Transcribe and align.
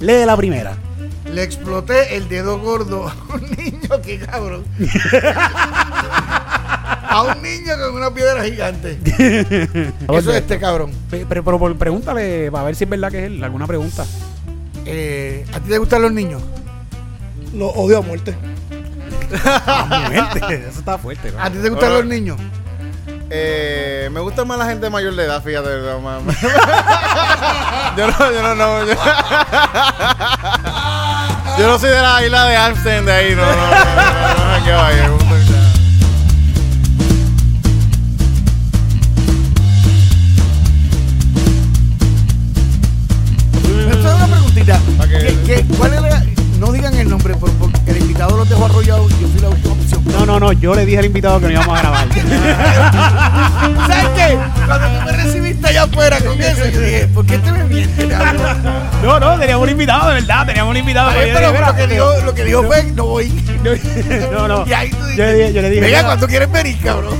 Lee 0.00 0.24
la 0.26 0.36
primera. 0.36 0.76
Le 1.32 1.42
exploté 1.42 2.16
el 2.16 2.28
dedo 2.28 2.58
gordo 2.60 3.08
a 3.08 3.14
un 3.34 3.40
niño, 3.56 4.00
que 4.02 4.18
cabrón. 4.18 4.64
a 7.08 7.22
un 7.22 7.42
niño 7.42 7.72
con 7.82 7.94
una 7.96 8.12
piedra 8.12 8.44
gigante. 8.44 8.98
Eso 10.08 10.30
es 10.30 10.36
este 10.36 10.58
cabrón. 10.58 10.92
Pe- 11.10 11.26
Pero, 11.28 11.42
pero, 11.44 11.58
pero 11.58 11.76
pregúntale 11.78 12.50
para 12.50 12.64
ver 12.64 12.76
si 12.76 12.84
es 12.84 12.90
verdad 12.90 13.10
que 13.10 13.18
es 13.20 13.24
él. 13.26 13.42
¿Alguna 13.42 13.66
pregunta? 13.66 14.04
Eh, 14.84 15.44
¿A 15.52 15.60
ti 15.60 15.68
te 15.70 15.78
gustan 15.78 16.02
los 16.02 16.12
niños? 16.12 16.42
Lo 17.54 17.68
odio 17.68 17.98
a 17.98 18.02
muerte. 18.02 18.34
Muerte, 20.12 20.66
Eso 20.68 20.78
está 20.78 20.98
fuerte. 20.98 21.32
¿no? 21.32 21.42
¿A 21.42 21.50
ti 21.50 21.58
te 21.60 21.68
gustan 21.68 21.92
los 21.94 22.04
niños? 22.06 22.38
Eh, 23.28 24.08
me 24.12 24.20
gusta 24.20 24.44
más 24.44 24.56
la 24.58 24.66
gente 24.66 24.88
mayor 24.88 25.16
de 25.16 25.24
edad, 25.24 25.42
fíjate. 25.42 25.68
no, 25.68 26.00
yo 27.96 28.06
no, 28.06 28.32
yo 28.32 28.42
no, 28.42 28.54
no. 28.54 28.86
Yo, 28.86 28.94
yo 31.58 31.66
no 31.66 31.76
soy 31.78 31.90
de 31.90 32.00
la 32.02 32.24
isla 32.24 32.44
de 32.44 32.56
Amsterdam 32.56 33.04
de 33.06 33.12
ahí, 33.12 33.34
no, 33.34 33.42
no, 33.42 33.52
no, 33.52 33.56
no, 33.56 33.66
no, 34.34 34.60
no, 35.08 35.16
¿Qué- 45.08 45.36
qué- 45.46 45.64
cuál 45.76 45.94
es 45.94 46.02
la- 46.02 46.24
No 46.66 46.72
digan 46.72 46.94
el 46.96 47.08
nombre, 47.08 47.34
por- 47.36 47.50
porque 47.52 47.78
el 47.92 47.98
invitado 47.98 48.36
los 48.36 48.48
dejó 48.48 48.64
arrollados 48.66 49.12
y 49.12 49.20
yo 49.22 49.28
fui 49.28 49.40
la 49.40 49.48
última 49.50 49.72
opción. 49.74 50.02
No, 50.06 50.26
no, 50.26 50.40
no. 50.40 50.52
Yo 50.52 50.74
le 50.74 50.84
dije 50.84 50.98
al 50.98 51.04
invitado 51.04 51.38
que 51.38 51.46
no 51.46 51.52
íbamos 51.52 51.78
a 51.78 51.80
grabar. 51.80 52.08
¿Sabes 53.86 54.08
qué? 54.16 54.38
Cuando 54.66 54.88
tú 54.88 55.04
me 55.06 55.12
recibiste 55.12 55.68
allá 55.68 55.82
afuera 55.84 56.18
con 56.20 56.40
eso, 56.42 56.66
yo 56.68 56.80
dije, 56.80 57.06
¿por 57.08 57.24
qué 57.26 57.38
te 57.38 57.52
me 57.52 57.64
mientes? 57.64 58.08
no, 59.02 59.20
no. 59.20 59.38
Teníamos 59.38 59.62
un 59.64 59.70
invitado, 59.70 60.08
de 60.08 60.14
verdad. 60.14 60.46
Teníamos 60.46 60.70
un 60.72 60.76
invitado. 60.78 61.10
Ay, 61.10 61.30
pero 61.32 61.52
lo 61.52 61.74
que 61.76 61.86
dijo, 61.86 62.10
lo 62.24 62.34
que 62.34 62.44
dijo 62.44 62.62
fue, 62.64 62.82
no 62.94 63.06
voy. 63.06 63.28
No, 64.32 64.48
no. 64.48 64.66
Y 64.66 64.72
ahí 64.72 64.90
tú 64.90 64.96
Yo 65.16 65.24
le 65.24 65.34
dije, 65.34 65.52
yo 65.52 65.62
le 65.62 65.70
dije 65.70 65.80
venga, 65.82 65.96
mira, 65.98 66.04
cuando 66.04 66.26
quieres 66.26 66.50
venir, 66.50 66.78
cabrón. 66.82 67.14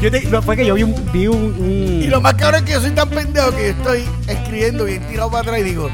yo 0.00 0.10
te- 0.12 0.22
no, 0.26 0.42
fue 0.42 0.56
que 0.56 0.64
yo 0.66 0.74
vi 0.74 0.84
un, 0.84 0.94
vi 1.12 1.26
un, 1.26 1.36
un- 1.36 2.02
Y 2.02 2.06
lo 2.06 2.20
más 2.20 2.34
cabrón 2.34 2.60
es 2.60 2.66
que 2.66 2.72
yo 2.74 2.80
soy 2.80 2.90
tan 2.90 3.08
pendejo 3.08 3.50
que 3.50 3.62
yo 3.62 3.68
estoy 3.70 4.04
escribiendo 4.28 4.84
bien 4.84 5.02
tirado 5.08 5.28
para 5.30 5.42
atrás 5.42 5.58
y 5.60 5.62
digo, 5.64 5.90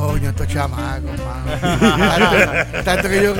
coño, 0.00 0.30
estos 0.30 0.48
chamacos, 0.48 1.10
mano. 1.18 1.60
tanto, 1.60 2.84
tanto 2.84 3.08
que 3.08 3.22
yo, 3.22 3.34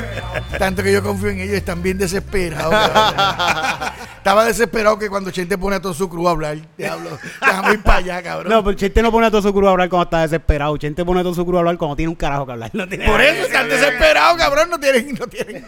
tanto 0.58 0.82
que 0.82 0.92
yo 0.92 1.02
confío 1.02 1.30
en 1.30 1.40
ellos, 1.40 1.56
están 1.56 1.82
bien 1.82 1.96
desesperados. 1.96 2.70
cabrón. 2.70 3.92
Estaba 4.18 4.44
desesperado 4.44 4.98
que 4.98 5.08
cuando 5.08 5.30
Chente 5.30 5.56
pone 5.56 5.76
a 5.76 5.80
todo 5.80 5.94
su 5.94 6.06
crew 6.10 6.28
a 6.28 6.32
hablar, 6.32 6.58
diablo, 6.76 7.18
déjame 7.40 7.72
ir 7.72 7.82
para 7.82 7.98
allá, 7.98 8.22
cabrón. 8.22 8.52
No, 8.52 8.62
pero 8.62 8.76
Chente 8.76 9.00
no 9.00 9.10
pone 9.10 9.26
a 9.26 9.30
todo 9.30 9.40
su 9.40 9.54
crew 9.54 9.66
a 9.66 9.70
hablar 9.70 9.88
cuando 9.88 10.04
está 10.04 10.20
desesperado. 10.20 10.76
Chente 10.76 11.04
pone 11.04 11.20
a 11.20 11.22
todo 11.22 11.32
su 11.32 11.46
crew 11.46 11.56
a 11.56 11.60
hablar 11.60 11.78
cuando 11.78 11.96
tiene 11.96 12.10
un 12.10 12.16
carajo 12.16 12.44
que 12.44 12.52
hablar. 12.52 12.70
No 12.74 12.86
tiene 12.86 13.06
Por 13.06 13.20
eso 13.22 13.46
están 13.46 13.68
desesperados, 13.68 14.36
cabrón, 14.36 14.68
no 14.68 14.78
tienen, 14.78 15.14
no 15.18 15.26
tienen. 15.26 15.66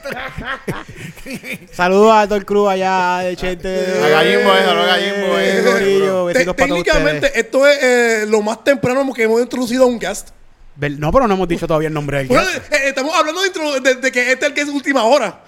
Saludos 1.73 2.13
a 2.15 2.27
todo 2.27 2.37
el 2.37 2.45
crew 2.45 2.69
allá 2.69 3.21
de 3.21 3.37
Chente. 3.37 4.03
A 4.05 4.09
Gallimbo, 4.09 4.53
eso, 4.55 4.75
no 4.75 4.83
Gallimbo, 4.85 5.39
Eh, 5.39 6.43
eso, 6.43 6.55
técnicamente, 6.55 7.41
esto 7.41 7.67
es 7.67 7.83
eh, 7.83 8.27
lo 8.29 8.43
más 8.43 8.63
temprano 8.63 9.11
que 9.15 9.23
hemos 9.23 9.41
introducido 9.41 9.85
a 9.85 9.87
un 9.87 9.99
cast. 9.99 10.29
No, 10.77 11.13
pero 11.13 11.29
no 11.29 11.35
hemos 11.35 11.47
dicho 11.49 11.67
todavía 11.67 11.89
el 11.89 11.95
nombre 11.95 12.19
del 12.19 12.29
Bueno, 12.29 12.45
guest. 12.45 12.73
eh, 12.73 12.89
estamos 12.89 13.15
hablando 13.15 13.41
de, 13.43 13.81
de- 13.81 13.95
de 13.97 14.11
que 14.13 14.33
este 14.33 14.47
es 14.47 14.49
el 14.51 14.55
que 14.55 14.61
es 14.63 14.69
última 14.69 15.05
hora. 15.05 15.41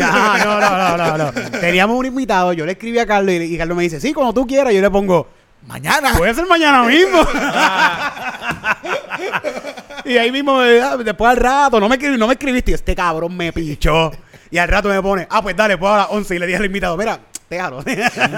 Ah, 0.00 0.38
no, 0.44 0.60
no, 0.60 0.96
no, 0.98 1.18
no, 1.18 1.32
no. 1.32 1.50
Teníamos 1.60 1.96
un 1.96 2.06
invitado, 2.06 2.52
yo 2.52 2.66
le 2.66 2.72
escribí 2.72 2.98
a 2.98 3.06
Carlos 3.06 3.32
y, 3.32 3.54
y 3.54 3.56
Carlos 3.58 3.76
me 3.76 3.84
dice, 3.84 4.00
sí, 4.00 4.12
como 4.12 4.34
tú 4.34 4.46
quieras. 4.46 4.74
Yo 4.74 4.80
le 4.80 4.90
pongo, 4.90 5.28
Mañana. 5.66 6.14
puede 6.18 6.34
ser 6.34 6.46
mañana 6.46 6.82
mismo. 6.82 7.24
y 10.04 10.16
ahí 10.18 10.32
mismo, 10.32 10.58
me- 10.58 10.80
ah, 10.80 10.96
después 10.96 11.30
al 11.30 11.36
rato, 11.36 11.78
no 11.80 11.88
me, 11.88 11.96
escribí- 11.98 12.18
no 12.18 12.26
me 12.26 12.34
escribiste. 12.34 12.72
Y 12.72 12.74
este 12.74 12.94
cabrón 12.94 13.36
me 13.36 13.52
pichó. 13.52 14.10
Y 14.50 14.58
al 14.58 14.68
rato 14.68 14.88
me 14.88 15.00
pone, 15.00 15.26
ah, 15.30 15.40
pues 15.42 15.56
dale, 15.56 15.78
pues 15.78 15.92
a 15.92 15.96
las 15.98 16.06
11. 16.10 16.34
Y 16.34 16.38
le 16.38 16.46
dije 16.46 16.58
al 16.58 16.64
invitado, 16.66 16.96
mira, 16.96 17.18
déjalo. 17.52 17.82
¿Tú 17.84 17.90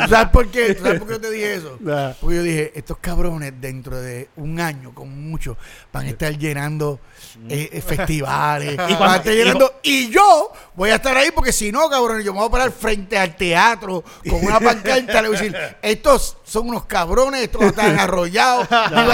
¿Sabes 0.09 0.28
por 0.31 0.49
qué? 0.50 0.75
¿Tú 0.75 0.84
¿Sabes 0.84 0.99
por 1.00 1.09
qué 1.09 1.15
yo 1.15 1.21
te 1.21 1.31
dije 1.31 1.55
eso? 1.55 1.78
Porque 2.21 2.37
yo 2.37 2.43
dije, 2.43 2.72
estos 2.75 2.99
cabrones 2.99 3.53
dentro 3.61 4.00
de 4.00 4.28
un 4.37 4.61
año, 4.61 4.93
con 4.94 5.09
mucho, 5.31 5.56
van 5.93 6.06
a 6.06 6.11
estar 6.11 6.37
llenando 6.37 7.00
eh, 7.49 7.69
eh, 7.72 7.81
festivales. 7.81 8.72
Y 8.75 8.77
van 8.77 8.87
cuando- 8.97 9.05
a 9.15 9.16
estar 9.16 9.33
llenando. 9.34 9.72
Y 9.83 10.11
yo 10.11 10.53
voy 10.75 10.91
a 10.91 10.97
estar 10.97 11.16
ahí 11.16 11.31
porque 11.34 11.53
si 11.53 11.71
no, 11.72 11.89
cabrones, 11.89 12.25
yo 12.25 12.33
me 12.33 12.39
voy 12.41 12.49
a 12.49 12.50
parar 12.50 12.71
frente 12.72 13.16
al 13.19 13.37
teatro 13.37 14.03
con 14.28 14.44
una 14.44 14.59
pancarta 14.61 15.22
le 15.22 15.28
voy 15.28 15.37
a 15.37 15.41
decir, 15.41 15.56
estos 15.83 16.37
son 16.44 16.69
unos 16.69 16.84
cabrones, 16.87 17.43
estos 17.43 17.62
están 17.62 17.99
arrollados, 17.99 18.69
no 18.71 19.05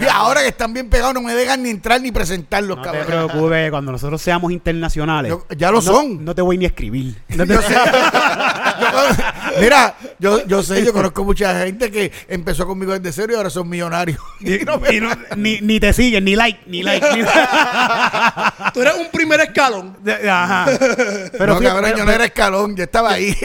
y 0.00 0.04
ahora 0.12 0.42
que 0.42 0.48
están 0.48 0.72
bien 0.72 0.88
pegados 0.88 1.14
no 1.14 1.22
me 1.22 1.34
dejan 1.34 1.62
ni 1.62 1.70
entrar 1.70 2.00
ni 2.00 2.12
presentarlos, 2.12 2.76
No 2.76 2.82
te 2.82 2.88
cabrones. 2.88 3.06
preocupes, 3.06 3.70
cuando 3.70 3.92
nosotros 3.92 4.20
seamos 4.22 4.52
internacionales. 4.52 5.30
Yo- 5.30 5.46
ya 5.56 5.70
lo 5.70 5.76
no- 5.78 5.82
son. 5.82 6.24
No 6.24 6.34
te 6.34 6.42
voy 6.42 6.58
ni 6.58 6.64
a 6.64 6.68
escribir. 6.68 7.20
No 7.28 7.46
te- 7.46 7.54
no, 8.80 9.29
mira, 9.60 9.94
yo, 10.18 10.46
yo 10.46 10.62
sé, 10.62 10.84
yo 10.84 10.92
conozco 10.92 11.24
mucha 11.24 11.64
gente 11.64 11.90
que 11.90 12.12
empezó 12.28 12.66
conmigo 12.66 12.92
desde 12.98 13.12
cero 13.12 13.32
y 13.32 13.36
ahora 13.36 13.50
son 13.50 13.68
millonarios. 13.68 14.18
Y 14.40 14.58
no 14.64 14.78
me- 14.78 14.94
Y 14.94 15.00
no- 15.00 15.10
ni, 15.36 15.60
ni 15.60 15.80
te 15.80 15.92
siguen, 15.92 16.24
ni 16.24 16.36
like, 16.36 16.60
ni 16.66 16.82
like. 16.82 17.06
ni- 17.16 17.22
Tú 18.74 18.82
eres 18.82 18.94
un 18.94 19.08
primer 19.10 19.40
escalón. 19.40 19.96
Ajá. 20.28 20.66
Pero 20.66 21.54
no, 21.54 21.58
fíjate, 21.58 21.64
cabrón, 21.64 21.84
pero- 21.84 21.96
yo 21.98 22.04
no 22.04 22.12
era 22.12 22.24
escalón, 22.24 22.76
yo 22.76 22.84
estaba 22.84 23.12
ahí. 23.12 23.36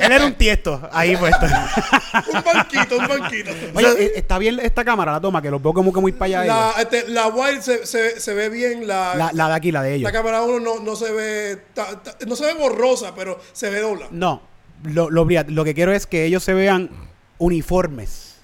él 0.00 0.12
era 0.12 0.24
un 0.26 0.34
tiesto 0.34 0.88
ahí 0.92 1.16
puesto. 1.16 1.46
Un 1.46 2.42
banquito, 2.44 2.96
un 2.98 3.08
banquito. 3.08 3.50
Oye, 3.74 3.88
eh, 4.04 4.12
está 4.16 4.38
bien 4.38 4.58
esta 4.60 4.84
cámara, 4.84 5.12
la 5.12 5.20
toma, 5.20 5.40
que 5.42 5.50
los 5.50 5.62
veo 5.62 5.72
como 5.72 5.92
que 5.92 6.00
muy 6.00 6.12
para 6.12 6.40
allá. 6.40 6.44
La, 6.44 6.54
ellos. 6.70 6.78
este, 6.78 7.08
la 7.08 7.26
Wild 7.28 7.62
se, 7.62 7.86
se, 7.86 8.20
se 8.20 8.34
ve 8.34 8.48
bien. 8.48 8.86
La, 8.86 9.14
La, 9.14 9.30
la 9.32 9.48
de 9.48 9.54
aquí, 9.54 9.72
la 9.72 9.82
de 9.82 9.94
ellos. 9.94 10.10
la 10.10 10.12
cámara 10.16 10.42
1 10.42 10.60
no, 10.60 10.80
no 10.80 10.96
se 10.96 11.10
ve 11.12 11.58
ta- 11.74 12.02
ta- 12.02 12.16
no 12.26 12.36
se 12.36 12.46
ve 12.46 12.54
borrosa, 12.54 13.14
pero 13.14 13.40
se 13.52 13.70
ve 13.70 13.80
dobla. 13.80 14.06
No, 14.10 14.42
lo, 14.84 15.10
lo, 15.10 15.26
lo 15.48 15.64
que 15.64 15.74
quiero 15.74 15.92
es 15.92 16.06
que 16.06 16.24
ellos 16.24 16.42
se 16.44 16.54
vean 16.54 16.90
uniformes. 17.38 18.34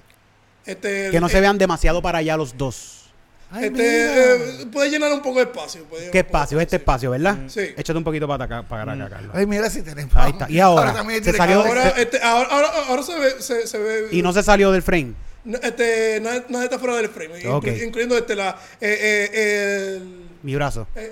Este, 0.65 1.09
Que 1.11 1.19
no 1.19 1.27
eh, 1.27 1.29
se 1.29 1.41
vean 1.41 1.57
demasiado 1.57 2.01
para 2.01 2.19
allá 2.19 2.37
los 2.37 2.57
dos. 2.57 3.03
Ay, 3.51 3.65
Este, 3.65 4.61
eh, 4.63 4.65
puede 4.71 4.89
llenar 4.89 5.13
un 5.13 5.21
poco 5.21 5.37
de 5.37 5.43
espacio. 5.45 5.83
puede 5.83 6.09
¿Qué 6.09 6.19
espacio? 6.19 6.59
Este 6.59 6.77
espacio, 6.77 7.11
¿verdad? 7.11 7.37
Sí. 7.47 7.61
Échate 7.77 7.97
un 7.97 8.03
poquito 8.03 8.27
para 8.27 8.45
acá, 8.45 8.63
para 8.67 8.93
acá, 8.93 9.09
Carlos. 9.09 9.31
Ay, 9.35 9.45
mira 9.45 9.69
si 9.69 9.83
tenemos. 9.83 10.15
Ahí 10.15 10.31
está. 10.31 10.49
Y 10.49 10.59
ahora, 10.59 10.93
también 10.93 11.23
se. 11.23 11.29
Ahora, 11.39 11.89
este, 11.89 12.19
ahora, 12.21 12.49
ahora, 12.49 12.67
ahora 12.87 13.03
se 13.03 13.19
ve, 13.19 13.31
se, 13.39 13.67
se 13.67 13.77
ve 13.77 14.07
Y 14.11 14.21
no 14.23 14.33
se 14.33 14.41
salió 14.41 14.71
del 14.71 14.81
frame. 14.81 15.13
no, 15.43 15.59
este, 15.59 16.19
nada, 16.21 16.43
nada 16.49 16.63
está 16.63 16.79
fuera 16.79 16.95
del 16.95 17.09
frame, 17.09 17.39
inclu- 17.43 17.53
Ok. 17.53 17.67
incluyendo 17.85 18.17
este, 18.17 18.35
la, 18.35 18.57
eh, 18.81 19.29
eh, 19.31 19.97
el, 19.97 20.25
Mi 20.41 20.55
brazo. 20.55 20.87
el, 20.95 21.11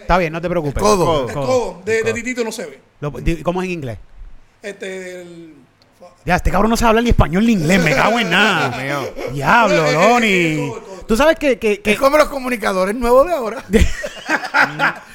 Está 0.00 0.18
bien, 0.18 0.32
no 0.32 0.40
te 0.40 0.48
preocupes. 0.48 0.76
El 0.76 0.82
codo. 0.82 1.28
El 1.28 1.34
Codo. 1.34 1.46
codo 1.46 1.82
de, 1.84 1.98
El 2.00 2.04
de. 2.06 2.12
Titito 2.14 2.44
no 2.44 2.52
se 2.52 2.66
ve. 2.66 2.80
Lo- 3.00 3.10
di- 3.10 3.42
¿Cómo 3.42 3.62
es 3.62 3.66
en 3.66 3.72
inglés? 3.72 3.98
Este, 4.62 5.20
el, 5.22 5.54
Ya, 6.24 6.36
este 6.36 6.50
cabrón 6.50 6.70
no 6.70 6.76
sabe 6.76 6.88
hablar 6.90 7.04
ni 7.04 7.10
español 7.10 7.44
ni 7.46 7.52
inglés, 7.52 7.82
me 7.82 7.94
cago 7.94 8.18
en 8.18 8.30
nada. 8.30 8.76
Diablo, 9.32 9.86
eh, 9.86 9.90
eh, 9.90 9.92
Loni. 10.08 10.72
Tú 11.06 11.16
sabes 11.16 11.38
que... 11.38 11.58
que, 11.58 11.80
que 11.80 11.92
Es 11.92 11.98
como 11.98 12.16
los 12.16 12.28
comunicadores 12.28 12.94
nuevos 12.94 13.26
de 13.26 13.34
ahora. 13.34 13.62
tú 13.68 13.78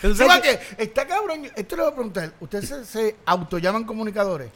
¿Tú 0.02 0.16
sabes 0.16 0.18
sabes 0.18 0.42
que- 0.42 0.76
que 0.76 0.84
está 0.84 1.08
cabrón? 1.08 1.50
Esto 1.56 1.76
le 1.76 1.82
voy 1.84 1.92
a 1.92 1.96
preguntar. 1.96 2.32
¿Ustedes 2.40 2.68
se, 2.70 2.86
se 2.86 3.16
autollaman 3.26 3.84
comunicadores? 3.86 4.50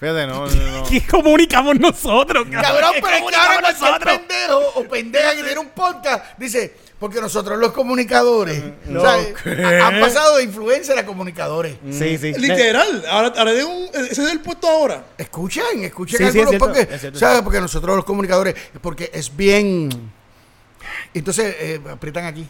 Fíjate, 0.00 0.26
no, 0.26 0.46
no, 0.46 0.80
no. 0.80 0.84
¿Qué 0.88 1.06
comunicamos 1.06 1.78
nosotros? 1.78 2.46
Cabrón, 2.50 2.90
¿Qué 2.94 3.00
pero 3.02 3.16
ahora 3.16 3.60
cualquier 3.60 3.62
nosotros? 3.62 4.18
pendejo 4.18 4.58
o 4.74 4.84
pendeja 4.84 5.34
que 5.36 5.42
tiene 5.44 5.58
un 5.60 5.68
podcast 5.68 6.36
dice, 6.38 6.74
porque 6.98 7.20
nosotros 7.20 7.58
los 7.58 7.72
comunicadores 7.72 8.62
No, 8.86 9.04
ha- 9.04 9.86
han 9.86 10.00
pasado 10.00 10.36
de 10.36 10.44
influencer 10.44 10.98
a 10.98 11.06
comunicadores. 11.06 11.76
Sí, 11.90 12.18
sí. 12.18 12.34
Literal, 12.34 13.04
ahora, 13.08 13.32
ahora 13.36 13.52
de 13.52 13.64
un, 13.64 13.84
ese 13.94 14.22
es 14.24 14.32
el 14.32 14.40
puesto 14.40 14.68
ahora. 14.68 15.04
Escuchen, 15.16 15.84
escuchen 15.84 16.18
Sí, 16.18 16.24
sí, 16.32 16.38
algunos 16.40 16.44
es 16.44 16.48
cierto, 16.50 16.66
porque, 16.66 16.94
es 16.94 17.00
cierto. 17.00 17.18
¿sabes? 17.18 17.42
Porque 17.42 17.60
nosotros 17.60 17.96
los 17.96 18.04
comunicadores, 18.04 18.54
porque 18.82 19.10
es 19.14 19.34
bien... 19.34 19.88
Entonces, 21.14 21.54
eh, 21.60 21.80
aprietan 21.90 22.24
aquí. 22.26 22.46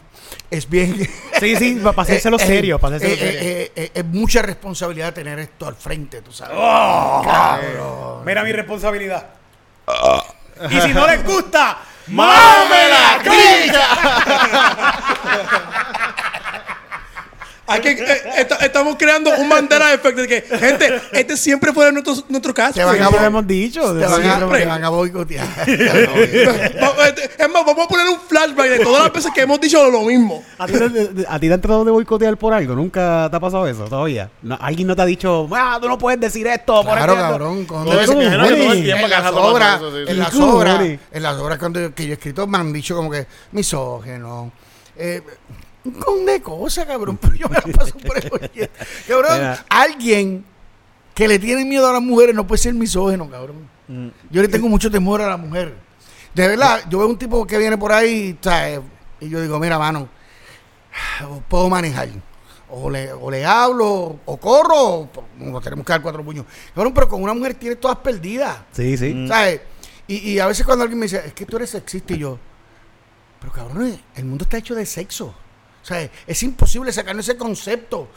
Es 0.49 0.67
bien... 0.67 1.07
Sí, 1.39 1.55
sí, 1.55 1.79
para 1.83 2.01
hacérselo 2.01 2.37
Eh, 2.39 2.43
eh, 2.43 2.47
serio, 2.47 2.79
para 2.79 2.97
eh, 2.97 2.99
serio. 2.99 3.17
eh, 3.23 3.71
eh, 3.75 3.91
es 3.93 4.05
mucha 4.05 4.41
responsabilidad 4.41 5.13
tener 5.13 5.37
esto 5.39 5.67
al 5.67 5.75
frente, 5.75 6.21
tú 6.21 6.31
sabes. 6.31 6.57
Oh. 6.59 7.21
Cabrón. 7.23 8.25
Mira 8.25 8.43
mi 8.43 8.51
responsabilidad. 8.51 9.27
y 10.69 10.81
si 10.81 10.93
no 10.93 11.07
les 11.07 11.23
gusta, 11.23 11.77
¡Mámela, 12.07 13.19
Hay 17.67 17.81
que, 17.81 17.91
eh, 17.93 18.21
esta- 18.37 18.57
estamos 18.57 18.95
creando 18.95 19.31
un 19.37 19.47
Mandela 19.47 19.91
Effect 19.93 20.17
de 20.19 20.27
que, 20.27 20.41
gente, 20.57 21.01
este 21.11 21.35
siempre 21.35 21.73
fue 21.73 21.91
nuestro, 21.91 22.13
nuestro 22.29 22.53
caso. 22.53 22.73
Te 22.73 22.83
van 22.83 22.93
a 22.95 22.97
Siempre 22.97 23.15
lo 23.15 23.21
bo- 23.21 23.27
hemos 23.27 23.47
dicho. 23.47 23.81
te 23.97 24.05
van 24.05 24.21
a, 24.23 24.35
Siempre. 24.37 24.59
te 24.59 24.65
van 24.67 24.83
a 24.83 24.89
boicotear. 24.89 25.47
Va- 25.67 27.07
este, 27.07 27.23
Es 27.43 27.49
más, 27.49 27.65
vamos 27.65 27.85
a 27.85 27.87
poner 27.87 28.07
un 28.07 28.19
flashback 28.19 28.67
de 28.69 28.79
todas 28.79 29.03
las 29.03 29.13
veces 29.13 29.31
que 29.33 29.41
hemos 29.41 29.59
dicho 29.59 29.89
lo 29.89 30.01
mismo. 30.03 30.43
¿A 30.57 30.67
ti, 30.67 30.73
te, 30.73 31.25
a 31.27 31.39
ti 31.39 31.47
te 31.47 31.53
han 31.53 31.61
tratado 31.61 31.85
de 31.85 31.91
boicotear 31.91 32.37
por 32.37 32.53
algo? 32.53 32.75
¿Nunca 32.75 33.27
te 33.31 33.37
ha 33.37 33.39
pasado 33.39 33.67
eso 33.67 33.85
todavía? 33.85 34.29
No, 34.43 34.57
¿Alguien 34.61 34.87
no 34.87 34.95
te 34.95 35.01
ha 35.01 35.05
dicho, 35.05 35.47
ah, 35.53 35.77
tú 35.81 35.87
no 35.87 35.97
puedes 35.97 36.19
decir 36.19 36.45
esto? 36.47 36.83
por 36.83 36.93
Claro, 36.95 37.13
esto"? 37.13 37.23
cabrón. 37.25 37.65
Con 37.65 37.85
Todo 37.85 37.99
eso, 37.99 38.13
¿Cómo, 38.13 38.19
me 38.19 38.25
imagino 38.27 38.43
que 38.47 38.49
todo 38.55 38.61
el 38.63 38.67
Joni? 38.69 38.83
tiempo 38.83 39.03
en 39.05 39.09
las 39.11 39.31
obras, 39.33 39.75
eso, 39.77 39.91
sí, 39.91 39.97
sí. 40.05 40.11
en 40.11 40.19
las 40.19 40.29
¿Cómo, 40.29 40.53
obras, 40.55 40.81
en 41.11 41.23
las 41.23 41.35
obras 41.37 41.57
cuando, 41.59 41.95
que 41.95 42.03
yo 42.05 42.11
he 42.11 42.13
escrito 42.13 42.47
me 42.47 42.57
han 42.57 42.71
dicho 42.73 42.95
como 42.95 43.09
que 43.09 43.25
misógeno. 43.51 44.51
Eh, 44.97 45.21
un 45.85 45.93
con 45.93 46.25
de 46.25 46.41
cosas, 46.41 46.85
cabrón. 46.85 47.17
Pero 47.21 47.35
yo 47.35 47.49
me 47.49 47.55
la 47.55 47.77
paso 47.77 47.97
por 47.97 48.17
el. 48.17 48.69
Cabrón, 49.07 49.33
Mira. 49.33 49.65
alguien 49.69 50.45
que 51.13 51.27
le 51.27 51.39
tiene 51.39 51.63
miedo 51.63 51.87
a 51.87 51.93
las 51.93 52.01
mujeres 52.01 52.35
no 52.35 52.45
puede 52.45 52.61
ser 52.61 52.73
misógeno, 52.73 53.29
cabrón. 53.29 53.69
Yo 54.29 54.41
le 54.41 54.47
tengo 54.47 54.67
mucho 54.67 54.89
temor 54.89 55.21
a 55.21 55.29
la 55.29 55.37
mujer. 55.37 55.75
De 56.33 56.47
verdad, 56.47 56.81
yo 56.89 56.99
veo 56.99 57.07
un 57.07 57.17
tipo 57.17 57.45
que 57.47 57.57
viene 57.57 57.77
por 57.77 57.93
ahí, 57.93 58.37
¿sabes? 58.41 58.81
Y 59.21 59.29
yo 59.29 59.41
digo, 59.41 59.57
mira, 59.59 59.79
mano, 59.79 60.09
puedo 61.47 61.69
manejar. 61.69 62.09
O 62.67 62.89
le, 62.89 63.13
o 63.13 63.29
le 63.31 63.45
hablo, 63.45 64.19
o 64.25 64.37
corro, 64.37 65.07
o 65.07 65.09
tenemos 65.63 65.85
que 65.85 65.93
dar 65.93 66.01
cuatro 66.01 66.25
puños. 66.25 66.45
Cabrón, 66.73 66.93
pero 66.93 67.07
con 67.07 67.21
una 67.21 67.33
mujer 67.33 67.53
tienes 67.53 67.79
todas 67.79 67.97
perdidas. 67.97 68.57
Sí, 68.73 68.97
sí. 68.97 69.27
¿Sabes? 69.27 69.61
Y, 70.07 70.31
y 70.31 70.39
a 70.39 70.47
veces 70.47 70.65
cuando 70.65 70.83
alguien 70.83 70.99
me 70.99 71.05
dice, 71.05 71.21
es 71.25 71.33
que 71.33 71.45
tú 71.45 71.55
eres 71.57 71.69
sexista, 71.69 72.13
y 72.13 72.17
yo, 72.17 72.37
pero 73.39 73.53
cabrón, 73.53 73.97
el 74.15 74.25
mundo 74.25 74.43
está 74.43 74.57
hecho 74.57 74.75
de 74.75 74.85
sexo. 74.85 75.33
O 75.85 75.87
sea, 75.87 76.09
es 76.25 76.41
imposible 76.41 76.91
sacarnos 76.91 77.29
ese 77.29 77.37
concepto. 77.37 78.09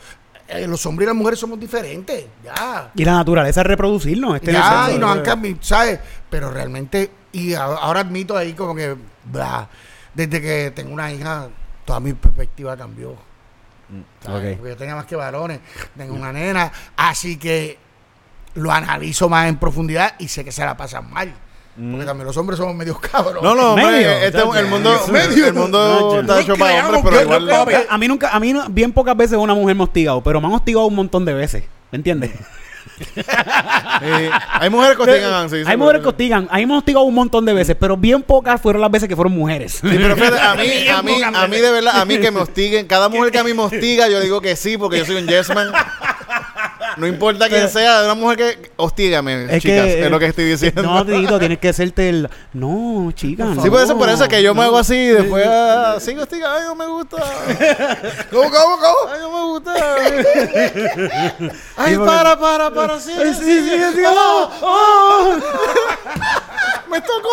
Eh, 0.49 0.67
los 0.67 0.87
hombres 0.87 1.05
y 1.05 1.09
las 1.09 1.15
mujeres 1.15 1.39
somos 1.39 1.61
diferentes. 1.61 2.25
Ya. 2.43 2.91
Y 2.95 3.05
la 3.05 3.13
naturaleza 3.13 3.61
es 3.61 3.67
reproducirnos. 3.67 4.37
Este 4.37 4.53
ya, 4.55 4.89
es 4.89 4.97
y 4.97 4.99
nos 4.99 5.11
han 5.11 5.23
cambiado, 5.23 5.59
¿sabes? 5.61 6.01
Pero 6.31 6.51
realmente, 6.51 7.11
y 7.33 7.53
a- 7.53 7.65
ahora 7.65 8.01
admito 8.01 8.35
ahí 8.35 8.55
como 8.55 8.75
que, 8.75 8.97
bla, 9.27 9.69
desde 10.15 10.41
que 10.41 10.73
tengo 10.75 10.95
una 10.95 11.13
hija, 11.13 11.49
toda 11.85 12.01
mi 12.01 12.15
perspectiva 12.15 12.75
cambió. 12.75 13.15
¿sabes? 14.25 14.53
ok. 14.55 14.59
Porque 14.61 14.71
yo 14.71 14.77
tenía 14.79 14.95
más 14.97 15.05
que 15.05 15.17
varones, 15.17 15.61
tengo 15.95 16.15
una 16.15 16.33
nena, 16.33 16.73
así 16.97 17.37
que 17.37 17.79
lo 18.55 18.73
analizo 18.73 19.29
más 19.29 19.47
en 19.47 19.59
profundidad 19.59 20.15
y 20.19 20.29
sé 20.29 20.43
que 20.43 20.53
se 20.53 20.65
la 20.65 20.75
pasan 20.75 21.11
mal. 21.11 21.35
Porque 21.79 22.05
también 22.07 22.27
los 22.27 22.37
hombres 22.37 22.59
somos 22.59 22.75
medios 22.75 22.99
cabros. 22.99 23.43
No, 23.43 23.55
no, 23.55 23.75
hombre, 23.75 23.87
Medio. 23.87 24.11
este, 24.11 24.39
el 24.59 24.67
mundo, 24.67 25.01
medio. 25.13 25.47
el 25.47 25.55
mundo 25.55 25.79
No, 25.79 26.21
está 26.21 26.35
no 26.35 26.41
hecho 26.41 26.57
para 26.57 26.87
hombres, 26.89 27.05
pero 27.05 27.23
igual. 27.23 27.49
papi. 27.49 27.73
A 27.89 27.99
mí 27.99 28.09
nunca, 28.09 28.31
a 28.31 28.41
mí 28.41 28.53
no- 28.53 28.67
bien 28.69 28.93
pocas 28.93 29.17
veces 29.17 29.39
una 29.39 29.55
mujer 29.55 29.77
me 29.77 29.83
ha 29.83 29.85
hostigado, 29.85 30.21
pero 30.23 30.41
me 30.41 30.49
han 30.49 30.55
hostigado 30.55 30.87
un 30.87 30.95
montón 30.97 31.25
de 31.25 31.35
veces. 31.35 31.65
¿Me 31.93 31.97
entiendes? 31.97 32.31
Sí. 32.99 33.05
Hay 34.61 34.71
mujeres 34.71 34.97
que 34.97 35.03
hostigan, 35.03 35.51
sí, 35.51 35.57
sí, 35.63 35.71
Hay 35.71 35.77
mujeres 35.77 36.03
que 36.03 36.09
hostigan. 36.09 36.49
A 36.51 36.57
mí 36.57 36.67
me 36.67 36.73
han 36.73 36.79
hostigado 36.79 37.05
un 37.05 37.15
montón 37.15 37.45
de 37.45 37.53
veces, 37.53 37.77
pero 37.79 37.97
bien 37.97 38.23
pocas 38.23 38.61
fueron 38.61 38.83
las 38.83 38.91
veces 38.91 39.09
que 39.09 39.15
fueron 39.15 39.33
mujeres. 39.35 39.75
Sí, 39.81 39.89
pero 39.89 40.17
fíjate, 40.17 40.41
a 40.41 40.55
mí, 40.55 40.89
a 40.89 41.03
mí, 41.03 41.23
a 41.23 41.47
mí 41.47 41.57
de 41.59 41.71
verdad, 41.71 42.01
a 42.01 42.05
mí 42.05 42.19
que 42.19 42.31
me 42.31 42.41
hostiguen, 42.41 42.87
cada 42.87 43.09
mujer 43.09 43.31
que 43.31 43.39
a 43.39 43.45
mí 43.45 43.55
me 43.55 43.63
hostiga, 43.63 44.09
yo 44.09 44.21
digo 44.21 44.41
que 44.41 44.57
sí, 44.57 44.77
porque 44.77 44.99
yo 44.99 45.05
soy 45.05 45.17
un 45.17 45.29
yes 45.29 45.49
man. 45.55 45.71
No 46.99 47.07
importa 47.07 47.49
quién 47.49 47.69
sea, 47.69 48.03
una 48.05 48.15
mujer 48.15 48.37
que 48.37 48.71
hostígame, 48.77 49.45
Es 49.45 49.63
chicas, 49.63 49.87
que, 49.87 50.05
es 50.05 50.11
lo 50.11 50.19
que 50.19 50.27
estoy 50.27 50.45
diciendo. 50.45 50.83
No, 50.83 51.05
Tito, 51.05 51.39
tienes 51.39 51.59
que 51.59 51.69
hacerte 51.69 52.09
el. 52.09 52.29
No, 52.53 53.11
chica. 53.15 53.55
Sí, 53.63 53.71
por 53.71 53.81
eso, 53.81 53.93
no. 53.95 53.99
por 53.99 54.09
eso 54.09 54.29
que 54.29 54.43
yo 54.43 54.55
me 54.55 54.63
hago 54.63 54.79
así 54.79 54.95
y 54.95 55.09
después 55.09 55.47
ah, 55.47 55.97
sigo 56.01 56.23
hostiga, 56.23 56.55
ay, 56.57 56.63
no 56.65 56.75
me 56.75 56.87
gusta. 56.87 57.17
¿Cómo, 58.31 58.51
cómo, 58.51 58.79
cómo? 58.79 59.13
Ay, 59.13 59.21
no 59.21 59.31
me 59.31 59.45
gusta. 59.53 59.75
Ay, 61.77 61.97
para, 61.97 62.39
para, 62.39 62.71
para, 62.71 63.01
sí. 63.01 63.13
Sí, 63.17 63.35
sí, 63.35 63.71
sí, 63.71 63.81
sí. 63.95 64.03
Oh, 64.07 64.51
oh. 64.63 65.39
Me 66.91 67.01
tocó. 67.01 67.29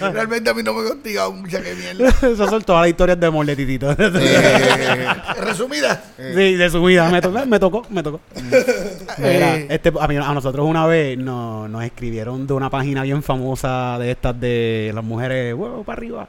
Realmente 0.12 0.50
a 0.50 0.54
mí 0.54 0.62
no 0.62 0.72
me 0.74 0.82
he 0.88 0.90
hostigado 0.92 1.32
mucha 1.32 1.60
que 1.62 1.74
mierda. 1.74 2.08
Esas 2.08 2.50
son 2.50 2.62
todas 2.62 2.82
las 2.82 2.90
historias 2.90 3.18
de 3.18 3.26
amor 3.26 3.46
de 3.46 3.56
Titito. 3.56 3.90
Eh, 3.98 5.06
Resumida. 5.40 6.02
Sí, 6.16 6.54
de 6.54 6.70
su 6.70 6.82
vida. 6.84 7.08
Me 7.10 7.20
tocó, 7.20 7.46
me 7.46 7.58
tocó, 7.58 7.86
me 7.90 8.02
tocó. 8.02 8.20
Mira, 9.18 9.56
Eh. 9.56 9.66
este, 9.70 9.92
a, 9.98 10.06
mí- 10.08 10.16
a 10.16 10.32
nosotros 10.34 10.66
una 10.66 10.86
vez 10.86 11.18
nos, 11.18 11.68
nos 11.70 11.82
escribieron 11.84 12.46
de 12.46 12.52
una 12.54 12.70
página 12.70 13.02
bien 13.02 13.22
famosa 13.22 13.98
de 13.98 14.10
estas 14.12 14.38
de 14.40 14.92
las 14.94 15.04
mujeres, 15.04 15.54
huevo 15.54 15.82
para 15.84 15.98
arriba. 15.98 16.28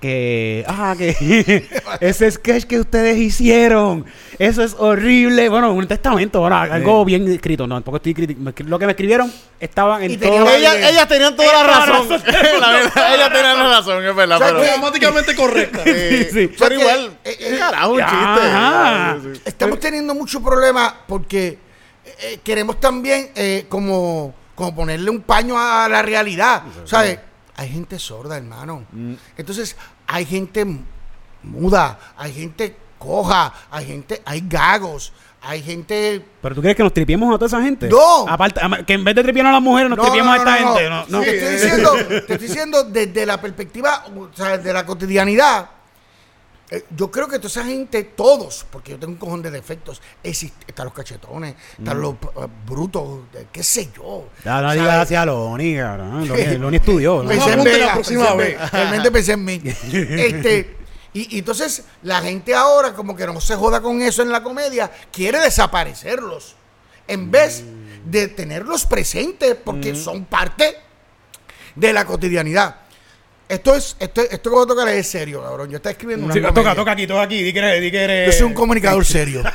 Que, 0.00 0.64
ah, 0.68 0.94
que 0.96 1.66
ese 2.00 2.30
sketch 2.30 2.66
que 2.66 2.78
ustedes 2.78 3.16
hicieron, 3.16 4.06
eso 4.38 4.62
es 4.62 4.76
horrible. 4.78 5.48
Bueno, 5.48 5.72
un 5.72 5.88
testamento, 5.88 6.38
bueno, 6.40 6.56
algo 6.56 7.04
bien 7.04 7.26
escrito. 7.26 7.66
No, 7.66 7.74
tampoco 7.74 7.96
estoy 7.96 8.14
criticando. 8.14 8.52
Lo 8.66 8.78
que 8.78 8.86
me 8.86 8.92
escribieron 8.92 9.32
estaban 9.58 10.04
en 10.04 10.20
todo. 10.20 10.30
tenía- 10.44 10.56
ellas, 10.56 10.76
ellas 10.92 11.08
tenían 11.08 11.34
toda 11.34 11.52
la 11.52 11.86
razón. 11.86 12.08
la 12.60 12.70
verdad, 12.70 13.14
ellas 13.14 13.32
tenían 13.32 13.58
la 13.58 13.68
razón, 13.76 14.04
es 14.06 14.14
verdad. 14.14 14.36
O 14.36 14.38
sea, 14.38 14.48
Pero, 14.56 14.70
Automáticamente 14.70 15.34
correcta. 15.34 15.82
eh, 15.86 16.28
sí. 16.32 16.48
pero 16.56 16.76
O 16.76 16.78
sea, 16.80 16.92
igual, 16.96 17.18
que, 17.24 17.30
eh, 17.30 17.36
eh, 17.40 17.58
carajo, 17.58 17.92
un 17.92 18.00
chiste. 18.00 19.34
Sí. 19.34 19.42
Estamos 19.46 19.80
teniendo 19.80 20.14
mucho 20.14 20.40
problema 20.40 20.94
porque 21.08 21.58
eh, 22.20 22.38
queremos 22.44 22.78
también 22.78 23.30
eh, 23.34 23.66
como, 23.68 24.32
como 24.54 24.76
ponerle 24.76 25.10
un 25.10 25.22
paño 25.22 25.56
a 25.58 25.88
la 25.88 26.02
realidad. 26.02 26.62
¿Sabes? 26.84 27.18
Hay 27.58 27.68
gente 27.70 27.98
sorda, 27.98 28.36
hermano. 28.36 28.84
Entonces, 29.36 29.76
hay 30.06 30.24
gente 30.24 30.64
muda, 31.42 31.98
hay 32.16 32.32
gente 32.32 32.76
coja, 33.00 33.52
hay 33.68 33.84
gente, 33.84 34.22
hay 34.24 34.44
gagos, 34.48 35.12
hay 35.42 35.60
gente 35.60 36.24
Pero 36.40 36.54
tú 36.54 36.60
quieres 36.60 36.76
que 36.76 36.84
nos 36.84 36.94
tripiemos 36.94 37.34
a 37.34 37.36
toda 37.36 37.48
esa 37.48 37.60
gente? 37.60 37.88
No. 37.88 38.28
Aparte, 38.28 38.60
que 38.86 38.92
en 38.92 39.02
vez 39.02 39.12
de 39.16 39.24
tripiar 39.24 39.46
a 39.46 39.52
las 39.52 39.60
mujeres, 39.60 39.90
nos 39.90 39.98
tripiemos 39.98 40.34
a 40.34 40.36
esta 40.36 40.52
gente. 40.54 40.88
No, 40.88 41.06
no. 41.08 41.20
Te, 41.20 41.36
estoy 41.36 41.52
diciendo, 41.54 41.92
te 42.08 42.16
estoy 42.18 42.38
diciendo 42.38 42.84
desde 42.84 43.26
la 43.26 43.40
perspectiva, 43.40 44.04
o 44.16 44.28
sea, 44.32 44.56
de 44.56 44.72
la 44.72 44.86
cotidianidad. 44.86 45.68
Eh, 46.70 46.84
yo 46.96 47.10
creo 47.10 47.28
que 47.28 47.38
toda 47.38 47.48
esa 47.48 47.64
gente, 47.64 48.02
todos, 48.04 48.66
porque 48.70 48.90
yo 48.92 48.98
tengo 48.98 49.12
un 49.14 49.18
cojón 49.18 49.40
de 49.42 49.50
defectos, 49.50 50.02
existe- 50.22 50.64
están 50.66 50.84
los 50.86 50.94
cachetones, 50.94 51.54
están 51.78 52.00
los 52.00 52.14
eh, 52.14 52.46
brutos, 52.66 53.20
eh, 53.34 53.46
qué 53.50 53.62
sé 53.62 53.90
yo. 53.96 54.28
Ya 54.44 54.60
no 54.60 54.72
digas 54.72 55.02
hacia 55.04 55.24
Loni, 55.24 55.76
cabrón. 55.76 56.28
Loni, 56.28 56.58
Loni 56.58 56.76
estudió. 56.76 57.22
¿no? 57.22 57.28
Pensé 57.28 57.52
en 57.52 57.58
mí, 57.64 57.70
la 57.78 57.92
próxima 57.94 58.34
vez. 58.34 58.70
Realmente 58.70 59.10
pensé 59.10 59.32
en 59.32 59.44
mí. 59.44 59.62
Este, 59.64 60.76
y, 61.14 61.36
y 61.36 61.38
entonces 61.38 61.84
la 62.02 62.20
gente 62.20 62.54
ahora, 62.54 62.92
como 62.92 63.16
que 63.16 63.26
no 63.26 63.40
se 63.40 63.56
joda 63.56 63.80
con 63.80 64.02
eso 64.02 64.22
en 64.22 64.30
la 64.30 64.42
comedia, 64.42 64.90
quiere 65.10 65.38
desaparecerlos. 65.40 66.54
En 67.06 67.30
vez 67.30 67.64
de 68.04 68.28
tenerlos 68.28 68.84
presentes, 68.84 69.56
porque 69.64 69.94
son 69.94 70.26
parte 70.26 70.76
de 71.74 71.92
la 71.94 72.04
cotidianidad. 72.04 72.76
Esto 73.48 73.74
es, 73.74 73.96
esto, 73.98 74.20
esto 74.20 74.50
que 74.50 74.54
voy 74.56 74.64
a 74.64 74.66
tocar 74.66 74.88
es 74.88 75.10
serio, 75.10 75.42
cabrón. 75.42 75.70
Yo 75.70 75.76
estoy 75.76 75.92
escribiendo 75.92 76.26
una 76.26 76.34
Sí, 76.34 76.40
toca, 76.42 76.74
toca 76.74 76.92
aquí, 76.92 77.06
toca 77.06 77.22
aquí. 77.22 77.42
Di 77.42 77.52
que 77.52 77.58
eres, 77.60 77.80
di 77.80 77.90
que 77.90 78.02
eres- 78.04 78.26
Yo 78.26 78.32
soy 78.32 78.42
un 78.46 78.52
comunicador 78.54 79.04
serio. 79.06 79.42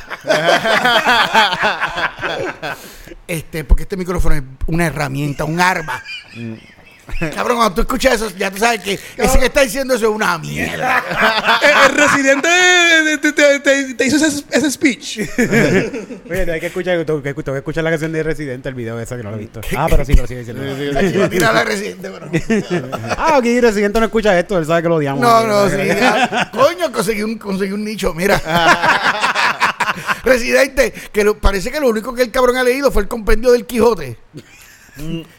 este, 3.28 3.62
porque 3.64 3.84
este 3.84 3.96
micrófono 3.96 4.34
es 4.34 4.42
una 4.66 4.86
herramienta, 4.86 5.44
un 5.44 5.60
arma. 5.60 6.02
Cabrón, 7.34 7.58
cuando 7.58 7.74
tú 7.74 7.80
escuchas 7.82 8.14
eso, 8.14 8.30
ya 8.36 8.50
tú 8.50 8.58
sabes 8.58 8.80
que 8.80 8.98
ese 9.16 9.38
que 9.38 9.46
está 9.46 9.60
diciendo 9.60 9.94
eso 9.94 10.06
es 10.08 10.14
una 10.14 10.38
mierda. 10.38 11.04
el, 11.62 11.90
el 11.90 11.96
residente 11.98 12.48
te, 12.48 13.18
te- 13.18 13.32
te- 13.32 13.60
te- 13.60 13.94
te 13.94 14.06
hizo 14.06 14.16
ese, 14.16 14.42
ese 14.50 14.70
speech. 14.70 15.18
Oye, 16.30 16.50
hay 16.52 16.60
que 16.60 16.66
escuchar, 16.66 17.04
tengo 17.04 17.22
que, 17.22 17.34
tengo 17.34 17.52
que 17.52 17.58
escuchar 17.58 17.84
la 17.84 17.90
canción 17.90 18.10
de 18.12 18.22
Residente, 18.22 18.68
el 18.68 18.74
video 18.74 18.98
ese 18.98 19.16
que 19.16 19.22
no 19.22 19.30
lo 19.30 19.36
he 19.36 19.40
visto. 19.40 19.60
Ah, 19.76 19.86
pero 19.90 20.04
sí, 20.04 20.14
pero 20.14 20.26
diciendo. 20.26 21.20
A 21.24 21.28
tirar 21.28 21.50
a 21.50 21.52
la 21.54 21.64
residente, 21.64 22.10
pero. 22.10 22.30
Ah, 23.18 23.36
aquí 23.36 23.60
Residente 23.60 23.98
no 24.00 24.06
escucha 24.06 24.38
esto, 24.38 24.56
él 24.58 24.66
sabe 24.66 24.82
que 24.82 24.88
lo 24.88 24.96
odiamos. 24.96 25.20
No, 25.20 25.46
no, 25.46 25.68
sí. 25.68 25.76
ya. 25.86 26.50
Coño, 26.52 26.90
conseguí 26.90 27.22
un, 27.22 27.38
conseguí 27.38 27.72
un 27.72 27.84
nicho, 27.84 28.14
mira. 28.14 28.40
Residente, 30.24 30.92
que 31.12 31.22
lo- 31.24 31.38
parece 31.38 31.70
que 31.70 31.80
lo 31.80 31.88
único 31.88 32.14
que 32.14 32.22
el 32.22 32.30
cabrón 32.30 32.56
ha 32.56 32.62
leído 32.62 32.90
fue 32.90 33.02
el 33.02 33.08
compendio 33.08 33.52
del 33.52 33.66
Quijote. 33.66 34.16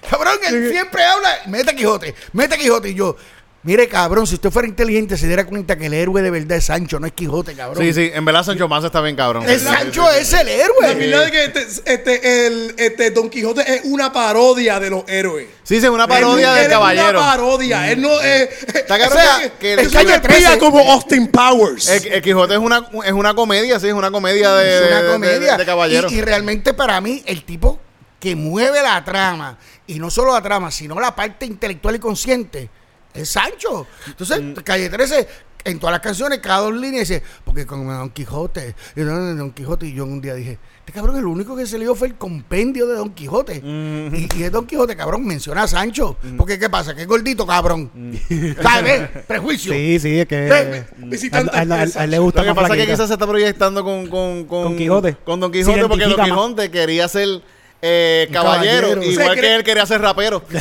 Cabrón, 0.10 0.36
él 0.48 0.70
siempre 0.72 1.04
habla, 1.04 1.30
mete 1.48 1.76
Quijote, 1.76 2.14
mete 2.34 2.58
Quijote. 2.58 2.90
Y 2.90 2.94
yo, 2.96 3.16
mire, 3.64 3.88
cabrón, 3.88 4.28
si 4.28 4.36
usted 4.36 4.52
fuera 4.52 4.68
inteligente, 4.68 5.18
se 5.18 5.26
diera 5.28 5.46
cuenta 5.46 5.76
que 5.78 5.88
el 5.88 5.94
héroe 5.94 6.22
de 6.22 6.30
verdad 6.30 6.58
es 6.58 6.66
Sancho, 6.66 7.00
no 7.00 7.08
es 7.08 7.14
Quijote, 7.14 7.54
cabrón. 7.56 7.84
Sí, 7.84 7.94
sí, 7.94 8.12
en 8.14 8.24
verdad 8.26 8.44
Sancho 8.44 8.68
Manso 8.68 8.88
está 8.88 9.02
bien 9.02 9.16
cabrón. 9.16 9.44
El 9.50 9.60
Sí, 9.60 9.66
sí, 9.66 9.74
Sancho 9.74 10.04
sí, 10.12 10.20
es 10.20 10.34
el 10.34 10.48
héroe. 10.50 10.76
La 10.82 10.94
verdad 10.94 11.24
es 11.26 11.32
que 11.32 11.44
este, 11.46 11.94
este, 11.94 12.48
el, 12.48 12.76
este 12.78 13.12
Don 13.12 13.30
Quijote 13.30 13.62
es 13.74 13.82
una 13.86 14.12
parodia 14.14 14.80
de 14.80 14.90
los 14.92 15.04
héroes. 15.08 15.48
Sí, 15.64 15.82
sí, 15.82 15.88
una 15.88 16.08
parodia 16.08 16.50
Él- 16.50 16.56
del 16.56 16.66
él 16.66 16.70
caballero. 16.72 17.08
Es 17.08 17.14
una 17.16 17.32
parodia. 17.32 17.92
Él 17.92 18.02
no 18.02 18.22
es. 18.22 18.50
Está 18.76 19.00
cabrón 19.00 19.18
o 19.18 19.22
sea, 19.22 19.40
que- 19.42 19.52
que 19.58 19.74
es 19.82 19.96
el- 19.96 20.22
calle 20.22 20.60
como 20.60 20.92
Austin 20.92 21.28
Powers. 21.32 21.88
El, 21.90 22.06
el 22.14 22.22
Quijote 22.22 22.54
es 22.54 22.60
una, 22.60 22.88
es 23.04 23.14
una 23.14 23.34
comedia, 23.34 23.80
sí, 23.80 23.88
es 23.88 23.94
una 23.94 24.12
comedia 24.12 24.54
de, 24.54 24.76
es 24.86 24.88
una 24.92 25.02
de- 25.02 25.12
comedia. 25.12 25.52
de, 25.54 25.58
de 25.58 25.66
caballero. 25.66 26.08
Y, 26.12 26.16
y 26.16 26.22
realmente 26.22 26.76
para 26.76 27.02
mí, 27.02 27.24
el 27.26 27.44
tipo 27.44 27.80
que 28.26 28.36
mueve 28.36 28.82
la 28.82 29.04
trama, 29.04 29.58
y 29.86 30.00
no 30.00 30.10
solo 30.10 30.34
la 30.34 30.42
trama, 30.42 30.72
sino 30.72 31.00
la 31.00 31.16
parte 31.16 31.46
intelectual 31.46 31.96
y 31.96 32.00
consciente, 32.00 32.70
es 33.14 33.30
Sancho. 33.30 33.86
Entonces, 34.08 34.42
Mm. 34.42 34.54
Calle 34.64 34.90
13, 34.90 35.28
en 35.64 35.80
todas 35.80 35.94
las 35.94 36.02
canciones, 36.02 36.40
cada 36.40 36.62
dos 36.62 36.74
líneas 36.74 37.08
dice, 37.08 37.22
porque 37.44 37.68
con 37.68 37.88
Don 37.88 38.10
Quijote, 38.10 38.76
y 38.96 39.02
Don 39.02 39.52
Quijote, 39.52 39.86
y 39.86 39.94
yo 39.94 40.06
un 40.06 40.22
día 40.22 40.34
dije, 40.34 40.58
este 40.80 40.92
cabrón, 40.92 41.18
el 41.18 41.26
único 41.26 41.56
que 41.56 41.66
se 41.68 41.78
le 41.80 41.86
dio 41.86 41.94
fue 41.96 42.08
el 42.08 42.16
compendio 42.16 42.88
de 42.88 42.96
Don 42.96 43.12
Quijote. 43.12 43.62
y, 43.64 44.28
y 44.40 44.44
es 44.44 44.52
Don 44.52 44.66
Quijote, 44.68 44.96
cabrón, 44.96 45.24
menciona 45.26 45.64
a 45.64 45.68
Sancho. 45.68 46.18
Porque, 46.38 46.58
¿qué 46.60 46.70
pasa? 46.70 46.94
Que 46.96 47.02
es 47.04 47.08
gordito, 47.08 47.46
cabrón. 47.48 47.92
¿Sabes? 48.62 49.10
Prejuicio. 49.28 49.72
Sí, 49.74 50.00
sí, 50.00 50.20
es 50.20 50.28
que. 50.28 50.84
Visitante 50.98 51.56
a, 51.58 51.62
a- 51.62 51.64
a- 51.64 52.02
a 52.02 52.04
él 52.04 52.12
le 52.12 52.18
Lo 52.18 52.24
gusta 52.24 52.42
que 52.44 52.48
más 52.54 52.56
pasa 52.64 52.74
es 52.76 52.86
que 52.86 52.92
quizás 52.92 53.08
se 53.08 53.14
está 53.14 53.26
proyectando 53.28 53.84
con, 53.84 54.08
con, 54.08 54.46
con, 54.46 54.64
Con 54.64 54.78
Quijote. 54.78 55.16
Con 55.24 55.40
Don 55.40 55.52
Quijote, 55.52 55.82
porque 55.88 56.04
Don 56.04 56.12
identifica 56.12 56.18
más. 56.36 56.46
Quijote 56.50 56.72
quería 56.72 57.08
ser 57.08 57.42
eh, 57.88 58.30
caballero, 58.32 58.90
caballero. 58.90 59.12
igual 59.12 59.28
Se 59.30 59.34
que 59.36 59.40
cree- 59.42 59.56
él 59.58 59.64
quería 59.64 59.86
ser 59.86 60.02
rapero. 60.02 60.42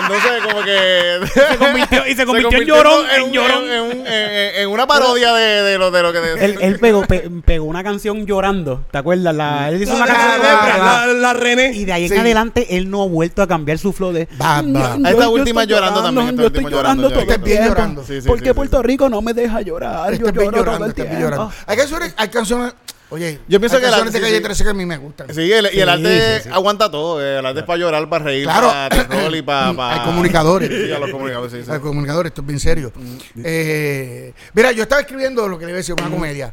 Entonces, 0.00 0.30
como 0.44 0.62
que. 0.64 1.20
Se 1.50 1.58
convirtió- 1.58 2.06
y 2.06 2.14
se 2.14 2.24
convirtió 2.26 2.58
en 2.60 2.66
llorón, 2.66 3.04
en 3.14 3.22
un- 3.24 3.32
llorón. 3.32 3.70
En, 3.70 3.80
un- 3.82 4.06
en- 4.06 4.54
en 4.62 4.68
una 4.68 4.86
parodia 4.86 5.32
de, 5.34 5.62
de 5.62 5.78
lo, 5.78 5.90
de 5.90 6.02
lo 6.02 6.12
que. 6.12 6.18
de- 6.20 6.44
Él, 6.44 6.58
él 6.60 6.78
pegó, 6.78 7.02
pe- 7.06 7.28
pegó 7.44 7.64
una 7.66 7.82
canción 7.82 8.24
llorando, 8.26 8.84
¿te 8.90 8.98
acuerdas? 8.98 9.34
La, 9.34 9.68
él 9.68 9.82
hizo 9.82 9.92
La, 9.92 10.04
una 10.04 10.06
la, 10.06 10.12
canción 10.14 10.42
la, 10.42 10.60
llorando. 10.60 11.12
la- 11.12 11.20
la 11.20 11.32
René. 11.34 11.72
Y 11.74 11.84
de 11.84 11.92
ahí 11.92 12.04
en 12.04 12.10
Sí. 12.10 12.16
adelante 12.16 12.76
él 12.76 12.88
no 12.90 13.02
ha 13.02 13.06
vuelto 13.06 13.42
a 13.42 13.48
cambiar 13.48 13.78
su 13.78 13.92
flow 13.92 14.12
de. 14.12 14.26
Va, 14.40 14.56
va. 14.56 14.62
"No, 14.62 15.08
Esta 15.08 15.22
yo 15.24 15.30
última 15.30 15.64
llorando 15.64 16.02
también, 16.02 16.28
esta 16.30 16.40
Yo 16.42 16.46
estoy 16.46 16.64
última 16.64 16.70
llorando 16.70 17.02
llorando, 17.08 17.24
todo 17.26 17.34
el 17.34 17.42
bien 17.42 17.58
tiempo. 17.58 17.68
llorando. 17.74 18.00
Sí, 18.02 18.14
sí, 18.14 18.20
sí, 18.22 18.52
Puerto 18.54 18.78
sí. 18.80 18.86
Rico 18.86 19.08
no 19.08 19.20
me 19.22 19.32
deja 19.34 19.60
llorar. 19.60 20.14
Yo 20.16 20.26
es 20.26 20.32
bien 20.32 20.34
lloro 20.34 20.50
todo 20.50 20.64
llorando, 20.64 20.86
el 20.86 20.92
bien 20.92 21.08
tiempo. 21.08 21.24
llorando. 21.24 21.52
Hay 21.66 21.76
canciones, 21.76 22.14
hay 22.16 22.28
canciones, 22.28 22.74
oye, 23.10 23.40
Yo 23.48 23.60
pienso 23.60 23.76
hay 23.76 23.82
que 23.82 23.88
la- 23.90 23.96
canciones 23.98 24.12
de 24.14 24.20
Calle 24.20 24.36
sí. 24.36 24.42
13 24.42 24.64
que 24.64 24.70
a 24.70 24.74
mí 24.74 24.86
me 24.86 24.96
gustan. 24.96 25.34
Sí, 25.34 25.52
el, 25.52 25.68
y 25.72 25.80
el 25.80 25.88
arte 25.88 26.36
sí, 26.38 26.42
sí. 26.44 26.48
aguanta 26.52 26.90
todo. 26.90 27.20
El 27.20 27.44
arte 27.44 27.60
es 27.60 27.66
para 27.66 27.78
llorar, 27.78 28.08
para 28.08 28.24
reír, 28.24 28.44
Claro. 28.44 28.68
para 28.68 28.88
terror 28.88 29.34
y 29.36 29.42
para. 29.42 29.72
para- 29.74 30.00
Hay 30.02 30.06
comunicadores. 30.08 30.68
Sí, 30.70 30.92
a 30.92 30.98
los 30.98 31.10
comunicadores, 31.10 31.52
sí, 31.52 31.62
sí. 31.64 31.70
Al 31.70 31.80
comunicador, 31.80 32.26
esto 32.26 32.40
es 32.40 32.46
bien 32.46 32.60
serio. 32.60 32.92
Eh, 33.44 34.32
mira, 34.54 34.72
yo 34.72 34.82
estaba 34.82 35.00
escribiendo 35.00 35.46
lo 35.48 35.58
que 35.58 35.66
le 35.66 35.70
iba 35.72 35.76
a 35.76 35.82
decir, 35.82 35.94
una 35.98 36.10
comedia. 36.10 36.52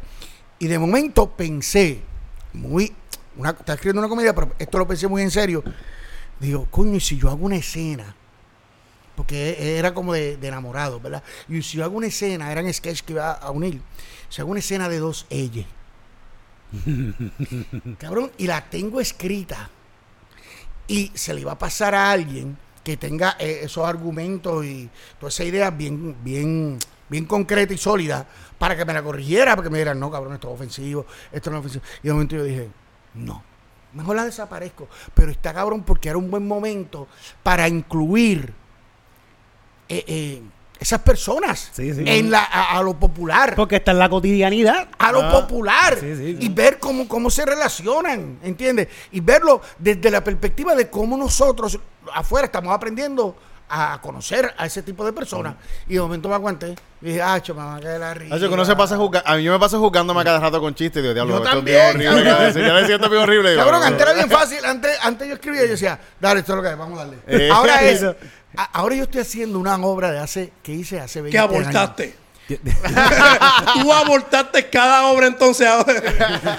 Y 0.60 0.68
de 0.68 0.80
momento 0.80 1.30
pensé, 1.36 2.02
muy. 2.54 2.94
Una, 3.38 3.52
estaba 3.52 3.74
escribiendo 3.76 4.00
una 4.02 4.10
comedia, 4.10 4.34
pero 4.34 4.52
esto 4.58 4.78
lo 4.80 4.88
pensé 4.88 5.08
muy 5.08 5.22
en 5.22 5.30
serio. 5.32 5.64
Digo, 6.40 6.68
coño, 6.72 6.96
y 6.96 7.00
si 7.00 7.18
yo 7.18 7.30
hago 7.30 7.46
una 7.46 7.56
escena, 7.58 8.16
porque 9.16 9.78
era 9.78 9.94
como 9.94 10.14
de, 10.14 10.38
de 10.38 10.48
enamorado, 10.48 11.00
¿verdad? 11.00 11.24
Y 11.50 11.62
si 11.62 11.78
yo 11.78 11.84
hago 11.84 11.98
una 11.98 12.08
escena, 12.08 12.52
eran 12.52 12.72
sketch 12.74 13.02
que 13.02 13.14
iba 13.14 13.32
a 13.32 13.52
unir. 13.52 13.82
Si 14.30 14.42
hago 14.42 14.52
una 14.52 14.60
escena 14.60 14.90
de 14.90 14.98
dos 15.00 15.26
ellas, 15.30 15.66
cabrón, 17.98 18.32
y 18.38 18.48
la 18.48 18.70
tengo 18.70 19.00
escrita, 19.00 19.70
y 20.88 21.12
se 21.14 21.34
le 21.34 21.42
iba 21.42 21.54
a 21.54 21.58
pasar 21.60 21.96
a 21.96 22.12
alguien 22.12 22.58
que 22.84 22.96
tenga 22.96 23.36
eh, 23.40 23.60
esos 23.64 23.86
argumentos 23.86 24.64
y 24.66 24.90
toda 25.20 25.30
esa 25.30 25.44
idea 25.44 25.70
bien, 25.72 26.16
bien, 26.24 26.80
bien 27.10 27.26
concreta 27.26 27.74
y 27.74 27.78
sólida 27.78 28.26
para 28.58 28.78
que 28.78 28.86
me 28.86 28.94
la 28.94 29.04
corrigiera, 29.04 29.56
porque 29.56 29.70
me 29.70 29.78
dijeran, 29.78 30.00
no, 30.00 30.10
cabrón, 30.10 30.34
esto 30.34 30.48
es 30.48 30.54
ofensivo, 30.54 31.06
esto 31.32 31.52
no 31.52 31.58
es 31.58 31.60
ofensivo. 31.60 31.84
Y 32.02 32.08
de 32.08 32.14
momento 32.14 32.36
yo 32.38 32.44
dije, 32.44 32.70
no, 33.14 33.44
mejor 33.94 34.16
la 34.16 34.26
desaparezco. 34.26 34.88
Pero 35.14 35.32
está 35.32 35.54
cabrón 35.54 35.84
porque 35.84 36.10
era 36.10 36.18
un 36.18 36.32
buen 36.32 36.48
momento 36.48 37.08
para 37.44 37.68
incluir 37.68 38.54
eh, 39.90 40.04
eh, 40.08 40.42
esas 40.80 41.00
personas 41.02 41.70
Sí, 41.74 41.94
sí. 41.94 42.04
en 42.06 42.30
la, 42.32 42.44
a, 42.44 42.78
a 42.78 42.84
lo 42.84 42.94
popular 43.00 43.56
Porque 43.56 43.78
está 43.78 43.92
en 43.92 44.00
la 44.00 44.10
cotidianidad. 44.10 44.88
a 44.98 45.12
lo 45.12 45.30
popular 45.32 45.98
Sí, 46.00 46.16
sí, 46.16 46.38
sí. 46.40 46.46
y 46.46 46.50
ver 46.50 46.80
cómo, 46.80 47.08
cómo 47.08 47.30
se 47.30 47.46
relacionan, 47.46 48.40
¿entiendes? 48.44 48.88
Y 49.12 49.20
verlo 49.22 49.62
desde 49.78 50.10
la 50.12 50.24
perspectiva 50.24 50.76
de 50.76 50.90
cómo 50.90 51.18
nosotros 51.18 51.80
afuera 52.14 52.46
estamos 52.46 52.74
aprendiendo 52.74 53.36
a 53.70 54.00
conocer 54.02 54.54
a 54.58 54.66
ese 54.66 54.82
tipo 54.82 55.04
de 55.06 55.12
personas. 55.12 55.56
Y 55.90 55.96
de 55.96 56.00
momento 56.00 56.30
me 56.30 56.36
aguanté 56.36 56.74
y 57.02 57.06
dije, 57.08 57.22
ah, 57.22 57.42
me 57.50 57.54
va 57.54 57.76
a 57.76 57.80
caer 57.82 58.00
la 58.00 58.14
risa. 58.14 58.40
Que 58.40 58.46
uno 58.46 58.64
se 58.64 58.78
pasa 58.78 58.96
jugando. 58.96 59.28
A 59.30 59.36
mí 59.36 59.44
yo 59.44 59.52
me 59.52 59.60
paso 59.60 59.78
jugándome 59.78 60.24
cada 60.24 60.40
rato 60.40 60.62
con 60.62 60.74
chistes. 60.74 61.04
Digo, 61.04 61.14
diablo, 61.14 61.34
Yo 61.34 61.38
esto 61.44 61.50
es 61.50 61.56
también, 61.56 61.98
bien 61.98 62.14
horrible. 62.14 62.66
Ya 62.66 62.74
me 62.74 62.86
siento 62.86 63.10
bien 63.10 63.22
horrible. 63.24 63.56
Cabrón, 63.58 63.82
no, 63.82 63.88
antes 63.88 64.02
era 64.02 64.14
bien 64.14 64.30
fácil. 64.30 64.64
Antes, 64.64 64.98
antes 65.04 65.28
yo 65.28 65.34
escribía 65.34 65.64
y 65.64 65.66
yo 65.66 65.72
decía, 65.72 66.00
dale, 66.18 66.40
esto 66.40 66.54
es 66.54 66.56
lo 66.56 66.64
que 66.64 66.70
es, 66.70 66.78
vamos 66.78 66.98
a 66.98 67.04
darle. 67.04 67.18
Eh, 67.28 67.50
ahora 67.52 67.82
es, 67.84 67.98
eso. 68.02 68.16
A- 68.56 68.64
ahora 68.74 68.96
yo 68.96 69.04
estoy 69.04 69.22
haciendo 69.22 69.60
una 69.60 69.76
obra 69.78 70.12
de 70.12 70.20
hace, 70.20 70.52
que 70.64 70.74
hice 70.74 71.00
hace 71.00 71.22
20 71.22 71.32
Que 71.38 71.40
años. 71.40 71.52
abortaste. 71.54 72.16
Tú 73.82 73.92
abortaste 73.94 74.70
cada 74.70 75.08
obra 75.08 75.28
entonces. 75.28 75.68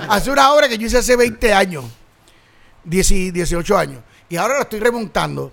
hace 0.08 0.30
una 0.30 0.52
obra 0.52 0.68
que 0.68 0.76
yo 0.78 0.86
hice 0.86 0.98
hace 0.98 1.16
20 1.16 1.52
años, 1.52 1.84
10 2.84 3.32
18 3.32 3.76
años, 3.78 4.02
y 4.28 4.36
ahora 4.36 4.54
la 4.56 4.60
estoy 4.62 4.80
remontando. 4.80 5.52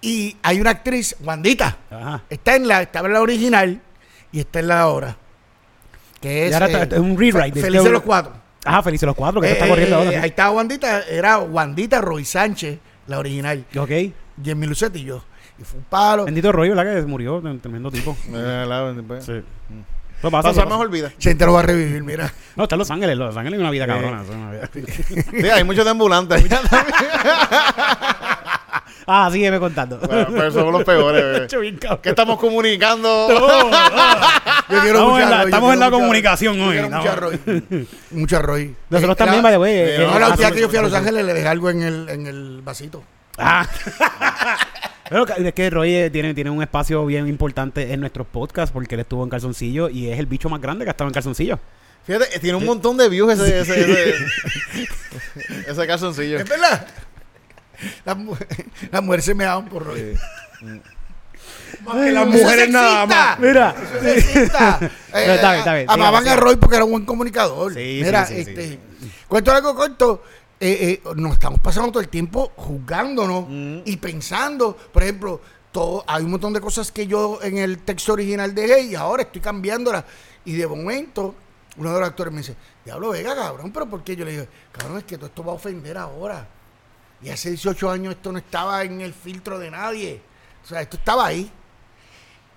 Y 0.00 0.36
hay 0.42 0.60
una 0.60 0.70
actriz, 0.70 1.14
Wandita, 1.20 1.76
Ajá. 1.90 2.22
está 2.28 2.56
en 2.56 2.66
la, 2.66 2.82
estaba 2.82 3.06
en 3.06 3.14
la 3.14 3.20
original 3.20 3.80
y 4.32 4.40
está 4.40 4.58
en 4.58 4.68
la 4.68 4.88
obra. 4.88 5.16
Que 6.20 6.46
es, 6.46 6.50
Y 6.50 6.54
ahora 6.54 6.66
está- 6.66 6.78
eh, 6.80 6.82
está 6.82 7.00
un 7.00 7.16
rewrite. 7.18 7.52
Fe- 7.52 7.58
Es 7.60 7.64
Felices 7.66 7.86
que- 7.86 7.92
los 7.92 8.02
cuatro. 8.02 8.32
Ajá, 8.64 8.82
felices 8.82 9.06
los 9.06 9.14
cuatro, 9.16 9.40
que 9.40 9.48
Eh, 9.48 9.52
está 9.52 9.68
corriendo 9.68 9.96
eh, 10.02 10.06
ahora. 10.06 10.22
Ahí 10.22 10.28
estaba 10.30 10.50
Wandita, 10.50 11.02
era 11.08 11.38
Wandita 11.38 12.00
Roy 12.00 12.24
Sánchez, 12.24 12.78
la 13.06 13.18
original. 13.18 13.64
Ok. 13.76 13.90
Jimmy 14.42 14.66
Lucet 14.66 14.94
y 14.96 15.04
yo. 15.04 15.22
Y 15.58 15.64
fue 15.64 15.78
un 15.80 15.84
palo. 15.84 16.24
Bendito 16.24 16.50
rollo, 16.52 16.74
¿verdad? 16.74 16.94
Que 17.00 17.06
murió, 17.06 17.36
un 17.36 17.60
tremendo 17.60 17.90
tipo. 17.90 18.16
Eh, 18.32 19.02
pues. 19.06 19.24
Sí. 19.24 19.32
Eso 19.32 20.30
pasa, 20.30 20.50
eso 20.50 20.54
Pasar 20.60 20.64
pasa. 20.64 20.66
mejor 20.76 20.90
vida. 20.90 21.12
Gente 21.18 21.44
lo 21.44 21.52
va 21.52 21.60
a 21.60 21.62
revivir, 21.64 22.02
mira. 22.04 22.32
No, 22.56 22.62
está 22.64 22.76
en 22.76 22.78
Los 22.78 22.90
Ángeles. 22.92 23.16
Los 23.18 23.36
Ángeles 23.36 23.58
es 23.58 23.60
una 23.60 23.70
vida 23.70 23.86
cabrona. 23.86 24.22
eso 24.22 24.32
es 24.32 24.38
una 24.38 24.50
vida- 24.52 24.70
Sí, 25.42 25.48
hay 25.50 25.64
muchos 25.64 25.84
de 25.84 25.90
ambulantes. 25.90 26.44
ah, 29.06 29.28
sígueme 29.32 29.58
contando. 29.58 29.98
Bueno, 29.98 30.26
pero 30.30 30.50
somos 30.52 30.72
los 30.72 30.84
peores. 30.84 31.22
bebé. 31.24 31.44
Hecho 31.44 31.60
bien 31.60 31.76
cabrón. 31.76 32.00
¿Qué 32.02 32.08
estamos 32.10 32.38
comunicando? 32.38 33.28
Yo 33.28 34.80
quiero 34.80 34.98
Estamos 34.98 35.20
en 35.20 35.30
la- 35.30 35.40
yo 35.42 35.44
estamos 35.48 35.72
en 35.74 35.80
la 35.80 35.90
comunicación 35.90 36.60
hoy, 36.60 36.72
quiero 36.72 36.88
no. 36.88 36.96
mucho 36.98 37.10
arroz. 37.10 37.34
Mucho 38.12 38.36
arroz. 38.38 38.60
Nosotros 38.90 39.14
Eh, 39.16 39.18
también, 39.18 39.42
by 39.42 39.52
the 39.52 39.58
way. 39.58 39.72
eh, 39.74 39.96
eh, 39.96 39.98
No, 39.98 40.18
la 40.18 40.28
última 40.28 40.32
hace- 40.34 40.42
vez 40.44 40.52
que 40.54 40.60
yo 40.60 40.68
fui 40.68 40.78
a 40.78 40.82
Los 40.82 40.94
Ángeles 40.94 41.24
le 41.24 41.34
dejé 41.34 41.48
algo 41.48 41.70
en 41.70 41.82
el, 41.82 42.08
en 42.08 42.26
el 42.26 42.60
vasito. 42.62 43.02
Ah. 43.42 43.68
Pero 45.08 45.26
es 45.28 45.52
que 45.52 45.68
Roy 45.68 45.94
eh, 45.94 46.10
tiene, 46.10 46.32
tiene 46.32 46.48
un 46.50 46.62
espacio 46.62 47.04
bien 47.04 47.28
importante 47.28 47.92
en 47.92 48.00
nuestros 48.00 48.26
podcasts 48.26 48.72
porque 48.72 48.94
él 48.94 49.02
estuvo 49.02 49.22
en 49.24 49.28
calzoncillo 49.30 49.88
y 49.90 50.08
es 50.08 50.18
el 50.18 50.24
bicho 50.26 50.48
más 50.48 50.60
grande 50.60 50.84
que 50.84 50.90
ha 50.90 50.92
estado 50.92 51.08
en 51.08 51.14
calzoncillo. 51.14 51.58
Fíjate, 52.06 52.38
tiene 52.40 52.56
un 52.56 52.64
montón 52.64 52.96
de 52.96 53.08
views 53.08 53.32
ese, 53.32 53.60
ese, 53.60 53.80
ese, 53.82 54.14
ese 55.70 55.86
calzoncillo. 55.86 56.38
Es 56.38 56.48
verdad. 56.48 56.86
Las 58.04 58.16
mu- 58.16 58.36
las 58.90 59.02
mujeres 59.02 59.24
se 59.24 59.34
me 59.34 59.44
daban 59.44 59.66
por 59.68 59.84
Roy. 59.84 60.16
Más 61.84 61.94
que 61.96 62.12
las 62.12 62.26
mujeres 62.26 62.70
nada 62.70 63.06
más. 63.06 63.38
Mira. 63.38 63.74
Eso 63.82 64.06
es 64.06 64.24
sexista. 64.24 64.78
Eh, 64.82 64.88
Pero 65.12 65.32
está 65.34 65.48
bien, 65.50 65.58
está 65.58 65.74
bien. 65.74 65.90
Amaban 65.90 66.26
a 66.28 66.36
Roy 66.36 66.56
porque 66.56 66.76
era 66.76 66.84
un 66.84 66.92
buen 66.92 67.04
comunicador. 67.04 67.74
Sí, 67.74 68.00
Mira, 68.02 68.24
sí, 68.24 68.44
sí, 68.44 68.50
este, 68.50 68.78
cuento 69.28 69.52
algo 69.52 69.74
corto. 69.74 70.22
Eh, 70.64 71.00
eh, 71.04 71.14
nos 71.16 71.32
estamos 71.32 71.58
pasando 71.58 71.90
todo 71.90 72.00
el 72.00 72.08
tiempo 72.08 72.52
juzgándonos 72.54 73.46
y 73.84 73.96
pensando, 73.96 74.76
por 74.76 75.02
ejemplo, 75.02 75.40
todo, 75.72 76.04
hay 76.06 76.22
un 76.22 76.30
montón 76.30 76.52
de 76.52 76.60
cosas 76.60 76.92
que 76.92 77.08
yo 77.08 77.40
en 77.42 77.58
el 77.58 77.78
texto 77.78 78.12
original 78.12 78.54
dejé 78.54 78.82
y 78.82 78.94
ahora 78.94 79.24
estoy 79.24 79.40
cambiándolas. 79.40 80.04
Y 80.44 80.52
de 80.52 80.64
momento, 80.68 81.34
uno 81.78 81.92
de 81.92 81.98
los 81.98 82.08
actores 82.08 82.32
me 82.32 82.42
dice, 82.42 82.54
Diablo 82.84 83.10
Vega, 83.10 83.34
cabrón, 83.34 83.72
pero 83.72 83.90
¿por 83.90 84.04
qué? 84.04 84.14
Yo 84.14 84.24
le 84.24 84.30
digo, 84.30 84.46
cabrón, 84.70 84.98
es 84.98 85.04
que 85.04 85.16
todo 85.16 85.26
esto 85.26 85.42
va 85.42 85.50
a 85.50 85.56
ofender 85.56 85.98
ahora. 85.98 86.46
Y 87.20 87.30
hace 87.30 87.48
18 87.48 87.90
años 87.90 88.14
esto 88.14 88.30
no 88.30 88.38
estaba 88.38 88.84
en 88.84 89.00
el 89.00 89.12
filtro 89.12 89.58
de 89.58 89.68
nadie. 89.68 90.22
O 90.62 90.68
sea, 90.68 90.80
esto 90.80 90.96
estaba 90.96 91.26
ahí. 91.26 91.50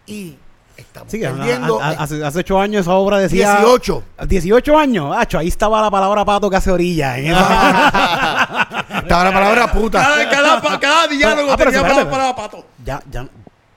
Y 0.06 0.38
estamos 0.78 1.12
Sí, 1.12 1.24
a- 1.24 1.32
perdiendo. 1.34 1.82
a- 1.82 1.88
a- 1.88 1.92
hace, 2.04 2.24
hace 2.24 2.40
ocho 2.40 2.60
años 2.60 2.82
esa 2.82 2.94
obra 2.94 3.18
decía. 3.20 3.58
18. 3.60 4.04
18 4.28 4.78
años. 4.78 5.16
Acho, 5.18 5.38
ahí 5.40 5.48
estaba 5.48 5.82
la 5.82 5.90
palabra 5.92 6.24
pato 6.26 6.50
que 6.50 6.56
hace 6.58 6.72
orilla. 6.72 7.18
esa- 7.18 8.68
Estaba 9.00 9.24
la 9.26 9.34
palabra 9.34 9.72
puta. 9.72 10.02
Cada, 10.02 10.30
cada, 10.30 10.80
cada 10.80 11.08
diálogo 11.08 11.52
Ah, 11.52 11.58
pero 11.58 11.72
tenía 11.72 11.88
para, 11.88 12.10
para 12.10 12.36
pato. 12.36 12.66
ya, 12.84 13.00
ya, 13.12 13.26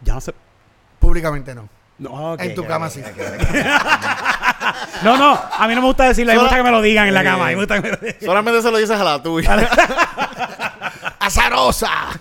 ya 0.03 0.15
no 0.15 0.21
sé. 0.21 0.33
Públicamente 0.99 1.55
no. 1.55 1.69
No, 1.99 2.37
en 2.39 2.55
tu 2.55 2.65
cama 2.65 2.89
sí. 2.89 3.03
No, 5.03 5.17
no, 5.17 5.41
a 5.59 5.67
mí 5.67 5.75
no 5.75 5.81
me 5.81 5.87
gusta 5.89 6.05
decirlo, 6.05 6.33
a 6.33 6.35
mí 6.35 6.39
me 6.39 6.43
gusta 6.45 6.57
que 6.57 6.63
me 6.63 6.71
lo 6.71 6.81
digan 6.83 7.09
en 7.09 7.15
la 7.15 7.25
cama. 7.25 7.47
a 7.47 7.49
mí 7.49 7.55
me 7.57 7.61
gusta 7.63 7.75
que 7.77 7.81
me 7.83 7.91
lo 7.91 7.97
digan. 7.97 8.17
Solamente 8.25 8.63
se 8.63 8.71
lo 8.71 8.77
dices 8.79 8.99
a 9.01 9.05
la 9.05 9.23
tuya. 9.23 9.57
¡Azarosa! 11.49 11.91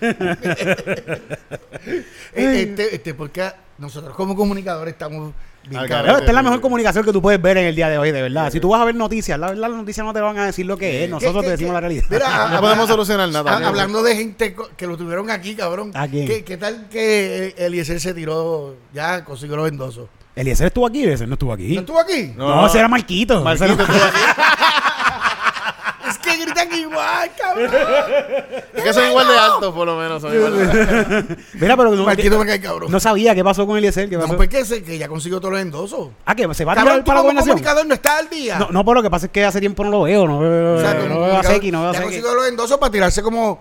este, 2.34 2.94
este, 2.94 3.14
porque 3.14 3.50
nosotros 3.78 4.14
como 4.16 4.34
comunicadores 4.34 4.94
estamos 4.94 5.32
bien 5.68 5.82
esta 5.84 6.18
es 6.24 6.32
la 6.32 6.42
mejor 6.42 6.62
comunicación 6.62 7.04
que 7.04 7.12
tú 7.12 7.20
puedes 7.20 7.42
ver 7.42 7.58
en 7.58 7.66
el 7.66 7.74
día 7.76 7.90
de 7.90 7.98
hoy, 7.98 8.10
de 8.10 8.22
verdad. 8.22 8.50
Si 8.50 8.58
tú 8.58 8.70
vas 8.70 8.80
a 8.80 8.86
ver 8.86 8.94
noticias, 8.94 9.38
la 9.38 9.48
verdad 9.48 9.68
las 9.68 9.78
noticias 9.78 10.04
no 10.06 10.14
te 10.14 10.20
van 10.20 10.38
a 10.38 10.46
decir 10.46 10.64
lo 10.64 10.78
que 10.78 11.04
es. 11.04 11.10
Nosotros 11.10 11.42
¿Qué- 11.42 11.46
te 11.46 11.50
decimos 11.52 11.70
qué? 11.70 11.74
la 11.74 11.80
realidad. 11.80 12.04
Mira, 12.08 12.48
No 12.52 12.60
podemos 12.60 12.88
solucionar 12.88 13.28
nada. 13.28 13.68
Hablando 13.68 14.02
de 14.02 14.16
gente 14.16 14.56
que 14.76 14.86
lo 14.86 14.96
tuvieron 14.96 15.30
aquí, 15.30 15.54
cabrón. 15.54 15.90
¿A 15.94 16.08
quién? 16.08 16.26
¿Qué, 16.26 16.42
qué 16.42 16.56
tal 16.56 16.88
que 16.88 17.54
Eliezer 17.58 18.00
se 18.00 18.14
tiró, 18.14 18.76
ya 18.94 19.24
consiguió 19.24 19.56
los 19.56 19.68
endosos? 19.68 20.08
Eliezer 20.34 20.68
estuvo 20.68 20.86
aquí, 20.86 21.02
Eliezer 21.02 21.28
no 21.28 21.34
estuvo 21.34 21.52
aquí. 21.52 21.74
¿No 21.74 21.80
estuvo 21.80 22.00
aquí? 22.00 22.32
No, 22.36 22.66
ese 22.66 22.78
era 22.78 22.88
Marquito. 22.88 23.42
Marquito, 23.42 23.76
tú 23.76 23.82
aquí. 23.82 23.92
Es 26.88 26.92
que 26.92 26.92
gritan 26.92 26.92
igual. 26.92 27.06
Ay, 27.08 27.30
cabrón. 27.38 27.70
Es 28.74 28.82
que 28.84 28.92
son 28.92 29.08
igual 29.08 29.28
de 29.28 29.38
altos, 29.38 29.74
por 29.74 29.86
lo 29.86 29.96
menos. 29.96 30.22
Son 30.22 30.34
igual 30.34 30.56
de- 30.56 31.36
Mira, 31.54 31.76
pero 31.76 31.90
no, 31.94 32.04
Marquito 32.04 32.38
cabrón. 32.62 32.90
no 32.90 33.00
sabía 33.00 33.34
qué 33.34 33.44
pasó 33.44 33.66
con 33.66 33.76
Eliezer. 33.78 34.08
¿Qué 34.08 34.16
No, 34.16 34.22
pasó? 34.22 34.36
pues 34.36 34.48
que, 34.48 34.64
se- 34.64 34.82
que 34.82 34.98
ya 34.98 35.08
consiguió 35.08 35.40
todos 35.40 35.52
los 35.52 35.60
endosos. 35.62 36.08
Ah, 36.24 36.34
que 36.34 36.42
se 36.54 36.64
va 36.64 36.72
a 36.72 36.76
tirar 36.76 37.04
para 37.04 37.16
la 37.16 37.22
gobernación. 37.22 37.48
comunicador 37.56 37.86
no 37.86 37.94
estás 37.94 38.20
al 38.20 38.28
día. 38.30 38.58
No, 38.58 38.68
no, 38.70 38.84
pero 38.84 38.94
lo 38.96 39.02
que 39.02 39.10
pasa 39.10 39.26
es 39.26 39.32
que 39.32 39.44
hace 39.44 39.60
tiempo 39.60 39.84
no 39.84 39.90
lo 39.90 40.02
veo. 40.02 40.26
No 40.26 40.40
veo, 40.40 40.76
O 40.76 40.80
sea, 40.80 40.94
no 40.94 41.00
veo 41.00 41.06
a 41.06 41.08
comunicador, 41.18 41.54
Seki, 41.54 41.70
no 41.72 41.80
veo 41.82 41.90
a 41.90 41.92
ya 41.92 42.02
consiguió 42.02 42.34
los 42.34 42.48
endosos 42.48 42.78
para 42.78 42.92
tirarse 42.92 43.22
como, 43.22 43.60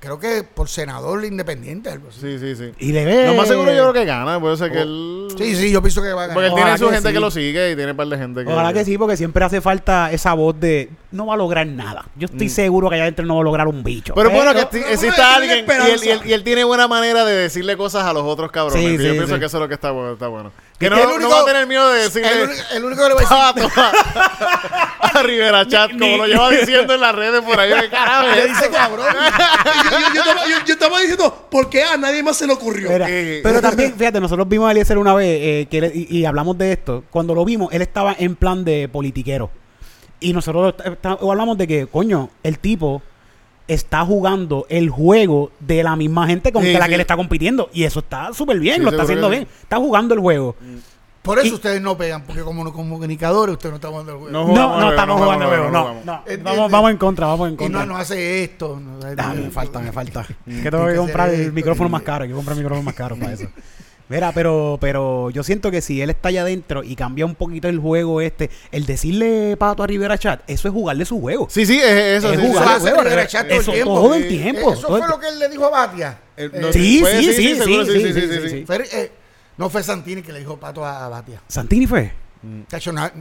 creo 0.00 0.18
que 0.18 0.42
por 0.44 0.68
senador 0.68 1.24
independiente, 1.24 1.90
algo 1.90 2.08
así. 2.08 2.20
Sí, 2.20 2.38
sí, 2.38 2.56
sí. 2.56 2.72
Y 2.78 2.92
le 2.92 3.04
ve. 3.04 3.26
Lo 3.26 3.34
más 3.34 3.48
seguro 3.48 3.72
yo 3.72 3.82
creo 3.90 3.92
que 3.92 4.04
gana. 4.04 4.38
Puede 4.40 4.56
ser 4.56 4.70
que 4.72 4.80
él... 4.82 5.28
Sí, 5.36 5.54
sí, 5.54 5.70
yo 5.70 5.80
pienso 5.82 6.02
que 6.02 6.12
va 6.12 6.24
a 6.24 6.32
Porque 6.32 6.46
él 6.46 6.52
ganar. 6.54 6.64
Ojalá 6.64 6.76
tiene 6.76 6.78
su 6.78 6.84
que 6.88 6.94
gente 6.94 7.08
sí. 7.08 7.14
que 7.14 7.20
lo 7.20 7.30
sigue 7.30 7.70
y 7.72 7.76
tiene 7.76 7.90
un 7.92 7.96
par 7.96 8.06
de 8.08 8.18
gente 8.18 8.44
que... 8.44 8.50
Ojalá 8.52 8.72
que 8.72 8.84
sí, 8.84 8.98
porque 8.98 9.16
siempre 9.16 9.44
hace 9.44 9.60
falta 9.60 10.10
esa 10.12 10.34
voz 10.34 10.58
de 10.58 10.90
no 11.10 11.26
va 11.26 11.34
a 11.34 11.36
lograr 11.36 11.66
nada. 11.66 12.06
Yo 12.16 12.26
estoy 12.26 12.48
seguro 12.48 12.88
que 12.88 12.94
allá 12.96 13.04
adentro 13.04 13.24
no 13.26 13.34
va 13.36 13.40
a 13.40 13.44
lograr 13.44 13.66
un 13.68 13.82
bicho. 13.84 14.12
Mm. 14.12 14.16
Pero 14.16 14.30
bueno 14.30 14.54
que 14.54 14.66
Pero- 14.66 14.68
esti- 14.70 14.80
pero 14.82 14.92
exista 14.94 15.14
tiene 15.14 15.34
alguien 15.34 15.50
y 15.50 15.52
él, 15.52 15.60
esperanza. 15.60 16.04
y, 16.04 16.08
él, 16.10 16.20
y 16.26 16.32
él 16.32 16.44
tiene 16.44 16.64
buena 16.64 16.88
manera 16.88 17.24
de 17.24 17.34
decirle 17.34 17.76
cosas 17.76 18.04
a 18.04 18.12
los 18.12 18.24
otros 18.24 18.50
cabrones. 18.50 18.80
Sí, 18.82 18.92
yo 18.92 18.98
sí, 19.02 19.10
pienso 19.10 19.34
sí. 19.34 19.40
que 19.40 19.46
eso 19.46 19.56
es 19.56 19.60
lo 19.60 19.68
que 19.68 19.74
está 19.74 19.90
bueno. 19.90 20.12
Está 20.12 20.28
bueno. 20.28 20.52
Que 20.78 20.88
no, 20.88 20.96
que 20.96 21.02
el 21.02 21.08
no 21.08 21.14
único- 21.16 21.30
va 21.30 21.40
a 21.40 21.44
tener 21.44 21.66
miedo 21.66 21.90
de 21.90 22.02
decirle 22.02 22.30
El, 22.32 22.48
único- 22.48 22.62
el 22.72 22.84
único 22.84 23.02
que 23.02 23.08
le 23.08 23.14
va 23.14 23.20
a 23.48 23.52
decir. 23.52 23.70
a, 23.76 23.90
a 25.18 25.22
Rivera 25.22 25.66
Chat, 25.66 25.90
como 25.98 26.16
lo 26.18 26.26
lleva 26.26 26.50
diciendo 26.50 26.94
en 26.94 27.00
las 27.00 27.14
redes 27.14 27.40
por 27.42 27.58
ahí. 27.58 27.72
¿Qué 27.80 27.88
carajo 27.90 28.28
Le 28.28 28.46
dice 28.48 28.70
cabrón. 28.70 29.06
yo, 29.10 29.98
yo- 29.98 30.14
yo 30.14 30.20
estaba, 30.20 30.46
yo- 30.46 30.64
yo 30.66 30.72
estaba 30.74 31.00
diciendo, 31.00 31.48
¿por 31.50 31.68
qué 31.68 31.82
a 31.82 31.96
nadie 31.96 32.22
más 32.22 32.36
se 32.36 32.46
le 32.46 32.52
ocurrió? 32.52 32.90
Mira, 32.90 33.06
Eh, 33.08 33.40
pero 33.42 33.60
también, 33.60 33.94
fíjate, 33.96 34.20
nosotros 34.20 34.48
vimos 34.48 34.68
a 34.68 34.70
Eliezer 34.72 34.98
una 34.98 35.14
vez 35.14 35.26
eh, 35.42 35.66
que 35.70 35.78
él- 35.78 35.92
y, 35.94 36.18
y 36.18 36.24
hablamos 36.24 36.56
de 36.58 36.72
esto. 36.72 37.02
Cuando 37.10 37.34
lo 37.34 37.44
vimos, 37.44 37.72
él 37.72 37.82
estaba 37.82 38.14
en 38.18 38.36
plan 38.36 38.64
de 38.64 38.88
politiquero. 38.88 39.50
Y 40.20 40.32
nosotros 40.32 40.74
hablamos 41.20 41.58
de 41.58 41.66
que, 41.66 41.86
coño, 41.86 42.30
el 42.42 42.58
tipo 42.60 43.02
está 43.68 44.04
jugando 44.04 44.66
el 44.68 44.90
juego 44.90 45.50
de 45.60 45.82
la 45.82 45.94
misma 45.94 46.26
gente 46.26 46.52
con 46.52 46.62
Sí, 46.64 46.72
que 46.72 46.78
la 46.78 46.84
sí. 46.86 46.88
que 46.88 46.94
él 46.96 47.00
está 47.02 47.16
compitiendo. 47.16 47.68
Y 47.72 47.84
eso 47.84 48.00
está 48.00 48.32
súper 48.32 48.58
bien, 48.58 48.76
Sí, 48.78 48.82
lo 48.82 48.90
está 48.90 49.02
haciendo 49.04 49.28
bien. 49.28 49.46
Está 49.62 49.76
jugando 49.76 50.14
el 50.14 50.20
juego. 50.20 50.56
Por 51.22 51.38
eso 51.40 51.48
Y- 51.48 51.52
ustedes 51.54 51.82
no 51.82 51.96
pegan, 51.98 52.22
porque 52.22 52.40
como 52.42 52.64
no- 52.64 52.72
comunicadores, 52.72 53.52
ustedes 53.54 53.72
no 53.72 53.76
están 53.76 53.90
jugando 53.90 54.12
el 54.12 54.18
juego. 54.18 54.32
No 54.32 54.40
No, 54.46 54.48
jugamos 54.52 54.80
no, 54.80 54.90
estamos 54.90 55.16
no 55.18 55.22
jugando 55.24 55.44
el 55.44 55.50
juego. 55.50 55.70
No, 55.70 55.94
no. 56.04 56.22
Vamos, 56.42 56.70
vamos 56.70 56.90
en 56.92 56.96
contra, 56.96 57.26
vamos 57.26 57.48
en 57.48 57.54
Y 57.54 57.56
contra. 57.58 57.80
no, 57.80 57.86
no 57.86 57.96
hace 57.98 58.44
esto. 58.44 58.80
no- 58.80 58.98
Ah, 59.18 59.34
me 59.34 59.50
falta, 59.50 59.78
me 59.80 59.92
falta. 59.92 60.24
Que 60.46 60.70
tengo 60.70 60.86
que 60.86 60.92
que 60.92 60.98
comprar 60.98 61.28
el 61.34 61.52
micrófono 61.52 61.88
y- 61.88 61.92
más 61.92 62.02
caro. 62.02 62.22
Hay 62.22 62.28
que 62.30 62.34
comprar 62.34 62.56
el 62.56 62.62
micrófono 62.62 62.82
más 62.84 62.94
caro 62.94 63.16
para 63.16 63.32
eso. 63.34 63.48
Mira, 64.08 64.32
pero, 64.32 64.78
pero 64.80 65.28
yo 65.30 65.42
siento 65.42 65.70
que 65.70 65.82
si 65.82 66.00
él 66.00 66.08
está 66.10 66.30
allá 66.30 66.42
adentro 66.42 66.82
y 66.82 66.96
cambia 66.96 67.26
un 67.26 67.34
poquito 67.34 67.68
el 67.68 67.78
juego 67.78 68.20
este, 68.22 68.48
el 68.72 68.86
decirle 68.86 69.56
pato 69.58 69.82
a 69.82 69.86
Rivera 69.86 70.16
Chat, 70.16 70.40
eso 70.46 70.68
es 70.68 70.72
jugarle 70.74 71.04
su 71.04 71.20
juego. 71.20 71.46
Sí, 71.50 71.66
sí, 71.66 71.78
es 71.78 72.24
eso. 72.24 72.32
Es 72.32 72.40
sí, 72.40 72.46
jugar 72.46 72.64
sí. 72.64 72.70
el 72.70 72.76
hace 72.76 72.80
juego, 72.88 73.02
Rivera 73.04 73.22
re- 73.22 73.28
Chat 73.28 73.46
todo 73.48 73.54
el 73.56 73.60
eso 73.62 73.72
tiempo. 73.72 73.94
todo 73.94 74.14
el 74.14 74.22
Eh, 74.22 74.26
tiempo. 74.28 74.72
Eso 74.72 74.96
el 74.96 75.02
fue 75.02 75.08
lo 75.08 75.20
que 75.20 75.28
él 75.28 75.38
le 75.38 75.48
dijo 75.50 75.66
a 75.66 75.70
Batia. 75.70 76.18
Eh, 76.36 76.50
Eh, 76.52 76.70
Sí, 76.72 76.98
sí, 77.04 77.04
sí, 77.04 77.32
sí, 77.34 77.84
sí, 77.84 78.12
sí, 78.12 78.48
sí. 78.48 78.64
fue, 78.66 78.76
eh, 78.92 79.12
no 79.58 79.68
fue 79.68 79.82
Santini 79.82 80.22
que 80.22 80.32
le 80.32 80.38
dijo 80.38 80.56
pato 80.58 80.84
a, 80.84 81.04
a 81.04 81.08
Batia. 81.08 81.42
Santini 81.46 81.86
fue. 81.86 82.10
Na- 82.92 83.12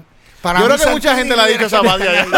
para 0.41 0.59
Yo 0.59 0.65
creo 0.65 0.77
que 0.77 0.85
mucha 0.91 1.15
gente 1.15 1.35
le 1.35 1.41
ha 1.41 1.45
dicho 1.47 1.65
esa 1.65 1.81
Batia. 1.83 2.11
Hay 2.21 2.29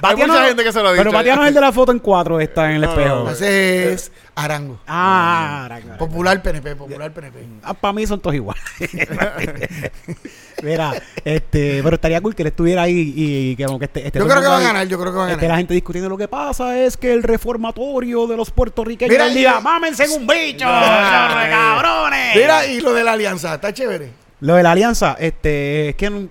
Batia 0.00 0.26
mucha 0.26 0.40
no- 0.40 0.46
gente 0.48 0.64
que 0.64 0.72
se 0.72 0.82
lo 0.82 0.88
ha 0.88 0.92
dicho. 0.92 1.00
Pero 1.02 1.12
Batia 1.12 1.36
no 1.36 1.42
es 1.42 1.48
el 1.48 1.54
de 1.54 1.60
la 1.60 1.72
foto 1.72 1.92
en 1.92 1.98
cuatro, 1.98 2.40
está 2.40 2.66
en 2.70 2.76
el 2.76 2.80
No, 2.82 2.88
espejo. 2.90 3.14
no, 3.24 3.30
Ese 3.30 3.92
es 3.92 4.12
Arango. 4.34 4.80
Ah, 4.86 5.62
ahora, 5.62 5.80
claro. 5.80 5.98
Popular 5.98 6.42
PNP, 6.42 6.76
popular 6.76 7.12
PNP. 7.12 7.38
para 7.80 7.92
mí 7.92 8.06
son 8.06 8.20
todos 8.20 8.34
iguales. 8.36 8.62
Mira, 10.62 10.92
este, 11.24 11.80
pero 11.82 11.94
estaría 11.94 12.20
cool 12.20 12.34
que 12.34 12.42
él 12.42 12.48
estuviera 12.48 12.82
ahí 12.82 13.12
y, 13.16 13.56
que 13.56 13.64
como 13.64 13.78
que 13.78 13.86
este, 13.86 14.06
este 14.06 14.18
Yo 14.18 14.24
todo 14.26 14.34
el 14.34 14.40
creo 14.40 14.42
que 14.42 14.48
va 14.48 14.54
a 14.56 14.58
ahí- 14.58 14.64
ganar, 14.66 14.86
yo 14.88 15.00
creo 15.00 15.12
que 15.12 15.18
va 15.18 15.26
a 15.26 15.30
Esté 15.30 15.42
la 15.42 15.48
ganar. 15.48 15.58
gente 15.58 15.74
discutiendo 15.74 16.08
lo 16.10 16.18
que 16.18 16.28
pasa 16.28 16.78
es 16.78 16.96
que 16.96 17.12
el 17.12 17.22
reformatorio 17.22 18.26
de 18.26 18.36
los 18.36 18.50
puertorriqueños 18.50 19.10
Mira, 19.12 19.28
diga, 19.28 19.56
y- 19.58 19.62
mámense 19.62 20.04
en 20.04 20.10
un 20.12 20.26
bicho, 20.26 20.66
Ah, 20.68 21.44
eh. 21.46 21.50
cabrones. 21.50 22.36
Mira, 22.36 22.66
y 22.66 22.80
lo 22.80 22.92
de 22.92 23.04
la 23.04 23.12
alianza, 23.12 23.54
está 23.54 23.72
chévere. 23.72 24.10
Lo 24.40 24.54
de 24.54 24.62
la 24.62 24.72
alianza, 24.72 25.16
este, 25.18 25.90
es 25.90 25.94
que 25.96 26.10
no- 26.10 26.28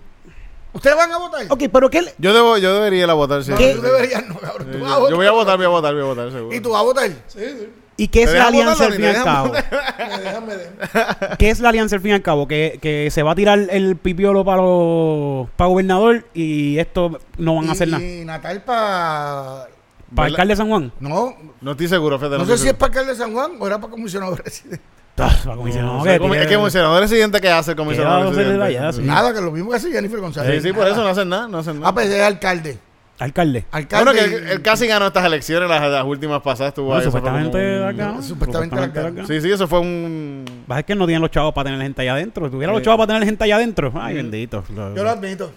¿Ustedes 0.74 0.96
van 0.96 1.12
a 1.12 1.18
votar? 1.18 1.46
Ok, 1.50 1.64
pero 1.72 1.90
que 1.90 2.04
Yo, 2.20 2.34
debo, 2.34 2.58
yo 2.58 2.74
debería 2.76 3.04
ir 3.06 3.10
a 3.10 3.14
votar, 3.14 3.44
sí. 3.44 3.52
No, 3.52 3.58
¿Qué? 3.58 3.74
tú 3.76 3.82
deberías 3.82 4.28
no, 4.28 4.36
cabrón. 4.38 4.72
Tú 4.72 4.80
vas 4.80 4.92
a 4.92 4.96
Yo 4.96 5.00
votar. 5.02 5.16
voy 5.18 5.26
a 5.28 5.32
votar, 5.32 5.58
voy 5.58 5.66
a 5.66 5.70
votar, 5.70 5.94
voy 5.94 6.04
a 6.04 6.06
votar, 6.06 6.32
seguro. 6.32 6.56
¿Y 6.56 6.60
tú 6.62 6.70
vas 6.70 6.80
a 6.82 6.84
votar? 6.84 7.10
Sí, 7.28 7.40
sí. 7.40 7.70
¿Y 7.98 8.08
qué 8.08 8.24
es 8.24 8.32
¿Te 8.32 8.38
la 8.38 8.46
dejan 8.46 8.54
alianza 8.56 8.86
al 8.86 8.94
fin 8.94 9.04
y 9.04 9.08
al 9.08 9.24
cabo? 9.26 9.52
Me 10.00 10.20
dejan, 10.20 10.46
me 10.48 10.56
dejan. 10.56 11.38
¿Qué 11.38 11.50
es 11.50 11.60
la 11.60 11.70
alianza 11.70 11.96
al 11.98 12.02
fin 12.02 12.12
y 12.12 12.14
al 12.14 12.22
cabo? 12.22 12.48
Que, 12.48 12.80
que 12.82 13.10
se 13.12 13.24
va 13.24 13.32
a 13.32 13.36
tirar 13.36 13.60
el 13.72 13.98
pipiolo 13.98 14.46
para 14.46 14.62
los 14.62 15.50
para 15.58 15.68
gobernador 15.68 16.26
y 16.34 16.78
esto 16.80 17.20
no 17.38 17.56
van 17.56 17.68
a 17.68 17.72
hacer 17.74 17.90
nada. 17.90 18.02
Y 18.04 18.24
Natal 18.24 18.64
para... 18.64 19.68
¿Para 20.16 20.28
alcalde 20.30 20.54
de 20.54 20.58
San 20.58 20.70
Juan? 20.70 20.94
No, 21.02 21.36
No 21.62 21.72
estoy 21.72 21.88
seguro, 21.90 22.18
fíjate. 22.18 22.38
no 22.38 22.44
estoy 22.44 22.58
sé 22.58 22.64
si 22.64 22.70
es 22.70 22.72
seguro. 22.72 22.80
para 22.80 22.88
alcalde 22.92 23.12
de 23.12 23.18
San 23.20 23.34
Juan 23.34 23.52
o 23.60 23.68
era 23.68 23.80
para 23.82 23.92
comisionado 23.92 24.36
residente. 24.38 24.82
Ah, 25.26 25.36
para 25.44 25.56
comisionado, 25.58 25.98
No 25.98 26.04
que 26.04 26.10
sé, 26.10 26.16
comi- 26.20 26.22
tiene- 26.22 26.42
es 26.42 26.48
que 26.48 26.54
el 26.54 26.60
comisionado 26.60 27.00
residente 27.00 27.42
que 27.42 27.50
hace 27.50 27.72
el 27.72 27.78
comisionado 27.78 28.32
va 28.32 28.88
a 28.90 28.94
sí. 28.94 29.02
Nada, 29.02 29.34
que 29.34 29.42
lo 29.42 29.52
mismo 29.52 29.70
que 29.72 29.76
hace 29.78 29.92
Jennifer 29.92 30.18
Sí, 30.18 30.22
González. 30.22 30.64
sí, 30.64 30.74
por 30.74 30.88
eso 30.88 31.04
no 31.04 31.08
hacen 31.10 31.30
nada, 31.30 31.48
no 31.48 31.58
hacen 31.60 31.76
nada. 31.80 31.90
Ah, 31.90 31.94
pues 31.94 32.08
es 32.10 32.22
alcalde. 32.22 32.78
Alcalde. 33.20 33.66
Alcalde. 33.72 34.06
Bueno, 34.06 34.18
que 34.18 34.34
él, 34.34 34.48
él 34.48 34.62
casi 34.62 34.88
ganó 34.88 35.08
estas 35.08 35.26
elecciones, 35.26 35.68
las, 35.68 35.82
las 35.92 36.06
últimas 36.06 36.42
pasadas 36.42 36.72
estuvo 36.72 36.88
como 36.90 37.02
supuestamente 37.02 37.84
acá. 37.84 38.22
Supuestamente 38.22 38.80
acá. 38.80 39.26
Sí, 39.28 39.42
sí, 39.42 39.52
eso 39.52 39.68
fue 39.68 39.80
un... 39.82 40.46
Pasa 40.66 40.84
que 40.84 40.96
no 40.96 41.06
tienen 41.06 41.22
los 41.22 41.30
chavos 41.30 41.54
para 41.54 41.66
tener 41.70 41.82
gente 41.82 42.02
allá 42.02 42.14
adentro. 42.14 42.46
Si 42.46 42.52
tuviera 42.52 42.72
los 42.72 42.82
chavos 42.82 42.98
para 42.98 43.08
tener 43.16 43.26
gente 43.28 43.44
allá 43.44 43.58
adentro. 43.58 43.92
Ay, 43.96 44.16
bendito. 44.16 44.64
Lo- 44.74 44.96
Yo 44.96 45.04
lo 45.04 45.10
admito. 45.10 45.52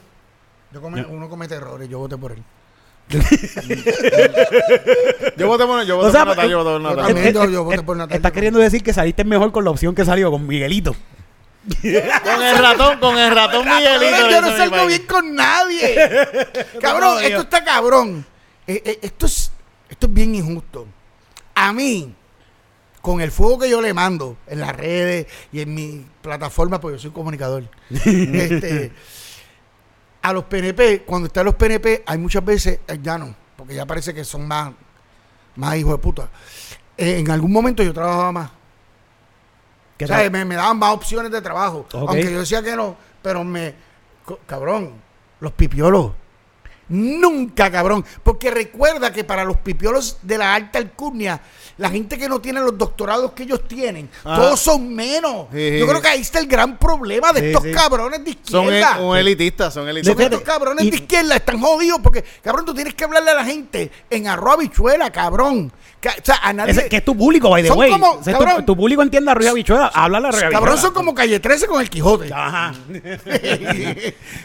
Yo 0.72 0.80
come- 0.80 1.04
uno 1.08 1.28
comete 1.28 1.54
errores, 1.54 1.88
yo 1.88 2.00
voté 2.00 2.16
por 2.16 2.32
él. 2.32 2.42
Yo 5.36 5.46
voté 5.46 5.66
por, 5.66 5.82
yo 5.84 5.96
voté 5.96 6.08
O 6.08 6.12
sea, 6.12 6.24
por 6.24 6.36
Natal, 6.36 6.50
yo 6.50 6.58
voté 6.64 6.70
por 6.70 6.82
Yo 6.82 6.88
Natal. 6.88 7.06
también, 7.06 7.34
yo, 7.34 7.44
Eh, 7.44 7.52
yo 7.52 7.64
voté 7.64 7.76
eh, 7.76 7.82
por 7.82 7.96
Natal. 7.96 8.16
Estás 8.16 8.32
queriendo 8.32 8.58
decir 8.58 8.82
que 8.82 8.92
saliste 8.92 9.24
mejor 9.24 9.52
con 9.52 9.64
la 9.64 9.70
opción 9.70 9.94
que 9.94 10.04
salió, 10.04 10.30
con 10.30 10.46
Miguelito. 10.46 10.94
Con 11.82 12.42
el 12.42 12.58
ratón, 12.58 12.98
con 12.98 13.18
el 13.18 13.34
ratón 13.34 13.64
Miguelito. 13.66 14.30
Yo 14.30 14.40
no 14.40 14.56
salgo 14.56 14.86
bien 14.86 15.06
con 15.06 15.34
nadie. 15.34 15.96
cabrón, 16.80 17.22
esto 17.22 17.42
está 17.42 17.64
cabrón. 17.64 18.24
Eh, 18.66 18.82
eh, 18.84 18.98
esto, 19.02 19.26
es, 19.26 19.52
esto 19.88 20.06
es 20.06 20.12
bien 20.14 20.34
injusto. 20.34 20.86
A 21.54 21.72
mí, 21.72 22.14
con 23.00 23.20
el 23.20 23.30
fuego 23.30 23.58
que 23.60 23.70
yo 23.70 23.80
le 23.82 23.92
mando 23.92 24.36
en 24.46 24.60
las 24.60 24.74
redes 24.74 25.26
y 25.52 25.60
en 25.60 25.74
mi 25.74 26.06
plataforma, 26.22 26.80
porque 26.80 26.96
yo 26.96 27.02
soy 27.02 27.10
comunicador, 27.10 27.64
este, 27.90 28.92
a 30.22 30.32
los 30.32 30.44
PNP, 30.44 31.02
cuando 31.04 31.26
están 31.26 31.44
los 31.44 31.54
PNP, 31.56 32.04
hay 32.06 32.18
muchas 32.18 32.44
veces, 32.44 32.80
eh, 32.87 32.98
ya 33.02 33.18
no, 33.18 33.35
porque 33.56 33.74
ya 33.74 33.85
parece 33.85 34.14
que 34.14 34.24
son 34.24 34.46
más, 34.46 34.72
más 35.56 35.76
hijos 35.76 35.92
de 35.92 35.98
puta. 35.98 36.30
Eh, 36.96 37.18
en 37.18 37.30
algún 37.30 37.52
momento 37.52 37.82
yo 37.82 37.92
trabajaba 37.92 38.32
más. 38.32 38.50
¿Qué 39.98 40.04
O 40.04 40.08
sea, 40.08 40.30
me, 40.30 40.44
me 40.44 40.54
daban 40.54 40.78
más 40.78 40.94
opciones 40.94 41.30
de 41.30 41.42
trabajo. 41.42 41.87
Aunque 41.92 42.32
yo 42.32 42.40
decía 42.40 42.62
que 42.62 42.76
no, 42.76 42.96
pero 43.20 43.44
me. 43.44 43.74
Cabrón, 44.46 44.92
los 45.40 45.52
pipiolos. 45.52 46.12
Nunca, 46.88 47.70
cabrón. 47.70 48.04
Porque 48.22 48.50
recuerda 48.50 49.12
que 49.12 49.24
para 49.24 49.44
los 49.44 49.56
pipiolos 49.58 50.18
de 50.22 50.38
la 50.38 50.54
alta 50.54 50.78
alcurnia, 50.78 51.40
la 51.78 51.90
gente 51.90 52.18
que 52.18 52.28
no 52.28 52.40
tiene 52.40 52.61
los 52.61 52.76
doctorados 52.76 53.32
que 53.32 53.44
ellos 53.44 53.66
tienen, 53.66 54.08
Ah. 54.24 54.37
todos 54.37 54.61
son 54.61 54.94
menos. 54.94 55.46
Sí. 55.52 55.78
Yo 55.78 55.87
creo 55.87 56.00
que 56.02 56.08
ahí 56.08 56.20
está 56.20 56.38
el 56.38 56.46
gran 56.46 56.76
problema 56.78 57.32
de 57.32 57.40
Sí, 57.40 57.46
estos 57.46 57.62
sí. 57.64 57.72
cabrones 57.72 58.24
de 58.24 58.37
Son 58.44 58.64
izquierda. 58.64 58.96
el- 58.98 59.04
un 59.04 59.16
elitista, 59.16 59.64
son 59.70 59.82
Son 59.82 59.88
elitistas. 59.88 60.16
Fíjate, 60.16 60.37
estos 60.37 60.46
cabrones 60.48 60.85
y- 60.85 60.90
de 60.90 60.96
izquierda 60.96 61.37
están 61.37 61.61
jodidos 61.61 62.00
porque, 62.02 62.24
cabrón, 62.42 62.64
tú 62.64 62.74
tienes 62.74 62.94
que 62.94 63.04
hablarle 63.04 63.30
a 63.30 63.35
la 63.35 63.44
gente 63.44 63.90
en 64.11 64.26
arroz 64.28 64.54
habichuela, 64.54 65.11
cabrón. 65.11 65.72
Ca- 66.00 66.14
O 66.20 66.24
sea, 66.24 66.40
a 66.42 66.52
nadie. 66.52 66.72
Ese- 66.72 66.88
que 66.88 66.96
es 66.96 67.04
tu 67.04 67.16
público, 67.16 67.48
by 67.48 67.62
the 67.62 67.68
Son 67.68 67.78
way. 67.78 67.90
como- 67.92 68.11
O 68.14 68.24
sea, 68.24 68.32
cabrón. 68.32 68.56
tu, 68.56 68.72
tu 68.72 68.76
público 68.76 69.02
entiende 69.02 69.30
a 69.30 69.35
Ruiz 69.35 69.48
Habichuela. 69.50 69.87
Háblale 69.94 70.28
a 70.28 70.30
Ruiz 70.32 70.44
Cabrón, 70.50 70.76
son 70.78 70.92
como 70.92 71.14
calle 71.14 71.38
13 71.38 71.66
con 71.68 71.80
el 71.80 71.88
Quijote. 71.88 72.32
Ajá. 72.35 72.74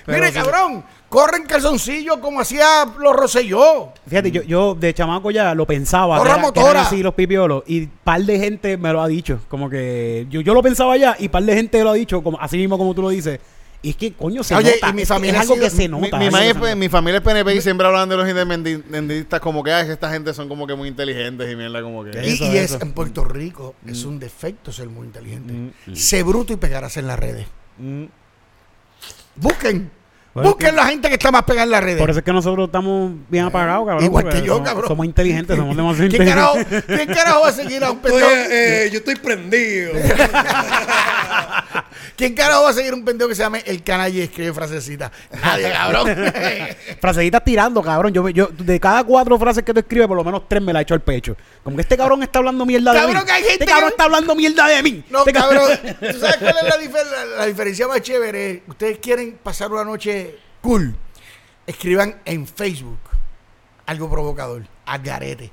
Mire, 0.08 0.32
cabrón, 0.34 0.84
corren 1.10 1.46
calzoncillos 1.46 2.18
como 2.18 2.42
hacía 2.42 2.86
los 3.00 3.16
Rosselló. 3.16 3.94
Fíjate, 4.08 4.32
yo, 4.32 4.42
yo 4.44 4.76
de 4.76 4.94
chamaco 4.94 5.32
ya 5.32 5.54
lo 5.56 5.66
pensaba. 5.66 6.18
Corra 6.18 6.36
que, 6.54 6.60
era- 6.60 6.72
que 6.74 6.78
así 6.80 7.04
los 7.04 7.14
pipiolos. 7.14 7.64
Y 7.68 7.88
par 7.88 8.22
de 8.24 8.40
gente 8.40 8.78
me 8.78 8.92
lo 8.92 9.02
ha 9.02 9.08
dicho. 9.08 9.40
Como 9.48 9.70
que 9.70 10.28
yo, 10.30 10.42
yo 10.42 10.54
lo 10.54 10.62
pensaba 10.62 10.98
ya 10.98 11.16
y 11.20 11.30
par 11.30 11.44
de 11.44 11.54
gente 11.56 11.84
lo 11.84 11.92
ha 11.92 11.94
dicho, 11.94 12.22
como, 12.24 12.40
así 12.40 12.58
mismo 12.58 12.78
como 12.78 12.94
tú 12.94 13.02
lo 13.02 13.10
dices. 13.10 13.40
Y 13.80 13.92
es 13.92 13.96
que, 13.96 14.12
coño, 14.14 14.44
se 14.44 14.56
Oye, 14.56 14.72
nota. 14.74 14.90
y 14.90 14.94
mi 14.94 15.06
familia 15.06 15.36
es 15.36 15.42
algo 15.42 15.54
sido- 15.54 15.64
que 15.66 15.70
se 15.70 15.78
Mi, 15.84 15.88
nota. 15.88 16.18
mi, 16.18 16.26
algo 16.26 16.38
maíz- 16.38 16.70
se 16.70 16.76
mi 16.76 16.90
familia 16.90 17.18
es 17.20 17.24
PNP 17.24 17.56
y 17.56 17.62
siempre 17.62 17.86
hablan 17.86 18.10
de 18.10 18.18
los 18.18 18.28
independentistas 18.28 19.40
como 19.40 19.64
que, 19.64 19.72
ay, 19.72 19.86
que 19.86 19.92
esta 19.94 20.10
gente 20.12 20.34
son 20.34 20.50
como 20.50 20.66
que 20.66 20.74
muy 20.74 20.88
inteligentes 20.90 21.50
y 21.52 21.56
mierda 21.56 21.84
como 21.84 22.04
que... 22.04 22.10
Y, 22.26 22.34
Eso, 22.34 22.46
y 22.46 22.58
es 22.58 22.72
eso. 22.72 22.80
en 22.82 22.92
Puerto 22.94 23.24
Rico, 23.24 23.76
es 23.86 24.04
un 24.04 24.18
defecto 24.20 24.72
ser 24.72 24.90
muy 24.90 25.06
inteligente. 25.06 25.54
Mm. 25.54 25.96
Sé 25.96 26.24
bruto 26.24 26.54
y 26.54 26.56
pegarse 26.56 27.00
en 27.02 27.08
las 27.08 27.20
redes. 27.20 27.46
Mm. 27.78 28.06
Busquen. 29.36 29.92
Bueno, 30.38 30.50
busquen 30.52 30.76
la 30.76 30.86
gente 30.88 31.08
que 31.08 31.16
está 31.16 31.32
más 31.32 31.44
pegada 31.44 31.64
en 31.64 31.72
las 31.72 31.84
redes. 31.84 31.98
Por 32.00 32.10
eso 32.10 32.20
es 32.20 32.26
que 32.26 32.32
nosotros 32.34 32.68
estamos 32.68 33.12
bien 33.30 33.46
apagados, 33.46 33.86
cabrón. 33.88 34.04
Igual 34.06 34.30
que 34.30 34.42
yo, 34.42 34.54
somos, 34.56 34.70
cabrón. 34.70 34.88
Somos 34.88 35.06
inteligentes, 35.06 35.58
somos 35.58 35.76
demasiado 35.76 36.10
¿Quién 36.10 36.26
carajo, 36.28 36.58
inteligentes. 36.60 36.96
¿Quién 36.98 37.08
carajo 37.18 37.42
va 37.42 37.48
a 37.50 37.52
seguir 37.54 37.84
a 37.84 37.92
un 37.92 37.98
pendejo? 38.00 38.26
Oye, 38.28 38.86
eh, 38.86 38.90
yo 38.92 38.98
estoy 39.00 39.16
prendido. 39.16 39.94
¿Quién 42.16 42.34
carajo 42.34 42.64
va 42.64 42.70
a 42.70 42.74
seguir 42.74 42.94
un 42.94 43.04
pendejo 43.06 43.30
que 43.30 43.36
se 43.36 43.44
llame 43.44 43.62
El 43.66 43.84
Canalla 43.84 44.16
y 44.18 44.22
escribe 44.22 44.54
frasecita? 44.54 45.12
Nadie, 45.42 45.72
cabrón. 45.72 46.08
Frasecitas 47.02 47.44
tirando, 47.44 47.82
cabrón. 47.84 48.12
Yo, 48.14 48.28
yo, 48.30 48.48
de 48.48 48.80
cada 48.80 49.04
cuatro 49.04 49.38
frases 49.38 49.64
que 49.64 49.74
tú 49.74 49.80
escribes, 49.80 50.08
por 50.08 50.18
lo 50.18 50.24
menos 50.24 50.44
tres 50.48 50.62
me 50.62 50.74
la 50.74 50.80
he 50.80 50.82
hecho 50.82 50.94
al 50.96 51.02
pecho. 51.02 51.36
Como 51.64 51.76
que 51.76 51.82
este 51.82 51.96
cabrón 51.98 52.24
está 52.24 52.40
hablando 52.40 52.66
mierda 52.66 52.92
de 52.94 53.00
Cabrón, 53.00 53.18
mí. 53.18 53.26
que 53.26 53.32
hay 53.32 53.42
gente 53.44 53.54
este 53.54 53.66
cabrón 53.66 53.90
que- 53.90 53.94
está 53.94 54.04
hablando 54.06 54.36
mierda 54.36 54.68
de 54.68 54.84
mí. 54.84 55.04
No, 55.10 55.20
Este 55.20 55.34
cabrón. 55.34 55.70
¿Tú 56.12 56.20
sabes 56.20 56.38
cuál 56.38 56.56
es 56.58 56.64
la, 56.64 56.78
difer- 56.82 57.12
la- 57.12 57.26
la 57.38 57.46
diferencia 57.46 57.88
más 57.88 58.02
chévere? 58.02 58.64
Ustedes 58.68 58.98
quieren 59.00 59.38
pasar 59.44 59.72
una 59.72 59.84
noche 59.84 60.27
cool. 60.62 60.96
Escriban 61.66 62.22
en 62.26 62.48
Facebook 62.48 63.00
algo 63.86 64.10
provocador. 64.10 64.64
A 64.86 64.98
garete. 64.98 65.52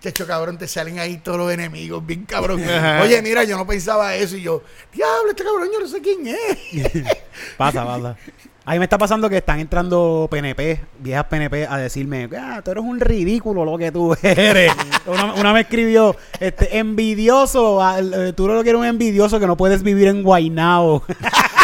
Chacho, 0.00 0.26
cabrón, 0.28 0.58
te 0.58 0.68
salen 0.68 1.00
ahí 1.00 1.16
todos 1.18 1.38
los 1.38 1.52
enemigos, 1.52 2.06
bien 2.06 2.24
cabrón. 2.24 2.62
Oye, 3.02 3.20
mira, 3.20 3.42
yo 3.42 3.56
no 3.56 3.66
pensaba 3.66 4.14
eso. 4.14 4.36
Y 4.36 4.42
yo, 4.42 4.62
diablo, 4.92 5.30
este 5.30 5.42
cabrón, 5.42 5.68
yo 5.72 5.80
no 5.80 5.88
sé 5.88 6.00
quién 6.00 6.26
es. 6.26 7.04
Pasa, 7.56 7.84
pasa. 7.84 8.16
A 8.64 8.72
mí 8.72 8.78
me 8.78 8.84
está 8.84 8.98
pasando 8.98 9.30
que 9.30 9.38
están 9.38 9.60
entrando 9.60 10.28
PNP, 10.30 10.78
viejas 10.98 11.24
PNP, 11.24 11.66
a 11.66 11.78
decirme, 11.78 12.28
ah, 12.38 12.60
tú 12.62 12.70
eres 12.70 12.84
un 12.84 13.00
ridículo 13.00 13.64
lo 13.64 13.78
que 13.78 13.90
tú 13.90 14.14
eres. 14.22 14.70
una, 15.06 15.32
una 15.32 15.52
me 15.54 15.62
escribió, 15.62 16.14
este, 16.38 16.78
envidioso, 16.78 17.80
eh, 17.98 18.34
tú 18.34 18.46
lo 18.46 18.62
que 18.62 18.68
eres 18.68 18.78
un 18.78 18.86
envidioso 18.86 19.40
que 19.40 19.46
no 19.46 19.56
puedes 19.56 19.82
vivir 19.82 20.08
en 20.08 20.22
Guaynao. 20.22 21.02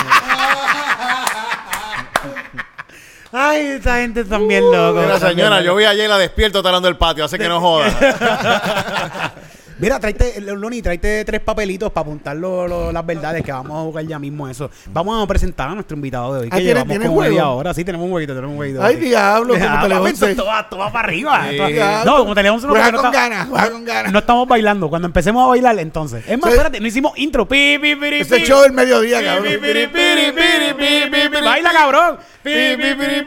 Ay, 3.36 3.66
esta 3.66 3.96
gente 3.96 4.20
está 4.20 4.38
bien 4.38 4.62
loco. 4.70 5.00
Mira, 5.00 5.18
señora, 5.18 5.60
yo 5.60 5.74
vi 5.74 5.84
ayer 5.84 6.08
la 6.08 6.18
despierto 6.18 6.62
talando 6.62 6.86
el 6.86 6.96
patio, 6.96 7.24
así 7.24 7.36
que 7.36 7.48
no 7.48 7.60
joda. 7.60 9.32
Mira, 9.78 9.98
tráete, 9.98 10.40
Loni, 10.40 10.80
tráete 10.82 11.24
tres 11.24 11.40
papelitos 11.40 11.90
para 11.92 12.02
apuntar 12.06 12.36
lo- 12.36 12.68
lo- 12.68 12.92
las 12.92 13.04
verdades 13.04 13.42
que 13.42 13.50
vamos 13.52 13.76
a 13.78 13.82
jugar 13.82 14.06
ya 14.06 14.18
mismo 14.18 14.48
eso. 14.48 14.70
Vamos 14.92 15.22
a 15.22 15.26
presentar 15.26 15.68
a 15.70 15.74
nuestro 15.74 15.96
invitado 15.96 16.34
de 16.34 16.40
hoy, 16.42 16.48
que 16.48 16.54
Ah, 16.54 16.58
¿tiene- 16.58 16.68
llevamos 16.74 16.88
tiene 16.90 17.06
como 17.06 17.20
media 17.20 17.48
hora. 17.48 17.74
Sí, 17.74 17.84
tenemos 17.84 18.06
un 18.06 18.12
huevito, 18.12 18.34
tenemos 18.34 18.52
un 18.54 18.60
huevito. 18.60 18.82
Ay, 18.82 18.96
diablo, 18.96 19.54
como 19.54 19.66
Ah, 19.68 19.80
Tele 19.82 19.94
papi, 19.96 20.10
11. 20.10 20.30
esto 20.30 20.44
va, 20.46 20.60
esto 20.60 20.78
va 20.78 20.92
para 20.92 21.08
arriba. 21.08 21.46
Sí. 21.50 21.58
No, 22.04 22.16
como 22.18 22.34
Tele 22.34 22.50
11 22.50 22.66
no, 22.66 22.72
Juega 22.72 22.84
porque 22.86 22.96
no 22.96 23.02
con 23.02 23.12
ganas, 23.12 23.48
juega 23.48 23.70
con 23.70 23.84
ganas. 23.84 24.12
No 24.12 24.18
estamos 24.20 24.48
bailando. 24.48 24.88
Cuando 24.88 25.06
empecemos 25.06 25.44
a 25.44 25.48
bailar, 25.48 25.78
entonces. 25.78 26.24
Es 26.28 26.38
más, 26.38 26.50
Sí. 26.50 26.56
espérate, 26.56 26.80
no 26.80 26.86
hicimos 26.86 27.12
intro. 27.18 27.46
Pi, 27.48 27.78
pi, 27.80 27.96
piri, 27.96 28.20
Ese 28.20 28.36
pi. 28.36 28.46
show 28.46 28.62
del 28.62 28.72
mediodía, 28.72 29.18
Pi, 29.18 29.24
cabrón. 29.24 29.44
pi, 29.44 29.56
pi, 29.58 29.86
pi, 29.86 31.28
pi. 31.30 31.44
Baila, 31.44 31.72
cabrón. 31.72 32.18
Pi, 32.42 32.50
pi, 32.76 32.94
pi, 32.94 33.22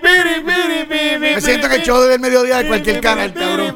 pi, 0.88 1.18
Me 1.20 1.42
siento 1.42 1.68
que 1.68 1.76
el 1.76 1.82
show 1.84 2.02
del 2.04 2.20
mediodía 2.20 2.58
de 2.60 2.68
cualquier 2.68 3.02
canal, 3.02 3.34
cabrón. 3.34 3.76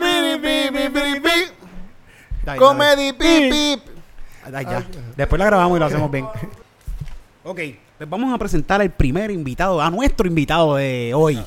Dale, 2.44 2.60
Comedy 2.60 3.14
pip 3.14 3.52
pip. 3.52 3.80
Ya. 4.52 4.84
Después 5.16 5.40
la 5.40 5.46
grabamos 5.46 5.78
y 5.78 5.80
lo 5.80 5.86
hacemos 5.86 6.10
bien. 6.12 6.26
ok, 7.44 7.60
pues 7.98 8.10
vamos 8.10 8.34
a 8.34 8.38
presentar 8.38 8.82
al 8.82 8.90
primer 8.92 9.30
invitado, 9.32 9.82
a 9.82 9.90
nuestro 9.90 10.28
invitado 10.28 10.76
de 10.76 11.14
hoy. 11.16 11.42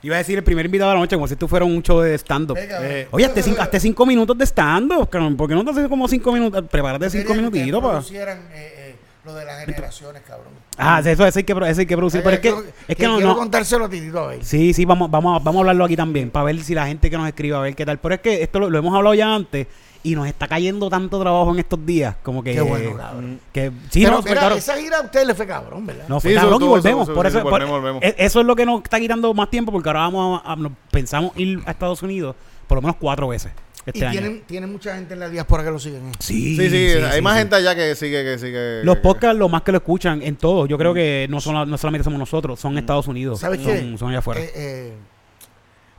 Iba 0.00 0.14
a 0.14 0.18
decir 0.18 0.38
el 0.38 0.44
primer 0.44 0.64
invitado 0.64 0.90
de 0.90 0.94
la 0.94 1.00
noche 1.00 1.16
como 1.16 1.26
si 1.26 1.34
esto 1.34 1.48
fuera 1.48 1.64
un 1.64 1.82
show 1.82 2.00
de 2.00 2.14
stand-up. 2.16 2.56
Eh, 2.58 3.08
Oye, 3.10 3.26
hasta 3.58 3.80
cinco, 3.80 4.06
minutos 4.06 4.38
de 4.38 4.46
stand-up. 4.46 5.08
cabrón. 5.10 5.36
¿Por 5.36 5.48
qué 5.48 5.54
no 5.54 5.64
te 5.64 5.72
haces 5.72 5.88
como 5.88 6.06
cinco 6.06 6.32
minutos? 6.32 6.64
Prepárate 6.70 7.10
cinco 7.10 7.34
minutitos, 7.34 7.82
pa. 7.82 7.90
producieran, 7.90 8.38
eh, 8.52 8.74
eh, 8.76 8.96
lo 9.24 9.34
de 9.34 9.44
las 9.44 9.64
generaciones, 9.64 10.22
cabrón. 10.26 10.52
Ah, 10.78 11.00
eso, 11.04 11.26
eso 11.26 11.38
hay 11.40 11.44
que, 11.44 11.52
eso 11.52 11.80
hay 11.80 11.86
que 11.86 11.96
producir. 11.96 12.22
Pero 12.22 12.34
es 12.36 12.40
que, 12.40 12.48
Quiero- 12.52 12.64
es 12.86 12.96
que 12.96 13.06
no, 13.08 13.16
quiero 13.16 13.30
no. 13.32 13.36
contárselo 13.36 13.84
a 13.86 13.88
a 13.88 14.26
ver. 14.28 14.44
Sí, 14.44 14.72
sí, 14.72 14.84
vamos, 14.84 15.10
vamos, 15.10 15.34
a- 15.38 15.42
vamos 15.44 15.56
a 15.56 15.60
hablarlo 15.62 15.84
aquí 15.84 15.96
también, 15.96 16.30
para 16.30 16.44
ver 16.44 16.62
si 16.62 16.74
la 16.74 16.86
gente 16.86 17.10
que 17.10 17.18
nos 17.18 17.26
escribe, 17.26 17.56
a 17.56 17.60
ver 17.60 17.74
qué 17.74 17.84
tal. 17.84 17.98
Pero 17.98 18.14
es 18.14 18.20
que 18.20 18.40
esto 18.42 18.60
lo, 18.60 18.70
lo 18.70 18.78
hemos 18.78 18.94
hablado 18.94 19.14
ya 19.14 19.34
antes 19.34 19.66
y 20.02 20.14
nos 20.14 20.26
está 20.26 20.46
cayendo 20.48 20.88
tanto 20.88 21.18
trabajo 21.20 21.52
en 21.52 21.58
estos 21.58 21.84
días, 21.84 22.14
como 22.22 22.42
que... 22.42 22.54
Qué 22.54 22.60
bueno, 22.60 22.96
cabrón. 22.96 23.40
Que, 23.52 23.70
sí, 23.90 24.00
Pero 24.02 24.16
no, 24.16 24.22
fue 24.22 24.30
mira, 24.30 24.40
claro. 24.42 24.54
esa 24.56 24.76
gira 24.76 24.98
a 24.98 25.02
ustedes 25.02 25.26
le 25.26 25.34
fue 25.34 25.46
cabrón, 25.46 25.84
¿verdad? 25.86 26.04
No, 26.08 26.20
fue 26.20 26.30
Sí, 26.30 26.36
cabrón 26.36 26.62
y 26.62 26.66
volvemos. 26.66 27.06
sobre- 27.06 27.14
por 27.16 27.26
eso, 27.26 27.42
por- 27.42 27.50
volvemos, 27.52 27.80
volvemos. 27.80 28.02
e- 28.02 28.14
eso 28.18 28.40
es 28.40 28.46
lo 28.46 28.54
que 28.56 28.64
nos 28.66 28.82
está 28.82 28.98
quitando 29.00 29.32
más 29.34 29.50
tiempo, 29.50 29.72
porque 29.72 29.88
ahora 29.88 30.00
vamos 30.00 30.40
a, 30.44 30.52
a- 30.52 30.70
pensamos 30.90 31.32
ir 31.36 31.60
a 31.66 31.70
Estados 31.72 32.02
Unidos 32.02 32.34
por 32.66 32.76
lo 32.76 32.82
menos 32.82 32.96
cuatro 33.00 33.28
veces 33.28 33.50
este 33.86 34.00
y 34.00 34.02
año. 34.02 34.12
tienen, 34.12 34.42
tienen 34.46 34.70
mucha 34.70 34.94
gente 34.94 35.14
en 35.14 35.20
la 35.20 35.28
diáspora 35.30 35.64
que 35.64 35.70
lo 35.70 35.78
siguen. 35.78 36.08
¿eh? 36.08 36.12
Sí, 36.18 36.56
Sí, 36.56 36.68
sí, 36.68 36.76
hay 37.02 37.16
sí, 37.16 37.22
más 37.22 37.32
sí. 37.34 37.38
gente 37.40 37.56
allá 37.56 37.74
que 37.74 37.94
sigue, 37.94 38.22
que 38.22 38.38
sigue. 38.38 38.84
Los 38.84 38.96
que- 38.96 39.02
podcasts, 39.02 39.38
lo 39.38 39.48
más 39.48 39.62
que 39.62 39.72
lo 39.72 39.78
escuchan 39.78 40.20
en 40.22 40.36
todo, 40.36 40.66
yo 40.66 40.76
creo 40.78 40.92
que 40.94 41.26
no 41.30 41.40
son 41.40 41.68
no 41.68 41.78
solamente 41.78 42.04
somos 42.04 42.18
nosotros, 42.18 42.60
son 42.60 42.76
Estados 42.78 43.08
Unidos. 43.08 43.40
¿Sabes 43.40 43.60
son, 43.62 43.72
qué? 43.72 43.98
Son 43.98 44.10
allá 44.10 44.18
afuera. 44.18 44.40
Eh, 44.42 44.52
eh, 44.54 44.92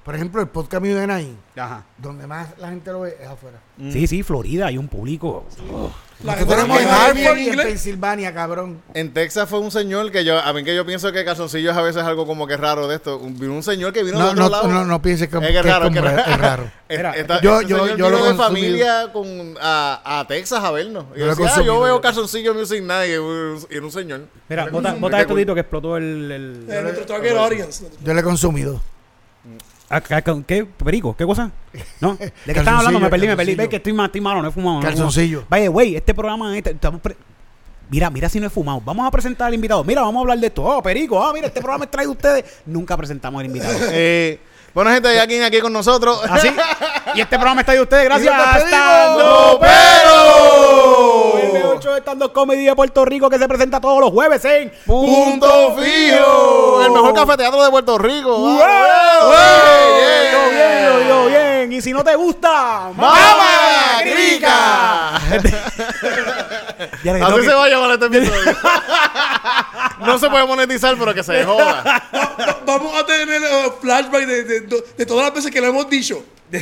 por 0.10 0.15
ejemplo, 0.15 0.41
el 0.41 0.48
podcast 0.48 0.82
mío 0.82 0.98
de 0.98 1.06
Nai, 1.06 1.38
Ajá. 1.56 1.84
donde 2.00 2.26
más 2.26 2.48
la 2.58 2.69
gente 2.69 2.91
lo 2.91 3.02
ve 3.02 3.15
es 3.22 3.28
afuera. 3.28 3.60
Sí, 3.91 4.08
sí, 4.08 4.24
Florida, 4.24 4.65
hay 4.65 4.76
un 4.80 4.88
público. 4.88 5.45
La 6.24 6.34
Nosotros 6.34 6.58
gente 6.58 6.76
tenemos 6.76 7.15
en 7.36 7.38
y 7.39 7.50
en. 7.50 7.56
Pensilvania, 7.58 8.34
cabrón. 8.34 8.82
En 8.95 9.13
Texas 9.13 9.48
fue 9.48 9.60
un 9.60 9.69
señor 9.69 10.12
que 10.12 10.26
yo, 10.26 10.39
a 10.39 10.52
mí 10.52 10.63
que 10.63 10.76
yo 10.76 10.84
pienso 10.84 11.12
que 11.12 11.24
calzoncillos 11.24 11.78
a 11.78 11.82
veces 11.84 12.02
es 12.02 12.08
algo 12.08 12.26
como 12.26 12.48
que 12.48 12.58
raro 12.58 12.88
de 12.88 12.95
esto. 12.95 13.19
Un, 13.19 13.38
vino 13.39 13.54
un 13.54 13.62
señor 13.62 13.93
que 13.93 14.02
vino 14.02 14.17
de 14.17 14.24
No, 14.24 14.30
otro 14.32 14.43
no, 14.45 14.50
lado. 14.50 14.67
no, 14.67 14.84
no 14.86 15.00
pienses 15.00 15.30
que, 15.30 15.38
Es 15.38 15.45
que 15.45 15.54
que 15.54 15.60
es, 15.60 15.65
raro, 15.65 15.86
como 15.89 16.02
que 16.02 16.08
es 16.08 16.38
raro. 16.39 16.63
Es- 16.89 16.98
Mira, 16.98 17.12
esta- 17.15 17.39
yo- 17.41 17.60
este 17.62 17.69
yo- 17.69 17.78
señor 17.84 17.98
yo 18.00 18.10
lo 18.10 18.17
vino 18.17 18.30
de 18.32 18.36
consumí. 18.36 18.62
familia 18.62 19.10
con, 19.13 19.56
a, 19.62 20.19
a 20.22 20.28
Texas 20.28 20.63
a 20.63 20.72
vernos. 20.72 21.06
Y 21.15 21.19
Yo 21.19 21.26
lo 21.28 21.36
decía, 21.36 21.54
ah, 21.56 21.62
yo 21.62 21.80
veo 21.82 22.02
calzoncillos 22.02 22.56
Music 22.56 22.82
Night 22.82 23.12
y 23.12 23.13
y 23.13 23.78
era 23.78 23.86
un 23.86 23.91
señor. 23.91 24.22
Mira, 24.50 24.65
bota, 24.72 24.95
bota 24.95 25.22
esto, 25.22 25.36
que 25.36 25.60
explotó 25.62 25.98
el... 25.98 26.65
el- 26.67 26.84
nuestro 26.84 27.06
target 27.06 27.38
audience. 27.38 27.86
Yo 28.04 28.13
le 28.15 28.22
he 28.22 28.24
consumido. 28.24 28.74
Ah, 28.76 28.80
ca- 28.80 28.80
ca- 28.80 28.88
¿Qué? 30.45 30.65
¿Perico? 30.65 31.15
¿Qué 31.15 31.25
cosa? 31.25 31.52
¿No? 31.99 32.15
¿De 32.15 32.32
qué 32.45 32.60
están 32.60 32.75
hablando? 32.75 32.99
Me 32.99 33.10
perdí, 33.10 33.28
me 33.28 33.36
perdí. 33.36 33.56
Ve 33.56 33.67
que 33.69 33.78
estoy, 33.78 33.93
mal, 33.93 34.06
estoy 34.08 34.21
malo, 34.21 34.41
no 34.41 34.49
he 34.49 34.52
fumado. 34.52 34.78
no. 34.78 34.84
Calzoncillo. 34.84 35.45
Vaya, 35.49 35.67
güey, 35.69 35.95
este 35.95 36.13
programa... 36.13 36.56
este- 36.58 36.71
estamos 36.71 37.02
pre- 37.02 37.17
Mira, 37.89 38.10
mira 38.12 38.30
si 38.30 38.39
no 38.39 38.45
he 38.45 38.49
fumado. 38.52 38.82
Vamos 38.86 39.08
a 39.08 39.10
presentar 39.10 39.47
al 39.47 39.54
invitado. 39.56 39.84
Mira, 39.84 40.02
vamos 40.02 40.17
a 40.17 40.21
hablar 40.21 40.38
de 40.38 40.45
esto. 40.47 40.63
Oh, 40.63 40.82
Perico. 40.84 41.23
Ah, 41.23 41.34
mira, 41.34 41.47
este 41.47 41.60
programa 41.60 41.86
es 41.86 41.91
traído 41.91 42.12
ustedes. 42.12 42.45
Nunca 42.67 42.95
presentamos 42.95 43.39
al 43.39 43.47
invitado. 43.47 43.73
Eh, 43.91 44.39
bueno, 44.75 44.91
gente, 44.91 45.08
hay 45.10 45.17
alguien 45.17 45.41
aquí 45.41 45.60
con 45.60 45.73
nosotros. 45.73 46.21
¿Así? 46.30 46.47
y 47.15 47.21
este 47.21 47.38
programa 47.38 47.62
está 47.62 47.73
de 47.73 47.82
ustedes 47.82 48.06
gracias 48.06 48.32
Y 48.32 48.38
nos 48.38 49.60
a 51.88 51.94
despedimos. 51.96 52.00
Stand 52.00 52.00
Up 52.00 52.00
M8 52.00 52.02
Stand 52.02 52.24
Up 52.24 52.34
Comedy 52.34 52.63
de 52.65 52.76
Puerto 52.76 53.06
Rico 53.06 53.30
que 53.30 53.38
se 53.38 53.48
presenta 53.48 53.80
todos 53.82 54.00
los 54.00 54.12
jueves 54.12 54.44
en 54.46 54.72
Punto 54.86 55.76
fijo. 55.78 56.82
El 56.84 56.92
mejor 56.92 57.13
cafeteatro 57.13 57.63
de 57.63 57.70
Puerto 57.72 57.98
Rico. 57.98 58.38
¡Wow! 58.38 58.58
¡Wey! 58.58 58.60
Yo 60.32 60.50
bien, 60.52 60.84
yo, 60.84 61.02
yo 61.08 61.26
bien. 61.28 61.72
Y 61.74 61.82
si 61.82 61.92
no 61.94 62.04
te 62.04 62.15
gusta, 62.15 62.92
¡Mamá! 62.96 63.15
Ya 67.04 67.13
le 67.13 67.22
Así 67.22 67.42
se 67.44 67.54
va 67.54 67.65
a 67.65 67.70
llamar 67.70 67.92
este 67.92 68.06
episodio. 68.06 68.56
no 70.00 70.18
se 70.18 70.30
puede 70.30 70.46
monetizar, 70.46 70.96
pero 70.98 71.13
que 71.13 71.24
se 71.24 71.44
joda. 71.46 71.84
Va- 72.13 72.60
Vamos 72.65 72.94
a 72.98 73.06
tener 73.06 73.42
eh, 73.42 73.72
flashback 73.82 74.26
de, 74.26 74.44
de- 74.44 74.60
de- 74.62 74.84
de 74.98 75.06
todas 75.06 75.26
las 75.26 75.34
veces 75.34 75.52
que 75.52 75.60
lo 75.62 75.68
hemos 75.68 75.89
dicho. 75.89 76.24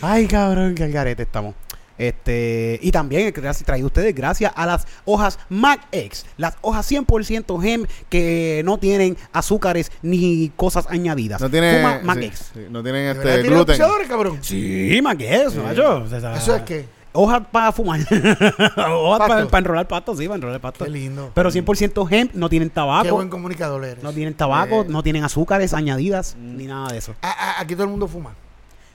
Ay, 0.00 0.26
cabrón, 0.26 0.74
que 0.74 0.84
al 0.84 0.92
garete 0.92 1.22
estamos. 1.24 1.54
Este, 1.98 2.78
y 2.80 2.90
también 2.92 3.32
gracias, 3.34 3.64
traído 3.66 3.86
ustedes 3.88 4.14
gracias 4.14 4.52
a 4.54 4.64
las 4.66 4.86
hojas 5.04 5.38
MacX, 5.48 6.24
las 6.36 6.56
hojas 6.62 6.90
100% 6.90 7.60
gem 7.60 7.86
que 8.08 8.62
no 8.64 8.78
tienen 8.78 9.16
azúcares 9.32 9.90
ni 10.02 10.50
cosas 10.56 10.86
añadidas. 10.88 11.40
No 11.40 11.50
tienen, 11.50 11.82
Fuma 11.82 11.98
sí, 12.00 12.06
MacX. 12.06 12.38
sí, 12.54 12.60
no 12.70 12.82
tienen 12.82 13.02
¿De 13.04 13.10
este 13.12 13.22
tiene 13.22 13.42
gluten. 13.42 13.58
auspiciadores, 13.58 14.08
cabrón? 14.08 14.38
Sí, 14.42 15.00
MacX, 15.02 15.56
macho. 15.56 15.96
O 16.04 16.08
sea, 16.08 16.36
¿Eso 16.36 16.54
es 16.56 16.62
qué? 16.62 16.98
Hojas 17.12 17.42
para 17.50 17.72
fumar. 17.72 18.00
hojas 18.76 19.18
para 19.28 19.40
Pasto. 19.42 19.56
enrolar 19.58 19.88
pasto, 19.88 20.14
sí, 20.16 20.24
para 20.26 20.36
enrolar 20.36 20.60
pasto. 20.60 20.84
Qué 20.84 20.90
lindo. 20.90 21.32
Pero 21.34 21.50
100% 21.50 22.06
hemp, 22.12 22.34
no 22.34 22.48
tienen 22.48 22.68
Qué 22.68 22.74
tabaco. 22.76 23.14
buen 23.16 23.28
comunicador 23.28 23.84
eres. 23.84 24.04
No 24.04 24.12
tienen 24.12 24.34
tabaco, 24.34 24.82
Eh. 24.82 24.86
no 24.88 25.02
tienen 25.02 25.24
azúcares 25.24 25.74
añadidas, 25.74 26.36
ni 26.38 26.66
nada 26.66 26.88
de 26.92 26.98
eso. 26.98 27.14
A- 27.22 27.30
a- 27.30 27.60
aquí 27.60 27.74
todo 27.74 27.84
el 27.84 27.90
mundo 27.90 28.06
fuma. 28.06 28.34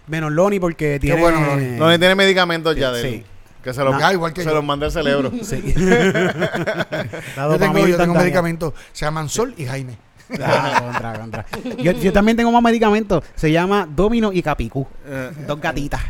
Menos 0.08 0.32
Lonnie 0.32 0.60
porque 0.60 1.00
tiene... 1.00 1.20
bueno, 1.22 1.40
Lonnie. 1.46 1.78
No 1.78 1.90
le 1.90 1.98
tiene 2.00 2.16
medicamentos 2.16 2.76
ya 2.76 2.92
de 2.92 3.02
Sí. 3.02 3.08
él. 3.08 3.26
Que 3.64 3.74
se 3.74 3.82
los, 3.84 3.96
Ah, 4.04 4.12
igual 4.12 4.34
que 4.34 4.42
se 4.44 4.50
yo. 4.50 4.56
los 4.56 4.64
manda 4.64 4.86
el 4.88 4.92
cerebro. 4.92 5.32
Sí. 5.44 5.74
La 5.78 5.84
Yo 5.84 7.08
tengo, 7.36 7.50
dopamina 7.50 7.58
yo 7.58 7.58
tengo 7.58 7.88
instantánea. 7.88 8.22
medicamentos. 8.22 8.74
Se 8.92 9.06
llaman 9.06 9.30
Sol 9.30 9.54
y 9.58 9.66
Jaime. 9.66 9.98
Ah, 10.42 10.80
contra, 10.82 11.14
contra. 11.20 11.46
Yo, 11.78 11.92
yo 11.94 12.12
también 12.12 12.36
tengo 12.36 12.52
más 12.52 12.62
medicamentos. 12.64 13.24
Se 13.36 13.52
llama 13.52 13.88
Domino 13.90 14.32
y 14.34 14.42
Capicú. 14.42 14.88
Eh, 15.06 15.32
Dos 15.48 15.62
gatitas. 15.62 16.02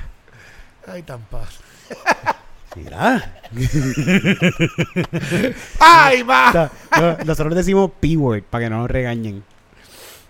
Ay, 0.87 1.03
tan 1.03 1.21
paz. 1.21 1.59
Mira. 2.75 3.33
¡Ay, 5.79 6.23
va! 6.23 6.49
O 6.49 6.51
sea, 6.51 6.71
no, 6.99 7.17
Nosotros 7.25 7.55
decimos 7.55 7.91
P-word 7.99 8.43
para 8.43 8.65
que 8.65 8.69
no 8.69 8.77
nos 8.79 8.89
regañen. 8.91 9.43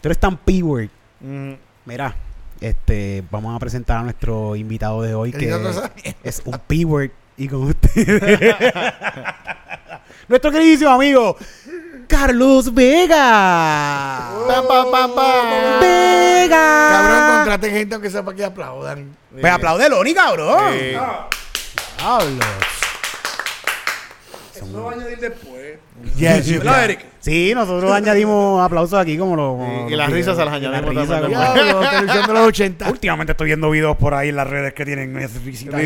Tú 0.02 0.08
eres 0.10 0.17
tan 0.17 0.38
P-word. 0.38 0.89
mm, 1.21 1.54
Mira, 1.86 2.15
este, 2.63 3.23
vamos 3.30 3.54
a 3.54 3.60
presentar 3.60 3.97
a 3.97 4.04
nuestro 4.04 4.56
invitado 4.56 5.02
de 5.02 5.13
hoy 5.13 5.32
¿Qué 5.34 5.39
que 5.39 6.15
es 6.23 6.41
un 6.45 6.58
P-word 6.58 7.12
y 7.36 7.47
con 7.49 7.63
ustedes. 7.63 8.56
nuestro 10.30 10.52
queridísimo 10.52 10.91
amigo 10.91 11.36
Carlos 12.08 12.73
Vega. 12.73 14.30
pa, 14.47 14.67
pa, 14.67 14.91
pa, 14.91 15.13
pa. 15.13 15.80
Vega. 15.82 16.88
Cabrón, 16.89 17.36
contraten 17.38 17.71
gente 17.71 17.95
aunque 17.95 18.10
sea 18.10 18.23
para 18.23 18.38
que 18.38 18.45
aplaudan. 18.45 19.13
Pues 19.30 19.52
aplaude 19.52 19.89
Loni, 19.89 20.13
cabrón. 20.13 20.73
Eh, 20.73 20.97
Diablos. 21.97 22.83
Eso 24.63 24.78
lo 24.78 24.84
va 24.86 24.91
a 24.91 24.95
añadir 24.95 25.19
después. 25.19 25.78
Yes, 26.17 26.52
¿Verdad. 26.60 26.84
Eric? 26.86 27.06
Sí, 27.19 27.52
nosotros 27.56 27.91
añadimos 27.91 28.62
aplausos 28.65 28.99
aquí 28.99 29.17
como 29.17 29.36
los... 29.36 29.45
como 29.58 29.89
Y- 29.89 29.93
y 29.93 29.95
las 29.95 30.12
risas 30.12 30.36
se 30.38 30.43
las 30.45 30.54
añadimos 30.54 30.89
risas 30.89 31.08
también. 31.21 31.39
como- 31.39 31.54
Diablo, 31.54 31.80
televisión 31.89 32.28
de 32.28 32.34
los 32.34 32.47
80. 32.47 32.89
Últimamente 32.89 33.32
estoy 33.32 33.47
viendo 33.47 33.69
videos 33.69 33.95
por 33.97 34.13
ahí 34.13 34.30
en 34.30 34.36
las 34.36 34.47
redes 34.47 34.73
que 34.73 34.86
tienen. 34.86 35.15
Risas. 35.15 35.41
Sí, 35.71 35.71
sí, 35.71 35.82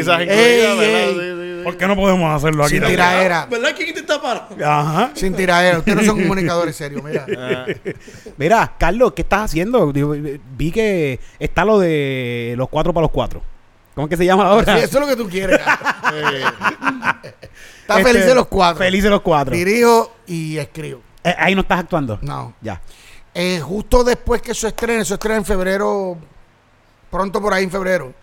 sí. 0.79 1.61
¿Por 1.63 1.75
qué 1.75 1.85
no 1.87 1.95
podemos 1.97 2.33
hacerlo 2.33 2.63
aquí 2.63 2.75
Sin 2.75 2.81
también? 2.81 2.99
tiraera. 3.01 3.45
¿Verdad 3.51 3.75
que 3.75 3.83
aquí 3.83 3.93
te 3.93 3.99
está 3.99 4.21
parado? 4.21 4.47
Ajá. 4.65 5.11
Sin 5.15 5.33
tiraera. 5.33 5.79
Ustedes 5.79 5.97
no 5.97 6.03
son 6.03 6.17
comunicadores 6.21 6.75
serios, 6.75 7.03
mira. 7.03 7.25
Ah, 7.37 7.65
Mira, 8.37 8.73
Carlos, 8.79 9.11
¿qué 9.13 9.23
estás 9.23 9.41
haciendo? 9.41 9.91
Vi 9.91 10.71
que 10.71 11.19
está 11.39 11.65
lo 11.65 11.77
de 11.79 12.53
los 12.57 12.69
cuatro 12.69 12.93
para 12.93 13.03
los 13.03 13.11
cuatro. 13.11 13.41
¿Cómo 13.95 14.05
es 14.07 14.09
que 14.11 14.17
se 14.17 14.25
llama 14.25 14.43
Sí, 14.43 14.49
ahora? 14.49 14.77
eso 14.77 14.99
es 14.99 15.01
lo 15.01 15.07
que 15.07 15.15
tú 15.21 15.27
quieres. 15.27 15.59
Está 17.88 18.00
Este, 18.02 18.12
feliz 18.12 18.26
de 18.26 18.36
los 18.36 18.47
cuatro. 18.47 18.78
Feliz 18.84 19.02
de 19.04 19.10
los 19.10 19.21
cuatro. 19.21 19.56
Dirijo 19.56 20.12
y 20.26 20.58
escribo. 20.58 21.02
Eh, 21.23 21.34
ahí 21.38 21.56
no 21.56 21.62
estás 21.62 21.80
actuando. 21.80 22.19
No. 22.21 22.54
Ya. 22.62 22.82
Eh, 23.34 23.62
justo 23.62 24.04
después 24.04 24.41
que 24.41 24.52
eso 24.52 24.67
estrene, 24.67 25.04
eso 25.04 25.13
estrena 25.13 25.38
en 25.38 25.45
febrero, 25.45 26.17
pronto 27.10 27.41
por 27.41 27.54
ahí 27.54 27.63
en 27.63 27.71
febrero. 27.71 28.13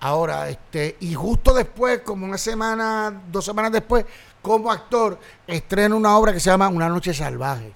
Ahora, 0.00 0.48
este, 0.48 0.96
y 0.98 1.14
justo 1.14 1.54
después, 1.54 2.00
como 2.00 2.26
una 2.26 2.38
semana, 2.38 3.22
dos 3.30 3.44
semanas 3.44 3.70
después, 3.70 4.04
como 4.40 4.72
actor, 4.72 5.16
estreno 5.46 5.96
una 5.96 6.16
obra 6.18 6.32
que 6.32 6.40
se 6.40 6.50
llama 6.50 6.66
Una 6.68 6.88
Noche 6.88 7.14
Salvaje. 7.14 7.72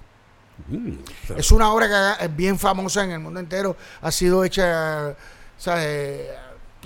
Mm, 0.67 0.93
Es 1.37 1.51
una 1.51 1.71
obra 1.71 1.87
que 2.17 2.25
es 2.25 2.35
bien 2.35 2.59
famosa 2.59 3.05
en 3.05 3.11
el 3.11 3.19
mundo 3.19 3.39
entero, 3.39 3.77
ha 4.01 4.11
sido 4.11 4.43
hecha, 4.43 5.15
¿sabes? 5.57 6.27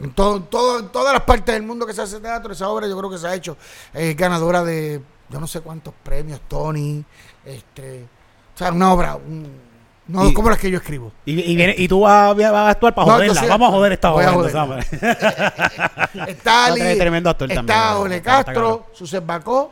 En, 0.03 0.11
todo, 0.13 0.41
todo- 0.43 0.85
todas 0.85 1.13
las 1.13 1.23
partes 1.23 1.53
del 1.55 1.63
mundo 1.63 1.85
que 1.85 1.93
se 1.93 2.01
hace 2.01 2.19
teatro, 2.19 2.53
esa 2.53 2.67
obra 2.69 2.87
yo 2.87 2.97
creo 2.97 3.09
que 3.09 3.17
se 3.17 3.27
ha 3.27 3.33
hecho. 3.35 3.57
Es 3.93 4.15
ganadora 4.15 4.63
de 4.63 5.01
yo 5.29 5.39
no 5.39 5.47
sé 5.47 5.61
cuántos 5.61 5.93
premios, 6.03 6.41
Tony, 6.47 7.03
este, 7.45 8.03
o 8.53 8.57
sea, 8.57 8.71
una 8.71 8.91
obra, 8.91 9.15
un- 9.15 9.69
no 10.07 10.27
Y- 10.27 10.33
como 10.33 10.49
las 10.49 10.59
que 10.59 10.69
yo 10.69 10.77
escribo. 10.79 11.11
Y, 11.25 11.39
y, 11.39 11.55
viene- 11.55 11.75
y 11.77 11.87
tú 11.87 12.01
vas, 12.01 12.35
vas 12.35 12.43
a 12.53 12.69
actuar 12.69 12.93
para 12.93 13.07
No, 13.07 13.13
joderla. 13.13 13.45
Vamos 13.47 13.69
a 13.69 13.71
joder 13.71 13.91
esta 13.93 14.11
obra. 14.13 14.79
Está 16.27 16.67
No, 16.67 16.73
Ali, 16.73 16.81
tre- 16.81 16.97
tremendo 16.97 17.29
actor 17.29 17.49
está 17.51 17.63
también, 17.65 18.01
Ole 18.03 18.21
Castro, 18.21 18.87
Suset 18.93 19.25
Bacó, 19.25 19.71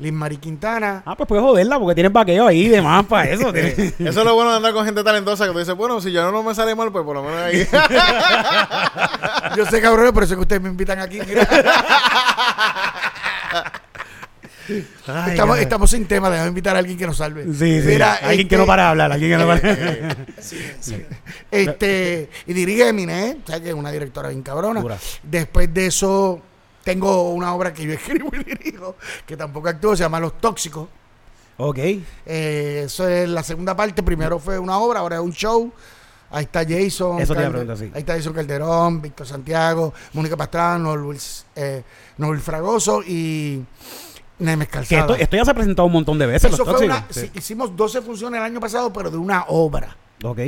Liz 0.00 0.12
Mari 0.12 0.38
Quintana. 0.38 1.02
ah, 1.04 1.14
pues 1.14 1.26
puedes 1.28 1.44
joderla 1.44 1.78
porque 1.78 1.94
tienes 1.94 2.12
vaqueo 2.12 2.46
ahí 2.46 2.62
y 2.62 2.68
demás 2.68 3.04
para 3.06 3.30
eso. 3.30 3.52
Tienes- 3.52 3.78
Eso 4.00 4.20
es 4.20 4.24
lo 4.24 4.34
bueno 4.34 4.50
de 4.50 4.56
andar 4.56 4.72
con 4.72 4.84
gente 4.86 5.04
talentosa 5.04 5.46
que 5.46 5.52
tú 5.52 5.58
dices, 5.58 5.74
bueno, 5.76 6.00
si 6.00 6.10
yo 6.10 6.32
no 6.32 6.42
me 6.42 6.54
sale 6.54 6.74
mal, 6.74 6.90
pues 6.90 7.04
por 7.04 7.14
lo 7.16 7.22
menos 7.22 7.38
ahí. 7.38 7.66
Yo 9.56 9.66
sé, 9.66 9.80
cabrones, 9.80 10.12
por 10.12 10.22
eso 10.22 10.34
es 10.34 10.36
que 10.36 10.42
ustedes 10.42 10.62
me 10.62 10.68
invitan 10.68 11.00
aquí. 11.00 11.18
mira. 11.26 11.46
Ay, 15.08 15.30
estamos, 15.32 15.58
estamos 15.58 15.90
sin 15.90 16.06
tema, 16.06 16.30
déjame 16.30 16.48
invitar 16.50 16.76
a 16.76 16.78
alguien 16.78 16.96
que 16.96 17.04
nos 17.06 17.16
salve. 17.16 17.42
Sí, 17.46 17.80
sí. 17.82 17.88
Mira, 17.88 18.14
alguien 18.14 18.46
que 18.46 18.54
este- 18.54 18.56
no 18.58 18.66
para 18.66 18.84
de 18.84 18.88
hablar. 18.90 19.10
Alguien 19.12 19.32
que 19.32 19.36
no 19.38 19.46
para 19.46 19.60
Este, 21.50 22.30
y 22.46 22.52
dirige 22.52 22.88
Eminem, 22.88 23.38
¿sabes 23.44 23.62
que 23.62 23.68
es 23.70 23.74
una 23.74 23.90
directora 23.90 24.28
bien 24.28 24.42
cabrona. 24.42 24.80
Dura. 24.80 24.96
Después 25.24 25.74
de 25.74 25.86
eso, 25.86 26.40
tengo 26.84 27.30
una 27.32 27.54
obra 27.54 27.72
que 27.72 27.84
yo 27.84 27.92
escribo 27.94 28.30
y 28.32 28.44
dirijo, 28.44 28.96
que 29.26 29.36
tampoco 29.36 29.68
actúo, 29.68 29.96
se 29.96 30.02
llama 30.02 30.20
Los 30.20 30.38
Tóxicos. 30.40 30.88
Ok. 31.58 31.78
Eh, 31.78 32.82
eso 32.86 33.06
es 33.06 33.28
la 33.28 33.42
segunda 33.42 33.76
parte. 33.76 34.02
Primero 34.02 34.38
fue 34.38 34.58
una 34.58 34.78
obra, 34.78 35.00
ahora 35.00 35.16
es 35.16 35.22
un 35.22 35.32
show. 35.32 35.70
Ahí 36.30 36.44
está 36.44 36.60
Jason. 36.60 37.20
Eso 37.20 37.34
te 37.34 37.40
iba 37.40 37.48
a 37.48 37.50
Calde- 37.50 37.50
preguntar, 37.50 37.76
sí. 37.76 37.90
Ahí 37.92 38.00
está 38.00 38.14
Jason 38.14 38.32
Calderón, 38.32 39.02
Víctor 39.02 39.26
Santiago, 39.26 39.92
Mónica 40.14 40.36
Pastrana, 40.36 40.94
Luis, 40.94 41.44
eh, 41.56 41.82
Noel 42.18 42.38
Fragoso 42.40 43.02
y 43.02 43.62
Nemes 44.38 44.68
Calzada. 44.68 45.00
esto, 45.02 45.14
esto 45.16 45.36
ya 45.36 45.44
se 45.44 45.50
ha 45.50 45.54
presentado 45.54 45.86
un 45.86 45.92
montón 45.92 46.18
de 46.18 46.26
veces. 46.26 46.52
Eso 46.52 46.64
los 46.64 46.76
fue 46.76 46.86
una, 46.86 47.04
sí, 47.10 47.30
hicimos 47.34 47.76
12 47.76 48.00
funciones 48.00 48.38
el 48.38 48.44
año 48.44 48.60
pasado, 48.60 48.92
pero 48.92 49.10
de 49.10 49.16
una 49.18 49.44
obra. 49.48 49.96
Ok. 50.24 50.38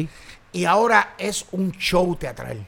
Y 0.53 0.65
ahora 0.65 1.15
es 1.19 1.45
un 1.53 1.73
show 1.73 2.15
teatral. 2.17 2.65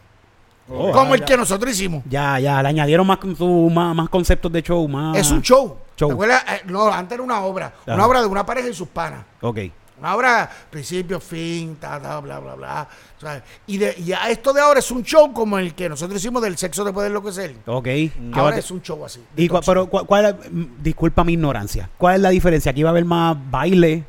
Oh, 0.68 0.90
como 0.92 1.12
ah, 1.12 1.14
el 1.14 1.20
ya. 1.20 1.26
que 1.26 1.36
nosotros 1.36 1.72
hicimos. 1.72 2.02
Ya, 2.08 2.38
ya, 2.40 2.62
le 2.62 2.68
añadieron 2.70 3.06
más, 3.06 3.18
su- 3.36 3.70
más, 3.70 3.94
más 3.94 4.08
conceptos 4.08 4.50
de 4.50 4.62
show, 4.62 4.88
más... 4.88 5.16
Es 5.16 5.30
un 5.30 5.42
show. 5.42 5.76
Show. 5.96 6.08
¿Te 6.08 6.14
acuerdas? 6.14 6.42
Eh, 6.50 6.62
no, 6.66 6.88
antes 6.88 7.14
era 7.16 7.22
una 7.22 7.40
obra. 7.42 7.66
Ajá. 7.82 7.94
Una 7.94 8.06
obra 8.06 8.20
de 8.22 8.26
una 8.26 8.46
pareja 8.46 8.68
y 8.68 8.74
sus 8.74 8.88
panas. 8.88 9.24
Ok. 9.42 9.58
Una 10.00 10.16
obra, 10.16 10.50
principio, 10.70 11.20
fin, 11.20 11.76
ta, 11.80 12.00
ta, 12.00 12.18
bla, 12.20 12.40
bla, 12.40 12.54
bla. 12.56 12.88
¿sabes? 13.20 13.42
Y, 13.66 13.78
de, 13.78 13.94
y 13.98 14.12
a 14.12 14.28
esto 14.30 14.52
de 14.52 14.60
ahora 14.60 14.80
es 14.80 14.90
un 14.90 15.04
show 15.04 15.32
como 15.32 15.56
el 15.58 15.74
que 15.74 15.88
nosotros 15.88 16.20
hicimos 16.20 16.42
del 16.42 16.56
sexo 16.56 16.82
de 16.84 16.92
poder 16.92 17.08
enloquecer. 17.10 17.54
Ok. 17.66 17.84
Que 17.84 18.12
¿Qué 18.16 18.30
va 18.34 18.40
ahora 18.42 18.56
es 18.58 18.70
un 18.72 18.82
show 18.82 19.04
así. 19.04 19.20
y 19.36 19.48
cua- 19.48 19.62
pero, 19.64 19.88
cua- 19.88 20.04
¿cuál 20.04 20.24
es 20.26 20.50
mm, 20.50 20.64
disculpa 20.82 21.22
mi 21.24 21.34
ignorancia. 21.34 21.88
¿Cuál 21.96 22.16
es 22.16 22.20
la 22.22 22.30
diferencia? 22.30 22.70
Aquí 22.72 22.82
va 22.82 22.88
a 22.88 22.92
haber 22.92 23.04
más 23.04 23.36
baile. 23.50 24.04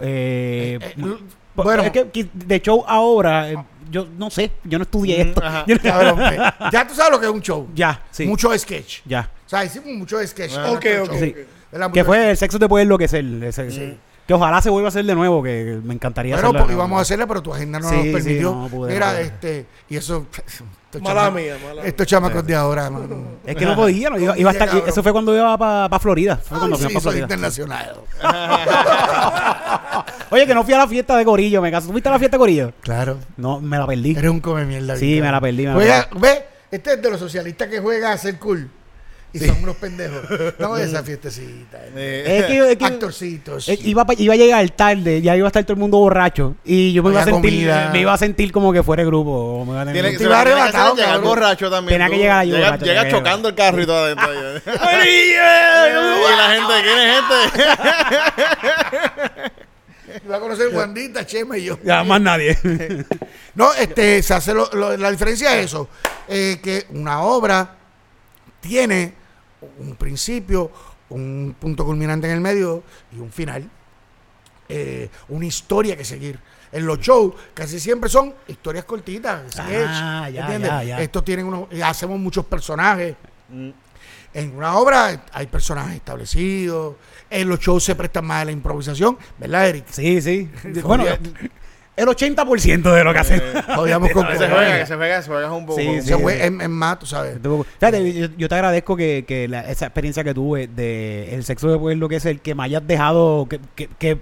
Eh, 0.00 0.78
Eh, 0.80 0.94
po- 1.00 1.18
bueno. 1.64 1.82
es 1.82 1.90
que 1.90 2.28
de 2.32 2.60
show 2.60 2.84
ahora, 2.86 3.50
eh, 3.50 3.56
yo 3.90 4.06
no 4.18 4.30
sé, 4.30 4.50
yo 4.64 4.78
no 4.78 4.82
estudié 4.82 5.24
Mm, 5.24 5.28
esto. 5.28 5.42
ajá. 5.44 5.64
Yo 5.68 5.74
no- 5.76 5.80
Cabrón, 5.82 6.18
ve. 6.18 6.38
ya 6.72 6.86
tú 6.86 6.94
sabes 6.94 7.10
lo 7.12 7.20
que 7.20 7.26
es 7.26 7.32
un 7.32 7.40
show. 7.42 7.68
ya, 7.74 8.02
sí. 8.10 8.26
Mucho 8.26 8.56
sketch. 8.58 9.00
Ya. 9.06 9.30
O 9.46 9.48
sea, 9.48 9.64
hicimos 9.64 9.88
mucho 9.94 10.24
sketch. 10.26 10.52
Ah. 10.56 10.70
Ok, 10.72 10.82
tanto 10.84 11.02
ok, 11.04 11.08
show. 11.08 11.18
Sí. 11.18 11.30
ok. 11.30 11.36
¿Verdad? 11.72 11.86
Que 11.92 12.00
Mucho 12.00 12.04
fue 12.06 12.30
el 12.30 12.36
sexo 12.36 12.58
te 12.58 12.68
puede 12.68 12.82
enloquecer. 12.84 13.24
ese- 13.44 13.96
Que 14.26 14.34
ojalá 14.34 14.60
se 14.60 14.68
vuelva 14.68 14.88
a 14.88 14.90
hacer 14.90 15.04
de 15.06 15.14
nuevo, 15.14 15.42
que 15.42 15.80
me 15.82 15.94
encantaría 15.94 16.34
Bueno, 16.34 16.48
hacerlo 16.48 16.58
de 16.58 16.64
pues 16.64 16.74
nuevo. 16.76 16.80
íbamos 16.86 16.98
a 16.98 17.02
hacerla, 17.02 17.26
pero 17.26 17.42
tu 17.42 17.54
agenda 17.54 17.78
no 17.80 17.88
Sí, 17.88 17.94
nos 17.96 18.04
sí, 18.04 18.12
permitió. 18.12 18.54
no 18.54 18.68
pude, 18.68 18.92
Mira, 18.92 19.06
no 19.06 19.12
pude. 19.12 19.22
este, 19.26 19.66
y 19.88 19.96
eso. 19.96 20.26
estos 20.90 21.02
Mala 21.02 21.24
chamacos- 21.28 21.34
mía, 21.34 21.56
mala 21.62 21.74
mía. 21.74 21.82
Estos 21.84 22.06
chamacos 22.06 22.46
de 22.46 22.54
ahora, 22.54 22.88
mano. 22.90 23.16
Es 23.44 23.56
que 23.56 23.64
no 23.66 23.76
podía, 23.76 24.08
no, 24.10 24.18
iba, 24.18 24.38
iba 24.38 24.50
a 24.50 24.52
estar, 24.52 24.68
cabrón. 24.68 24.88
eso 24.88 25.02
fue 25.02 25.12
cuando 25.12 25.36
iba 25.36 25.56
para 25.58 25.98
Florida. 25.98 26.36
Fue 26.36 26.56
Ay, 26.56 26.60
cuando 26.60 26.76
sí, 26.78 26.84
fui 26.84 26.92
para 26.94 27.02
Florida. 27.02 27.22
internacional. 27.24 27.94
Oye, 30.30 30.46
que 30.46 30.54
no 30.54 30.64
fui 30.64 30.74
a 30.74 30.78
la 30.78 30.88
fiesta 30.88 31.16
de 31.16 31.24
Corillo, 31.24 31.62
me 31.62 31.70
caso. 31.70 31.90
¿Fuiste 31.90 32.08
a 32.08 32.12
la 32.12 32.18
fiesta 32.18 32.36
de 32.36 32.38
Corillo? 32.38 32.72
Claro. 32.80 33.18
No, 33.36 33.60
me 33.60 33.78
la 33.78 33.86
perdí. 33.86 34.12
Eres 34.16 34.30
un 34.30 34.40
come 34.40 34.64
mierda. 34.64 34.96
Sí, 34.96 35.20
me 35.20 35.30
la 35.30 35.40
perdí, 35.40 35.62
me 35.62 35.68
la 35.68 35.74
Juega, 35.74 36.08
ve, 36.16 36.44
este 36.70 36.94
es 36.94 37.02
de 37.02 37.10
los 37.10 37.20
socialistas 37.20 37.68
que 37.68 37.80
juega 37.80 38.12
a 38.12 38.18
ser 38.18 38.38
cool. 38.38 38.70
Y 39.30 39.40
son 39.40 39.62
unos 39.62 39.76
pendejos. 39.76 40.22
No 40.58 40.78
esa 40.78 41.02
fiestecita. 41.02 41.78
Eh, 41.94 42.38
Es 42.40 42.46
que, 42.46 42.70
es 42.72 42.78
que- 42.78 42.84
Actorcitos. 42.86 43.68
eh, 43.68 43.78
iba, 43.82 44.06
iba 44.16 44.32
a 44.34 44.36
llegar 44.36 44.70
tarde, 44.70 45.20
ya 45.20 45.36
iba 45.36 45.46
a 45.46 45.50
estar 45.50 45.64
todo 45.64 45.74
el 45.74 45.78
mundo 45.78 45.98
borracho. 45.98 46.54
Y 46.64 46.94
yo 46.94 47.02
me 47.02 47.10
iba 47.10 47.20
a 47.20 47.24
sentir, 47.24 47.50
comida. 47.52 47.90
me 47.92 48.00
iba 48.00 48.14
a 48.14 48.18
sentir 48.18 48.50
como 48.52 48.72
que 48.72 48.82
fuera 48.82 49.02
el 49.02 49.08
grupo. 49.08 49.64
me 49.66 49.72
iba 49.72 49.82
a 49.82 49.84
tener- 49.84 50.02
Tiene, 50.02 50.12
iba 50.24 50.34
que 50.34 50.40
arrebatado, 50.50 50.84
hacer 50.86 50.96
llegar 50.96 51.10
cabrón. 51.12 51.28
borracho 51.28 51.70
también. 51.70 51.94
Tenía 51.98 52.06
que 52.08 52.14
tú. 52.14 52.20
llegar 52.22 52.38
ahí 52.38 52.50
Llega, 52.50 52.64
borracho, 52.64 52.84
llega 52.86 53.04
que 53.04 53.10
chocando 53.10 53.48
el 53.50 53.54
carro 53.54 53.82
y 53.82 53.86
todo 53.86 54.04
adentro. 54.04 54.28
y 54.34 54.38
la 56.36 56.48
gente, 56.54 56.72
¿quién 56.82 56.98
es 56.98 57.14
gente? 60.08 60.22
Iba 60.24 60.36
a 60.36 60.40
conocer 60.40 60.72
Juanita, 60.72 61.26
Chema 61.26 61.58
y 61.58 61.64
yo. 61.64 61.78
Ya, 61.84 62.02
más 62.04 62.20
nadie. 62.20 62.56
No, 63.54 63.72
este, 63.74 64.22
se 64.22 64.34
hace 64.34 64.54
lo- 64.54 64.70
lo- 64.72 64.96
la 64.96 65.10
diferencia 65.10 65.58
es 65.58 65.66
eso, 65.66 65.88
eh, 66.28 66.60
que 66.62 66.86
una 66.90 67.22
obra 67.22 67.77
tiene 68.68 69.14
un 69.80 69.96
principio, 69.96 70.70
un 71.08 71.56
punto 71.58 71.84
culminante 71.84 72.26
en 72.28 72.34
el 72.34 72.40
medio 72.40 72.82
y 73.16 73.18
un 73.18 73.32
final, 73.32 73.68
eh, 74.68 75.08
una 75.28 75.46
historia 75.46 75.96
que 75.96 76.04
seguir. 76.04 76.38
En 76.70 76.84
los 76.84 76.98
shows 77.00 77.34
casi 77.54 77.80
siempre 77.80 78.10
son 78.10 78.34
historias 78.46 78.84
cortitas, 78.84 79.50
sketch, 79.50 79.88
Ah, 79.88 80.28
ya, 80.30 80.42
¿entiendes? 80.42 80.70
ya, 80.70 80.84
ya. 80.84 81.00
Estos 81.00 81.24
tienen 81.24 81.46
unos, 81.46 81.72
y 81.72 81.80
hacemos 81.80 82.18
muchos 82.20 82.44
personajes. 82.44 83.16
En 84.34 84.54
una 84.54 84.76
obra 84.76 85.24
hay 85.32 85.46
personajes 85.46 85.94
establecidos, 85.96 86.96
en 87.30 87.48
los 87.48 87.58
shows 87.58 87.82
se 87.84 87.94
prestan 87.94 88.26
más 88.26 88.42
a 88.42 88.44
la 88.44 88.52
improvisación, 88.52 89.16
¿verdad, 89.38 89.68
Eric? 89.70 89.86
Sí, 89.90 90.20
sí. 90.20 90.50
Bueno, 90.82 91.04
el 91.98 92.06
80% 92.06 92.92
de 92.94 93.04
lo 93.04 93.12
que 93.12 93.18
hacemos. 93.18 93.64
Jodíamos 93.74 94.10
con 94.10 94.26
Que 94.26 94.38
se 94.38 94.48
juega, 94.48 94.78
que 94.78 94.86
se 94.86 94.94
juega, 94.96 95.22
se 95.22 95.28
juega 95.28 95.52
un 95.52 95.66
poco. 95.66 95.78
Sí, 95.80 96.00
Se 96.02 96.16
fue 96.16 96.46
en, 96.46 96.60
en 96.60 96.70
más, 96.70 96.98
tú 96.98 97.06
sabes. 97.06 97.38
Fíjate, 97.78 98.12
yo, 98.14 98.28
yo 98.36 98.48
te 98.48 98.54
agradezco 98.54 98.96
que, 98.96 99.24
que 99.26 99.48
la- 99.48 99.68
esa 99.70 99.86
experiencia 99.86 100.22
que 100.24 100.32
tuve 100.34 100.68
de 100.68 101.34
el 101.34 101.44
sexo 101.44 101.68
de 101.70 101.78
pueblo 101.78 102.08
que 102.08 102.16
es 102.16 102.24
el 102.26 102.40
que 102.40 102.54
me 102.54 102.62
hayas 102.64 102.86
dejado 102.86 103.46
que, 103.48 103.60
que, 103.74 103.88
que 103.98 104.18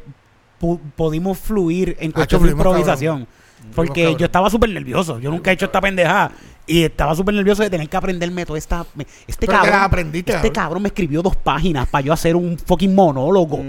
pu- 0.61 0.81
pudimos 0.97 1.39
fluir 1.39 1.97
en 2.01 2.13
cuestión 2.13 2.43
de 2.45 2.51
improvisación. 2.53 3.27
Porque 3.75 4.15
yo 4.17 4.27
estaba 4.27 4.49
súper 4.49 4.71
nervioso. 4.71 5.19
Yo 5.19 5.31
nunca 5.31 5.51
he 5.51 5.55
hecho 5.55 5.67
esta 5.67 5.81
pendejada. 5.81 6.31
Y 6.69 6.83
estaba 6.85 7.15
súper 7.15 7.35
nervioso 7.35 7.63
de 7.63 7.71
tener 7.71 7.89
que 7.89 7.97
aprenderme 7.97 8.45
toda 8.47 8.59
esta. 8.59 8.85
me- 8.95 9.07
Este 9.27 9.47
Pero 9.47 9.59
cabrón. 9.59 9.71
las 9.77 9.83
aprendiste, 9.87 10.33
este 10.33 10.49
cabrón. 10.51 10.65
cabrón 10.65 10.83
me 10.83 10.89
escribió 10.89 11.23
dos 11.23 11.37
páginas 11.37 11.89
para 11.89 12.05
yo 12.05 12.13
hacer 12.13 12.35
un 12.37 12.59
fucking 12.59 12.95
monólogo. 12.95 13.61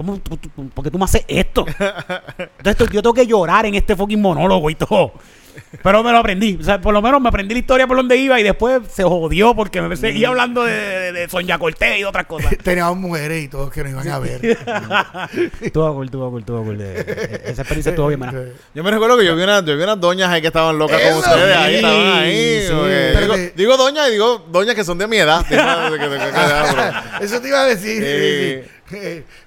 ¿Cómo, 0.00 0.16
tú- 0.18 0.34
tú- 0.38 0.48
tú- 0.48 0.68
¿Por 0.70 0.82
qué 0.82 0.90
tú 0.90 0.96
me 0.98 1.04
haces 1.04 1.24
esto? 1.28 1.66
Entonces 2.56 2.88
yo 2.90 3.02
tengo 3.02 3.12
que 3.12 3.26
llorar 3.26 3.66
en 3.66 3.74
este 3.74 3.94
fucking 3.94 4.18
monólogo 4.18 4.70
y 4.70 4.74
todo. 4.74 5.12
Pero 5.82 6.02
me 6.02 6.10
lo 6.10 6.18
aprendí. 6.18 6.56
O 6.58 6.64
sea, 6.64 6.80
por 6.80 6.94
lo 6.94 7.02
menos 7.02 7.20
me 7.20 7.28
aprendí 7.28 7.52
la 7.54 7.58
historia 7.60 7.86
por 7.86 7.96
donde 7.98 8.16
iba 8.16 8.40
y 8.40 8.42
después 8.42 8.80
se 8.90 9.02
jodió 9.02 9.54
porque 9.54 9.82
me 9.82 9.94
seguía 9.96 10.28
hablando 10.28 10.64
de, 10.64 10.72
de, 10.72 11.12
de 11.12 11.28
Sonia 11.28 11.58
Cortés 11.58 11.98
y 11.98 12.04
otras 12.04 12.24
cosas. 12.24 12.56
Teníamos 12.64 12.96
mujeres 12.96 13.44
y 13.44 13.48
todos 13.48 13.70
que 13.70 13.82
nos 13.82 13.92
iban 13.92 14.08
a 14.08 14.18
ver. 14.20 14.40
Estuvo 15.60 15.92
cool, 15.92 16.06
estuvo 16.06 16.30
cool, 16.30 16.40
estuvo 16.40 16.62
cool. 16.64 16.80
Eh, 16.80 17.04
eh, 17.06 17.42
Esa 17.46 17.60
experiencia 17.62 17.90
estuvo 17.90 18.06
bien 18.06 18.20
buena. 18.20 18.40
Yo 18.74 18.82
me 18.82 18.90
recuerdo 18.90 19.18
que 19.18 19.26
yo 19.26 19.36
vi, 19.36 19.42
una, 19.42 19.62
yo 19.62 19.76
vi 19.76 19.82
unas 19.82 20.00
doñas 20.00 20.30
ahí 20.30 20.40
que 20.40 20.46
estaban 20.46 20.78
locas 20.78 20.98
como 21.02 21.18
ustedes. 21.18 21.56
Ahí 21.56 21.70
sí, 21.72 21.76
estaban 21.76 22.06
ahí. 22.06 22.60
sí. 22.62 23.20
digo, 23.20 23.34
que- 23.34 23.52
digo 23.56 23.76
doñas 23.76 24.08
y 24.08 24.12
digo 24.12 24.46
doñas 24.50 24.74
que 24.76 24.84
son 24.84 24.96
de 24.96 25.08
mi 25.08 25.18
edad. 25.18 25.44
Eso 27.20 27.40
te 27.42 27.48
iba 27.48 27.60
a 27.62 27.66
decir. 27.66 28.02
Eh, 28.04 28.68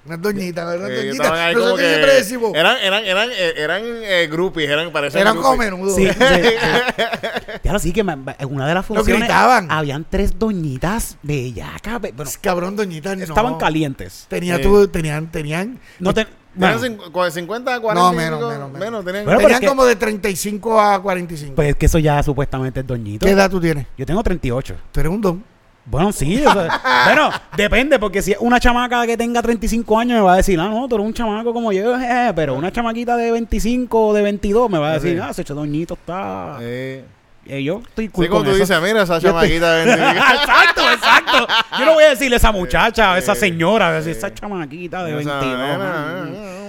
unas 0.06 0.22
doñitas, 0.22 0.76
unas 0.76 0.90
Eh, 0.90 0.96
doñitas. 1.06 1.28
como 1.28 1.52
Nosotros 1.52 1.78
que- 1.80 1.88
siempre 1.88 2.14
decimos, 2.14 2.52
Eran, 2.54 2.76
eran, 2.82 3.04
eran, 3.04 3.28
eran 3.56 3.82
eh, 3.84 4.28
groupies, 4.30 4.68
eran, 4.70 4.90
parecían 4.92 5.22
eran 5.22 5.36
como 5.36 5.56
menudo. 5.56 5.94
Sí, 5.94 6.06
sí, 6.08 6.14
sí. 6.18 7.70
Sí 7.84 7.92
que 7.92 8.00
en 8.00 8.24
una 8.48 8.66
de 8.68 8.74
las 8.74 8.86
funciones 8.86 9.18
gritaban. 9.22 9.70
habían 9.70 10.06
tres 10.08 10.38
doñitas 10.38 11.16
bellacas. 11.22 12.00
be- 12.00 12.12
Bueno, 12.12 12.30
Cabrón, 12.40 12.76
doñitas, 12.76 13.16
no. 13.16 13.24
estaban 13.24 13.58
calientes. 13.58 14.26
Tenía 14.28 14.56
Sí. 14.56 14.62
tú, 14.62 14.88
tenían, 14.88 15.30
tenían, 15.30 15.78
No 15.98 16.14
te, 16.14 16.24
Tenían 16.24 16.78
bueno, 16.80 16.80
cin- 17.04 17.12
cua- 17.12 17.30
50, 17.30 17.80
40. 17.80 18.00
No, 18.10 18.12
menos, 18.16 18.40
menos, 18.40 18.72
menos. 18.72 19.04
tenían. 19.04 19.24
Bueno, 19.24 19.38
pero 19.38 19.48
tenían 19.48 19.52
es 19.54 19.60
que- 19.60 19.66
como 19.66 19.84
de 19.84 19.96
35 19.96 20.80
a 20.80 21.02
45. 21.02 21.56
pues 21.56 21.68
es 21.70 21.76
que 21.76 21.86
eso 21.86 21.98
ya 21.98 22.22
supuestamente 22.22 22.80
es 22.80 22.86
doñito. 22.86 23.26
¿Qué 23.26 23.32
edad 23.32 23.50
tú 23.50 23.60
tienes? 23.60 23.86
Yo 23.98 24.06
tengo 24.06 24.22
38. 24.22 24.76
Tú 24.92 25.00
eres 25.00 25.10
un 25.12 25.20
don. 25.20 25.44
Bueno, 25.86 26.12
sí. 26.12 26.42
o 26.44 26.52
sea, 26.52 26.80
bueno, 27.06 27.30
depende, 27.56 27.98
porque 27.98 28.22
si 28.22 28.32
es 28.32 28.38
una 28.40 28.58
chamaca 28.58 29.06
que 29.06 29.16
tenga 29.16 29.42
35 29.42 29.98
años 29.98 30.16
me 30.18 30.24
va 30.24 30.34
a 30.34 30.36
decir, 30.36 30.58
ah, 30.58 30.68
no, 30.68 30.88
tú 30.88 30.94
eres 30.94 31.06
un 31.06 31.12
chamaco 31.14 31.52
como 31.52 31.72
yo, 31.72 31.96
eh, 32.00 32.32
pero 32.34 32.54
una 32.54 32.72
chamaquita 32.72 33.16
de 33.16 33.30
25 33.32 34.06
o 34.08 34.14
de 34.14 34.22
22 34.22 34.70
me 34.70 34.78
va 34.78 34.90
a 34.90 34.94
decir, 34.94 35.20
ah, 35.22 35.30
ese 35.30 35.44
doñito 35.44 35.94
está... 35.94 36.56
Eh, 36.60 37.04
Eh, 37.46 37.62
yo 37.62 37.82
estoy 37.86 38.08
cool 38.08 38.24
sí, 38.24 38.30
como 38.30 38.42
tú 38.44 38.50
eso. 38.52 38.60
dices, 38.60 38.80
mira 38.80 39.02
esa 39.02 39.18
Yo 39.18 39.28
estoy- 39.28 39.60
chamaquita 39.60 39.74
de 39.76 39.84
25. 39.84 40.10
exacto, 40.34 40.82
exacto. 40.90 41.46
Yo 41.78 41.84
no 41.84 41.92
voy 41.92 42.04
a 42.04 42.08
decirle 42.08 42.36
a 42.36 42.38
esa 42.38 42.52
muchacha, 42.52 43.12
a 43.12 43.18
esa 43.18 43.34
señora, 43.34 43.88
a 43.90 43.98
esa 43.98 44.32
chamaquita 44.32 45.04
de 45.04 45.20
Esa 45.20 45.38
22. 45.40 46.63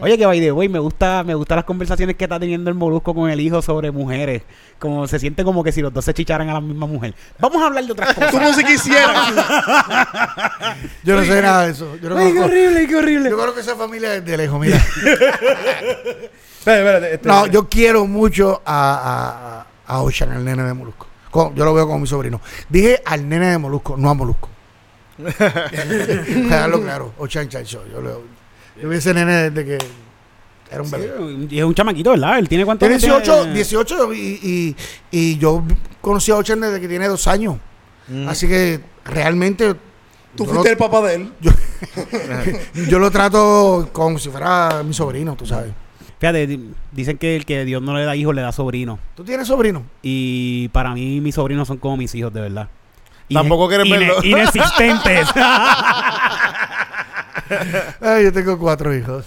Oye, 0.00 0.18
que 0.18 0.26
by 0.26 0.40
the 0.40 0.52
way, 0.52 0.68
me 0.68 0.78
gusta, 0.78 1.22
me 1.24 1.34
gustan 1.34 1.56
las 1.56 1.64
conversaciones 1.64 2.16
que 2.16 2.24
está 2.24 2.38
teniendo 2.40 2.70
el 2.70 2.76
molusco 2.76 3.14
con 3.14 3.30
el 3.30 3.40
hijo 3.40 3.60
sobre 3.62 3.90
mujeres. 3.90 4.42
Como 4.78 5.06
se 5.06 5.18
siente 5.18 5.44
como 5.44 5.62
que 5.64 5.72
si 5.72 5.80
los 5.80 5.92
dos 5.92 6.04
se 6.04 6.12
chicharan 6.14 6.48
a 6.48 6.54
la 6.54 6.60
misma 6.60 6.86
mujer. 6.86 7.14
Vamos 7.38 7.62
a 7.62 7.66
hablar 7.66 7.84
de 7.84 7.92
otras 7.92 8.14
cosas. 8.14 8.30
Como 8.30 8.52
si 8.52 8.64
quisiera. 8.64 9.24
Yo 11.04 11.16
no 11.16 11.24
sé 11.24 11.40
nada 11.42 11.66
de 11.66 11.72
eso. 11.72 11.96
Yo 12.02 12.08
no 12.10 12.16
Ay, 12.18 12.32
qué 12.32 12.40
horrible, 12.40 12.86
qué 12.88 12.96
horrible. 12.96 13.30
Yo 13.30 13.38
creo 13.38 13.54
que 13.54 13.60
esa 13.60 13.76
familia 13.76 14.14
es 14.16 14.24
de 14.24 14.36
lejos, 14.36 14.60
mira. 14.60 14.76
Espérate, 16.64 16.80
espérate, 16.80 17.14
este- 17.14 17.28
No, 17.28 17.46
yo 17.46 17.68
quiero 17.68 18.06
mucho 18.06 18.62
a, 18.64 19.66
a, 19.86 19.94
a 19.94 20.00
Ocean, 20.02 20.32
al 20.32 20.44
nene 20.44 20.62
de 20.62 20.72
Molusco. 20.72 21.06
Con- 21.30 21.54
yo 21.54 21.64
lo 21.64 21.74
veo 21.74 21.86
como 21.86 21.98
mi 21.98 22.06
sobrino. 22.06 22.40
Dije 22.70 23.02
al 23.04 23.28
nene 23.28 23.50
de 23.50 23.58
Molusco, 23.58 23.96
no 23.98 24.08
a 24.08 24.14
Molusco. 24.14 24.48
Dejarlo 25.18 26.80
claro. 26.82 27.12
Ocean 27.18 27.48
Chacho. 27.48 27.84
Yo, 27.92 28.00
lo, 28.00 28.22
yo 28.80 28.88
vi 28.88 28.96
ese 28.96 29.14
nene 29.14 29.50
desde 29.50 29.64
que 29.64 29.78
era 30.70 30.82
un 30.82 30.90
bebé. 30.90 31.46
Y 31.50 31.58
es 31.58 31.64
un 31.64 31.74
chamaquito, 31.74 32.10
¿verdad? 32.10 32.38
Él 32.38 32.48
tiene 32.48 32.64
cuánto 32.64 32.86
Tiene 32.86 32.98
18, 32.98 33.34
tiene? 33.42 33.54
18 33.54 34.14
y, 34.14 34.18
y, 34.18 34.76
y 35.10 35.38
yo 35.38 35.62
conocí 36.00 36.30
a 36.32 36.36
Ocean 36.36 36.60
desde 36.60 36.80
que 36.80 36.88
tiene 36.88 37.06
dos 37.08 37.26
años. 37.28 37.56
Mm. 38.08 38.28
Así 38.28 38.46
que 38.48 38.80
realmente 39.04 39.74
Tú 40.36 40.44
fuiste 40.46 40.64
lo- 40.64 40.70
el 40.72 40.76
papá 40.76 41.00
de 41.02 41.14
él. 41.14 41.32
yo 42.88 42.98
lo 42.98 43.10
trato 43.10 43.88
como 43.92 44.18
si 44.18 44.28
fuera 44.30 44.82
mi 44.84 44.92
sobrino, 44.92 45.36
tú 45.36 45.46
sabes. 45.46 45.72
Fíjate, 46.18 46.46
di- 46.46 46.70
dicen 46.92 47.18
que 47.18 47.36
el 47.36 47.44
que 47.44 47.64
Dios 47.64 47.82
no 47.82 47.94
le 47.96 48.04
da 48.04 48.16
hijos, 48.16 48.34
le 48.34 48.40
da 48.42 48.50
sobrino. 48.50 48.98
¿Tú 49.14 49.24
tienes 49.24 49.46
sobrino? 49.46 49.84
Y 50.02 50.68
para 50.68 50.92
mí, 50.94 51.20
mis 51.20 51.34
sobrinos 51.34 51.68
son 51.68 51.76
como 51.78 51.96
mis 51.98 52.14
hijos, 52.14 52.32
de 52.32 52.40
verdad. 52.40 52.68
Tampoco 53.32 53.68
quieres 53.68 53.86
ine- 53.86 53.98
verlo. 53.98 54.16
Inexistentes. 54.24 55.28
Ay, 58.00 58.24
yo 58.24 58.32
tengo 58.32 58.58
cuatro 58.58 58.94
hijos. 58.94 59.26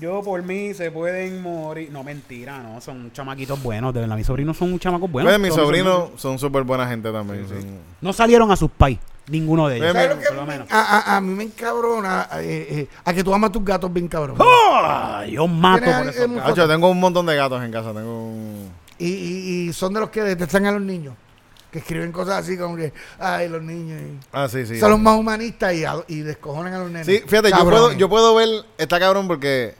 Yo 0.00 0.22
por 0.22 0.42
mí 0.42 0.72
se 0.72 0.90
pueden 0.90 1.42
morir. 1.42 1.90
No, 1.90 2.02
mentira, 2.04 2.58
no. 2.60 2.80
Son 2.80 3.12
chamaquitos 3.12 3.60
buenos, 3.62 3.92
de 3.92 4.00
verdad. 4.00 4.16
Mis 4.16 4.26
sobrinos 4.26 4.56
son 4.56 4.78
chamacos 4.78 5.10
buenos. 5.10 5.30
Pues 5.30 5.40
mis 5.40 5.52
sobrinos 5.54 6.10
son 6.16 6.38
súper 6.38 6.62
buena 6.62 6.86
gente 6.88 7.10
también. 7.12 7.46
son- 7.48 7.78
No 8.00 8.12
salieron 8.12 8.50
a 8.50 8.56
sus 8.56 8.70
pais. 8.70 8.98
Ninguno 9.28 9.68
de 9.68 9.76
ellos. 9.76 9.92
Ven, 9.92 10.02
¿Sabes 10.02 10.16
lo 10.16 10.22
que 10.22 10.26
por 10.28 10.36
lo 10.36 10.46
menos. 10.46 10.66
a, 10.70 10.98
a- 11.12 11.16
a 11.16 11.20
mí 11.20 11.34
me 11.34 11.44
encabrona? 11.44 12.28
eh, 12.38 12.66
eh, 12.70 12.88
a 13.04 13.12
que 13.12 13.22
tú 13.22 13.32
amas 13.34 13.52
tus 13.52 13.64
gatos 13.64 13.92
bien 13.92 14.08
cabrón. 14.08 14.36
¡Oh! 14.40 15.22
Yo 15.28 15.46
mato 15.46 15.84
por 15.84 16.08
esos 16.08 16.30
gatos. 16.32 16.52
Hacho, 16.52 16.68
tengo 16.68 16.88
un 16.90 16.98
montón 16.98 17.26
de 17.26 17.36
gatos 17.36 17.62
en 17.62 17.70
casa. 17.70 17.92
Tengo 17.92 18.26
un... 18.28 18.70
Y, 18.98 19.06
y- 19.08 19.68
y 19.68 19.72
son 19.72 19.92
de 19.92 20.00
los 20.00 20.10
que 20.10 20.22
detestan 20.22 20.66
a 20.66 20.72
los 20.72 20.82
niños. 20.82 21.14
Que 21.70 21.78
escriben 21.78 22.10
cosas 22.12 22.42
así 22.44 22.56
como 22.58 22.74
que, 22.76 22.92
ay, 23.18 23.48
los 23.48 23.62
niños. 23.62 24.00
y- 24.02 24.18
Ah, 24.32 24.48
sí, 24.48 24.66
sí. 24.66 24.80
Son 24.80 24.90
los 24.90 24.98
más 24.98 25.16
humanistas 25.16 25.72
y, 25.74 25.84
a- 25.84 26.02
y 26.08 26.20
descojonan 26.20 26.74
a 26.74 26.78
los 26.78 26.90
nenes. 26.90 27.06
Sí, 27.06 27.22
fíjate, 27.26 27.50
yo 27.50 27.64
puedo, 27.64 27.92
yo 27.92 28.08
puedo 28.08 28.34
ver, 28.34 28.48
está 28.76 28.98
cabrón 28.98 29.28
porque 29.28 29.74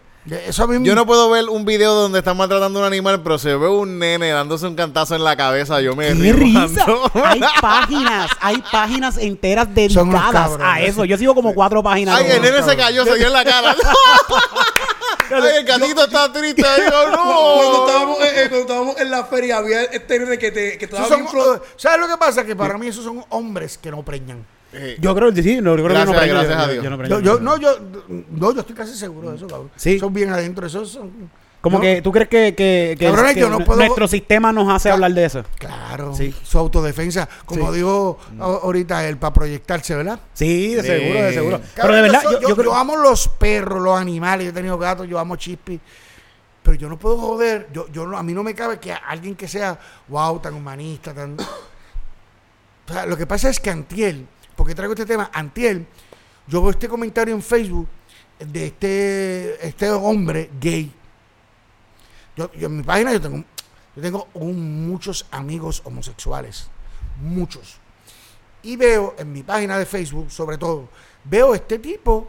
Eso 0.47 0.65
a 0.65 0.67
mí 0.69 0.87
yo 0.87 0.95
no 0.95 1.07
puedo 1.07 1.31
ver 1.31 1.49
un 1.49 1.65
video 1.65 1.95
donde 1.95 2.19
están 2.19 2.37
maltratando 2.37 2.79
a 2.79 2.83
un 2.83 2.87
animal, 2.87 3.23
pero 3.23 3.39
se 3.39 3.57
ve 3.57 3.67
un 3.69 3.99
nene 3.99 4.29
dándose 4.31 4.67
un 4.67 4.77
cantazo 4.77 5.17
en 5.17 5.25
la 5.25 5.35
cabeza, 5.35 5.81
yo 5.81 5.97
me 5.97 6.09
¡Qué 6.09 6.15
río 6.15 6.33
risa! 6.35 6.85
Hay 7.25 7.41
páginas, 7.61 8.31
hay 8.41 8.63
páginas 8.71 9.17
enteras 9.17 9.75
dedicadas 9.75 10.31
cabrones. 10.31 10.67
a 10.67 10.81
eso. 10.83 11.05
Yo 11.07 11.17
sigo 11.19 11.35
como 11.35 11.55
cuatro 11.55 11.83
páginas. 11.83 12.19
Ay, 12.21 12.31
el 12.33 12.43
nene 12.43 12.63
se 12.63 12.77
cayó, 12.77 13.05
se 13.05 13.17
dio 13.17 13.27
en 13.29 13.33
la 13.33 13.45
cara. 13.45 13.75
Ay, 15.33 15.57
el 15.59 15.65
gatito 15.65 16.05
está 16.05 16.33
triste. 16.33 16.63
Cuando 16.91 17.17
no. 17.17 17.87
estábamos, 17.87 18.19
eh, 18.23 18.35
cuando 18.49 18.61
estábamos 18.61 19.01
en 19.01 19.11
la 19.11 19.25
feria, 19.25 19.59
había 19.59 19.83
este 19.85 20.19
nene 20.19 20.39
que 20.39 20.51
te 20.51 20.79
que 20.79 20.85
estaba 20.87 21.07
son- 21.09 21.25
bien 21.25 21.29
eh, 21.37 21.61
¿Sabes 21.77 22.01
lo 22.01 22.09
que 22.09 22.17
pasa? 22.19 22.45
Que 22.45 22.57
para 22.57 22.77
mí 22.79 22.89
esos 22.89 23.05
son 23.05 23.25
hombres 23.31 23.79
que 23.79 23.91
no 23.91 24.03
preñan. 24.05 24.45
Eh, 24.73 24.97
Yo 25.01 25.15
creo 25.17 25.33
que 25.35 25.43
sí, 25.43 25.57
no, 25.61 25.71
yo 25.77 25.83
creo 25.85 25.89
Gracias, 25.97 26.21
que 26.21 26.27
no 26.29 26.35
gracias 26.35 26.57
yo- 26.59 26.65
a 26.65 26.69
Dios. 26.73 26.85
yo 26.85 26.91
no. 26.91 27.07
Yo, 27.09 27.21
yo, 27.21 27.41
no, 27.41 27.57
yo, 27.59 27.77
no, 28.31 28.55
yo 28.55 28.61
estoy 28.61 28.77
casi 28.77 28.95
seguro 28.97 29.31
de 29.31 29.37
eso, 29.37 29.49
cabrón. 29.49 29.71
Sí. 29.77 29.99
Son 29.99 30.13
bien 30.15 30.31
adentro. 30.31 30.67
Esos 30.67 30.91
son. 30.91 31.11
Como 31.61 31.79
que 31.81 32.01
tú 32.01 32.11
crees 32.11 32.29
que, 32.29 32.55
que, 32.55 32.97
que- 32.99 33.05
Cabrones, 33.07 33.35
que 33.35 33.41
yo 33.41 33.51
no 33.51 33.59
nu- 33.59 33.65
puedo- 33.67 33.79
nuestro 33.81 34.09
sistema 34.09 34.51
nos 34.51 34.69
hace 34.75 34.89
Ca- 34.89 34.95
hablar 34.95 35.13
de 35.13 35.25
eso. 35.27 35.45
Claro. 35.59 36.15
Sí. 36.15 36.35
Su 36.43 36.59
autodefensa. 36.59 37.29
Como 37.45 37.71
Sí. 37.75 37.83
a- 38.41 38.45
ahorita 38.45 39.07
él, 39.07 39.19
para 39.19 39.35
proyectarse, 39.35 39.95
¿verdad? 39.95 40.19
Sí, 40.33 40.75
de 40.75 40.81
Sí. 40.83 40.87
seguro, 40.89 41.23
de 41.23 41.33
seguro. 41.35 41.61
Pero 41.77 41.95
de 41.95 42.03
verdad, 42.03 42.23
yo, 42.25 42.41
yo 42.41 42.57
creo- 42.57 42.65
yo 42.73 42.75
amo 42.75 42.97
los 42.97 43.29
perros, 43.29 43.83
los 43.83 43.99
animales. 44.01 44.45
Yo 44.47 44.51
he 44.51 44.55
tenido 44.55 44.79
gatos, 44.79 45.07
yo 45.07 45.19
amo 45.19 45.37
chispi. 45.37 45.79
Pero 46.63 46.77
yo 46.77 46.89
no 46.89 46.99
puedo 46.99 47.19
joder. 47.19 47.69
Yo, 47.75 47.89
yo 47.89 48.07
no- 48.07 48.17
a 48.17 48.23
mí 48.23 48.33
no 48.33 48.43
me 48.43 48.55
cabe 48.55 48.79
que 48.79 48.93
alguien 48.93 49.35
que 49.35 49.47
sea, 49.49 49.79
wow, 50.09 50.39
tan 50.41 50.55
humanista, 50.55 51.13
tan. 51.13 51.37
O 52.89 52.93
sea, 52.93 53.07
lo 53.07 53.17
que 53.17 53.27
pasa 53.27 53.49
es 53.49 53.61
que 53.61 53.71
Antiel, 53.71 54.27
porque 54.57 54.75
traigo 54.75 54.95
este 54.95 55.07
tema, 55.07 55.31
Antiel, 55.33 55.87
yo 56.49 56.61
veo 56.61 56.71
este 56.71 56.89
comentario 56.89 57.35
en 57.35 57.43
Facebook 57.43 57.87
de 58.41 58.67
este, 58.67 59.67
este 59.69 59.91
hombre 59.91 60.51
gay. 60.61 60.93
Yo, 62.41 62.51
yo 62.55 62.69
en 62.69 62.79
mi 62.79 62.83
página 62.83 63.13
yo 63.13 63.21
tengo, 63.21 63.45
yo 63.95 64.03
tengo 64.03 64.27
muchos 64.35 65.27
amigos 65.31 65.83
homosexuales. 65.85 66.71
Muchos. 67.21 67.77
Y 68.63 68.77
veo 68.77 69.15
en 69.19 69.31
mi 69.31 69.43
página 69.43 69.79
de 69.79 69.85
Facebook, 69.85 70.31
sobre 70.31 70.57
todo, 70.57 70.89
veo 71.25 71.55
este 71.55 71.79
tipo 71.79 72.29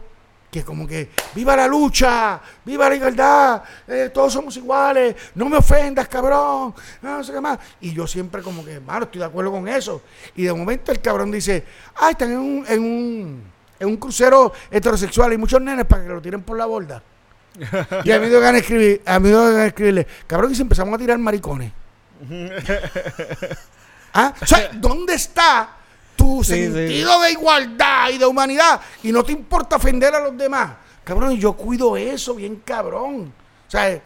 que 0.50 0.62
como 0.62 0.86
que, 0.86 1.08
viva 1.34 1.56
la 1.56 1.66
lucha, 1.66 2.38
viva 2.62 2.86
la 2.86 2.94
igualdad, 2.94 3.62
eh, 3.88 4.10
todos 4.12 4.34
somos 4.34 4.54
iguales, 4.58 5.16
no 5.34 5.48
me 5.48 5.56
ofendas, 5.56 6.06
cabrón, 6.08 6.74
no 7.00 7.24
sé 7.24 7.32
qué 7.32 7.40
más. 7.40 7.58
Y 7.80 7.94
yo 7.94 8.06
siempre 8.06 8.42
como 8.42 8.62
que, 8.62 8.78
mano, 8.78 9.06
estoy 9.06 9.20
de 9.20 9.24
acuerdo 9.24 9.50
con 9.50 9.66
eso. 9.66 10.02
Y 10.36 10.42
de 10.42 10.52
momento 10.52 10.92
el 10.92 11.00
cabrón 11.00 11.30
dice, 11.30 11.64
ah, 11.96 12.10
están 12.10 12.32
en 12.32 12.38
un, 12.38 12.66
en 12.68 12.80
un, 12.80 13.42
en 13.80 13.88
un 13.88 13.96
crucero 13.96 14.52
heterosexual 14.70 15.32
y 15.32 15.38
muchos 15.38 15.62
nenes 15.62 15.86
para 15.86 16.02
que 16.02 16.10
lo 16.10 16.20
tiren 16.20 16.42
por 16.42 16.58
la 16.58 16.66
borda. 16.66 17.02
Y 18.04 18.10
a 18.10 18.18
mí 18.18 18.26
me 18.28 18.38
ganas 18.40 18.62
escribir, 18.62 19.02
a 19.06 19.18
mí 19.20 19.28
me 19.30 19.34
ganas 19.36 19.66
escribirle, 19.66 20.06
cabrón, 20.26 20.52
y 20.52 20.54
si 20.54 20.62
empezamos 20.62 20.94
a 20.94 20.98
tirar 20.98 21.18
maricones. 21.18 21.72
¿Ah? 24.14 24.34
O 24.40 24.46
sea, 24.46 24.70
¿dónde 24.74 25.14
está 25.14 25.70
tu 26.16 26.44
Sí, 26.44 26.54
sí. 26.66 26.72
sentido 26.72 27.20
de 27.22 27.32
igualdad 27.32 28.10
y 28.10 28.18
de 28.18 28.26
humanidad? 28.26 28.80
Y 29.02 29.12
no 29.12 29.22
te 29.24 29.32
importa 29.32 29.76
ofender 29.76 30.14
a 30.14 30.20
los 30.20 30.36
demás. 30.36 30.72
Cabrón, 31.04 31.36
yo 31.36 31.54
cuido 31.54 31.96
eso 31.96 32.34
bien 32.34 32.56
cabrón. 32.64 33.32
O 33.66 33.70
sea, 33.70 34.00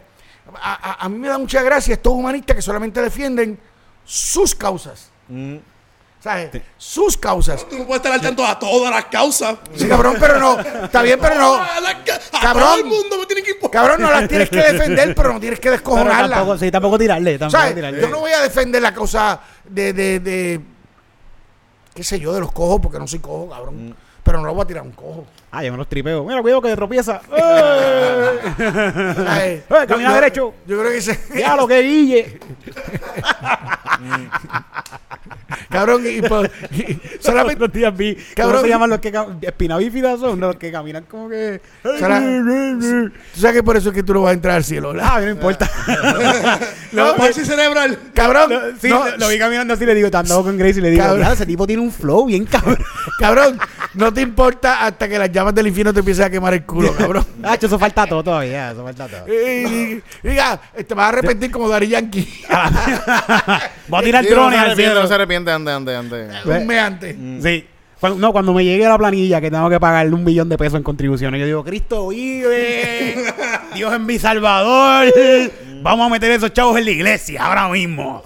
a, 0.61 0.91
a- 0.91 1.05
a 1.05 1.09
mí 1.09 1.17
me 1.19 1.27
da 1.27 1.37
mucha 1.37 1.61
gracia 1.61 1.93
estos 1.93 2.13
humanistas 2.13 2.55
que 2.55 2.61
solamente 2.61 3.01
defienden 3.01 3.59
sus 4.05 4.55
causas. 4.55 5.09
Mm. 5.27 5.57
¿Sabes? 6.19 6.49
Sus 6.77 7.15
causas. 7.15 7.67
Tú 7.69 7.77
no 7.77 7.85
puedes 7.85 7.97
estar 8.03 8.11
al 8.11 8.21
tanto 8.21 8.45
a 8.45 8.57
todas 8.57 8.91
las 8.93 9.05
causas. 9.05 9.55
Sí, 9.75 9.87
cabrón, 9.87 10.17
pero 10.19 10.39
no. 10.39 10.59
Está 10.59 11.01
bien, 11.03 11.19
pero 11.21 11.35
no. 11.35 11.55
A, 11.61 11.79
la 11.79 12.03
ca- 12.03 12.19
a 12.33 12.39
Cabrón. 12.41 12.63
todo 12.65 12.77
el 12.79 12.85
mundo 12.85 13.17
me 13.19 13.25
tiene 13.27 13.43
que 13.43 13.51
importar. 13.51 13.81
Cabrón, 13.81 14.01
no 14.01 14.09
las 14.11 14.27
tienes 14.27 14.49
que 14.49 14.57
defender, 14.57 15.13
pero 15.15 15.33
no 15.33 15.39
tienes 15.39 15.59
que 15.59 15.69
pero 15.69 15.73
descojonarlas. 15.73 16.29
tampoco, 16.31 16.57
sí, 16.57 16.71
tampoco 16.71 16.97
tirarle, 16.97 17.37
tampoco 17.37 17.59
¿Sabes? 17.61 17.75
tirarle. 17.75 18.01
Yo 18.01 18.09
no 18.09 18.19
voy 18.19 18.31
a 18.31 18.41
defender 18.41 18.81
la 18.81 18.93
causa 18.93 19.39
de, 19.63 19.93
de, 19.93 20.19
de, 20.19 20.61
qué 21.93 22.03
sé 22.03 22.19
yo, 22.19 22.33
de 22.33 22.39
los 22.41 22.51
cojos, 22.51 22.79
porque 22.81 22.97
no 22.99 23.07
soy 23.07 23.19
cojo, 23.19 23.49
cabrón. 23.49 23.95
Pero 24.23 24.39
no 24.39 24.45
lo 24.47 24.53
voy 24.55 24.63
a 24.63 24.67
tirar 24.67 24.81
a 24.83 24.85
un 24.85 24.91
cojo. 24.91 25.25
Ah, 25.51 25.63
yo 25.63 25.71
me 25.71 25.77
los 25.77 25.87
tripeo. 25.87 26.23
Mira, 26.25 26.41
cuidado 26.41 26.61
que 26.61 26.75
tropieza. 26.75 27.21
¡Eh! 27.31 28.41
¿Sabes? 29.15 29.63
Eh, 29.69 29.85
camina 29.87 30.09
Yo- 30.09 30.15
derecho. 30.15 30.53
Yo 30.65 30.79
creo 30.79 30.91
que 30.91 30.97
ese, 30.97 31.17
Ya 31.37 31.55
lo 31.55 31.65
que 31.67 31.79
guille. 31.81 32.39
Cabrón, 35.69 36.03
y, 36.07 36.21
por- 36.21 36.49
y 36.71 36.99
solamente, 37.19 37.59
Los 37.63 37.71
días 37.73 37.95
vi. 37.95 38.13
¿Cómo 38.15 38.25
Cabrón. 38.35 38.61
se 38.61 38.69
llaman 38.69 38.89
los 38.89 38.99
que 38.99 39.11
cam- 39.13 39.37
espinabífidas 39.41 40.19
son? 40.19 40.39
Los 40.39 40.55
que 40.57 40.71
caminan 40.71 41.03
como 41.05 41.29
que. 41.29 41.61
Tú 41.83 41.89
sabes 43.39 43.55
que 43.55 43.63
por 43.63 43.77
eso 43.77 43.89
es 43.89 43.95
que 43.95 44.03
tú 44.03 44.13
no 44.13 44.21
vas 44.23 44.31
a 44.31 44.33
entrar 44.33 44.55
al 44.57 44.63
cielo, 44.63 44.93
¿verdad? 44.93 45.09
Ah, 45.13 45.21
no 45.21 45.29
importa. 45.29 45.69
No, 46.93 47.15
palsy 47.17 47.43
cerebral. 47.43 47.99
Cabrón, 48.13 48.49
No, 48.49 48.59
sí, 48.79 48.87
no, 48.89 49.05
lo, 49.09 49.17
lo 49.17 49.27
vi 49.27 49.37
caminando 49.37 49.73
así 49.73 49.85
le 49.85 49.93
digo, 49.93 50.09
te 50.09 50.17
andado 50.17 50.41
con 50.41 50.57
Grace 50.57 50.79
y 50.79 50.81
le 50.81 50.89
digo, 50.91 51.03
Cabrón. 51.03 51.19
"Mira, 51.19 51.33
ese 51.33 51.45
tipo 51.45 51.67
tiene 51.67 51.81
un 51.81 51.91
flow 51.91 52.25
bien 52.25 52.45
cabrón. 52.45 52.77
cabrón, 53.19 53.59
no 53.93 54.13
te 54.13 54.21
importa 54.21 54.85
hasta 54.85 55.07
que 55.09 55.19
las 55.19 55.29
llamas 55.31 55.53
del 55.53 55.67
infierno 55.67 55.93
te 55.93 55.99
empiecen 55.99 56.25
a 56.25 56.29
quemar 56.29 56.53
el 56.53 56.63
culo, 56.63 56.93
cabrón. 56.95 57.25
Ah, 57.43 57.57
eso 57.61 57.77
falta 57.77 58.05
todo 58.07 58.23
todavía, 58.23 58.71
eso 58.71 58.83
falta 58.83 59.07
todo. 59.07 59.27
Y- 59.27 60.01
Diga, 60.23 60.59
te 60.87 60.93
vas 60.93 61.05
a 61.05 61.09
arrepentir 61.09 61.51
como 61.51 61.67
Dari 61.69 61.87
Yankee. 61.89 62.27
Voy 63.87 63.99
a 63.99 64.03
tirar 64.03 64.23
no 64.23 64.29
drones 64.29 64.59
se 64.59 64.65
al 64.65 64.75
cielo. 64.75 65.01
no 65.01 65.07
se 65.07 65.13
arrepiente, 65.13 65.51
ande, 65.57 65.95
ande, 65.95 65.95
ande. 65.95 66.29
Un 66.45 66.67
mes 66.67 66.79
antes. 66.79 67.15
Sí. 67.41 67.65
Cuando, 67.99 68.19
no, 68.19 68.31
cuando 68.31 68.53
me 68.53 68.63
llegue 68.63 68.85
a 68.85 68.89
la 68.89 68.97
planilla 68.97 69.41
que 69.41 69.49
tengo 69.49 69.69
que 69.71 69.79
pagarle 69.79 70.13
un 70.13 70.23
millón 70.23 70.49
de 70.49 70.57
pesos 70.57 70.75
en 70.75 70.83
contribuciones, 70.83 71.39
yo 71.39 71.45
digo, 71.47 71.63
Cristo 71.63 72.09
vive, 72.09 73.15
Dios 73.73 73.91
es 73.91 73.99
mi 73.99 74.19
salvador, 74.19 75.11
vamos 75.81 76.05
a 76.05 76.09
meter 76.09 76.31
esos 76.31 76.53
chavos 76.53 76.77
en 76.77 76.85
la 76.85 76.91
iglesia 76.91 77.43
ahora 77.43 77.67
mismo. 77.69 78.21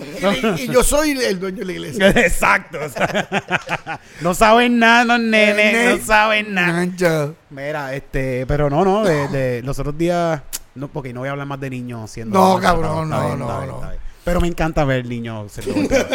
Y, 0.58 0.64
y 0.64 0.68
yo 0.68 0.84
soy 0.84 1.12
el 1.12 1.40
dueño 1.40 1.60
de 1.60 1.66
la 1.66 1.72
iglesia. 1.72 2.10
Exacto. 2.16 2.80
o 2.86 2.90
sea, 2.90 4.02
no 4.22 4.34
saben 4.34 4.78
nada 4.78 5.06
los 5.06 5.20
nenes, 5.22 6.00
no 6.00 6.06
saben 6.06 6.54
nada. 6.54 7.34
Mira, 7.50 7.96
este, 7.96 8.46
pero 8.48 8.70
no, 8.70 8.84
no, 8.84 9.06
de, 9.06 9.30
de 9.30 9.62
los 9.64 9.80
otros 9.80 9.98
días, 9.98 10.42
no, 10.76 10.90
porque 10.90 11.14
no 11.14 11.22
voy 11.22 11.30
a 11.30 11.32
hablar 11.32 11.48
más 11.48 11.62
de 11.62 11.70
niños 11.70 12.12
siendo. 12.12 12.38
No, 12.38 12.60
cabrón, 12.60 13.10
no, 13.10 13.38
no, 13.38 13.46
está 13.46 13.58
bien, 13.60 13.70
no. 13.70 14.11
Pero 14.24 14.40
me 14.42 14.48
encanta 14.48 14.84
ver 14.86 15.06
niños 15.06 15.52
golpeados. 15.66 16.08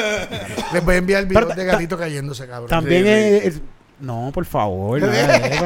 Les 0.73 0.85
voy 0.85 0.95
a 0.95 0.99
enviar 0.99 1.21
el 1.23 1.27
video 1.29 1.49
Pero 1.49 1.55
de 1.57 1.65
gatito 1.65 1.99
cayéndose, 1.99 2.47
cabrón. 2.47 2.69
También 2.71 3.03
Sí, 3.05 3.09
es, 3.11 3.45
es- 3.57 3.63
No, 4.01 4.31
por 4.33 4.45
favor. 4.45 5.01
nada 5.03 5.39
de 5.39 5.49
eso, 5.49 5.65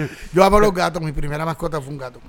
no. 0.00 0.08
Yo 0.32 0.44
amo 0.44 0.58
los 0.60 0.74
gatos. 0.74 1.02
Mi 1.02 1.12
primera 1.12 1.44
mascota 1.44 1.80
fue 1.80 1.92
un 1.92 1.98
gato. 1.98 2.20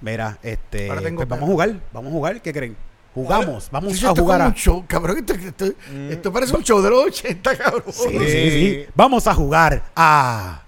Mira, 0.00 0.38
este. 0.42 0.88
Ahora 0.88 1.02
tengo 1.02 1.16
pues 1.18 1.28
vamos 1.28 1.44
a 1.48 1.52
jugar. 1.52 1.74
Vamos 1.92 2.10
a 2.10 2.12
jugar. 2.14 2.40
¿Qué 2.40 2.52
creen? 2.52 2.76
Jugamos. 3.14 3.68
Vamos 3.72 3.92
a 3.92 3.94
es 3.96 4.00
jugar 4.00 4.16
como 4.16 4.32
a. 4.32 4.46
un 4.46 4.54
show, 4.54 4.84
cabrón. 4.86 5.18
Esto, 5.18 5.34
esto- 5.34 5.72
esto 6.10 6.32
parece 6.32 6.56
un 6.56 6.62
show 6.62 6.80
de 6.80 6.90
los 6.90 7.04
80, 7.06 7.56
cabrón. 7.58 7.82
Sí, 7.90 8.08
sí, 8.10 8.50
sí. 8.50 8.86
Vamos 8.94 9.26
a 9.26 9.34
jugar 9.34 9.82
a. 9.96 10.62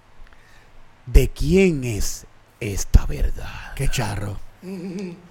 ¿De 1.07 1.29
quién 1.29 1.85
es 1.85 2.27
esta 2.59 3.07
verdad? 3.07 3.73
Qué 3.77 3.89
charro. 3.89 4.39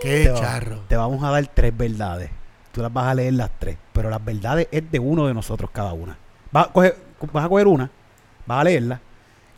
Te 0.00 0.24
Qué 0.24 0.30
va- 0.30 0.40
charro. 0.40 0.78
Te 0.88 0.96
vamos 0.96 1.22
a 1.22 1.30
dar 1.30 1.46
tres 1.46 1.76
verdades. 1.76 2.30
Tú 2.72 2.82
las 2.82 2.92
vas 2.92 3.06
a 3.06 3.14
leer 3.14 3.34
las 3.34 3.50
tres. 3.58 3.76
Pero 3.92 4.10
las 4.10 4.24
verdades 4.24 4.68
es 4.70 4.90
de 4.90 4.98
uno 4.98 5.26
de 5.26 5.34
nosotros 5.34 5.70
cada 5.72 5.92
una. 5.92 6.16
Vas 6.52 6.68
a 6.68 6.72
coger, 6.72 6.96
vas 7.32 7.44
a 7.44 7.48
coger 7.48 7.66
una, 7.66 7.90
vas 8.46 8.60
a 8.60 8.64
leerla 8.64 9.00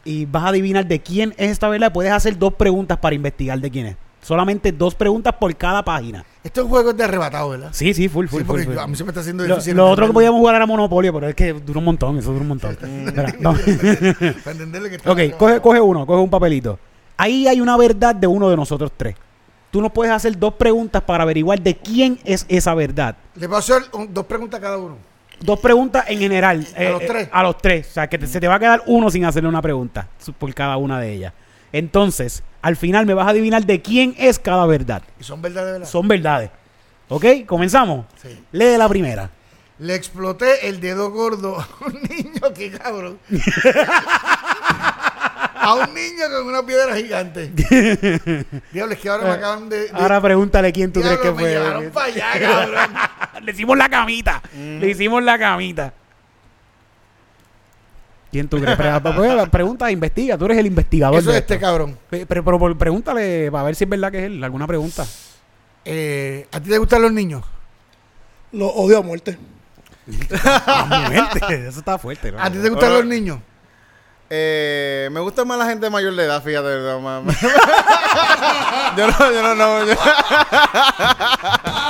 y 0.05 0.27
vas 0.27 0.45
a 0.45 0.49
adivinar 0.49 0.87
de 0.87 1.01
quién 1.01 1.33
es 1.37 1.51
esta 1.53 1.69
verdad. 1.69 1.93
Puedes 1.93 2.13
hacer 2.13 2.37
dos 2.39 2.55
preguntas 2.55 2.99
para 2.99 3.15
investigar 3.15 3.59
de 3.61 3.71
quién 3.71 3.87
es. 3.87 3.97
Solamente 4.21 4.71
dos 4.71 4.95
preguntas 4.95 5.35
por 5.35 5.55
cada 5.57 5.83
página. 5.85 6.25
Esto 6.45 6.61
es 6.61 6.65
un 6.65 6.71
juego 6.71 6.93
de 6.93 7.03
arrebatado, 7.05 7.51
¿verdad? 7.51 7.71
Sí, 7.73 7.93
sí, 7.95 8.09
full, 8.09 8.27
full, 8.27 8.41
Sí, 8.41 8.45
full, 8.45 8.47
porque 8.47 8.65
full. 8.67 8.75
yo- 8.75 8.81
a 8.81 8.87
mí 8.87 8.95
se 8.97 9.05
me 9.05 9.11
está 9.11 9.21
haciendo 9.21 9.43
difícil. 9.45 9.77
lo 9.77 9.89
otro 9.91 10.07
que 10.07 10.13
podíamos 10.13 10.39
jugar 10.39 10.55
era 10.57 10.67
Monopolio, 10.67 11.13
pero 11.13 11.29
es 11.29 11.35
que 11.35 11.53
dura 11.53 11.79
un 11.81 11.85
montón, 11.85 12.19
eso 12.19 12.31
dura 12.31 12.43
un 12.43 12.49
montón. 12.49 12.77
Mira, 12.83 13.35
no. 13.41 13.53
Para 13.55 14.53
entenderle 14.53 14.91
que 14.91 14.97
está 14.97 15.11
ok, 15.11 15.19
coge, 15.37 15.61
coge 15.61 15.81
uno, 15.81 16.07
coge 16.07 16.21
un 16.23 16.31
papelito. 16.31 16.79
Ahí 17.17 17.47
hay 17.49 17.61
una 17.61 17.77
verdad 17.77 18.15
de 18.15 18.27
uno 18.27 18.49
de 18.51 18.57
nosotros 18.57 18.91
tres. 18.97 19.15
Tú 19.71 19.81
nos 19.81 19.93
puedes 19.93 20.13
hacer 20.13 20.39
dos 20.39 20.55
preguntas 20.55 21.03
para 21.03 21.23
averiguar 21.23 21.61
de 21.61 21.77
quién 21.77 22.19
es 22.25 22.45
esa 22.49 22.75
verdad. 22.75 23.17
Le 23.37 23.47
voy 23.47 23.57
a 23.57 23.59
hacer 23.61 23.83
un- 23.93 24.13
dos 24.13 24.27
preguntas 24.27 24.59
a 24.59 24.63
cada 24.63 24.77
uno. 24.79 24.97
Dos 25.41 25.59
preguntas 25.61 26.05
en 26.09 26.19
general. 26.19 26.67
eh, 26.77 26.91
los 26.91 27.01
tres? 27.07 27.29
a 27.33 27.43
los 27.43 27.59
tres. 27.59 27.89
O 27.89 27.93
sea, 27.93 28.07
que 28.09 28.19
te- 28.19 28.27
se 28.27 28.39
te 28.41 28.49
va 28.49 28.57
a 28.57 28.59
quedar 28.61 28.83
uno 28.87 29.11
sin 29.11 29.25
hacerle 29.25 29.49
una 29.49 29.63
pregunta 29.63 30.09
su- 30.19 30.33
por 30.35 30.53
cada 30.55 30.77
una 30.77 31.01
de 31.01 31.13
ellas. 31.13 31.33
Entonces, 31.73 32.43
al 32.61 32.77
final 32.77 33.07
me 33.07 33.15
vas 33.15 33.27
a 33.27 33.31
adivinar 33.31 33.65
de 33.65 33.81
quién 33.81 34.15
es 34.19 34.39
cada 34.39 34.67
verdad. 34.67 35.03
Y 35.19 35.25
son 35.25 35.41
verdad 35.41 35.65
de 35.65 35.73
verdad. 35.73 35.89
Son 35.89 36.07
verdades. 36.07 36.51
¿Ok? 37.09 37.25
¿Comenzamos? 37.47 38.05
Sí. 38.21 38.39
Lee 38.53 38.77
la 38.77 38.89
primera. 38.89 39.31
Le 39.79 39.95
exploté 39.95 40.69
el 40.69 40.81
dedo 40.81 41.11
gordo 41.11 41.59
a 41.59 41.67
un 41.87 41.95
niño, 42.11 42.43
qué 42.55 42.71
cabrón. 42.73 43.19
a 45.63 45.75
un 45.75 45.95
niño 45.95 46.25
con 46.31 46.47
una 46.49 46.65
piedra 46.67 46.95
gigante. 46.97 47.53
Diablo, 48.73 48.95
es 48.95 49.01
que 49.01 49.09
ahora 49.09 49.25
me 49.25 49.31
acaban 49.31 49.69
de. 49.69 49.81
de- 49.85 49.91
Ahora 49.93 50.21
pregúntale 50.21 50.73
quién 50.73 50.93
tú 50.93 51.01
Diablo, 51.01 51.21
crees 51.21 51.33
que 51.35 51.37
me 51.37 51.43
fue. 51.43 51.51
llevaron 51.53 51.91
para 51.91 52.07
allá, 52.07 52.27
cabrón. 52.41 52.97
Le 53.45 53.53
hicimos 53.53 53.77
la 53.79 53.89
camita. 53.89 54.43
Le 54.55 54.89
hicimos 54.91 55.23
la 55.23 55.39
camita. 55.39 55.93
¿Quién 58.31 58.49
tú 58.49 58.59
crees? 58.61 58.77
Pre- 58.77 59.01
pre- 59.01 59.47
Pregunta, 59.51 59.91
investiga. 59.91 60.39
Tú 60.39 60.47
eres 60.47 60.59
el 60.59 60.67
investigador. 60.67 61.19
Eso 61.21 61.31
es 61.31 61.37
este 61.37 61.55
esto. 61.55 61.67
cabrón. 61.67 61.99
Pe- 62.09 62.25
Pero, 62.27 62.43
pero, 62.43 62.59
pero 62.59 62.79
pregúntale 62.79 63.51
para 63.51 63.65
ver 63.65 63.75
si 63.75 63.85
es 63.85 63.91
verdad 63.91 64.11
que 64.11 64.19
es 64.21 64.25
él. 64.25 64.43
¿Alguna 64.43 64.67
pregunta? 64.67 65.05
Eh, 65.85 66.47
¿A 66.51 66.61
ti 66.61 66.71
te 66.71 66.79
gustan 66.79 67.03
los 67.03 67.13
niños? 67.13 67.45
Lo 68.53 68.69
odio 68.69 68.99
a 68.99 69.03
muerte. 69.03 69.39
Ah, 70.45 71.09
muerte. 71.11 71.69
Eso 71.69 71.79
está 71.81 71.99
fuerte. 71.99 72.33
¿no? 72.33 72.41
¿A 72.43 72.51
ti 72.51 72.59
te 72.59 72.69
gustan 72.71 72.93
los 72.95 73.05
niños? 73.05 73.39
Eh, 74.35 75.11
me 75.13 75.21
gusta 75.21 75.45
más 75.45 75.59
la 75.59 75.67
gente 75.67 75.91
mayor 75.91 76.17
de 76.17 76.25
edad, 76.25 76.43
fíjate. 76.43 76.69
no, 76.69 77.23
yo 78.97 79.07
no, 79.07 79.31
yo 79.31 79.43
no, 79.43 79.55
no. 79.55 79.85
Yo, 79.85 79.95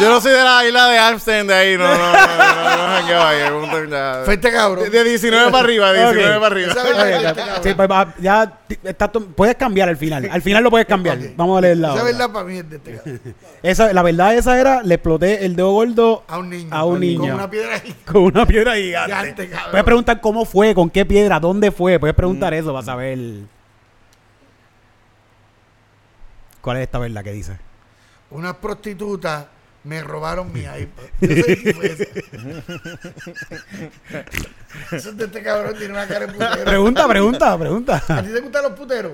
yo 0.00 0.08
no 0.08 0.20
soy 0.20 0.32
de 0.32 0.42
la 0.44 0.66
isla 0.66 0.88
de 0.88 0.98
Amsterdam 0.98 1.46
de 1.46 1.54
ahí, 1.54 1.76
no, 1.76 1.84
no, 1.84 2.12
no, 2.12 3.66
no, 3.66 4.18
no. 4.18 4.24
Fue 4.24 4.34
este 4.34 4.52
cabrón. 4.52 4.84
De, 4.84 4.90
de 4.90 5.04
19 5.04 5.50
para 5.50 5.64
arriba, 5.64 5.92
de 5.92 6.00
19 6.00 6.34
Ok. 6.34 6.40
para 6.40 6.46
arriba. 6.54 6.72
Este 6.72 7.68
sí, 7.68 7.74
pues, 7.74 7.88
ya 8.20 8.58
está 8.82 9.10
puedes 9.10 9.54
cambiar 9.56 9.88
al 9.88 9.96
final. 9.96 10.28
Al 10.30 10.42
final 10.42 10.62
lo 10.64 10.70
puedes 10.70 10.86
cambiar. 10.86 11.18
Ok. 11.18 11.24
Vamos 11.36 11.58
a 11.58 11.60
leer 11.60 11.76
la 11.78 11.94
Esa 11.94 12.02
verdad 12.04 12.30
para 12.32 12.44
mí 12.44 12.58
es 12.58 12.70
de 12.70 12.76
este 12.76 12.96
cabrón. 12.96 13.20
Esa, 13.62 13.92
la 13.92 14.02
verdad 14.02 14.34
esa 14.34 14.58
era, 14.60 14.82
le 14.82 14.94
exploté 14.94 15.44
el 15.44 15.56
dedo 15.56 15.72
gordo 15.72 16.24
A 16.28 16.38
un 16.38 16.50
niño. 16.50 16.68
A 16.74 16.84
un 16.84 16.92
con- 16.94 17.00
niño. 17.00 17.20
Con 17.22 17.34
una 17.34 17.50
piedra 17.50 17.78
gigante. 17.80 18.04
con 18.12 18.22
una 18.22 18.46
piedra 18.46 18.74
gigante. 18.76 19.50
Puedes 19.70 19.84
preguntar 19.84 20.20
cómo 20.20 20.44
fue, 20.44 20.74
con 20.74 20.90
qué 20.90 21.04
piedra, 21.04 21.40
dónde 21.40 21.70
fue. 21.70 21.98
Puedes 21.98 22.16
preguntar 22.16 22.54
eso 22.54 22.72
para 22.72 22.84
saber 22.84 23.18
cuál 26.60 26.78
es 26.78 26.82
esta 26.84 26.98
verdad 26.98 27.22
que 27.22 27.32
dice. 27.32 27.58
Unas 28.30 28.54
prostitutas 28.56 29.46
me 29.84 30.02
robaron 30.02 30.52
mi 30.52 30.60
iPad. 30.62 31.04
Yo 31.20 31.42
sé 31.42 31.56
quién 31.62 31.74
fue 31.76 31.86
ese. 31.86 32.24
Eso 34.92 35.10
es 35.10 35.16
de 35.16 35.24
este 35.26 35.42
cabrón, 35.42 35.74
tiene 35.78 35.92
una 35.92 36.06
cara 36.06 36.26
de 36.26 36.32
putero. 36.32 36.64
Pregunta, 36.64 37.08
pregunta, 37.08 37.58
pregunta. 37.58 38.02
¿A 38.08 38.22
ti 38.22 38.28
te 38.32 38.40
gustan 38.40 38.62
los 38.64 38.72
puteros? 38.72 39.12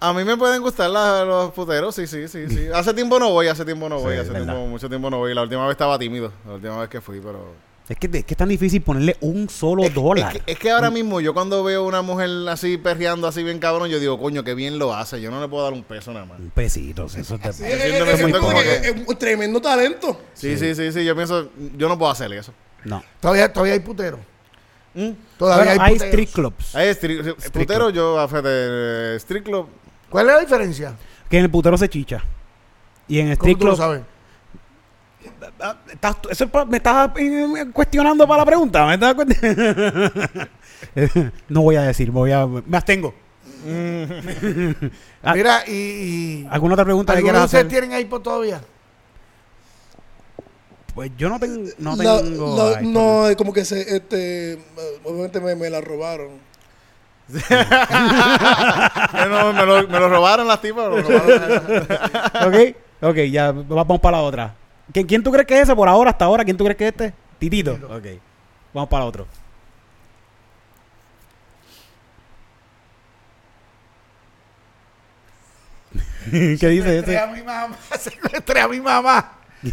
A 0.00 0.12
mí 0.12 0.22
me 0.24 0.36
pueden 0.36 0.62
gustar 0.62 0.88
la- 0.90 1.24
los 1.24 1.50
puteros, 1.52 1.94
sí, 1.94 2.06
sí, 2.06 2.28
sí, 2.28 2.48
sí. 2.48 2.68
Hace 2.72 2.94
tiempo 2.94 3.18
no 3.18 3.30
voy, 3.30 3.48
hace 3.48 3.64
tiempo 3.64 3.88
no 3.88 3.98
voy, 3.98 4.14
Sí, 4.14 4.20
hace 4.20 4.30
tiempo, 4.30 4.54
mucho 4.66 4.88
tiempo 4.88 5.10
no 5.10 5.18
voy. 5.18 5.34
La 5.34 5.42
última 5.42 5.64
vez 5.64 5.72
estaba 5.72 5.98
tímido, 5.98 6.32
la 6.46 6.52
última 6.54 6.78
vez 6.78 6.88
que 6.88 7.00
fui, 7.00 7.20
pero... 7.20 7.52
Es 7.88 7.96
que, 7.96 8.06
es 8.18 8.24
que 8.24 8.34
es 8.34 8.36
tan 8.36 8.50
difícil 8.50 8.82
ponerle 8.82 9.16
un 9.22 9.48
solo 9.48 9.82
Es, 9.84 9.94
dólar. 9.94 10.36
es 10.36 10.42
que, 10.42 10.52
es 10.52 10.58
que 10.58 10.70
ahora 10.70 10.90
mismo 10.90 11.20
yo 11.22 11.32
cuando 11.32 11.64
veo 11.64 11.86
una 11.86 12.02
mujer 12.02 12.28
así 12.50 12.76
perreando 12.76 13.26
así 13.26 13.42
bien 13.42 13.58
cabrón, 13.58 13.88
yo 13.88 13.98
digo, 13.98 14.18
coño, 14.20 14.44
qué 14.44 14.52
bien 14.54 14.78
lo 14.78 14.94
hace. 14.94 15.20
Yo 15.22 15.30
no 15.30 15.40
le 15.40 15.48
puedo 15.48 15.64
dar 15.64 15.72
un 15.72 15.82
peso 15.82 16.12
nada 16.12 16.26
más. 16.26 16.38
Un 16.38 16.50
pesito, 16.50 17.06
eso 17.06 17.38
te- 17.38 17.48
es, 17.48 18.22
un 19.06 19.16
tremendo 19.16 19.60
talento. 19.62 20.20
Sí, 20.34 20.58
sí, 20.58 20.74
sí, 20.74 20.92
sí. 20.92 21.02
Yo 21.04 21.14
pienso, 21.14 21.50
yo 21.78 21.88
no 21.88 21.96
puedo 21.98 22.10
hacer 22.12 22.30
eso. 22.34 22.52
No. 22.84 23.02
Todavía, 23.20 23.50
todavía 23.52 23.72
hay 23.74 23.80
puteros. 23.80 24.20
¿Mm? 24.94 25.10
Todavía 25.38 25.64
Bueno, 25.64 25.82
hay 25.82 25.88
hay 25.88 25.92
puteros. 25.94 26.08
street 26.12 26.28
clubs. 26.32 26.74
Ahí 26.74 26.88
es 26.88 27.02
stri- 27.02 27.50
putero, 27.52 27.90
yo, 27.90 28.26
fíjate, 28.28 28.48
eh, 28.50 29.14
street 29.16 29.44
club. 29.44 29.66
¿Cuál 30.10 30.28
es 30.28 30.34
la 30.34 30.40
diferencia? 30.40 30.94
Que 31.30 31.38
en 31.38 31.44
el 31.44 31.50
putero 31.50 31.76
se 31.78 31.88
chicha. 31.88 32.22
Y 33.06 33.20
en 33.20 33.28
el 33.28 33.38
¿Cómo 33.38 33.48
street 33.50 33.58
tú 33.58 33.64
lo 33.66 33.72
club. 33.72 33.78
sabes? 33.78 34.02
Estás- 35.90 36.16
eso 36.30 36.44
es 36.44 36.50
pa- 36.50 36.64
me 36.64 36.76
estás 36.78 37.10
eh, 37.16 37.66
cuestionando 37.72 38.26
para 38.26 38.38
la 38.42 38.46
pregunta. 38.46 38.86
¿me 38.86 38.94
estás 38.94 39.14
cuest- 39.14 40.48
no 41.48 41.62
voy 41.62 41.76
a 41.76 41.82
decir, 41.82 42.10
voy 42.10 42.32
a. 42.32 42.46
Me 42.46 42.76
abstengo. 42.76 43.14
Ah, 45.22 45.34
Mira, 45.34 45.64
y, 45.66 45.72
y 45.72 46.48
¿Alguna 46.50 46.74
otra 46.74 46.84
pregunta 46.84 47.12
que 47.12 47.18
¿algunos 47.18 47.32
quieras 47.50 47.54
hacer? 47.54 47.68
tienen 47.68 47.98
iPod 48.00 48.22
todavía? 48.22 48.60
Pues 50.94 51.10
yo 51.16 51.28
no, 51.28 51.38
tengo 51.38 51.68
no 51.78 51.96
La- 51.96 52.22
tengo. 52.22 52.56
la- 52.72 52.80
no, 52.82 53.28
es 53.28 53.36
como 53.36 53.52
que 53.52 53.64
se, 53.64 53.96
este, 53.96 54.58
obviamente 55.04 55.40
me, 55.40 55.54
me 55.54 55.70
la 55.70 55.80
robaron. 55.80 56.30
No, 59.28 59.52
me, 59.52 59.66
lo, 59.66 59.88
me 59.88 59.98
lo 60.00 60.08
robaron 60.08 60.46
las 60.48 60.60
tipas. 60.60 60.88
me 60.90 61.02
lo 61.02 61.08
robaron. 61.08 61.86
ok, 62.46 62.76
ok, 63.02 63.16
ya 63.30 63.52
vamos 63.52 64.00
para 64.00 64.16
la 64.18 64.22
otra. 64.22 64.54
¿Quién, 64.92 65.06
quién 65.06 65.22
tú 65.22 65.30
crees 65.30 65.46
que 65.46 65.54
es 65.54 65.62
ese 65.62 65.76
por 65.76 65.88
ahora, 65.88 66.10
hasta 66.10 66.24
ahora? 66.24 66.44
¿Quién 66.44 66.56
tú 66.56 66.64
crees 66.64 66.76
que 66.76 66.88
es 66.88 66.92
este? 66.92 67.14
Titito. 67.38 67.74
Ok, 67.90 68.06
vamos 68.72 68.88
para 68.88 69.04
otro. 69.04 69.26
¿Qué 76.30 76.68
dice 76.68 76.98
ese? 76.98 77.18
a 77.18 77.26
mi 77.26 77.42
mamá, 77.42 77.76
secuestré 77.98 78.60
a 78.60 78.68
mi 78.68 78.80
mamá. 78.80 79.32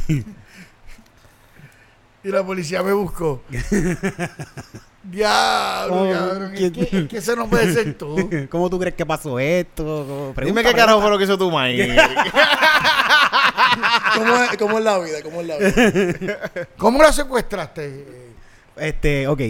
y 2.23 2.29
la 2.29 2.43
policía 2.43 2.81
me 2.83 2.93
buscó. 2.93 3.43
Diablo, 5.11 5.95
Oh, 6.03 6.11
cabrón. 6.11 6.53
Es 6.53 6.59
¿quién- 6.59 6.71
que, 6.73 6.97
es 6.97 7.07
que 7.07 7.17
eso 7.17 7.35
no 7.35 7.47
puede 7.47 7.71
ser 7.73 7.93
tú. 7.97 8.29
¿Cómo 8.49 8.69
tú 8.69 8.79
crees 8.79 8.95
que 8.95 9.05
pasó 9.05 9.37
esto? 9.39 10.33
Dime 10.43 10.63
qué 10.63 10.73
carajo 10.73 11.01
fue 11.01 11.09
lo 11.11 11.17
que 11.17 11.23
hizo 11.25 11.37
tu 11.37 11.51
maíz. 11.51 11.87
¿Cómo 14.15 14.35
es, 14.37 14.57
cómo 14.57 14.77
es 14.79 14.83
la 14.83 14.97
vida? 14.99 15.17
¿Cómo 15.23 15.41
es 15.41 15.47
la 15.47 15.57
vida? 15.57 16.39
¿Cómo 16.77 17.01
la 17.03 17.11
secuestraste? 17.11 18.05
Este, 18.77 19.27
ok. 19.27 19.41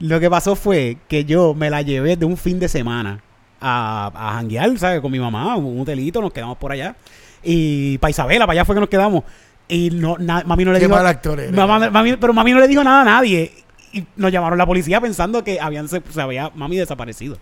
Lo 0.00 0.20
que 0.20 0.30
pasó 0.30 0.56
fue 0.56 0.98
que 1.08 1.24
yo 1.24 1.54
me 1.54 1.70
la 1.70 1.82
llevé 1.82 2.16
de 2.16 2.24
un 2.24 2.36
fin 2.36 2.58
de 2.58 2.68
semana 2.68 3.20
a, 3.60 4.10
a 4.14 4.32
janguear, 4.34 4.76
¿sabes? 4.78 5.00
Con 5.00 5.10
mi 5.12 5.18
mamá, 5.18 5.56
un 5.56 5.80
hotelito, 5.80 6.20
nos 6.20 6.32
quedamos 6.32 6.58
por 6.58 6.72
allá. 6.72 6.94
Y 7.42 7.98
para 7.98 8.10
Isabela, 8.10 8.46
para 8.46 8.52
allá 8.60 8.64
fue 8.64 8.74
que 8.74 8.80
nos 8.80 8.88
quedamos. 8.88 9.24
Y 9.68 9.90
no, 9.90 10.16
na- 10.18 10.42
mami 10.44 10.64
no 10.64 10.72
le 10.72 10.78
Qué 10.78 10.86
dijo. 10.86 10.96
mal 10.96 11.06
actor 11.06 11.38
eres. 11.40 11.52
Mamá- 11.52 11.90
mami- 11.90 12.18
pero 12.20 12.32
mami 12.32 12.52
no 12.52 12.60
le 12.60 12.68
dijo 12.68 12.82
nada 12.84 13.02
a 13.02 13.04
nadie. 13.04 13.52
Y 13.94 14.06
nos 14.16 14.32
llamaron 14.32 14.58
la 14.58 14.66
policía 14.66 15.00
pensando 15.00 15.42
que 15.44 15.60
habían 15.60 15.88
se, 15.88 16.02
se 16.10 16.20
había 16.20 16.50
mami 16.54 16.76
desaparecido. 16.76 17.38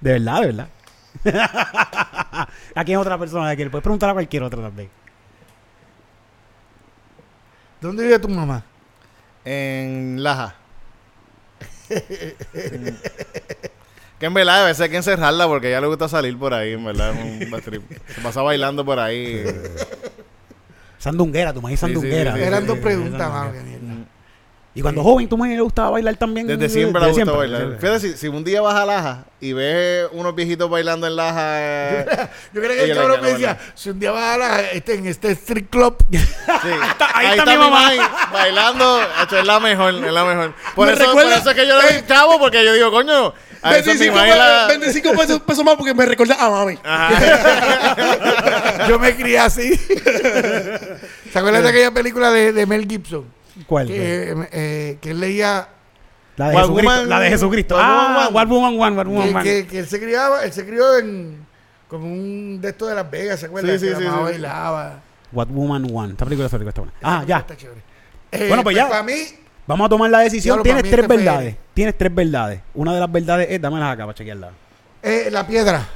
De 0.00 0.12
verdad, 0.12 0.40
de 0.40 0.46
verdad. 0.46 0.68
¿A 2.74 2.84
quién 2.84 2.98
es 2.98 3.02
otra 3.02 3.18
persona 3.18 3.46
de 3.48 3.52
aquí? 3.52 3.64
Le 3.64 3.70
puedes 3.70 3.82
preguntar 3.82 4.10
a 4.10 4.12
cualquier 4.14 4.42
otra 4.42 4.62
también. 4.62 4.88
¿Dónde 7.80 8.04
vive 8.04 8.18
tu 8.18 8.28
mamá? 8.28 8.62
En 9.44 10.22
Laja. 10.22 10.54
que 14.18 14.26
en 14.26 14.34
verdad 14.34 14.62
a 14.62 14.66
veces 14.66 14.82
hay 14.82 14.90
que 14.90 14.96
encerrarla 14.98 15.46
porque 15.46 15.66
a 15.68 15.70
ella 15.70 15.80
le 15.80 15.86
gusta 15.88 16.08
salir 16.08 16.38
por 16.38 16.52
ahí, 16.54 16.72
en 16.74 16.84
verdad. 16.84 17.14
Se 18.14 18.20
pasa 18.22 18.42
bailando 18.42 18.84
por 18.84 18.98
ahí. 18.98 19.44
Sandunguera, 20.98 21.52
tu 21.54 21.62
maíz 21.62 21.80
Sí, 21.80 21.86
sí, 21.86 21.92
sandunguera. 21.94 22.32
sí, 22.34 22.38
sí, 22.40 22.44
Eran 22.44 22.66
dos 22.66 22.78
preguntas, 22.78 23.20
sandunguera. 23.20 23.89
Y 24.72 24.82
cuando 24.82 25.02
joven, 25.02 25.28
tu 25.28 25.36
maíz 25.36 25.56
le 25.56 25.62
gustaba 25.62 25.90
bailar 25.90 26.14
también. 26.16 26.46
Desde 26.46 26.66
eh, 26.66 26.68
siempre 26.68 27.00
le 27.00 27.08
desde 27.08 27.22
gusta 27.24 27.36
siempre. 27.40 27.58
bailar. 27.58 27.80
Fíjate, 27.80 28.00
si, 28.00 28.16
si 28.16 28.28
un 28.28 28.44
día 28.44 28.60
vas 28.62 28.76
a 28.76 28.86
Laja 28.86 29.24
y 29.40 29.52
ves 29.52 30.06
unos 30.12 30.32
viejitos 30.34 30.70
bailando 30.70 31.08
en 31.08 31.16
Laja. 31.16 31.40
eh, 31.60 32.06
Yo 32.52 32.60
creo 32.62 32.76
que 32.76 32.84
el 32.84 32.94
cabrón 32.96 33.20
me 33.20 33.28
decía, 33.32 33.58
si 33.74 33.90
un 33.90 33.98
día 33.98 34.12
vas 34.12 34.34
a 34.36 34.38
la, 34.38 34.60
este, 34.70 34.94
en 34.94 35.08
este 35.08 35.32
street 35.32 35.66
club, 35.70 35.96
Sí. 36.12 36.18
ahí 37.14 37.26
está 37.38 37.44
mi 37.46 37.56
mamá. 37.56 37.90
bailando. 38.32 39.00
Es 39.02 39.44
la 39.46 39.58
mejor, 39.58 39.92
es 39.94 40.12
la 40.12 40.24
mejor. 40.24 40.54
Por, 40.76 40.86
Me 40.86 40.92
eso, 40.92 41.04
por 41.04 41.14
recuerda- 41.16 41.36
eso 41.38 41.50
es 41.50 41.56
que 41.56 41.66
yo 41.66 41.76
le 41.76 41.92
doy 41.92 42.06
chavo, 42.06 42.38
porque 42.38 42.64
yo 42.64 42.72
digo, 42.72 42.92
coño, 42.92 43.34
a 43.62 43.76
eso 43.76 43.90
mi 43.90 43.98
25, 43.98 44.14
mãe 44.16 44.30
pe- 44.30 44.36
la... 44.38 44.66
25 44.68 45.10
pesos, 45.14 45.40
pesos 45.46 45.64
más 45.64 45.74
porque 45.74 45.94
me 45.94 46.06
recuerda 46.06 46.36
a 46.38 46.48
mami. 46.48 46.78
yo 48.88 48.98
me 49.00 49.16
crié 49.16 49.38
así. 49.40 49.74
¿Se 49.76 51.38
acuerdan 51.38 51.62
de 51.64 51.68
aquella 51.70 51.90
película 51.90 52.30
de, 52.30 52.52
de 52.52 52.66
Mel 52.66 52.86
Gibson? 52.88 53.24
¿Cuál? 53.66 53.86
Que, 53.88 54.34
eh, 54.52 54.98
que 55.00 55.10
él 55.10 55.20
leía 55.20 55.68
La 56.36 56.48
de 56.50 56.56
Jesucristo. 56.56 56.90
Woman- 56.90 57.08
la 57.08 57.20
de 57.20 57.28
Jesucristo. 57.30 57.76
Ah, 57.78 58.28
One. 58.32 58.46
Woman 58.50 58.80
One, 58.80 59.04
Woman 59.04 59.28
que, 59.28 59.34
One. 59.34 59.42
que, 59.44 59.66
que 59.66 59.78
él 59.80 59.86
se 59.86 60.00
criaba, 60.00 60.44
él 60.44 60.52
se 60.52 60.66
crió 60.66 60.98
en 60.98 61.46
como 61.88 62.06
un 62.06 62.60
de 62.60 62.68
estos 62.68 62.88
de 62.88 62.94
Las 62.94 63.10
Vegas, 63.10 63.40
¿se 63.40 63.46
acuerdan? 63.46 63.78
Sí, 63.78 63.88
sí, 63.88 63.94
sí, 63.94 64.02
sí. 64.02 64.08
bailaba. 64.22 65.00
What 65.32 65.48
Woman 65.48 65.86
One. 65.92 66.12
Esta 66.12 66.24
película, 66.24 66.46
esta 66.46 66.58
película 66.58 66.70
está 66.70 66.80
buena. 66.82 66.94
Ah, 67.02 67.24
ya. 67.26 67.38
Está 67.38 67.56
chévere. 67.56 67.80
Eh, 68.32 68.46
Bueno, 68.48 68.62
pues 68.62 68.76
ya. 68.76 68.88
Para 68.88 69.02
mí, 69.02 69.14
Vamos 69.66 69.86
a 69.86 69.88
tomar 69.88 70.10
la 70.10 70.20
decisión. 70.20 70.62
Tienes 70.64 70.82
tres 70.82 70.94
este 71.00 71.06
verdades. 71.06 71.56
Tienes 71.74 71.96
tres 71.96 72.12
verdades. 72.12 72.60
Una 72.74 72.92
de 72.94 72.98
las 73.00 73.12
verdades 73.12 73.46
es, 73.50 73.60
dámelas 73.60 73.92
acá 73.92 74.04
para 74.04 74.14
chequearla. 74.14 74.50
eh, 75.02 75.28
la 75.30 75.46
piedra. 75.46 75.86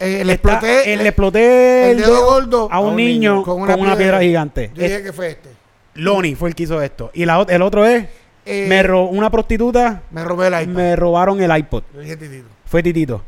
Eh, 0.00 0.24
le 0.24 0.32
exploté. 0.32 0.96
le 0.96 1.08
exploté 1.08 1.90
el 1.92 1.98
dedo 1.98 2.24
gordo 2.26 2.68
a 2.70 2.80
un 2.80 2.96
niño 2.96 3.42
con 3.44 3.62
una, 3.62 3.96
piedra, 3.96 4.20
gigante. 4.20 4.72
Yo 4.74 4.82
dije 4.82 5.02
que 5.04 5.12
fue 5.12 5.30
este. 5.30 5.50
Lonnie 5.94 6.34
fue 6.36 6.48
el 6.48 6.54
que 6.54 6.64
hizo 6.64 6.80
esto. 6.82 7.10
Y 7.14 7.24
la, 7.24 7.44
el 7.48 7.62
otro 7.62 7.86
es, 7.86 8.06
Eh, 8.46 8.66
me 8.68 8.82
una 8.92 9.30
prostituta, 9.30 10.02
me 10.10 10.22
robé 10.24 10.48
el 10.48 10.62
iPad. 10.62 10.72
me 10.74 10.96
robaron 10.96 11.40
el 11.40 11.56
iPod. 11.56 11.82
Titito. 11.92 12.48
Fue 12.66 12.82
Titito. 12.82 13.22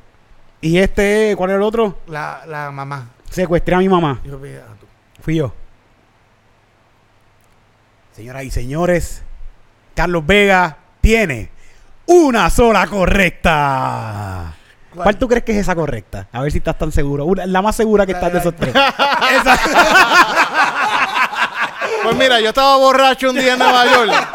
Y 0.61 0.79
este, 0.79 1.35
¿cuál 1.37 1.51
era 1.51 1.57
el 1.59 1.63
otro? 1.63 1.99
La, 2.09 2.43
la 2.47 2.71
mamá. 2.71 3.11
Secuestré 3.31 3.75
a 3.75 3.79
mi 3.79 3.89
mamá. 3.89 4.21
Yo. 4.25 4.39
Fui 5.23 5.37
yo. 5.37 5.53
Señoras 8.13 8.45
y 8.45 8.51
señores, 8.51 9.23
Carlos 9.95 10.25
Vega 10.27 10.77
tiene 11.01 11.51
una 12.07 12.49
sola 12.51 12.87
correcta. 12.87 14.55
¿Cuál, 14.95 15.05
¿Cuál? 15.05 15.19
tú 15.19 15.29
crees 15.29 15.45
que 15.45 15.53
es 15.53 15.59
esa 15.59 15.75
correcta? 15.75 16.27
A 16.33 16.41
ver 16.41 16.51
si 16.51 16.59
estás 16.59 16.79
tan 16.79 16.91
seguro. 16.93 17.27
Una- 17.27 17.45
la 17.47 17.61
más 17.61 17.77
segura 17.77 18.07
que 18.07 18.13
La 18.13 18.19
estás 18.19 18.33
de 18.33 18.39
de 18.39 18.41
esos 18.41 18.57
tres. 18.57 18.75
Pues 22.07 22.17
mira, 22.17 22.41
yo 22.41 22.49
estaba 22.49 22.77
borracho 22.77 23.31
un 23.31 23.37
día 23.37 23.55
en 23.55 23.59
Nueva 23.59 23.85
York. 23.87 24.29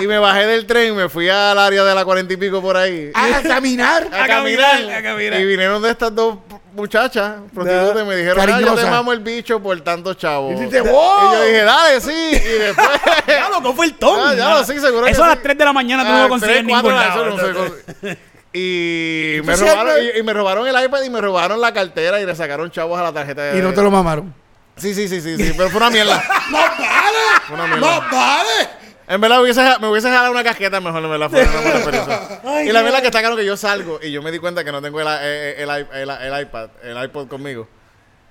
Y 0.00 0.06
me 0.06 0.18
bajé 0.18 0.46
del 0.46 0.66
tren 0.66 0.92
y 0.92 0.96
me 0.96 1.08
fui 1.08 1.28
al 1.28 1.58
área 1.58 1.84
de 1.84 1.94
la 1.94 2.04
cuarenta 2.04 2.32
y 2.32 2.36
pico 2.36 2.60
por 2.60 2.76
ahí. 2.76 3.10
A 3.14 3.40
caminar. 3.42 4.08
a, 4.12 4.24
a 4.24 4.26
caminar, 4.28 4.70
caminar, 4.72 4.98
a 4.98 5.02
caminar. 5.02 5.40
Y 5.40 5.44
vinieron 5.46 5.82
de 5.82 5.90
estas 5.90 6.14
dos 6.14 6.38
muchachas, 6.74 7.36
prostitutas, 7.54 8.02
y 8.02 8.06
me 8.06 8.16
dijeron, 8.16 8.50
ah, 8.50 8.60
yo 8.60 8.74
te 8.74 8.84
mamo 8.86 9.12
el 9.12 9.20
bicho 9.20 9.60
por 9.60 9.80
tantos 9.80 10.16
chavos. 10.16 10.54
Y 10.60 10.70
yo 10.70 11.44
dije, 11.44 11.62
dale, 11.62 12.00
sí. 12.00 12.12
Y 12.12 12.58
después... 12.58 12.88
ya 13.26 13.48
loco, 13.48 13.72
fue 13.74 13.86
el 13.86 13.94
ton. 13.94 14.18
Ah, 14.20 14.34
ya 14.34 14.50
lo 14.54 14.64
sí, 14.64 14.78
seguro 14.80 15.04
que 15.06 15.12
Eso 15.12 15.24
a 15.24 15.28
las 15.28 15.36
sí. 15.36 15.42
3 15.44 15.58
de 15.58 15.64
la 15.64 15.72
mañana 15.72 16.02
tú 16.04 16.10
no 16.10 16.16
Ah, 16.16 16.22
lo 16.24 16.28
consigues 16.28 16.64
ningún 16.64 16.94
lado. 16.94 17.36
eso 17.36 17.52
no 17.52 17.68
sé, 18.02 18.18
Y 18.52 19.40
me, 19.44 19.56
robaron, 19.56 19.96
y 20.16 20.22
me 20.22 20.32
robaron 20.32 20.66
el 20.66 20.84
iPad 20.84 21.02
y 21.02 21.10
me 21.10 21.20
robaron 21.20 21.60
la 21.60 21.72
cartera 21.72 22.20
y 22.20 22.26
le 22.26 22.34
sacaron 22.34 22.70
chavos 22.70 22.98
a 22.98 23.02
la 23.04 23.12
tarjeta 23.12 23.42
de... 23.42 23.58
Y 23.58 23.62
no 23.62 23.72
te 23.72 23.82
lo 23.82 23.90
mamaron. 23.90 24.34
Sí, 24.76 24.94
sí, 24.94 25.08
sí, 25.08 25.20
sí, 25.20 25.36
sí, 25.36 25.52
pero 25.56 25.70
fue 25.70 25.78
una 25.78 25.90
mierda. 25.90 26.22
¡No 26.50 26.58
vale! 26.58 27.18
Una 27.52 27.66
mierda. 27.66 27.80
¡No 27.80 28.10
vale! 28.10 28.68
En 29.06 29.20
verdad 29.20 29.36
me 29.36 29.42
hubiese, 29.42 29.62
me 29.80 29.88
hubiese 29.88 30.08
jalado 30.08 30.32
una 30.32 30.42
casqueta 30.42 30.80
mejor, 30.80 31.04
en 31.04 31.10
verdad 31.10 31.28
fue 31.30 31.42
una 31.42 31.60
buena 31.60 31.76
experiencia. 31.76 32.40
y 32.64 32.72
la 32.72 32.82
verdad 32.82 33.00
que 33.00 33.06
está 33.08 33.20
claro 33.20 33.36
que 33.36 33.44
yo 33.44 33.56
salgo 33.56 34.00
y 34.02 34.10
yo 34.10 34.22
me 34.22 34.32
di 34.32 34.38
cuenta 34.38 34.64
que 34.64 34.72
no 34.72 34.80
tengo 34.80 35.00
el, 35.00 35.06
el, 35.06 35.68
el, 35.70 35.86
el- 35.92 36.10
el 36.10 36.42
iPad, 36.42 36.70
el 36.82 37.04
iPod 37.04 37.28
conmigo. 37.28 37.68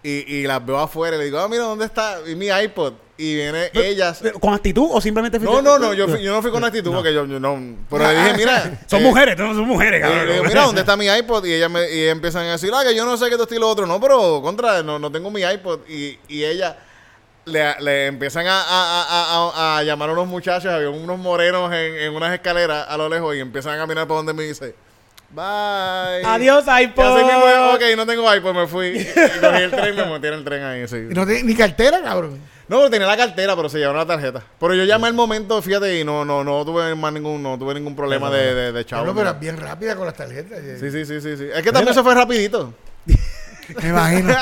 Y, 0.04 0.36
y 0.36 0.44
las 0.48 0.66
veo 0.66 0.78
afuera 0.80 1.16
y 1.16 1.20
le 1.20 1.26
digo, 1.26 1.40
ah, 1.40 1.48
mira, 1.48 1.64
¿dónde 1.64 1.86
está 1.86 2.20
mi 2.36 2.48
iPod? 2.48 2.94
Y 3.16 3.36
viene 3.36 3.70
ellas. 3.74 4.20
Pero, 4.22 4.40
¿Con 4.40 4.54
actitud 4.54 4.88
o 4.92 5.00
simplemente 5.00 5.40
No, 5.40 5.62
no, 5.62 5.80
no, 5.80 5.94
yo, 5.94 6.18
yo 6.18 6.32
no 6.34 6.42
fui 6.42 6.52
con 6.52 6.64
actitud 6.64 6.92
porque 6.92 7.14
yo, 7.14 7.26
yo 7.26 7.40
no. 7.40 7.78
Pero 7.90 8.08
le 8.12 8.16
dije, 8.16 8.34
mira. 8.38 8.82
Son 8.88 9.00
eh, 9.02 9.04
mujeres, 9.04 9.38
no 9.38 9.54
son 9.54 9.66
mujeres, 9.66 10.00
y 10.00 10.02
cabrón. 10.02 10.26
le 10.28 10.34
digo, 10.34 10.46
mira, 10.46 10.64
¿dónde 10.64 10.82
está 10.82 10.98
mi 10.98 11.06
iPod? 11.06 11.46
Y 11.46 11.54
ellas 11.54 11.70
me, 11.72 11.90
y 11.90 12.08
empiezan 12.08 12.46
a 12.48 12.52
decir, 12.54 12.72
ah, 12.76 12.84
que 12.84 12.94
yo 12.96 13.06
no 13.06 13.16
sé 13.16 13.26
que 13.28 13.32
esto 13.32 13.44
esto 13.44 13.56
y 13.56 13.60
lo 13.60 13.70
otro. 13.70 13.86
No, 13.86 14.02
pero 14.02 14.42
contra, 14.42 14.84
no, 14.84 15.00
no 15.00 15.12
tengo 15.12 15.32
mi 15.32 15.42
iPod. 15.42 15.82
Y, 15.88 16.20
y 16.28 16.44
ella 16.44 16.76
le, 17.46 17.80
le 17.80 18.08
empiezan 18.08 18.48
a, 18.48 18.62
a, 18.62 19.04
a, 19.04 19.52
a- 19.54 19.78
a 19.78 19.84
llamar 19.84 20.10
a 20.10 20.14
unos 20.14 20.28
muchachos, 20.28 20.72
había 20.74 20.90
unos 20.90 21.18
morenos 21.20 21.72
en, 21.72 21.96
en 21.96 22.14
unas 22.16 22.34
escaleras 22.34 22.86
a 22.90 22.98
lo 22.98 23.08
lejos 23.08 23.36
y 23.36 23.40
empiezan 23.40 23.76
a 23.76 23.78
caminar 23.78 24.06
para 24.08 24.18
donde 24.18 24.34
me 24.34 24.44
dice, 24.44 24.76
bye. 25.34 26.26
Adiós, 26.26 26.66
Y 26.66 26.70
así 26.70 26.84
iPod. 26.86 27.16
mismo, 27.18 27.74
ok, 27.74 27.82
no 27.98 28.06
tengo 28.06 28.34
iPod, 28.36 28.54
me 28.56 28.68
fui. 28.68 28.88
Y 29.00 29.06
cogí 29.40 29.62
el 29.64 29.72
tren 29.72 29.94
y 29.94 29.98
me 29.98 30.06
metí 30.06 30.28
en 30.28 30.34
el 30.34 30.44
tren 30.44 30.64
ahí. 30.64 30.88
sí. 30.88 30.98
Y 31.10 31.14
no 31.14 31.26
tiene 31.26 31.44
ni 31.44 31.56
cartera, 31.56 32.02
cabrón. 32.02 32.40
No, 32.68 32.78
pero 32.78 32.90
tenía 32.90 33.08
la 33.08 33.18
cartera, 33.18 33.56
pero 33.56 33.68
se 33.68 33.78
llevaron 33.78 34.00
la 34.00 34.06
tarjeta. 34.06 34.42
Pero 34.60 34.74
yo 34.74 34.86
llamé 34.86 35.08
al 35.08 35.14
momento, 35.14 35.62
fíjate, 35.62 36.00
y 36.00 36.04
no, 36.06 36.24
no, 36.24 36.44
no 36.44 36.64
tuve 36.64 36.96
más 36.96 37.12
ningún, 37.12 37.44
no 37.44 37.60
tuve 37.60 37.74
ningún 37.74 37.96
problema 37.96 38.30
de, 38.30 38.54
de, 38.56 38.72
de 38.72 38.86
chavo. 38.86 39.04
Diablo, 39.04 39.20
pero 39.22 39.36
es 39.36 39.40
bien 39.40 39.58
rápida 39.58 39.96
con 39.96 40.06
las 40.06 40.16
tarjetas. 40.16 40.60
Sí, 40.80 40.90
sí, 40.90 41.06
sí, 41.06 41.20
sí, 41.22 41.38
sí. 41.38 41.48
Es 41.54 41.62
que 41.62 41.72
también 41.72 41.94
se 41.94 42.02
fue 42.02 42.16
rapidito. 42.16 42.74
Me 43.82 43.90
imagino. 43.90 44.36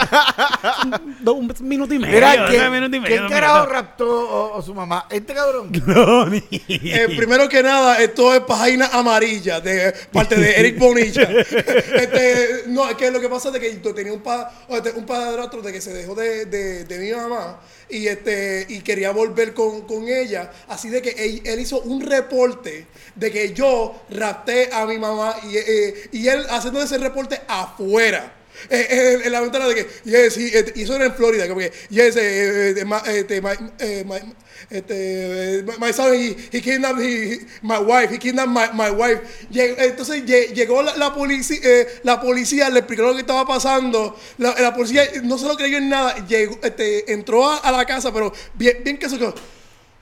Do- 1.21 1.33
un 1.33 1.53
minuto 1.61 1.93
y 1.93 1.99
medio. 1.99 2.15
Mira, 2.15 2.35
dos 2.37 2.49
¿quién, 2.49 2.71
minutos 2.71 2.97
y 2.97 2.99
medio, 2.99 3.17
¿quién 3.17 3.29
carajo 3.29 3.65
raptó 3.67 4.07
o, 4.09 4.57
o 4.57 4.61
su 4.61 4.73
mamá? 4.73 5.05
Este 5.09 5.33
cabrón. 5.33 5.71
Eh, 6.67 7.13
primero 7.17 7.47
que 7.47 7.61
nada, 7.63 8.01
esto 8.01 8.33
es 8.33 8.41
página 8.41 8.87
amarilla 8.93 9.59
de 9.59 9.93
parte 10.11 10.35
de 10.35 10.59
Eric 10.59 10.77
Bonilla. 10.79 11.23
este, 11.41 12.63
no, 12.67 12.89
es 12.89 12.95
que 12.95 13.11
lo 13.11 13.19
que 13.19 13.29
pasa 13.29 13.49
es 13.49 13.53
de 13.53 13.59
que 13.59 13.81
yo 13.81 13.93
tenía 13.93 14.13
un, 14.13 14.21
pa, 14.21 14.51
este, 14.69 14.91
un 14.91 15.05
padrastro 15.05 15.61
de 15.61 15.71
que 15.71 15.81
se 15.81 15.93
dejó 15.93 16.15
de, 16.15 16.45
de, 16.45 16.85
de 16.85 16.99
mi 16.99 17.11
mamá 17.11 17.59
y 17.89 18.07
este 18.07 18.65
y 18.69 18.81
quería 18.81 19.11
volver 19.11 19.53
con, 19.53 19.81
con 19.81 20.07
ella. 20.07 20.51
Así 20.69 20.89
de 20.89 21.01
que 21.01 21.09
él, 21.11 21.41
él 21.45 21.59
hizo 21.59 21.81
un 21.81 22.01
reporte 22.01 22.87
de 23.15 23.31
que 23.31 23.53
yo 23.53 24.01
rapté 24.09 24.69
a 24.73 24.85
mi 24.85 24.97
mamá 24.97 25.35
y, 25.49 25.57
eh, 25.57 26.09
y 26.11 26.27
él 26.27 26.45
haciendo 26.49 26.81
ese 26.81 26.97
reporte 26.97 27.41
afuera. 27.47 28.33
Eh, 28.69 28.87
eh, 28.89 29.19
en 29.25 29.31
la 29.31 29.41
ventana 29.41 29.67
de 29.67 29.75
que, 29.75 29.87
yes, 30.05 30.37
y, 30.37 30.47
eh, 30.55 30.71
y 30.75 30.83
eso 30.83 30.95
era 30.95 31.05
en 31.05 31.13
Florida, 31.15 31.47
como 31.47 31.59
que, 31.59 31.71
yes, 31.89 32.15
eh, 32.15 32.69
eh, 32.77 32.85
my, 32.85 32.97
este, 33.07 33.41
my, 33.41 33.49
eh, 33.79 34.03
my- 34.05 34.33
este, 34.69 35.59
eh, 35.59 35.63
my, 35.79 35.91
son, 35.91 36.13
he, 36.13 36.35
he 36.51 36.61
kidnapped 36.61 37.01
he- 37.01 37.39
my 37.61 37.77
wife, 37.79 38.13
he 38.13 38.19
kidnapped 38.19 38.51
my, 38.53 38.67
my 38.73 38.89
wife. 38.91 39.21
Lleg- 39.51 39.75
entonces 39.79 40.23
lle- 40.25 40.53
llegó 40.53 40.81
la, 40.83 40.95
la 40.95 41.13
policía, 41.13 41.59
la 42.03 42.21
policía 42.21 42.69
le 42.69 42.79
explicó 42.79 43.01
lo 43.03 43.13
que 43.13 43.21
estaba 43.21 43.45
pasando. 43.45 44.17
La, 44.37 44.53
la 44.59 44.73
policía 44.73 45.03
no 45.23 45.37
se 45.37 45.45
lo 45.47 45.57
creyó 45.57 45.77
en 45.77 45.89
nada. 45.89 46.25
Llegó, 46.27 46.57
este, 46.63 47.11
entró 47.11 47.49
a, 47.49 47.57
a 47.57 47.71
la 47.71 47.85
casa, 47.85 48.13
pero 48.13 48.31
bien, 48.53 48.77
bien 48.83 48.97
que 48.97 49.09
se 49.09 49.17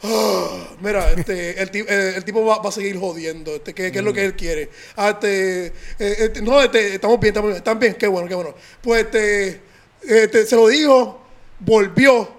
quedó. 0.01 0.09
"Ah, 0.71 0.75
mira, 0.81 1.11
este, 1.11 1.61
el, 1.61 1.69
eh, 1.73 2.13
el 2.17 2.23
tipo 2.25 2.45
va, 2.45 2.59
va 2.61 2.69
a 2.69 2.71
seguir 2.71 2.97
jodiendo, 2.99 3.55
este, 3.55 3.73
¿qué, 3.73 3.91
qué 3.91 3.99
es 3.99 4.03
lo 4.03 4.13
que 4.13 4.25
él 4.25 4.35
quiere? 4.35 4.69
Ah, 4.95 5.09
este, 5.09 5.67
eh, 5.67 5.71
este, 5.99 6.41
no, 6.41 6.61
este, 6.61 6.95
estamos 6.95 7.19
bien, 7.19 7.29
estamos 7.31 7.49
bien, 7.49 7.57
están 7.57 7.79
bien, 7.79 7.93
qué 7.95 8.07
bueno, 8.07 8.27
qué 8.27 8.35
bueno. 8.35 8.55
Pues 8.81 9.05
este, 9.05 9.61
este, 10.03 10.45
se 10.45 10.55
lo 10.55 10.67
dijo, 10.67 11.21
volvió, 11.59 12.29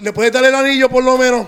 le 0.00 0.12
puedes 0.12 0.32
dar 0.32 0.44
el 0.44 0.54
anillo 0.54 0.88
por 0.88 1.02
lo 1.04 1.16
menos. 1.16 1.46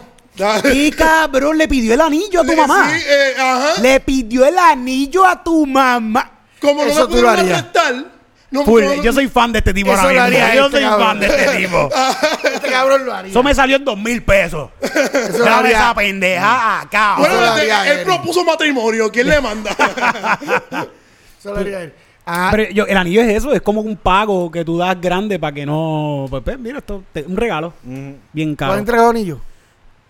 Y 0.73 0.91
cabrón, 0.93 1.59
le 1.59 1.69
pidió 1.69 1.93
el 1.93 2.01
anillo 2.01 2.41
a 2.41 2.45
tu 2.45 2.51
Le- 2.53 2.57
mamá. 2.57 2.91
Sí, 2.91 3.03
eh, 3.07 3.35
ajá. 3.39 3.81
Le 3.83 4.01
pidió 4.01 4.47
el 4.47 4.57
anillo 4.57 5.27
a 5.27 5.43
tu 5.45 5.67
mamá. 5.67 6.39
Como 6.61 6.83
no 6.85 6.91
Eso 6.91 7.01
me 7.01 7.07
pudieron 7.09 7.31
arrestar, 7.39 8.10
No, 8.53 8.65
Full, 8.65 8.83
no, 8.83 8.95
yo 9.03 9.13
soy 9.13 9.29
fan 9.29 9.53
de 9.53 9.59
este 9.61 9.73
tipo 9.73 9.93
ahora 9.93 10.09
mismo. 10.09 10.23
haría 10.25 10.55
Yo 10.57 10.67
este 10.67 10.77
soy 10.79 10.85
cabrón. 10.85 11.07
fan 11.07 11.21
de 11.21 11.27
este 11.27 11.57
tipo. 11.57 11.89
Este 12.55 12.71
cabrón 12.71 13.07
lo 13.07 13.15
haría. 13.15 13.31
Eso 13.31 13.43
me 13.45 13.55
salió 13.55 13.77
en 13.77 13.85
dos 13.85 13.97
mil 13.99 14.23
pesos. 14.25 14.71
Eso 14.83 15.39
lo 15.39 15.47
haría. 15.55 15.71
esa 15.79 15.95
pendeja 15.95 16.81
acá. 16.81 17.15
Bueno, 17.19 17.35
Eso 17.35 17.41
lo 17.45 17.57
este, 17.57 17.73
haría 17.73 17.93
él 18.01 18.05
propuso 18.05 18.45
matrimonio. 18.45 19.11
¿Quién 19.13 19.29
le 19.29 19.41
manda? 19.41 19.71
Eso 21.39 21.55
lo 21.55 21.61
haría 21.61 21.83
él. 21.83 21.95
Ah, 22.27 22.49
Pero 22.51 22.71
yo- 22.71 22.87
el 22.87 22.97
anillo 22.97 23.23
es 23.23 23.29
eso, 23.37 23.53
es 23.53 23.63
como 23.63 23.81
un 23.81 23.97
pago 23.97 24.51
que 24.51 24.65
tú 24.65 24.77
das 24.79 25.01
grande 25.01 25.39
para 25.39 25.53
que 25.55 25.65
no. 25.65 26.27
Pues, 26.29 26.43
pues, 26.45 26.59
mira, 26.59 26.79
esto 26.79 27.03
te- 27.13 27.23
un 27.23 27.37
regalo. 27.37 27.73
Bien 27.83 28.57
¿tú 28.57 28.65
has 28.65 28.69
caro. 28.71 28.79
entregado 28.79 29.11
anillo? 29.11 29.41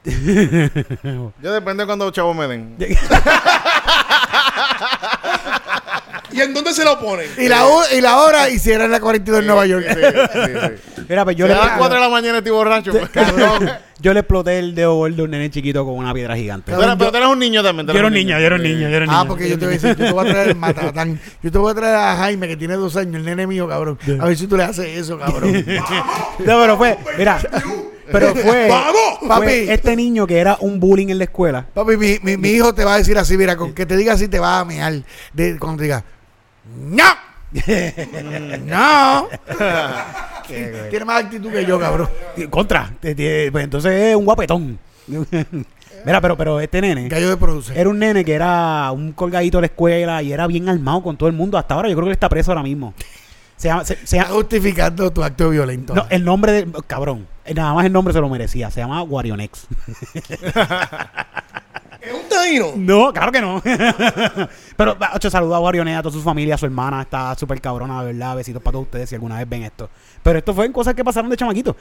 Yo 0.04 1.52
depende 1.52 1.82
de 1.82 1.86
cuando 1.86 2.10
chavos 2.10 2.34
me 2.34 2.48
den. 2.48 2.76
¿Y 6.32 6.40
en 6.40 6.54
dónde 6.54 6.72
se 6.74 6.84
lo 6.84 6.98
ponen? 7.00 7.26
Y 7.38 7.48
la, 7.48 7.66
ho- 7.66 7.82
y 7.96 8.00
la 8.00 8.18
hora 8.20 8.48
hiciera 8.48 8.84
en 8.84 8.90
la 8.90 9.00
42 9.00 9.40
en 9.40 9.46
Nueva 9.46 9.66
York. 9.66 9.84
Sí, 9.88 9.94
sí, 10.32 10.50
sí. 10.96 11.02
Mira, 11.08 11.24
pues 11.24 11.36
yo 11.36 11.46
le, 11.46 11.54
a 11.54 11.56
las 11.64 11.78
4 11.78 11.94
de 11.96 12.00
la 12.00 12.08
mañana 12.08 12.38
estoy 12.38 12.52
borracho. 12.52 12.92
pues. 12.92 13.08
Cabrón. 13.10 13.68
yo 14.00 14.14
le 14.14 14.20
exploté 14.20 14.58
el 14.58 14.74
dedo 14.74 14.94
gordo 14.94 15.22
a 15.22 15.24
un 15.24 15.30
nene 15.32 15.50
chiquito 15.50 15.84
con 15.84 15.94
una 15.94 16.14
piedra 16.14 16.36
gigante. 16.36 16.72
Eres- 16.72 16.86
Pero 16.98 17.10
tú 17.10 17.16
eres 17.16 17.28
un 17.28 17.38
niño 17.38 17.62
también. 17.62 17.86
tú 17.86 17.92
Yo 17.92 17.98
era 17.98 18.08
eres 18.08 18.20
un 18.20 18.26
niño, 18.26 18.38
yo 18.40 18.46
era 18.46 18.56
un 18.56 18.62
niño, 18.62 18.80
yo 18.88 18.96
era 18.96 18.98
un 19.04 19.10
niño. 19.10 19.18
Ah, 19.20 19.24
porque 19.26 19.48
yo 19.48 19.58
te 19.58 19.64
voy 19.66 19.74
a 19.74 19.78
decir, 19.78 19.96
yo 19.96 20.06
te 20.06 20.12
voy 20.12 20.28
a 20.28 20.30
traer 20.32 20.48
el 20.48 20.56
matatán. 20.56 21.20
Yo 21.42 21.50
te 21.50 21.58
voy 21.58 21.72
a 21.72 21.74
traer 21.74 21.94
a 21.96 22.16
Jaime, 22.16 22.46
que 22.48 22.56
tiene 22.56 22.74
dos 22.74 22.96
años, 22.96 23.16
el 23.16 23.24
nene 23.24 23.46
mío, 23.46 23.66
cabrón. 23.68 23.98
A 24.20 24.26
ver 24.26 24.36
si 24.36 24.46
tú 24.46 24.56
le 24.56 24.64
haces 24.64 24.86
eso, 24.98 25.18
cabrón. 25.18 25.52
No, 26.38 26.60
pero 26.60 26.76
fue, 26.76 26.96
mira, 27.18 27.38
pero 28.10 28.34
fue, 28.34 28.68
¡Vamos! 28.68 29.18
fue 29.20 29.28
Papi. 29.28 29.52
este 29.68 29.94
niño 29.96 30.26
que 30.26 30.38
era 30.38 30.56
un 30.60 30.80
bullying 30.80 31.08
en 31.08 31.18
la 31.18 31.24
escuela. 31.24 31.66
Papi, 31.74 31.96
mi, 31.96 32.18
mi, 32.22 32.36
mi 32.36 32.48
hijo 32.50 32.72
te 32.74 32.84
va 32.84 32.94
a 32.94 32.98
decir 32.98 33.18
así, 33.18 33.36
mira, 33.36 33.56
con 33.56 33.72
que 33.74 33.84
te 33.86 33.96
diga 33.96 34.14
así 34.14 34.26
te 34.28 34.38
va 34.38 34.60
a 34.60 34.64
mear. 34.64 34.94
De, 35.34 35.58
cuando 35.58 35.78
te 35.78 35.84
diga, 35.84 36.02
¡No! 36.78 37.04
¡No! 38.64 39.28
Tiene 40.90 41.04
más 41.04 41.24
actitud 41.24 41.50
que 41.52 41.64
yo, 41.64 41.78
cabrón. 41.78 42.08
Contra, 42.50 42.92
pues 43.00 43.16
entonces 43.64 43.92
es 43.92 44.16
un 44.16 44.24
guapetón. 44.24 44.78
Mira, 46.04 46.20
pero, 46.20 46.34
pero 46.36 46.60
este 46.60 46.80
nene 46.80 47.08
Gallo 47.08 47.28
de 47.28 47.36
produce. 47.36 47.78
era 47.78 47.90
un 47.90 47.98
nene 47.98 48.24
que 48.24 48.32
era 48.32 48.90
un 48.90 49.12
colgadito 49.12 49.58
de 49.58 49.62
la 49.62 49.66
escuela 49.66 50.22
y 50.22 50.32
era 50.32 50.46
bien 50.46 50.68
armado 50.68 51.02
con 51.02 51.16
todo 51.16 51.28
el 51.28 51.34
mundo. 51.34 51.58
Hasta 51.58 51.74
ahora 51.74 51.88
yo 51.88 51.94
creo 51.94 52.04
que 52.06 52.10
él 52.10 52.14
está 52.14 52.28
preso 52.28 52.50
ahora 52.52 52.62
mismo. 52.62 52.94
Se 53.56 53.68
llama, 53.68 53.84
se- 53.84 53.96
se 53.96 54.16
Está 54.16 54.16
llama- 54.28 54.30
justificando 54.36 55.10
tu 55.12 55.22
acto 55.22 55.50
violento. 55.50 55.94
no, 55.94 56.06
el 56.08 56.24
nombre 56.24 56.52
de, 56.52 56.68
cabrón, 56.86 57.26
nada 57.54 57.74
más 57.74 57.84
el 57.84 57.92
nombre 57.92 58.14
se 58.14 58.20
lo 58.20 58.28
merecía. 58.30 58.70
Se 58.70 58.80
llama 58.80 59.00
Guarionex. 59.02 59.66
No, 62.76 63.12
claro 63.12 63.32
que 63.32 63.40
no. 63.40 63.62
Pero, 64.76 64.96
ocho, 65.14 65.30
saludos 65.30 65.56
a 65.56 65.58
Guarionex, 65.58 65.98
a 65.98 66.02
toda 66.02 66.12
su 66.12 66.22
familia, 66.22 66.54
a 66.54 66.58
su 66.58 66.66
hermana. 66.66 67.02
Está 67.02 67.34
súper 67.34 67.60
cabrona, 67.60 68.00
de 68.02 68.12
verdad. 68.12 68.36
Besitos 68.36 68.62
para 68.62 68.72
todos 68.72 68.86
ustedes 68.86 69.08
si 69.08 69.14
alguna 69.14 69.38
vez 69.38 69.48
ven 69.48 69.62
esto. 69.62 69.88
Pero 70.22 70.38
esto 70.38 70.54
fue 70.54 70.66
en 70.66 70.72
cosas 70.72 70.94
que 70.94 71.04
pasaron 71.04 71.30
de 71.30 71.36
chamaquito. 71.36 71.76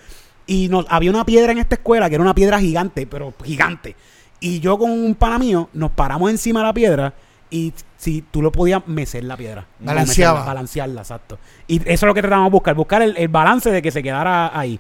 Y 0.46 0.68
nos, 0.68 0.86
había 0.90 1.10
una 1.12 1.26
piedra 1.26 1.52
en 1.52 1.60
esta 1.60 1.76
escuela 1.76 2.10
que 2.10 2.16
era 2.16 2.24
una 2.24 2.34
piedra 2.34 2.60
gigante, 2.60 3.06
pero 3.08 3.34
gigante. 3.44 3.96
Y 4.40 4.60
yo 4.60 4.78
con 4.78 4.92
un 4.92 5.16
pana 5.16 5.38
mío 5.38 5.70
nos 5.74 5.92
paramos 5.92 6.30
encima 6.30 6.62
de 6.62 6.66
la 6.66 6.74
piedra 6.74 7.14
y 7.50 7.74
si 7.98 8.22
tú 8.22 8.42
lo 8.42 8.52
podías 8.52 8.88
mecer 8.88 9.24
la 9.24 9.36
piedra. 9.36 9.66
Balanceaba. 9.80 10.34
mecerla, 10.34 10.54
balancearla, 10.54 11.02
exacto. 11.02 11.38
Y 11.68 11.78
eso 11.82 11.92
es 11.92 12.04
lo 12.04 12.14
que 12.14 12.22
tratamos 12.22 12.48
de 12.48 12.52
buscar, 12.52 12.76
buscar 12.76 13.02
el, 13.02 13.18
el 13.18 13.28
balance 13.28 13.72
de 13.72 13.82
que 13.82 13.92
se 13.92 14.02
quedara 14.02 14.58
ahí. 14.58 14.80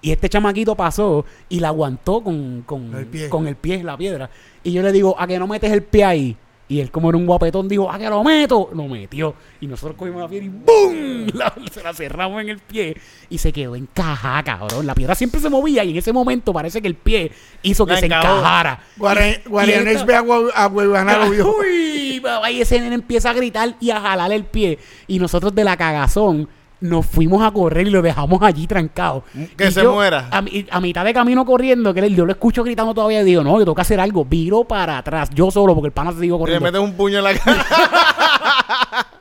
Y 0.00 0.12
este 0.12 0.28
chamaquito 0.28 0.74
pasó 0.76 1.24
y 1.48 1.60
la 1.60 1.68
aguantó 1.68 2.22
con, 2.22 2.62
con, 2.62 2.94
El 2.94 3.06
pie. 3.06 3.28
con 3.28 3.48
el 3.48 3.56
pie 3.56 3.82
la 3.82 3.96
piedra. 3.96 4.30
Y 4.62 4.72
yo 4.72 4.82
le 4.82 4.92
digo, 4.92 5.16
¿a 5.18 5.26
que 5.26 5.38
no 5.38 5.46
metes 5.46 5.72
el 5.72 5.82
pie 5.82 6.04
ahí? 6.04 6.36
Y 6.70 6.80
él, 6.80 6.90
como 6.90 7.08
era 7.08 7.16
un 7.16 7.24
guapetón, 7.24 7.66
dijo, 7.66 7.90
¿a 7.90 7.98
que 7.98 8.10
lo 8.10 8.22
meto? 8.22 8.68
Lo 8.74 8.86
metió. 8.86 9.34
Y 9.58 9.66
nosotros 9.66 9.96
cogimos 9.96 10.20
la 10.20 10.28
piedra 10.28 10.44
y 10.46 10.50
¡boom! 10.50 11.26
La- 11.34 11.54
se 11.72 11.82
la 11.82 11.94
cerramos 11.94 12.42
en 12.42 12.50
el 12.50 12.58
pie. 12.58 12.94
Y 13.30 13.38
se 13.38 13.52
quedó 13.52 13.74
encajada, 13.74 14.42
cabrón. 14.42 14.86
La 14.86 14.94
piedra 14.94 15.14
siempre 15.14 15.40
se 15.40 15.48
movía 15.48 15.82
y 15.82 15.92
en 15.92 15.96
ese 15.96 16.12
momento 16.12 16.52
parece 16.52 16.82
que 16.82 16.88
el 16.88 16.94
pie 16.94 17.32
hizo 17.62 17.86
que 17.86 17.94
La 17.94 18.00
se 18.00 18.06
encajara. 18.06 18.80
Esta- 19.94 20.04
ve 20.04 20.14
a, 20.54 20.66
Huevanaro, 20.68 21.30
vio. 21.30 21.56
Uy, 21.58 22.22
y 22.52 22.60
ese 22.60 22.78
nene 22.80 22.96
empieza 22.96 23.30
a 23.30 23.32
gritar 23.32 23.74
y 23.80 23.90
a 23.90 24.00
jalar 24.00 24.30
el 24.32 24.44
pie. 24.44 24.78
Y 25.06 25.18
nosotros 25.18 25.54
de 25.54 25.64
la 25.64 25.76
cagazón 25.78 26.48
nos 26.80 27.06
fuimos 27.06 27.42
a 27.42 27.50
correr 27.50 27.86
y 27.86 27.90
lo 27.90 28.02
dejamos 28.02 28.42
allí 28.42 28.66
trancado. 28.66 29.24
Que 29.56 29.68
Y 29.68 29.72
se 29.72 29.82
yo, 29.82 29.94
muera. 29.94 30.28
A, 30.30 30.40
mi- 30.42 30.66
a 30.70 30.80
mitad 30.80 31.04
de 31.04 31.12
camino 31.12 31.44
corriendo, 31.44 31.92
que 31.92 32.10
yo 32.10 32.24
lo 32.24 32.32
escucho 32.32 32.62
gritando 32.62 32.94
todavía 32.94 33.22
y 33.22 33.24
digo, 33.24 33.42
no, 33.42 33.52
yo 33.58 33.64
tengo 33.64 33.74
que 33.74 33.82
hacer 33.82 33.98
algo. 34.00 34.24
Viro 34.24 34.64
para 34.64 34.98
atrás, 34.98 35.28
yo 35.34 35.50
solo, 35.50 35.74
porque 35.74 35.86
el 35.88 35.92
pana 35.92 36.12
se 36.12 36.20
siguió 36.20 36.34
Y 36.36 36.38
le 36.38 36.40
corriendo. 36.40 36.64
metes 36.64 36.80
un 36.80 36.92
puño 36.94 37.18
en 37.18 37.24
la 37.24 37.34
cara. 37.34 37.66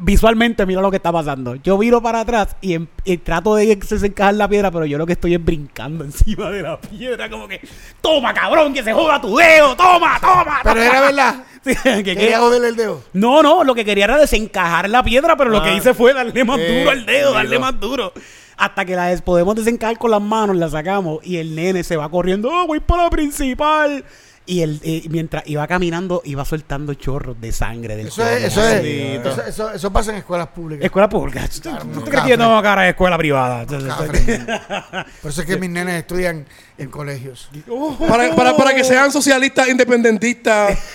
Visualmente, 0.00 0.64
mira 0.66 0.80
lo 0.80 0.90
que 0.90 0.96
está 0.96 1.10
pasando. 1.12 1.54
Yo 1.56 1.76
viro 1.78 2.00
para 2.02 2.20
atrás 2.20 2.56
y, 2.60 2.74
em- 2.74 2.86
y 3.04 3.16
trato 3.18 3.54
de 3.54 3.78
que 3.78 3.86
se 3.86 4.06
encajar 4.06 4.34
la 4.34 4.48
piedra, 4.48 4.70
pero 4.70 4.84
yo 4.86 4.98
lo 4.98 5.06
que 5.06 5.12
estoy 5.14 5.34
es 5.34 5.44
brincando 5.44 6.04
encima 6.04 6.50
de 6.50 6.62
la 6.62 6.80
piedra, 6.80 7.28
como 7.30 7.48
que, 7.48 7.60
toma, 8.00 8.32
cabrón, 8.34 8.72
que 8.74 8.82
se 8.82 8.92
joda 8.92 9.20
tu 9.20 9.36
dedo, 9.36 9.74
toma, 9.76 10.18
toma. 10.20 10.60
Pero 10.62 10.82
era 10.82 11.00
verdad. 11.00 11.34
Sí, 11.66 11.74
que- 11.82 12.04
que- 12.04 12.14
Quería 12.16 12.38
joderle 12.38 12.68
el 12.68 12.76
dedo. 12.76 13.02
No, 13.12 13.42
no, 13.42 13.64
lo 13.64 13.74
que 13.74 13.84
quería 13.84 14.04
era 14.04 14.18
desencajar 14.18 14.88
la 14.88 15.02
piedra, 15.02 15.36
pero 15.36 15.50
lo 15.50 15.58
Ah. 15.58 15.64
que 15.64 15.74
hice 15.74 15.94
fue 15.94 16.14
darle 16.14 16.44
más 16.44 16.60
Eh, 16.60 16.78
duro 16.78 16.90
al 16.92 17.04
dedo, 17.04 17.32
darle 17.32 17.58
más 17.58 17.80
duro. 17.80 18.12
Hasta 18.56 18.84
que 18.84 18.94
la 18.94 19.06
des- 19.08 19.20
podemos 19.20 19.56
desencajar 19.56 19.98
con 19.98 20.12
las 20.12 20.22
manos, 20.22 20.54
la 20.56 20.68
sacamos 20.70 21.18
y 21.24 21.38
el 21.38 21.56
nene 21.56 21.82
se 21.82 21.96
va 21.96 22.08
corriendo, 22.08 22.50
"Oh, 22.52 22.68
voy 22.68 22.78
para 22.78 23.02
la 23.04 23.10
principal. 23.10 24.04
Y 24.48 24.62
él, 24.62 24.80
eh, 24.84 25.02
mientras 25.10 25.42
iba 25.48 25.66
caminando, 25.66 26.22
iba 26.24 26.44
soltando 26.44 26.94
chorros 26.94 27.40
de 27.40 27.50
sangre 27.50 27.96
del 27.96 28.06
Eso 28.06 28.24
es, 28.24 28.44
eso 28.44 28.62
es. 28.62 28.84
Eso, 28.84 29.42
eso, 29.42 29.72
eso 29.72 29.92
pasa 29.92 30.12
en 30.12 30.18
escuelas 30.18 30.46
públicas. 30.48 30.84
Escuela 30.84 31.08
pública. 31.08 31.48
¿Tú, 31.48 31.60
Claro, 31.62 31.80
tú 31.80 32.00
no, 32.00 32.04
crees 32.04 32.22
que 32.22 32.30
yo 32.30 32.38
tengo 32.38 32.62
cara 32.62 32.82
de 32.82 32.90
escuela 32.90 33.18
privada? 33.18 33.66
Por 35.22 35.30
eso 35.30 35.40
es 35.40 35.46
que 35.46 35.56
mis 35.56 35.68
nenes 35.68 35.96
estudian 35.96 36.46
en 36.78 36.90
colegios. 36.90 37.50
Para, 38.08 38.34
para, 38.36 38.56
para 38.56 38.74
que 38.74 38.84
sean 38.84 39.10
socialistas 39.10 39.68
independentistas. 39.68 40.78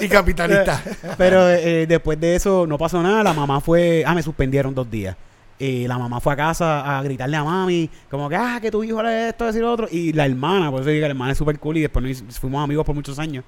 Y 0.00 0.08
capitalistas. 0.08 0.80
Pero 1.16 1.48
eh, 1.48 1.86
después 1.86 2.20
de 2.20 2.36
eso 2.36 2.66
no 2.66 2.78
pasó 2.78 3.02
nada. 3.02 3.22
La 3.22 3.32
mamá 3.32 3.60
fue. 3.60 4.04
Ah, 4.06 4.14
me 4.14 4.22
suspendieron 4.22 4.74
dos 4.74 4.90
días. 4.90 5.16
Y 5.64 5.86
la 5.88 5.96
mamá 5.98 6.20
fue 6.20 6.32
a 6.32 6.36
casa 6.36 6.98
a 6.98 7.02
gritarle 7.02 7.36
a 7.36 7.44
mami, 7.44 7.88
como 8.10 8.28
que, 8.28 8.36
ah, 8.36 8.58
que 8.60 8.70
tu 8.70 8.82
hijo 8.84 9.02
le 9.02 9.28
esto, 9.30 9.46
decir 9.46 9.62
lo 9.62 9.72
otro. 9.72 9.88
Y 9.90 10.12
la 10.12 10.26
hermana, 10.26 10.70
por 10.70 10.80
eso 10.80 10.90
digo 10.90 10.98
que 10.98 11.08
la 11.08 11.12
hermana 11.12 11.32
es 11.32 11.38
súper 11.38 11.58
cool 11.58 11.76
y 11.78 11.82
después 11.82 12.22
fuimos 12.40 12.62
amigos 12.64 12.84
por 12.84 12.94
muchos 12.94 13.18
años. 13.18 13.44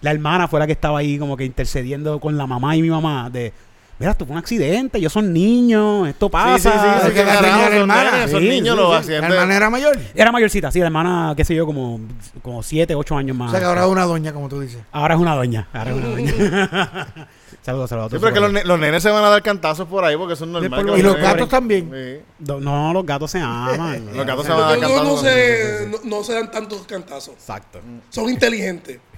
La 0.00 0.12
hermana 0.12 0.46
fue 0.48 0.60
la 0.60 0.66
que 0.66 0.72
estaba 0.72 0.98
ahí 1.00 1.18
como 1.18 1.36
que 1.36 1.44
intercediendo 1.44 2.20
con 2.20 2.36
la 2.38 2.46
mamá 2.46 2.76
y 2.76 2.82
mi 2.82 2.88
mamá 2.90 3.28
de, 3.30 3.52
mira, 3.98 4.12
esto 4.12 4.24
fue 4.24 4.32
un 4.34 4.38
accidente, 4.38 4.98
ellos 4.98 5.12
son 5.12 5.32
niños, 5.32 6.06
esto 6.08 6.28
pasa. 6.28 6.70
Sí, 6.70 6.78
sí, 6.78 6.84
sí, 7.02 7.06
sí, 7.08 7.12
que 7.14 7.24
la 7.24 7.34
carajo, 7.34 7.44
señora 7.54 7.66
son 7.70 7.74
hermana. 7.80 8.10
nenes, 8.12 8.26
esos 8.28 8.40
Sí, 8.40 8.48
niños 8.48 8.76
sí, 8.76 8.80
lo 8.82 8.90
sí. 8.90 8.96
hacían. 8.96 9.20
La 9.22 9.28
de- 9.28 9.34
hermana 9.34 9.56
era 9.56 9.70
mayor. 9.70 9.98
Era 10.14 10.30
mayorcita, 10.32 10.70
sí, 10.70 10.78
la 10.78 10.86
hermana, 10.86 11.34
qué 11.36 11.44
sé 11.44 11.54
yo, 11.56 11.66
como, 11.66 11.98
como 12.42 12.62
siete, 12.62 12.94
ocho 12.94 13.16
años 13.16 13.36
más. 13.36 13.48
O 13.48 13.50
sea 13.50 13.58
que 13.60 13.66
ahora 13.66 13.82
es 13.84 13.88
una 13.88 14.04
doña, 14.04 14.32
como 14.32 14.48
tú 14.48 14.60
dices. 14.60 14.80
Ahora 14.92 15.14
es 15.14 15.20
una 15.20 15.34
doña, 15.34 15.66
ahora 15.72 15.90
es 15.90 15.96
una 15.96 16.06
doña. 16.08 16.32
saludos, 17.68 17.90
saludos. 17.90 18.12
a 18.12 18.16
Sí, 18.16 18.20
pero 18.20 18.32
que 18.34 18.40
los, 18.40 18.52
ne- 18.52 18.64
los 18.64 18.78
nenes 18.78 19.02
se 19.02 19.10
van 19.10 19.22
a 19.24 19.28
dar 19.28 19.42
cantazos 19.42 19.86
por 19.86 20.04
ahí 20.04 20.16
porque 20.16 20.36
son 20.36 20.52
normales. 20.52 20.98
Y 20.98 21.02
los 21.02 21.16
gatos 21.16 21.48
también. 21.48 21.90
Sí. 21.92 22.44
No, 22.60 22.92
los 22.92 23.04
gatos 23.04 23.30
se 23.30 23.40
aman. 23.40 24.06
Los 24.14 24.26
gatos 24.26 24.46
se 24.46 24.52
van 24.52 24.60
a 24.62 24.68
dar 24.68 24.78
No, 24.78 24.88
no, 24.88 24.94
cantazos. 24.94 25.20
se, 25.22 25.88
no, 25.90 25.98
no 26.04 26.24
se 26.24 26.32
dan 26.32 26.50
tantos 26.50 26.86
cantazos. 26.86 27.34
Exacto. 27.34 27.80
Son 28.10 28.28
inteligentes. 28.28 28.98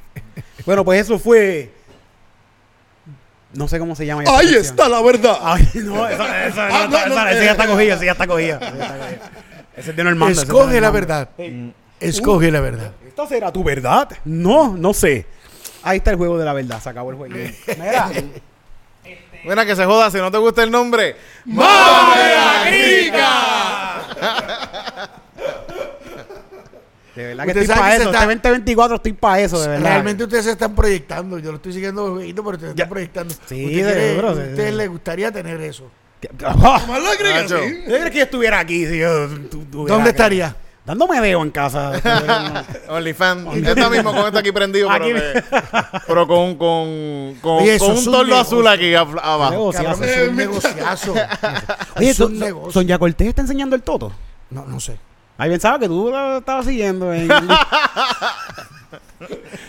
Bueno, 0.66 0.84
pues 0.84 1.00
eso 1.00 1.18
fue. 1.18 1.72
No 3.54 3.66
sé 3.66 3.78
cómo 3.78 3.96
se 3.96 4.04
llama. 4.06 4.24
Ahí 4.26 4.54
está 4.54 4.88
la 4.88 5.00
verdad. 5.02 5.38
Ay, 5.42 5.66
no, 5.76 6.06
eso, 6.06 6.22
eso, 6.22 6.60
Ah, 6.60 6.86
no, 6.90 7.06
no, 7.06 7.28
eh, 7.28 7.44
ya 7.44 7.52
está 7.52 7.66
cogido, 7.66 7.96
ese 7.96 8.04
ya 8.04 8.12
está 8.12 8.26
cogido. 8.26 8.58
ese 9.76 9.90
es 9.90 9.96
de 9.96 10.04
Normando. 10.04 10.40
Escoge 10.40 10.80
la 10.80 10.90
verdad. 10.90 11.30
Escoge 11.98 12.50
la 12.50 12.60
verdad. 12.60 12.92
¿Esta 13.06 13.26
será 13.26 13.50
tu 13.50 13.64
verdad? 13.64 14.08
No, 14.24 14.76
no 14.76 14.92
sé. 14.94 15.26
Ahí 15.82 15.98
está 15.98 16.10
el 16.10 16.16
juego 16.16 16.38
de 16.38 16.44
la 16.44 16.52
verdad, 16.52 16.80
se 16.82 16.88
acabó 16.88 17.10
el 17.10 17.16
juego. 17.16 17.34
Mira. 17.34 18.10
Mira, 19.44 19.64
que 19.64 19.74
se 19.74 19.84
joda 19.86 20.10
si 20.10 20.18
no 20.18 20.30
te 20.30 20.36
gusta 20.38 20.62
el 20.62 20.70
nombre. 20.70 21.16
De 27.14 27.24
verdad 27.26 27.44
que 27.44 27.50
Usted 27.50 27.62
estoy 27.62 27.76
para 27.76 27.96
eso. 27.96 28.04
está- 28.10 28.18
Este 28.32 28.48
2024 28.48 28.96
estoy 28.96 29.12
para 29.14 29.40
eso, 29.40 29.60
de 29.60 29.68
verdad. 29.68 29.84
Realmente 29.90 30.22
ustedes 30.24 30.44
se 30.44 30.50
están 30.52 30.74
proyectando. 30.74 31.38
Yo 31.38 31.50
lo 31.50 31.56
estoy 31.56 31.72
siguiendo 31.72 32.04
pero 32.16 32.50
ustedes 32.56 32.60
se 32.60 32.68
están 32.70 32.88
proyectando. 32.88 33.34
Sí, 33.46 33.64
¿Usted 33.66 33.86
de- 33.86 33.92
quiere- 33.92 34.16
bro, 34.16 34.28
¿A 34.30 34.34
sí, 34.34 34.40
ustedes 34.40 34.70
sí. 34.70 34.76
les 34.76 34.88
gustaría 34.88 35.32
tener 35.32 35.60
eso? 35.60 35.90
Más 36.42 36.86
lo. 37.02 37.10
¿Tú 37.12 37.62
crees 37.86 38.10
que 38.10 38.18
yo 38.18 38.24
estuviera 38.24 38.58
aquí 38.60 38.86
si 38.86 38.98
yo 38.98 39.26
¿Dónde 39.28 40.10
estaría? 40.10 40.54
Dándome 40.90 41.20
dedo 41.20 41.40
en 41.42 41.50
casa. 41.52 41.92
OnlyFans. 42.88 43.54
Esta 43.64 43.88
mismo 43.88 44.12
con 44.12 44.26
esto 44.26 44.38
aquí 44.40 44.50
prendido, 44.50 44.88
pero, 44.92 45.04
Aquí- 45.04 45.14
que- 45.14 45.44
pero 46.08 46.26
con, 46.26 46.56
con, 46.56 47.34
con, 47.40 47.62
Oye, 47.62 47.76
eso 47.76 47.86
con 47.86 47.94
es 47.96 48.06
un 48.08 48.12
negocio. 48.12 48.36
azul 48.36 48.66
aquí 48.66 48.92
abajo. 48.94 49.70
Hace- 49.70 49.82
eso 49.88 50.04
es 50.04 50.28
un 50.28 50.34
Eh, 50.34 50.36
negociazo. 50.46 51.14
Oye, 51.96 52.10
es 52.10 52.18
un 52.18 52.26
Son- 52.30 52.38
negocio. 52.40 52.72
Sonia 52.72 52.98
Cortés 52.98 53.28
está 53.28 53.42
enseñando 53.42 53.76
el 53.76 53.82
toto. 53.82 54.10
No, 54.50 54.64
no 54.66 54.80
sé. 54.80 54.96
Ahí 55.40 55.48
pensaba 55.48 55.78
que 55.78 55.86
tú 55.88 56.10
lo 56.10 56.36
estabas 56.38 56.66
siguiendo. 56.66 57.10
En... 57.14 57.26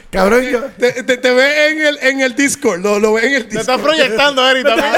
Cabrón, 0.09 0.41
yo. 0.43 0.59
Te, 0.77 1.03
te, 1.03 1.15
te 1.15 1.31
ve 1.31 1.69
en 1.71 1.81
el, 1.87 1.97
en 2.01 2.19
el 2.19 2.35
Discord, 2.35 2.81
lo, 2.81 2.99
lo 2.99 3.13
ve 3.13 3.25
en 3.27 3.33
el 3.35 3.43
Te 3.47 3.57
Discord. 3.57 3.61
estás 3.61 3.79
proyectando, 3.79 4.45
Eric, 4.49 4.65
también. 4.65 4.91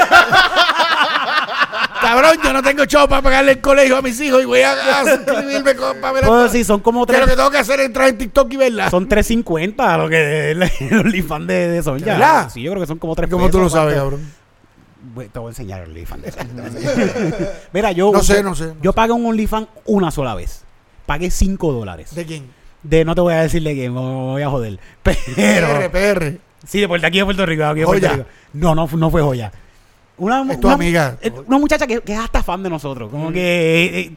Cabrón, 2.02 2.36
yo 2.42 2.52
no 2.52 2.60
tengo 2.62 2.84
chavo 2.86 3.08
para 3.08 3.22
pagarle 3.22 3.52
el 3.52 3.60
colegio 3.60 3.96
a 3.96 4.02
mis 4.02 4.20
hijos 4.20 4.42
y 4.42 4.46
voy 4.46 4.60
a, 4.62 4.72
a 5.00 5.04
suscribirme 5.04 5.76
con, 5.76 6.00
para 6.00 6.12
ver 6.12 6.24
Pues 6.24 6.50
sí, 6.52 6.64
son 6.64 6.80
como 6.80 7.06
tres. 7.06 7.20
lo 7.20 7.26
que 7.26 7.36
tengo 7.36 7.50
que 7.52 7.58
hacer 7.58 7.78
es 7.80 7.86
entrar 7.86 8.08
en 8.08 8.18
TikTok 8.18 8.52
y 8.52 8.56
verla. 8.56 8.90
Son 8.90 9.08
3.50 9.08 9.98
lo 9.98 10.08
que 10.08 10.50
el 10.50 10.62
OnlyFans 10.98 11.46
de, 11.46 11.68
de 11.68 11.82
Sonja. 11.84 12.04
¿Verdad? 12.04 12.50
Sí, 12.52 12.62
yo 12.62 12.72
creo 12.72 12.80
que 12.82 12.88
son 12.88 12.98
como 12.98 13.14
3 13.14 13.30
¿Cómo 13.30 13.48
tú 13.48 13.60
lo 13.60 13.70
sabes, 13.70 13.94
cabrón? 13.94 14.28
Te 15.32 15.38
voy 15.38 15.48
a 15.48 15.50
enseñar 15.50 15.82
el 15.82 15.90
OnlyFans 15.90 16.22
te. 16.24 16.32
Mira, 17.72 17.92
yo. 17.92 18.10
No 18.12 18.22
sé, 18.22 18.42
no 18.42 18.54
sé, 18.56 18.66
no 18.66 18.74
Yo 18.82 18.92
pagué 18.92 19.12
un 19.12 19.24
OnlyFans 19.26 19.68
una 19.84 20.10
sola 20.10 20.34
vez. 20.34 20.63
Pagué 21.06 21.30
5 21.30 21.72
dólares. 21.72 22.14
¿De 22.14 22.24
quién? 22.24 22.44
De, 22.82 23.04
no 23.04 23.14
te 23.14 23.20
voy 23.20 23.34
a 23.34 23.42
decir 23.42 23.62
de 23.62 23.74
quién, 23.74 23.94
me 23.94 24.00
voy 24.00 24.42
a 24.42 24.50
joder. 24.50 24.78
PR, 25.02 25.16
Pero. 25.36 25.90
PR. 25.92 26.38
Sí, 26.66 26.80
de 26.80 26.88
Puerto 26.88 27.06
aquí 27.06 27.18
de 27.18 27.24
Puerto 27.24 27.44
Rico. 27.46 27.62
de 27.62 27.68
aquí 27.68 27.80
de 27.80 27.86
Puerto. 27.86 28.08
Rico. 28.08 28.24
No, 28.54 28.74
no, 28.74 28.88
no 28.96 29.10
fue 29.10 29.22
joya. 29.22 29.52
Una, 30.16 30.42
Es 30.52 30.60
tu 30.60 30.66
una- 30.68 30.74
amiga. 30.76 31.18
eh, 31.22 31.32
Una 31.46 31.58
muchacha 31.58 31.86
que, 31.86 32.00
que 32.00 32.12
es 32.12 32.18
hasta 32.18 32.42
fan 32.42 32.62
de 32.62 32.70
nosotros. 32.70 33.10
Como 33.10 33.32
que. 33.32 33.40
eh, 33.84 33.98
eh, 34.00 34.12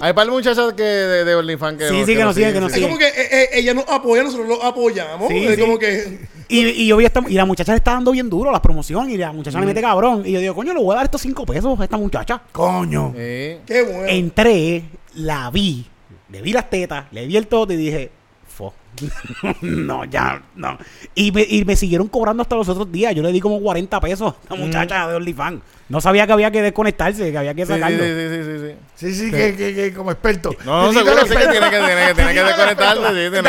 Hay 0.00 0.12
para 0.12 0.30
muchachas 0.30 0.72
que 0.72 0.82
de, 0.82 1.24
de 1.24 1.34
OnlyFans 1.34 1.78
que 1.78 1.88
Sí, 1.88 2.04
sí, 2.06 2.14
que 2.16 2.24
nos 2.24 2.34
siguen, 2.34 2.52
que 2.54 2.60
nos 2.60 2.68
Es 2.70 2.74
siguen. 2.74 2.90
como 2.90 2.98
que 2.98 3.08
eh, 3.08 3.48
ella 3.52 3.74
nos 3.74 3.84
apoya, 3.88 4.22
nosotros 4.24 4.48
lo 4.48 4.62
apoyamos. 4.64 5.28
Sí, 5.28 5.44
es 5.44 5.54
sí. 5.56 5.60
como 5.60 5.78
que. 5.78 6.20
Y, 6.48 6.60
y 6.66 6.86
yo 6.88 6.96
vi 6.96 7.04
esta, 7.04 7.20
y 7.28 7.34
la 7.34 7.44
muchacha 7.44 7.72
le 7.72 7.78
está 7.78 7.92
dando 7.92 8.10
bien 8.12 8.28
duro 8.28 8.50
las 8.50 8.60
promociones 8.60 9.14
y 9.14 9.16
la 9.18 9.32
muchacha 9.32 9.60
le 9.60 9.66
mete 9.66 9.80
cabrón. 9.80 10.22
Y 10.24 10.32
yo 10.32 10.40
digo, 10.40 10.54
coño, 10.54 10.72
le 10.74 10.80
voy 10.80 10.92
a 10.92 10.96
dar 10.96 11.04
estos 11.04 11.20
cinco 11.20 11.44
pesos 11.46 11.78
a 11.78 11.84
esta 11.84 11.96
muchacha. 11.96 12.40
Coño. 12.52 13.12
Qué 13.14 13.60
bueno. 13.86 14.06
Entré, 14.08 14.84
la 15.14 15.50
vi, 15.50 15.86
le 16.34 16.42
vi 16.42 16.52
las 16.52 16.68
tetas, 16.68 17.04
le 17.12 17.26
vi 17.26 17.36
el 17.36 17.46
todo 17.46 17.72
y 17.72 17.76
dije, 17.76 18.10
fo. 18.48 18.74
no, 19.62 20.04
ya, 20.04 20.40
no. 20.54 20.78
Y 21.14 21.32
me, 21.32 21.42
y 21.48 21.64
me 21.64 21.74
siguieron 21.76 22.08
cobrando 22.08 22.42
hasta 22.42 22.54
los 22.56 22.68
otros 22.68 22.90
días. 22.92 23.14
Yo 23.14 23.22
le 23.22 23.32
di 23.32 23.40
como 23.40 23.60
40 23.60 24.00
pesos 24.00 24.34
a 24.48 24.54
la 24.54 24.60
muchacha 24.60 25.08
de 25.08 25.16
OnlyFans. 25.16 25.62
No 25.88 26.00
sabía 26.00 26.26
que 26.26 26.32
había 26.32 26.50
que 26.50 26.62
desconectarse, 26.62 27.30
que 27.30 27.38
había 27.38 27.54
que 27.54 27.66
Sí, 27.66 27.72
sí, 27.72 27.78
sacarlo. 27.78 28.02
sí, 28.04 28.10
sí, 28.10 28.44
sí, 28.44 28.58
sí. 28.58 28.74
Sí, 28.94 29.14
sí, 29.14 29.30
que, 29.30 29.54
que, 29.56 29.74
que 29.74 29.94
como 29.94 30.10
experto. 30.12 30.50
No, 30.64 30.92
seguro 30.92 31.22
sí 31.26 31.34
que 31.36 31.46
tiene 31.48 31.70
que, 31.70 31.76
tiene 31.76 32.06
que, 32.08 32.14
tiene 32.14 32.34
que 32.34 32.42
desconectarse. 32.44 33.02
Sí, 33.02 33.30
tiene 33.30 33.42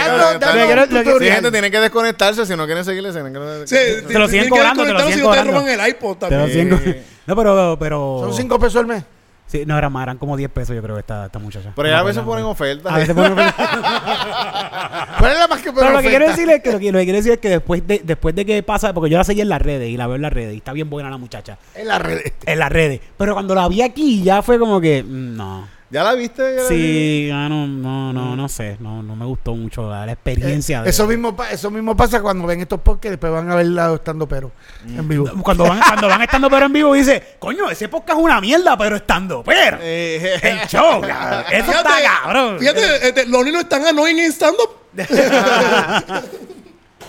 que 0.88 1.20
Sí, 1.20 1.32
gente 1.32 1.52
tiene 1.52 1.72
que 1.72 1.80
desconectarse. 1.80 2.46
Si 2.46 2.56
no 2.56 2.66
quieren 2.66 2.84
seguirle, 2.86 3.12
Te 3.14 4.20
lo 4.20 4.28
siguen 4.28 4.50
cobrando, 4.50 4.84
te 4.84 4.94
lo 4.94 5.00
siguen 5.00 5.14
si 5.14 5.24
no 5.24 5.32
te 5.32 5.38
cobrando. 5.38 5.52
roban 5.54 5.80
el 5.80 5.88
iPod 5.90 6.18
Te 6.18 6.30
lo 6.32 6.42
también. 6.44 7.04
No, 7.28 7.36
pero, 7.36 7.78
pero. 7.80 8.18
Son 8.22 8.34
cinco 8.34 8.60
pesos 8.60 8.78
al 8.78 8.88
mes. 8.88 9.04
Sí, 9.48 9.64
no, 9.66 9.78
eran 9.78 9.92
más, 9.94 10.04
eran 10.04 10.18
como 10.18 10.36
10 10.36 10.50
pesos, 10.52 10.76
yo 10.76 10.82
creo, 10.82 10.98
esta, 10.98 11.28
esta 11.28 11.38
muchacha. 11.40 11.72
Pero 11.76 11.88
No 11.88 11.94
ya 11.94 12.00
a 12.00 12.04
veces 12.04 12.24
ponen 12.24 12.44
no. 12.44 12.50
ofertas. 12.50 12.92
A 12.92 12.98
veces 12.98 13.14
ponen 13.14 13.34
¿Cuál 13.36 13.48
es 15.32 15.40
la 15.40 15.48
más 15.48 15.62
que 15.62 15.72
Pero 15.72 15.92
lo 15.92 16.00
que 16.02 16.10
quiero 16.10 16.28
decir 16.28 16.50
es 16.50 16.62
que 16.64 16.72
lo 16.72 16.80
que, 16.80 16.92
lo 16.92 16.98
que 16.98 17.04
quiero 17.06 17.18
decir 17.18 17.34
es 17.34 17.40
que 17.40 17.50
después 17.50 17.86
de, 17.86 18.02
después 18.04 18.34
de 18.36 18.44
que 18.46 18.64
pasa, 18.64 18.94
porque 18.94 19.10
yo 19.12 19.18
la 19.18 19.24
seguí 19.24 19.42
en 19.42 19.50
las 19.50 19.62
redes 19.62 19.90
y 19.90 19.98
la 19.98 20.08
veo 20.08 20.16
en 20.16 20.24
las 20.24 20.34
redes 20.34 20.54
y 20.56 20.58
está 20.58 20.74
bien 20.74 20.90
buena 20.90 21.10
la 21.10 21.18
muchacha. 21.18 21.58
En 21.76 21.88
las 21.88 22.02
redes. 22.02 22.34
En 22.46 22.58
las 22.60 22.72
redes. 22.72 23.02
Pero 23.18 23.34
cuando 23.34 23.54
la 23.54 23.68
vi 23.68 23.82
aquí 23.84 24.24
ya 24.24 24.42
fue 24.42 24.58
como 24.58 24.82
que, 24.82 25.04
mm, 25.04 25.36
no. 25.38 25.75
¿Ya 25.92 26.04
la 26.04 26.14
viste? 26.14 26.56
¿Ya 26.56 26.62
la 26.64 26.68
Sí, 26.68 27.30
ah, 27.32 27.48
no, 27.48 27.68
no, 27.68 28.12
no, 28.12 28.36
no 28.36 28.50
sé. 28.50 28.76
No, 28.80 29.04
no 29.04 29.16
me 29.16 29.24
gustó 29.26 29.54
mucho 29.56 29.90
la, 29.90 30.06
la 30.06 30.14
experiencia. 30.14 30.82
de- 30.82 30.88
Eh, 30.88 30.90
Eso 30.90 31.06
mismo, 31.08 31.36
eso 31.52 31.70
mismo 31.72 31.96
pasa 31.96 32.22
cuando 32.22 32.46
ven 32.48 32.60
estos 32.62 32.82
podcasts 32.82 33.06
y 33.06 33.10
después 33.12 33.32
van 33.32 33.50
a 33.52 33.56
ver 33.56 33.68
lado 33.68 33.96
estando 33.96 34.28
pero 34.28 34.52
en 34.88 35.08
vivo. 35.08 35.30
Cuando 35.44 35.64
van, 35.66 35.80
cuando 35.80 36.08
van 36.08 36.22
estando 36.24 36.50
pero 36.50 36.66
en 36.66 36.74
vivo 36.74 36.94
dice, 36.94 37.36
coño, 37.40 37.70
ese 37.70 37.88
podcast 37.88 38.18
es 38.20 38.26
una 38.26 38.42
mierda, 38.42 38.76
pero 38.78 38.96
estando 38.96 39.44
pero. 39.44 39.78
Eh, 39.80 40.40
El 40.42 40.68
show, 40.68 41.02
cabrón. 41.08 41.44
Eso 41.52 41.72
está 41.72 41.94
cabrón. 42.04 42.60
Fíjate, 42.60 43.08
este, 43.08 43.26
los 43.28 43.46
niños 43.46 43.62
están 43.62 43.86
annoying 43.86 44.20
en 44.20 44.32
stand-up. 44.32 44.70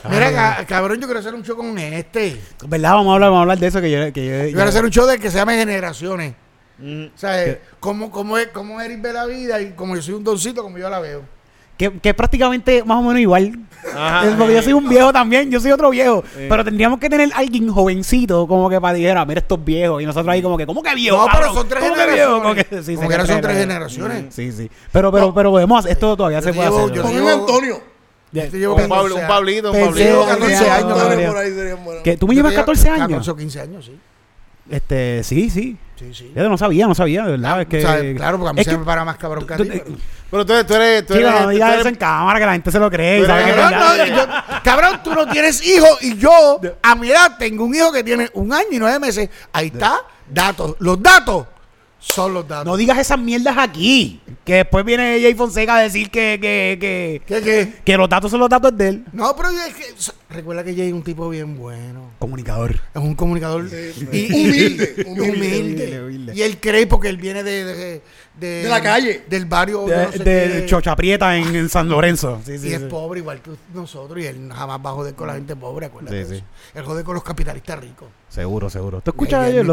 Mira, 0.09 0.33
ca- 0.33 0.64
cabrón, 0.66 1.01
yo 1.01 1.07
quiero 1.07 1.18
hacer 1.20 1.35
un 1.35 1.43
show 1.43 1.57
con 1.57 1.77
este. 1.79 2.41
¿Verdad? 2.66 2.93
Vamos 2.95 3.11
a 3.11 3.14
hablar, 3.14 3.31
vamos 3.31 3.39
a 3.39 3.43
hablar 3.43 3.59
de 3.59 3.66
eso 3.66 3.81
que 3.81 3.91
yo, 3.91 4.12
que 4.12 4.24
yo- 4.27 4.45
Yo 4.49 4.53
quiero 4.55 4.68
hacer 4.68 4.85
un 4.85 4.91
show 4.91 5.07
de 5.07 5.18
que 5.18 5.31
se 5.31 5.39
llame 5.39 5.57
Generaciones. 5.57 6.35
O 6.79 7.18
sea, 7.18 7.45
eh, 7.45 7.61
cómo, 7.81 8.11
cómo, 8.11 8.37
es, 8.37 8.49
cómo 8.49 8.81
Eric 8.81 9.01
ve 9.01 9.12
la 9.12 9.24
vida 9.27 9.61
y 9.62 9.72
como 9.72 9.97
yo 9.97 10.03
soy 10.03 10.14
un 10.14 10.24
doncito, 10.24 10.62
como 10.62 10.77
yo 10.79 10.91
la 10.91 10.99
veo. 11.01 11.22
que, 11.79 11.91
que 12.01 12.09
es 12.11 12.14
prácticamente 12.14 12.83
más 12.85 12.99
o 12.99 13.03
menos 13.03 13.20
igual. 13.20 13.59
Ajá. 13.95 14.29
Es 14.29 14.35
porque 14.35 14.55
yo 14.55 14.62
soy 14.62 14.72
un 14.74 14.89
viejo 14.89 15.12
también, 15.12 15.51
yo 15.51 15.59
soy 15.61 15.70
otro 15.72 15.89
viejo. 15.91 16.22
Pero 16.35 16.64
tendríamos 16.64 16.99
que 16.99 17.09
tener 17.09 17.31
alguien 17.35 17.68
jovencito 17.70 18.47
como 18.47 18.68
que 18.68 18.79
para 18.81 18.95
dijera, 18.95 19.24
mira 19.24 19.41
estos 19.41 19.64
viejos. 19.64 20.03
Y 20.03 20.07
nosotros 20.07 20.31
ahí 20.33 20.43
como 20.43 20.59
que, 20.59 20.66
¿cómo 20.66 20.83
que 20.83 20.95
viejo? 20.95 21.16
No, 21.16 21.24
pero 21.27 21.37
cabrón? 21.39 21.55
son 21.55 21.68
tres 21.68 21.81
¿Cómo 21.83 21.95
que 21.95 22.01
generaciones. 22.01 22.43
Como 22.43 22.55
que, 22.55 22.83
sí, 22.83 22.95
Como 22.97 23.09
que 23.09 23.14
ahora 23.14 23.27
son 23.27 23.41
tres 23.41 23.57
generaciones. 23.59 24.35
Sí, 24.35 24.53
sí. 24.53 24.70
Pero, 24.93 25.11
pero, 25.12 25.33
pero 25.35 25.51
podemos 25.51 25.79
hacer, 25.79 25.93
esto 25.93 26.14
todavía 26.16 26.43
se 26.43 26.49
Yo 26.49 26.55
puede 26.57 26.68
llevo- 26.68 26.85
hacer. 26.85 26.95
yo 26.97 27.03
¿no? 27.03 27.09
Con 27.09 27.16
un 27.16 27.24
llevo- 27.27 27.41
Antonio. 27.41 27.81
Yo 28.33 28.43
llevo 28.59 28.74
un, 28.74 28.89
Pablo- 28.89 29.14
14 29.16 29.22
un 29.22 29.29
Pablito, 29.29 29.70
un 29.70 29.77
Pensé- 29.77 29.87
Pablito. 29.87 30.09
Llevo 30.11 30.27
14 30.27 30.70
años, 30.70 30.89
no, 30.89 30.97
no, 30.97 31.27
por 31.29 31.37
ahí 31.39 31.51
sería 31.55 31.74
bueno. 31.77 32.03
Que 32.03 32.16
tú 32.18 32.29
me 32.29 32.35
llevas 32.35 32.51
tenía 32.51 32.61
14 32.62 32.89
años. 32.91 33.09
14 33.09 33.31
o 33.31 33.37
15 33.37 33.61
años, 33.61 33.85
sí. 33.87 33.99
Este, 34.68 35.22
sí, 35.24 35.49
sí. 35.51 35.77
Sí, 35.99 36.13
sí. 36.13 36.33
Yo 36.37 36.49
no 36.49 36.59
sabía, 36.59 36.87
no 36.87 36.95
sabía, 36.95 37.25
de 37.25 37.31
verdad. 37.33 37.63
es 37.63 37.67
que, 37.69 37.79
O 37.79 37.81
sea, 37.81 38.15
claro, 38.15 38.37
porque 38.39 38.51
a 38.51 38.53
mí 38.53 38.65
se 38.65 38.71
que- 38.71 38.77
me 38.79 38.85
para 38.85 39.05
más 39.05 39.17
cabrón 39.17 39.47
que 39.47 39.55
a 39.55 39.57
ti. 39.57 39.65
pero- 40.31 40.45
tú 40.45 40.53
eres, 40.53 40.67
tú 40.67 40.75
eres, 40.75 41.07
tú 41.07 41.15
Chico, 41.15 41.27
eres, 41.29 41.41
no 41.41 41.49
digas 41.49 41.79
eso 41.79 41.89
en 41.89 41.95
cámara 41.95 42.39
que 42.39 42.47
la 42.47 42.53
gente 42.53 42.71
se 42.71 42.79
lo 42.79 42.91
cree. 42.91 43.23
Pero 43.23 43.29
Cabrón, 43.35 43.57
verdad. 43.57 43.97
no, 43.97 44.17
yo- 44.17 44.63
cabrón, 44.63 45.01
tú 45.03 45.15
no 45.15 45.27
tienes 45.29 45.67
hijo 45.67 45.87
y 46.03 46.17
yo, 46.19 46.61
a 46.83 46.95
mi 46.95 47.09
edad, 47.11 47.37
tengo 47.39 47.65
un 47.65 47.75
hijo 47.75 47.91
que 47.93 48.05
tiene 48.05 48.29
un 48.35 48.53
año 48.53 48.67
y 48.73 48.79
nueve 48.79 48.99
meses. 48.99 49.31
Ahí 49.53 49.69
está, 49.69 50.01
datos. 50.29 50.77
Los 50.81 51.03
datos 51.03 51.47
son 51.99 52.35
los 52.35 52.47
datos. 52.47 52.67
No 52.67 52.77
digas 52.77 52.99
esas 52.99 53.19
mierdas 53.19 53.57
aquí. 53.59 54.21
Que 54.45 54.57
después 54.57 54.85
viene 54.85 55.19
Jay 55.21 55.35
Fonseca 55.35 55.77
a 55.77 55.81
decir 55.81 56.11
que, 56.11 56.39
que, 56.41 56.77
que, 56.81 57.23
¿Qué, 57.27 57.43
qué? 57.43 57.75
que 57.85 57.97
los 57.97 58.09
datos 58.09 58.31
son 58.31 58.39
los 58.41 58.49
datos 58.49 58.77
de 58.77 58.89
él. 58.89 59.05
No, 59.13 59.35
pero 59.35 59.49
es 59.51 59.75
que, 59.75 59.95
recuerda 60.29 60.64
que 60.64 60.74
Jay 60.74 60.89
es 60.89 60.93
un 60.93 61.03
tipo 61.03 61.29
bien 61.29 61.57
bueno. 61.57 62.11
Comunicador. 62.18 62.72
Es 62.95 63.01
un 63.03 63.14
comunicador 63.14 63.64
y- 63.66 64.05
Humilde, 64.05 64.95
y- 64.99 65.03
humilde, 65.05 65.05
humilde. 65.07 66.03
humilde. 66.03 66.33
Y 66.35 66.43
él 66.43 66.59
cree 66.59 66.87
porque 66.87 67.09
él 67.09 67.16
viene 67.16 67.43
de, 67.43 67.64
de, 67.64 68.03
De 68.39 68.68
la 68.68 68.83
calle. 68.83 69.22
Del 69.29 69.45
barrio. 69.47 69.87
De, 69.87 69.97
no 70.07 70.12
sé 70.12 70.18
de 70.18 70.61
qué. 70.62 70.66
Chocha 70.66 70.97
Prieta 70.97 71.37
en, 71.37 71.55
en 71.55 71.68
San 71.68 71.89
Lorenzo. 71.89 72.41
Sí, 72.45 72.59
sí, 72.59 72.68
y 72.68 72.72
es 72.74 72.81
pobre 72.83 73.20
igual 73.20 73.41
que 73.41 73.51
nosotros 73.74 74.18
y 74.20 74.27
él 74.27 74.51
jamás 74.53 74.81
va 74.85 74.91
a 74.91 74.95
joder 74.95 75.14
con 75.14 75.29
la 75.29 75.35
gente 75.35 75.55
pobre, 75.57 75.87
acuérdate. 75.87 76.43
Él 76.74 76.83
jode 76.85 77.05
con 77.05 77.14
los 77.14 77.22
capitalistas 77.24 77.79
ricos. 77.79 78.09
Seguro, 78.29 78.68
seguro. 78.68 79.01
¿Tú 79.01 79.11
escuchas 79.12 79.41
a 79.49 79.53
Jay? 79.53 79.64
¿Tú 79.64 79.72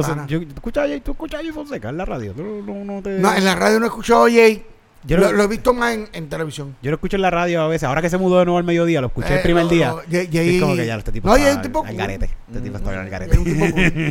escuchas 0.56 0.84
a 0.86 0.88
Jay? 0.88 0.99
¿Tú 1.01 1.12
escuchas 1.12 1.39
a 1.39 1.43
Jay 1.43 1.51
Fonseca 1.51 1.89
en 1.89 1.97
la 1.97 2.06
radio? 2.06 2.34
¿Tú 2.34 2.43
no, 2.66 2.86
no 2.86 3.01
te- 3.01 3.18
No, 3.20 3.34
en 3.36 3.43
la 3.43 3.56
radio 3.56 3.80
no 3.80 3.86
he 3.86 3.89
escuchado 3.89 4.26
a 4.26 4.30
Jay. 4.32 4.64
Yo 5.06 5.18
lo, 5.18 5.43
he 5.43 5.47
visto 5.47 5.74
más 5.74 5.93
en, 5.93 6.08
en 6.14 6.30
televisión. 6.30 6.76
Yo 6.82 6.91
lo 6.91 6.95
escucho 6.95 7.16
en 7.18 7.22
la 7.24 7.30
radio 7.30 7.62
a 7.62 7.68
veces. 7.68 7.88
Ahora 7.88 8.01
que 8.01 8.10
se 8.10 8.18
mudó 8.18 8.39
de 8.39 8.45
nuevo 8.45 8.58
al 8.58 8.64
mediodía, 8.64 9.01
lo 9.01 9.08
escuché 9.08 9.34
el 9.34 9.39
Eh, 9.39 9.43
primer 9.43 9.64
no, 9.66 9.70
día. 9.70 9.89
no, 9.89 9.97
Jay- 10.10 10.30
Y 10.32 10.38
es 10.56 10.62
como 10.62 10.76
que 10.76 10.86
ya 10.86 10.95
este 10.95 11.12
tipo 11.12 11.28
No, 11.28 11.36
está 11.36 11.49
es 11.51 11.62
tipo 11.62 11.80
al 11.82 11.88
cool. 11.88 11.97
garete. 11.97 12.30
Este 12.47 12.62
tipo 12.62 12.78
está 12.78 12.89
al 13.01 13.10
garete. 13.10 13.34
es 13.34 13.38
un 13.39 13.43
tipo 13.45 13.66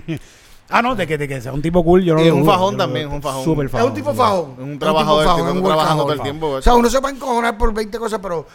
cool. 0.07 0.21
ah, 0.69 0.83
no, 0.83 0.95
de 0.95 1.07
que, 1.07 1.17
de 1.19 1.29
que 1.29 1.41
sea 1.41 1.53
un 1.53 1.63
tipo 1.63 1.83
cool. 1.83 2.03
Yo 2.05 2.15
no 2.15 2.21
Y 2.21 2.25
lo 2.29 2.35
es 2.35 2.41
un 2.41 2.47
fajón 2.47 2.77
también, 2.77 3.07
dudo. 3.07 3.17
un 3.17 3.23
fajón. 3.23 3.45
Súper 3.45 3.67
Es 3.67 3.75
un 3.75 3.95
tipo 3.95 4.13
fajón. 4.15 4.53
Es 4.59 4.65
un 4.65 4.73
Es 4.75 4.79
trabajador, 4.79 5.25
tipo 5.25 5.37
el 5.39 5.45
tipo 5.47 5.59
un 5.59 5.65
trabajando 5.65 6.03
todo 6.05 6.13
el 6.13 6.21
tiempo, 6.23 6.47
O 6.49 6.63
sea, 6.63 6.75
uno 6.75 6.91
se 6.91 7.01
va 7.01 7.09
a 7.09 7.13
encojonar 7.13 7.57
por 7.59 7.73
20 7.73 7.99
cosas, 7.99 8.21
pero 8.23 8.47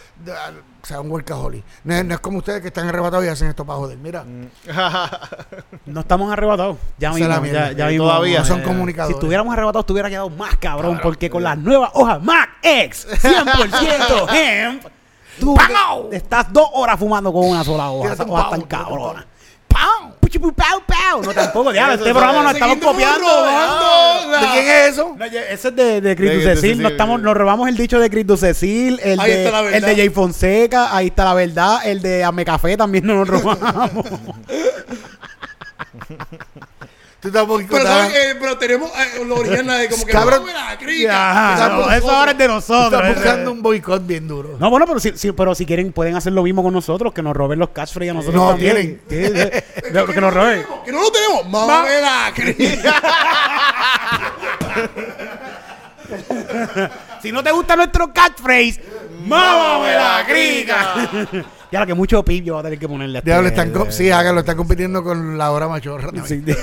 sea, 0.87 1.01
un 1.01 1.11
workaholic. 1.11 1.63
No, 1.83 1.93
es- 1.95 2.05
no 2.05 2.13
es 2.15 2.19
como 2.19 2.37
ustedes 2.39 2.61
que 2.61 2.67
están 2.69 2.87
arrebatados 2.87 3.25
y 3.25 3.27
hacen 3.29 3.47
esto 3.49 3.65
para 3.65 3.77
joder. 3.79 3.97
Mira, 3.97 4.23
No 5.85 5.99
estamos 6.01 6.31
arrebatados. 6.31 6.77
Ya 6.97 7.09
la 7.09 7.15
mismo, 7.15 7.41
mierda. 7.41 7.71
ya, 7.71 7.77
ya 7.77 7.87
mismo. 7.87 8.05
todavía. 8.05 8.39
no 8.39 8.45
son 8.45 8.59
eh, 8.59 8.63
comunicadores. 8.63 9.15
Si 9.15 9.19
estuviéramos 9.19 9.53
arrebatados, 9.53 9.83
estuviera 9.83 10.09
quedado 10.09 10.29
más 10.29 10.55
cabrón. 10.57 10.99
porque 11.01 11.29
con 11.29 11.43
las 11.43 11.57
nuevas 11.57 11.91
hojas 11.93 12.21
Mac 12.21 12.49
X 12.61 13.07
100% 13.21 14.27
hemp, 14.33 14.83
tú 15.39 15.55
estás 16.11 16.51
dos 16.51 16.67
horas 16.73 16.97
fumando 16.99 17.31
con 17.31 17.45
una 17.45 17.63
sola 17.63 17.89
hoja. 17.91 18.13
Esa 18.13 18.23
hoja 18.23 18.49
tan 18.49 18.61
cabrona. 18.61 19.25
¡Pau! 20.85 21.23
No, 21.23 21.33
tampoco. 21.33 21.71
Eso, 21.71 21.91
Este 21.91 22.11
programa 22.11 22.43
nos 22.43 22.53
estamos 22.53 22.77
copiando. 22.77 23.27
¿De 24.31 24.47
quién 24.53 24.67
es 24.67 24.89
eso? 24.91 25.15
Ese 25.49 25.67
es 25.69 25.75
de, 25.75 26.01
de 26.01 26.15
Chris 26.15 26.43
De-. 26.43 26.55
Cecil, 26.55 26.81
Nos, 26.81 26.91
estamos, 26.91 27.21
nos 27.21 27.35
robamos 27.35 27.67
el 27.67 27.77
dicho 27.77 27.99
de 27.99 28.09
Chris 28.09 28.27
Ducecil, 28.27 28.99
el 29.03 29.17
de, 29.19 29.45
está 29.45 29.77
el 29.77 29.83
de 29.83 29.95
Jay 29.95 30.09
Fonseca, 30.09 30.95
ahí 30.95 31.07
está 31.07 31.25
la 31.25 31.33
verdad, 31.33 31.79
el 31.85 32.01
de 32.01 32.23
Ame 32.23 32.45
Café 32.45 32.77
también 32.77 33.05
nos 33.05 33.27
lo 33.27 33.39
robamos. 33.39 34.05
Tú 37.19 37.31
Pero, 37.31 37.47
boicotando. 37.47 37.87
¿sabes? 37.89 38.13
Eh, 38.15 38.35
pero 38.39 38.57
tenemos 38.59 38.91
eh, 38.91 39.23
lo 39.25 39.37
original 39.37 39.79
de 39.79 39.89
como 39.89 40.05
que 40.05 40.11
Cabrón. 40.11 40.41
no, 40.41 40.45
mira, 40.45 40.77
crica. 40.77 41.67
No, 41.69 41.91
eso 41.91 42.11
ahora 42.11 42.31
es 42.33 42.37
de 42.37 42.47
nosotros. 42.47 43.01
estás 43.01 43.15
buscando 43.15 43.51
un 43.53 43.61
boicot 43.63 44.05
bien 44.05 44.27
duro. 44.27 44.55
No, 44.59 44.69
bueno, 44.69 44.85
pero 44.85 44.99
si, 44.99 45.17
si- 45.17 45.31
pero 45.31 45.55
si 45.55 45.65
quieren, 45.65 45.91
pueden 45.91 46.15
hacer 46.15 46.31
lo 46.33 46.43
mismo 46.43 46.61
con 46.61 46.73
nosotros, 46.73 47.11
que 47.13 47.23
nos 47.23 47.35
roben 47.35 47.57
los 47.57 47.69
catchphrases 47.69 48.11
a 48.11 48.13
nosotros 48.13 48.39
No, 48.43 48.49
también. 48.51 49.01
Sí, 49.09 49.25
sí, 49.25 49.31
que, 49.33 50.13
que 50.13 50.21
nos 50.21 50.31
roben. 50.33 50.63
Que 50.85 50.91
no 50.91 51.01
lo 51.01 51.11
tenemos. 51.11 51.47
Mame 51.49 52.01
la 52.01 52.31
crica. 52.35 53.01
Si 57.21 57.31
no 57.31 57.43
te 57.43 57.51
gusta 57.51 57.75
nuestro 57.75 58.13
catchphrase, 58.13 58.81
¡mámame 59.25 59.93
la 59.95 60.23
crica! 60.27 61.09
Ya 61.71 61.79
la 61.79 61.85
que 61.85 61.93
mucho 61.93 62.23
pip 62.23 62.43
yo 62.43 62.53
voy 62.53 62.61
a 62.61 62.63
tener 62.63 62.79
que 62.79 62.87
ponerle 62.87 63.17
a 63.17 63.19
este- 63.19 63.29
Diablo, 63.31 63.49
están, 63.49 63.91
sí, 63.91 64.11
hágalo, 64.11 64.39
están 64.39 64.57
compitiendo 64.57 65.03
con 65.03 65.37
la 65.37 65.51
hora 65.51 65.67
machorra. 65.67 66.11
Sí. 66.25 66.43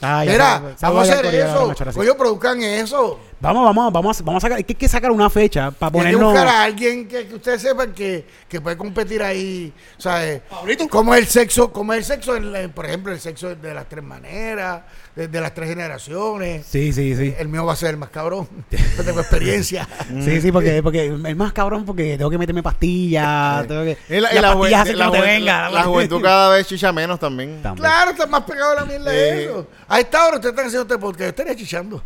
Ya 0.00 0.24
Mira, 0.26 0.62
vamos 0.82 1.08
a 1.08 1.12
hacer 1.14 1.34
eso. 1.34 1.72
Oye, 1.96 2.14
produzcan 2.14 2.62
eso. 2.62 3.18
Vamos, 3.44 3.64
vamos, 3.64 3.92
vamos, 3.92 4.20
a- 4.20 4.22
vamos 4.24 4.42
a 4.42 4.46
sacar, 4.46 4.58
es 4.58 4.64
que 4.64 4.72
hay 4.72 4.76
que 4.78 4.88
sacar 4.88 5.10
una 5.10 5.28
fecha 5.30 5.70
para 5.70 5.96
Y 5.96 6.00
hay 6.00 6.06
que 6.12 6.16
ponernos. 6.18 6.32
buscar 6.32 6.48
a 6.48 6.62
alguien 6.64 7.06
que, 7.06 7.26
que 7.26 7.34
ustedes 7.34 7.60
sepan 7.62 7.92
que, 7.92 8.26
que 8.48 8.60
puede 8.60 8.76
competir 8.76 9.22
ahí. 9.22 9.72
¿Sabes? 9.98 10.40
Pablito. 10.48 10.88
¿Cómo 10.88 11.14
es 11.14 11.20
el 11.20 11.26
sexo? 11.28 11.72
¿Cómo 11.72 11.92
es 11.92 11.98
el 11.98 12.04
sexo? 12.04 12.36
en 12.36 12.52
la- 12.52 12.68
por 12.68 12.86
ejemplo, 12.86 13.12
el 13.12 13.20
sexo 13.20 13.54
de 13.54 13.74
las 13.74 13.88
tres 13.88 14.02
maneras, 14.02 14.82
de, 15.14 15.28
de 15.28 15.40
las 15.40 15.52
tres 15.54 15.68
generaciones. 15.68 16.66
Sí, 16.66 16.92
sí, 16.92 17.14
sí. 17.16 17.34
El 17.38 17.48
mío 17.48 17.64
va 17.66 17.74
a 17.74 17.76
ser 17.76 17.90
el 17.90 17.96
más 17.98 18.08
cabrón. 18.10 18.48
Yo 18.96 19.04
tengo 19.04 19.20
experiencia. 19.20 19.86
Sí, 20.24 20.40
sí, 20.40 20.50
porque, 20.52 20.82
porque 20.82 21.06
es 21.06 21.36
más 21.36 21.52
cabrón 21.52 21.84
porque 21.84 22.16
tengo 22.16 22.30
que 22.30 22.38
meterme 22.38 22.62
pastillas, 22.62 23.66
tengo 23.66 23.82
que... 23.84 23.98
Y 24.08 24.20
la, 24.20 24.32
y 24.32 24.36
la 24.40 24.54
pastillas 24.54 24.56
jue- 24.56 24.74
hacen 24.82 24.92
que 24.92 24.98
la 24.98 25.04
no 25.06 25.12
te 25.12 25.18
jue- 25.18 25.22
venga. 25.26 25.70
la 25.70 25.82
juventud 25.84 26.22
cada 26.22 26.48
vez 26.50 26.66
chicha 26.66 26.92
menos 26.92 27.18
también. 27.20 27.60
También. 27.62 27.82
claro, 27.84 28.10
está 28.12 28.26
más 28.26 28.42
pegado 28.44 28.72
a 28.72 28.74
la 28.80 28.84
mierda 28.86 29.10
de 29.10 29.44
eso. 29.44 29.66
A 29.88 30.00
esta 30.00 30.24
hora 30.26 30.36
ustedes 30.36 30.52
están 30.52 30.66
haciendo 30.66 30.82
este 30.94 30.98
podcast. 30.98 31.20
Yo 31.20 31.28
estaría 31.28 31.56
chichando. 31.56 32.02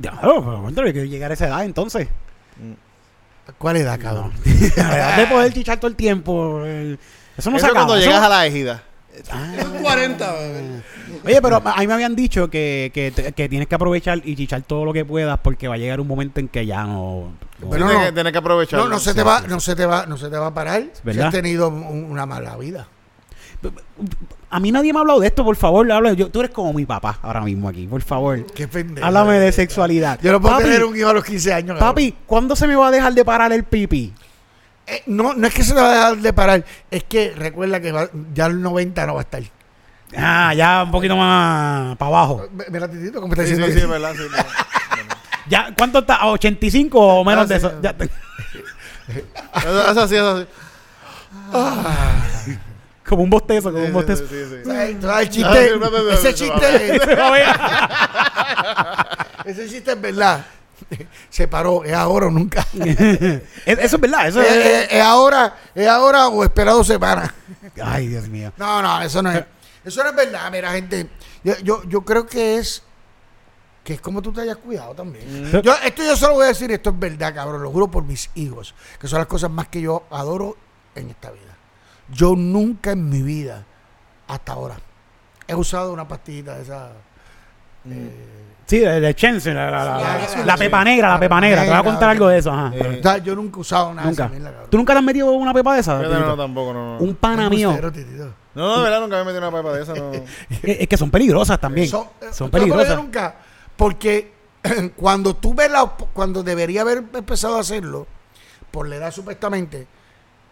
Claro, 0.00 0.42
pero 0.44 0.62
cuéntame, 0.62 0.88
hay 0.88 0.94
que 0.94 1.08
llegar 1.08 1.30
a 1.30 1.34
esa 1.34 1.46
edad 1.48 1.64
entonces. 1.64 2.08
¿Cuál 3.58 3.76
edad, 3.76 3.98
cabrón? 4.00 4.32
La 4.76 4.96
edad 4.96 5.16
de 5.18 5.26
poder 5.26 5.52
chichar 5.52 5.78
todo 5.78 5.88
el 5.88 5.96
tiempo. 5.96 6.64
Eso 6.64 7.50
no 7.50 7.56
Eso 7.56 7.66
se 7.66 7.66
es 7.66 7.72
cuando 7.72 7.92
acaba. 7.94 7.98
llegas 7.98 8.16
Eso- 8.16 8.24
a 8.24 8.28
la 8.28 8.46
ejida. 8.46 8.82
Son 9.22 9.82
40. 9.82 10.34
Oye, 11.24 11.40
pero 11.40 11.62
a 11.64 11.76
mí 11.78 11.86
me 11.86 11.92
habían 11.94 12.16
dicho 12.16 12.50
que, 12.50 12.90
que, 12.92 13.12
que 13.32 13.48
tienes 13.48 13.68
que 13.68 13.74
aprovechar 13.76 14.20
y 14.24 14.34
chichar 14.34 14.62
todo 14.62 14.84
lo 14.84 14.92
que 14.92 15.04
puedas 15.04 15.38
porque 15.38 15.68
va 15.68 15.74
a 15.74 15.78
llegar 15.78 16.00
un 16.00 16.08
momento 16.08 16.40
en 16.40 16.48
que 16.48 16.66
ya 16.66 16.82
no... 16.82 17.30
no- 17.60 17.70
Pero 17.70 17.86
tienes, 17.86 17.94
no. 17.94 18.04
que, 18.06 18.12
tienes 18.12 18.32
que 18.32 18.38
aprovechar. 18.38 18.80
No, 18.80 18.88
no 18.88 18.98
se 18.98 19.14
te 19.14 19.22
va, 19.22 19.42
no 19.42 19.60
se 19.60 19.76
te 19.76 19.86
va, 19.86 20.06
no 20.06 20.16
se 20.16 20.28
te 20.30 20.36
va 20.36 20.48
a 20.48 20.54
parar. 20.54 20.82
Si 21.12 21.20
has 21.20 21.30
tenido 21.32 21.68
un- 21.68 22.04
una 22.10 22.26
mala 22.26 22.56
vida. 22.56 22.88
A 24.50 24.60
mí 24.60 24.70
nadie 24.70 24.92
me 24.92 24.98
ha 24.98 25.00
hablado 25.00 25.20
de 25.20 25.26
esto, 25.26 25.44
por 25.44 25.56
favor. 25.56 25.86
yo- 26.16 26.30
tú 26.30 26.40
eres 26.40 26.52
como 26.52 26.72
mi 26.72 26.86
papá 26.86 27.18
ahora 27.22 27.40
mismo 27.40 27.68
aquí, 27.68 27.86
por 27.86 28.02
favor. 28.02 28.44
Qué 28.54 28.68
pendejo. 28.68 29.04
Háblame 29.06 29.38
de 29.40 29.50
sexualidad. 29.52 30.18
Yo 30.22 30.30
no 30.32 30.40
puedo 30.40 30.54
Papi, 30.54 30.64
tener 30.66 30.84
un 30.84 30.96
hijo 30.96 31.08
a 31.08 31.12
los 31.14 31.24
15 31.24 31.52
años. 31.52 31.76
cabrón. 31.78 31.88
Papi, 31.88 32.14
¿cuándo 32.26 32.54
se 32.54 32.66
me 32.68 32.76
va 32.76 32.88
a 32.88 32.90
dejar 32.90 33.14
de 33.14 33.24
parar 33.24 33.52
el 33.52 33.64
pipí? 33.64 34.12
Eh, 34.86 35.02
no, 35.06 35.34
no 35.34 35.46
es 35.46 35.54
que 35.54 35.64
se 35.64 35.74
te 35.74 35.80
va 35.80 35.88
a 35.88 35.94
dejar 35.94 36.16
de 36.18 36.32
parar, 36.32 36.64
es 36.90 37.04
que 37.04 37.32
recuerda 37.36 37.80
que 37.80 37.90
va- 37.90 38.10
ya 38.34 38.46
el 38.46 38.60
90 38.60 39.06
no 39.06 39.14
va 39.14 39.20
a 39.20 39.22
estar. 39.22 39.42
Ah, 40.16 40.54
ya 40.54 40.82
un 40.84 40.90
poquito 40.92 41.16
más 41.16 41.96
para 41.96 42.08
abajo. 42.10 42.46
Mira, 42.70 42.86
Titito, 42.88 43.20
como 43.20 43.32
está 43.32 43.44
Sí, 43.46 43.56
sí, 43.56 43.62
diciendo. 43.62 43.80
sí, 43.80 43.86
verdad. 43.90 44.12
sí, 44.14 44.22
no. 44.30 44.36
Ya, 45.48 45.74
¿Cuánto 45.76 45.98
está? 45.98 46.16
¿A 46.16 46.26
¿85 46.28 46.90
o 46.94 47.24
menos 47.24 47.44
Ah, 47.44 47.54
de 47.54 47.60
sí. 47.60 47.66
eso? 47.66 47.80
Ya 47.82 47.92
te- 47.94 48.04
Eso 49.56 49.90
es 49.90 49.96
así, 49.98 50.14
es 50.16 50.22
así. 50.22 50.46
Como 53.14 53.24
un 53.24 53.30
bostezo, 53.30 53.72
como 53.72 53.84
un 53.84 53.92
bostezo. 53.92 54.24
sí, 54.28 54.34
sí. 54.48 54.56
¿Sabes? 54.64 54.96
¿Sabes 55.00 55.02
el 55.02 55.10
Ah, 55.10 55.28
chiste, 55.30 55.68
sí, 55.68 55.78
no, 55.78 55.90
no, 55.90 56.02
no, 56.02 56.10
ese 56.10 56.34
chiste, 56.34 56.96
ese 59.44 59.68
chiste 59.68 59.92
es 59.92 60.00
verdad. 60.00 60.44
Se 61.30 61.48
paró, 61.48 61.84
es 61.84 61.92
ahora 61.92 62.26
o 62.26 62.30
nunca. 62.30 62.66
Es- 62.74 63.78
Eso 63.78 63.96
es 63.96 64.00
verdad, 64.00 64.28
eso 64.28 64.42
Es, 64.42 64.50
es... 64.50 64.66
es- 64.66 64.92
es 64.92 65.02
ahora, 65.02 65.56
es 65.74 65.88
ahora 65.88 66.28
o 66.28 66.44
esperado 66.44 66.82
semana. 66.84 67.32
Ay, 67.82 68.08
Dios 68.08 68.28
mío. 68.28 68.52
No, 68.56 68.82
no, 68.82 69.02
eso 69.02 69.22
no 69.22 69.30
es. 69.32 69.44
Eso 69.84 70.02
no 70.02 70.10
es 70.10 70.16
verdad, 70.16 70.50
mira, 70.50 70.72
gente. 70.72 71.08
Yo, 71.42 71.54
yo, 71.62 71.82
yo 71.84 72.00
creo 72.02 72.26
que 72.26 72.58
es 72.58 72.82
que 73.82 73.94
es 73.94 74.00
como 74.00 74.22
tú 74.22 74.32
te 74.32 74.40
hayas 74.40 74.56
cuidado 74.56 74.94
también. 74.94 75.50
Mm. 75.52 75.60
Yo, 75.60 75.74
esto 75.84 76.02
yo 76.02 76.16
solo 76.16 76.34
voy 76.34 76.44
a 76.44 76.48
decir, 76.48 76.70
esto 76.72 76.90
es 76.90 76.98
verdad, 76.98 77.34
cabrón, 77.34 77.62
lo 77.62 77.70
juro 77.70 77.90
por 77.90 78.02
mis 78.02 78.30
hijos, 78.34 78.74
que 78.98 79.06
son 79.08 79.18
las 79.18 79.28
cosas 79.28 79.50
más 79.50 79.68
que 79.68 79.82
yo 79.82 80.04
adoro 80.10 80.56
en 80.94 81.10
esta 81.10 81.30
vida. 81.30 81.53
Yo 82.12 82.34
nunca 82.36 82.92
en 82.92 83.08
mi 83.08 83.22
vida, 83.22 83.64
hasta 84.28 84.52
ahora, 84.52 84.76
he 85.46 85.54
usado 85.54 85.92
una 85.92 86.06
pastillita 86.06 86.56
de 86.56 86.62
esa. 86.62 86.90
eh, 87.88 88.40
Sí, 88.66 88.78
de, 88.78 88.98
de 88.98 89.14
Chance, 89.14 89.52
la, 89.52 89.70
la, 89.70 89.84
la- 89.84 90.44
la 90.46 90.56
pepa 90.56 90.82
negra, 90.82 91.10
la 91.10 91.20
pepa 91.20 91.38
negra. 91.38 91.62
Te 91.64 91.68
voy 91.68 91.78
a 91.78 91.82
contar 91.82 92.08
algo 92.08 92.28
de 92.28 92.38
eso, 92.38 92.50
ajá. 92.50 92.72
Eh, 92.74 93.02
yo 93.22 93.34
nunca 93.34 93.58
he 93.58 93.60
usado 93.60 93.92
nada 93.92 94.08
Nunca. 94.08 94.28
de 94.28 94.38
esa. 94.38 94.52
¿Tú 94.70 94.78
nunca 94.78 94.94
te 94.94 94.98
has 95.00 95.04
metido 95.04 95.30
una 95.32 95.52
pepa 95.52 95.74
de 95.74 95.80
esa? 95.80 96.00
No, 96.00 96.18
no, 96.20 96.34
tampoco, 96.36 96.72
no. 96.72 96.94
no. 96.98 97.04
Un 97.04 97.14
pana 97.14 97.50
mío. 97.50 97.72
No, 98.54 98.66
no, 98.68 98.76
de 98.78 98.82
verdad, 98.84 99.00
nunca 99.02 99.18
me 99.18 99.24
metí 99.24 99.36
una 99.36 99.50
pepa 99.50 99.72
de 99.74 99.82
esa, 99.82 99.94
no. 99.94 100.12
Es, 100.62 100.80
es 100.80 100.88
que 100.88 100.96
son 100.96 101.10
peligrosas 101.10 101.60
también. 101.60 101.88
Son, 101.88 102.06
eh, 102.22 102.26
Son 102.32 102.50
¿tú 102.50 102.56
has 102.56 102.62
podido 102.62 102.76
peligrosas. 102.76 102.96
nunca? 102.96 103.34
Porque 103.76 104.32
cuando 104.96 105.36
tú 105.36 105.52
ves 105.54 105.70
la, 105.70 105.84
cuando 106.14 106.42
debería 106.42 106.80
haber 106.80 107.04
empezado 107.12 107.56
a 107.58 107.60
hacerlo, 107.60 108.06
por 108.70 108.88
la 108.88 108.96
edad 108.96 109.10
supuestamente, 109.12 109.86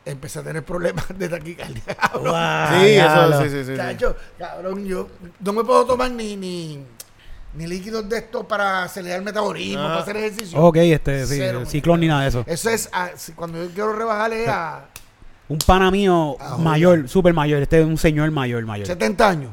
empecé 0.04 0.38
a 0.40 0.42
tener 0.42 0.64
problemas 0.64 1.06
de 1.18 1.28
taquicardia. 1.28 1.82
cabrón. 2.00 2.30
Guau, 2.30 2.80
Sí, 2.80 2.86
eso, 2.96 3.42
sí, 3.42 3.48
sí, 3.50 3.64
sí. 3.64 3.70
sí. 3.72 3.76
Chacho, 3.76 4.16
cabrón, 4.38 4.84
yo 4.84 5.08
no 5.40 5.52
me 5.52 5.64
puedo 5.64 5.84
tomar 5.86 6.10
ni, 6.10 6.36
ni, 6.36 6.84
ni 7.54 7.66
líquidos 7.66 8.08
de 8.08 8.18
estos 8.18 8.44
para 8.46 8.84
acelerar 8.84 9.18
el 9.18 9.24
metabolismo, 9.24 9.82
Ah. 9.82 9.88
para 9.88 10.00
hacer 10.02 10.16
ejercicio. 10.16 10.58
Ok, 10.60 10.76
este, 10.78 11.26
sí, 11.26 11.34
Cero, 11.38 11.64
ciclón 11.66 12.00
ni 12.00 12.06
nada 12.08 12.22
de 12.22 12.28
eso. 12.28 12.44
Eso 12.46 12.70
es, 12.70 12.88
ah, 12.92 13.10
cuando 13.36 13.62
yo 13.62 13.70
quiero 13.70 13.92
rebajarle 13.92 14.46
a 14.48 14.86
Un 15.48 15.58
pana 15.58 15.90
mío 15.90 16.36
Ah, 16.40 16.56
mayor, 16.58 17.08
súper 17.08 17.34
mayor. 17.34 17.60
Este 17.62 17.80
es 17.80 17.86
un 17.86 17.98
señor 17.98 18.30
mayor, 18.30 18.64
mayor. 18.64 18.86
70 18.86 19.28
años. 19.28 19.50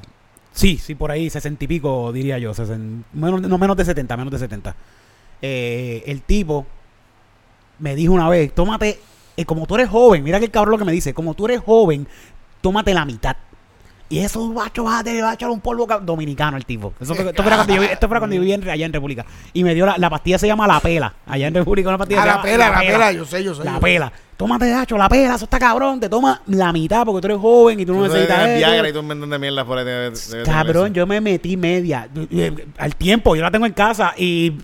Sí, 0.53 0.77
sí, 0.77 0.95
por 0.95 1.11
ahí, 1.11 1.29
sesenta 1.29 1.63
y 1.63 1.67
pico, 1.67 2.11
diría 2.11 2.37
yo. 2.39 2.53
sesen- 2.53 3.03
menos, 3.13 3.41
no 3.41 3.57
menos 3.57 3.75
de 3.77 3.85
70, 3.85 4.15
menos 4.17 4.31
de 4.31 4.39
70. 4.39 4.75
Eh, 5.41 6.03
el 6.07 6.21
tipo 6.21 6.65
me 7.79 7.95
dijo 7.95 8.13
una 8.13 8.27
vez, 8.29 8.53
tómate, 8.53 8.99
eh, 9.41 9.45
como 9.45 9.65
tú 9.65 9.75
eres 9.75 9.89
joven, 9.89 10.23
mira 10.23 10.39
que 10.39 10.45
el 10.45 10.51
cabrón 10.51 10.71
lo 10.71 10.77
que 10.77 10.85
me 10.85 10.91
dice, 10.91 11.13
como 11.13 11.33
tú 11.33 11.45
eres 11.45 11.61
joven, 11.61 12.07
tómate 12.61 12.93
la 12.93 13.05
mitad. 13.05 13.35
Y 14.11 14.17
eso, 14.19 14.51
bacho, 14.51 14.83
vas 14.85 15.01
a 15.01 15.03
tener, 15.03 15.23
va 15.23 15.29
a 15.29 15.33
echar 15.35 15.51
un 15.51 15.59
polvo 15.61 15.85
ca- 15.85 15.99
dominicano 15.99 16.57
el 16.57 16.65
tipo. 16.65 16.93
Eso 16.99 17.13
fue, 17.13 17.29
esto, 17.29 17.43
fue 17.43 17.51
cuando 17.53 17.75
yo, 17.75 17.83
esto 17.83 18.07
fue 18.09 18.17
cuando 18.17 18.35
yo 18.35 18.41
vivía 18.41 18.55
en- 18.55 18.67
allá 18.67 18.85
en 18.87 18.91
República. 18.93 19.23
Y 19.53 19.63
me 19.63 19.75
dio 19.75 19.85
la, 19.85 19.99
la 19.99 20.09
pastilla, 20.09 20.39
se 20.39 20.47
llama 20.47 20.65
La 20.65 20.79
Pela. 20.79 21.13
Allá 21.27 21.45
en 21.45 21.53
República 21.53 21.89
una 21.89 21.99
pastilla 21.99 22.21
A 22.21 22.23
se 22.23 22.27
la 22.27 22.33
llama 22.33 22.43
pela, 22.43 22.69
la 22.71 22.79
pela, 22.79 23.11
yo 23.11 23.23
sé, 23.25 23.43
yo 23.43 23.53
sé. 23.53 23.63
La 23.63 23.73
yo- 23.75 23.79
pela. 23.79 24.11
Tómate, 24.35 24.73
hacho, 24.73 24.97
la 24.97 25.07
pela, 25.09 25.35
eso 25.35 25.43
está 25.45 25.59
cabrón. 25.59 25.99
Te 25.99 26.09
toma 26.09 26.41
la 26.47 26.73
mitad 26.73 27.05
porque 27.05 27.21
tú 27.21 27.27
eres 27.27 27.39
joven 27.39 27.79
y 27.81 27.85
tú 27.85 27.93
no 27.93 28.07
necesitas 28.07 28.47
eso. 28.47 28.57
Viagra 28.57 28.89
y 28.89 28.93
tú 28.93 28.99
un 29.01 29.07
montón 29.07 29.29
de 29.29 29.37
mierda 29.37 29.63
por 29.63 29.77
ahí. 29.77 29.85
debe- 29.85 30.09
debe 30.09 30.43
tener 30.43 30.43
Cabrón, 30.45 30.93
yo 30.95 31.05
me 31.05 31.21
metí 31.21 31.55
media. 31.55 32.09
eh, 32.31 32.65
Al 32.79 32.95
tiempo, 32.95 33.35
yo 33.35 33.43
la 33.43 33.51
tengo 33.51 33.67
en 33.67 33.73
casa 33.73 34.13
y. 34.17 34.57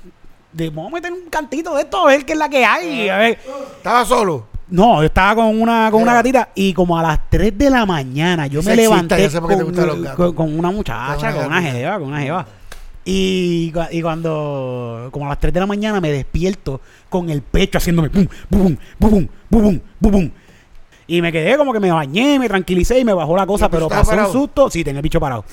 De, 0.54 0.70
vamos 0.70 0.92
a 0.92 0.96
meter 0.96 1.12
un 1.14 1.30
cantito 1.30 1.76
de 1.76 1.82
esto, 1.84 2.02
a 2.02 2.08
ver 2.08 2.26
qué 2.26 2.34
es 2.34 2.40
la 2.40 2.50
que 2.50 2.66
hay. 2.66 3.10
A 3.10 3.18
ver. 3.20 3.40
Estaba 3.78 4.04
solo. 4.06 4.48
No, 4.68 5.02
yo 5.02 5.06
estaba 5.06 5.36
con 5.44 5.62
una, 5.62 5.90
con 5.92 6.02
una 6.02 6.14
gatita 6.16 6.50
y 6.56 6.74
como 6.74 6.98
a 6.98 7.04
las 7.04 7.30
3 7.30 7.56
de 7.56 7.70
la 7.70 7.86
mañana 7.86 8.48
yo 8.48 8.60
me 8.62 8.76
Sexista, 8.76 8.82
levanté 8.90 9.22
ya 9.22 9.30
sé 9.30 9.40
por 9.40 9.50
qué 9.52 9.56
te 9.58 9.62
con, 9.64 9.72
gustan 9.72 9.88
los 9.88 10.02
gatos. 10.02 10.16
con- 10.18 10.34
con 10.34 10.60
una 10.60 10.72
muchacha, 10.72 11.16
Con 11.16 11.24
una 11.28 11.34
con 11.36 11.46
una 11.46 11.56
gatita. 11.62 11.74
jeva, 11.78 12.00
con 12.00 12.08
una 12.08 12.20
jeva. 12.22 12.46
Y, 13.08 13.72
cua- 13.72 13.90
y 13.92 14.02
cuando, 14.02 15.10
como 15.12 15.28
a 15.28 15.30
las 15.30 15.40
3 15.40 15.54
de 15.54 15.60
la 15.60 15.68
mañana 15.68 16.02
me 16.02 16.12
despierto 16.12 16.82
con 17.10 17.30
el 17.30 17.44
pecho 17.44 17.78
haciéndome 17.78 18.10
pum, 18.10 18.26
pum, 18.50 18.60
pum, 18.60 18.78
pum, 18.98 19.28
pum, 19.50 19.62
pum, 19.62 19.80
pum, 20.02 20.12
pum. 20.12 20.32
Y 21.08 21.22
me 21.22 21.32
quedé 21.32 21.56
como 21.56 21.72
que 21.72 21.80
me 21.80 21.92
bañé, 21.92 22.40
me 22.40 22.48
tranquilicé 22.48 22.98
y 23.00 23.06
me 23.06 23.14
bajó 23.14 23.38
la 23.38 23.46
cosa, 23.46 23.66
¿Y 23.66 23.68
el 23.68 23.72
pero 23.72 23.86
bicho 23.86 23.94
estaba 23.94 24.02
pasé 24.02 24.12
un 24.14 24.18
parado? 24.18 24.34
susto. 24.34 24.70
Sí, 24.72 24.84
tenía 24.84 24.98
el 25.00 25.04
bicho 25.04 25.20
parado. 25.20 25.46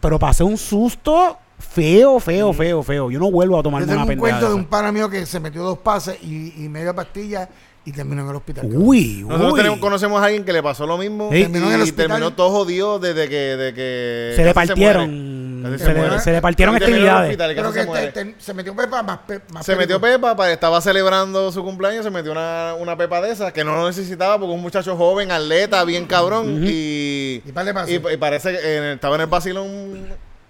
Pero 0.00 0.18
pasé 0.18 0.42
un 0.42 0.58
susto 0.58 1.38
feo, 1.60 2.18
feo, 2.18 2.52
feo, 2.52 2.82
feo. 2.82 3.10
Yo 3.12 3.20
no 3.20 3.30
vuelvo 3.30 3.54
a 3.54 3.58
Yo 3.60 3.62
tomarme 3.62 3.86
tengo 3.86 4.02
una 4.02 4.12
un 4.12 4.18
cuento 4.18 4.48
de 4.48 4.54
un 4.54 4.64
pana 4.64 4.90
mío 4.90 5.08
que 5.08 5.24
se 5.24 5.38
metió 5.38 5.62
dos 5.62 5.78
pases 5.78 6.18
y, 6.24 6.52
y 6.64 6.68
media 6.68 6.92
pastilla 6.92 7.48
y 7.86 7.92
terminó 7.92 8.22
en 8.22 8.28
el 8.30 8.36
hospital. 8.36 8.66
Uy, 8.70 9.24
Nosotros 9.26 9.52
uy. 9.52 9.56
tenemos- 9.58 9.78
conocemos 9.78 10.20
a 10.20 10.24
alguien 10.26 10.44
que 10.44 10.52
le 10.52 10.62
pasó 10.62 10.86
lo 10.86 10.98
mismo 10.98 11.30
Sí. 11.30 11.38
y 11.38 11.42
Terminó 11.42 11.68
en 11.68 11.72
el 11.74 11.82
hospital. 11.82 12.06
terminó 12.08 12.32
todo 12.34 12.50
jodido 12.50 12.98
desde 12.98 13.28
que, 13.28 13.36
de 13.56 13.72
que 13.74 14.32
se 14.36 14.44
le 14.44 14.52
partieron. 14.52 15.36
Casi 15.62 15.78
se, 15.84 15.94
le, 15.94 16.20
se 16.20 16.32
le 16.32 16.40
partieron 16.42 16.76
extremidades. 16.76 17.30
hospital 17.30 17.50
y 17.50 17.54
Pero 17.56 17.72
que 17.72 17.80
se 17.80 17.86
muere. 17.86 18.12
te- 18.12 18.24
te- 18.24 18.34
se 18.40 18.54
metió 18.54 18.76
Pepa 18.76 19.02
más, 19.02 19.18
pe- 19.26 19.40
más 19.52 19.66
Se 19.66 19.74
metió. 19.74 20.00
Pepa, 20.00 20.36
pa- 20.36 20.52
estaba 20.52 20.80
celebrando 20.80 21.50
su 21.50 21.64
cumpleaños, 21.64 22.04
se 22.04 22.10
metió 22.10 22.30
una, 22.32 22.74
una 22.78 22.96
Pepa 22.96 23.20
de 23.20 23.32
esas 23.32 23.52
que 23.52 23.64
no 23.64 23.74
lo 23.74 23.86
necesitaba 23.86 24.38
porque 24.38 24.52
un 24.54 24.62
muchacho 24.62 24.96
joven, 24.96 25.30
atleta, 25.32 25.82
bien 25.84 26.06
cabrón 26.06 26.60
y, 26.64 27.42
Y 27.44 27.52
par 27.52 27.64
de 27.64 27.74
pases. 27.74 28.00
y, 28.00 28.14
y 28.14 28.16
parece 28.16 28.52
que 28.52 28.76
en 28.76 28.82
el- 28.84 28.94
estaba 28.94 29.14
en 29.16 29.22
el 29.22 29.26
vacilón 29.26 30.06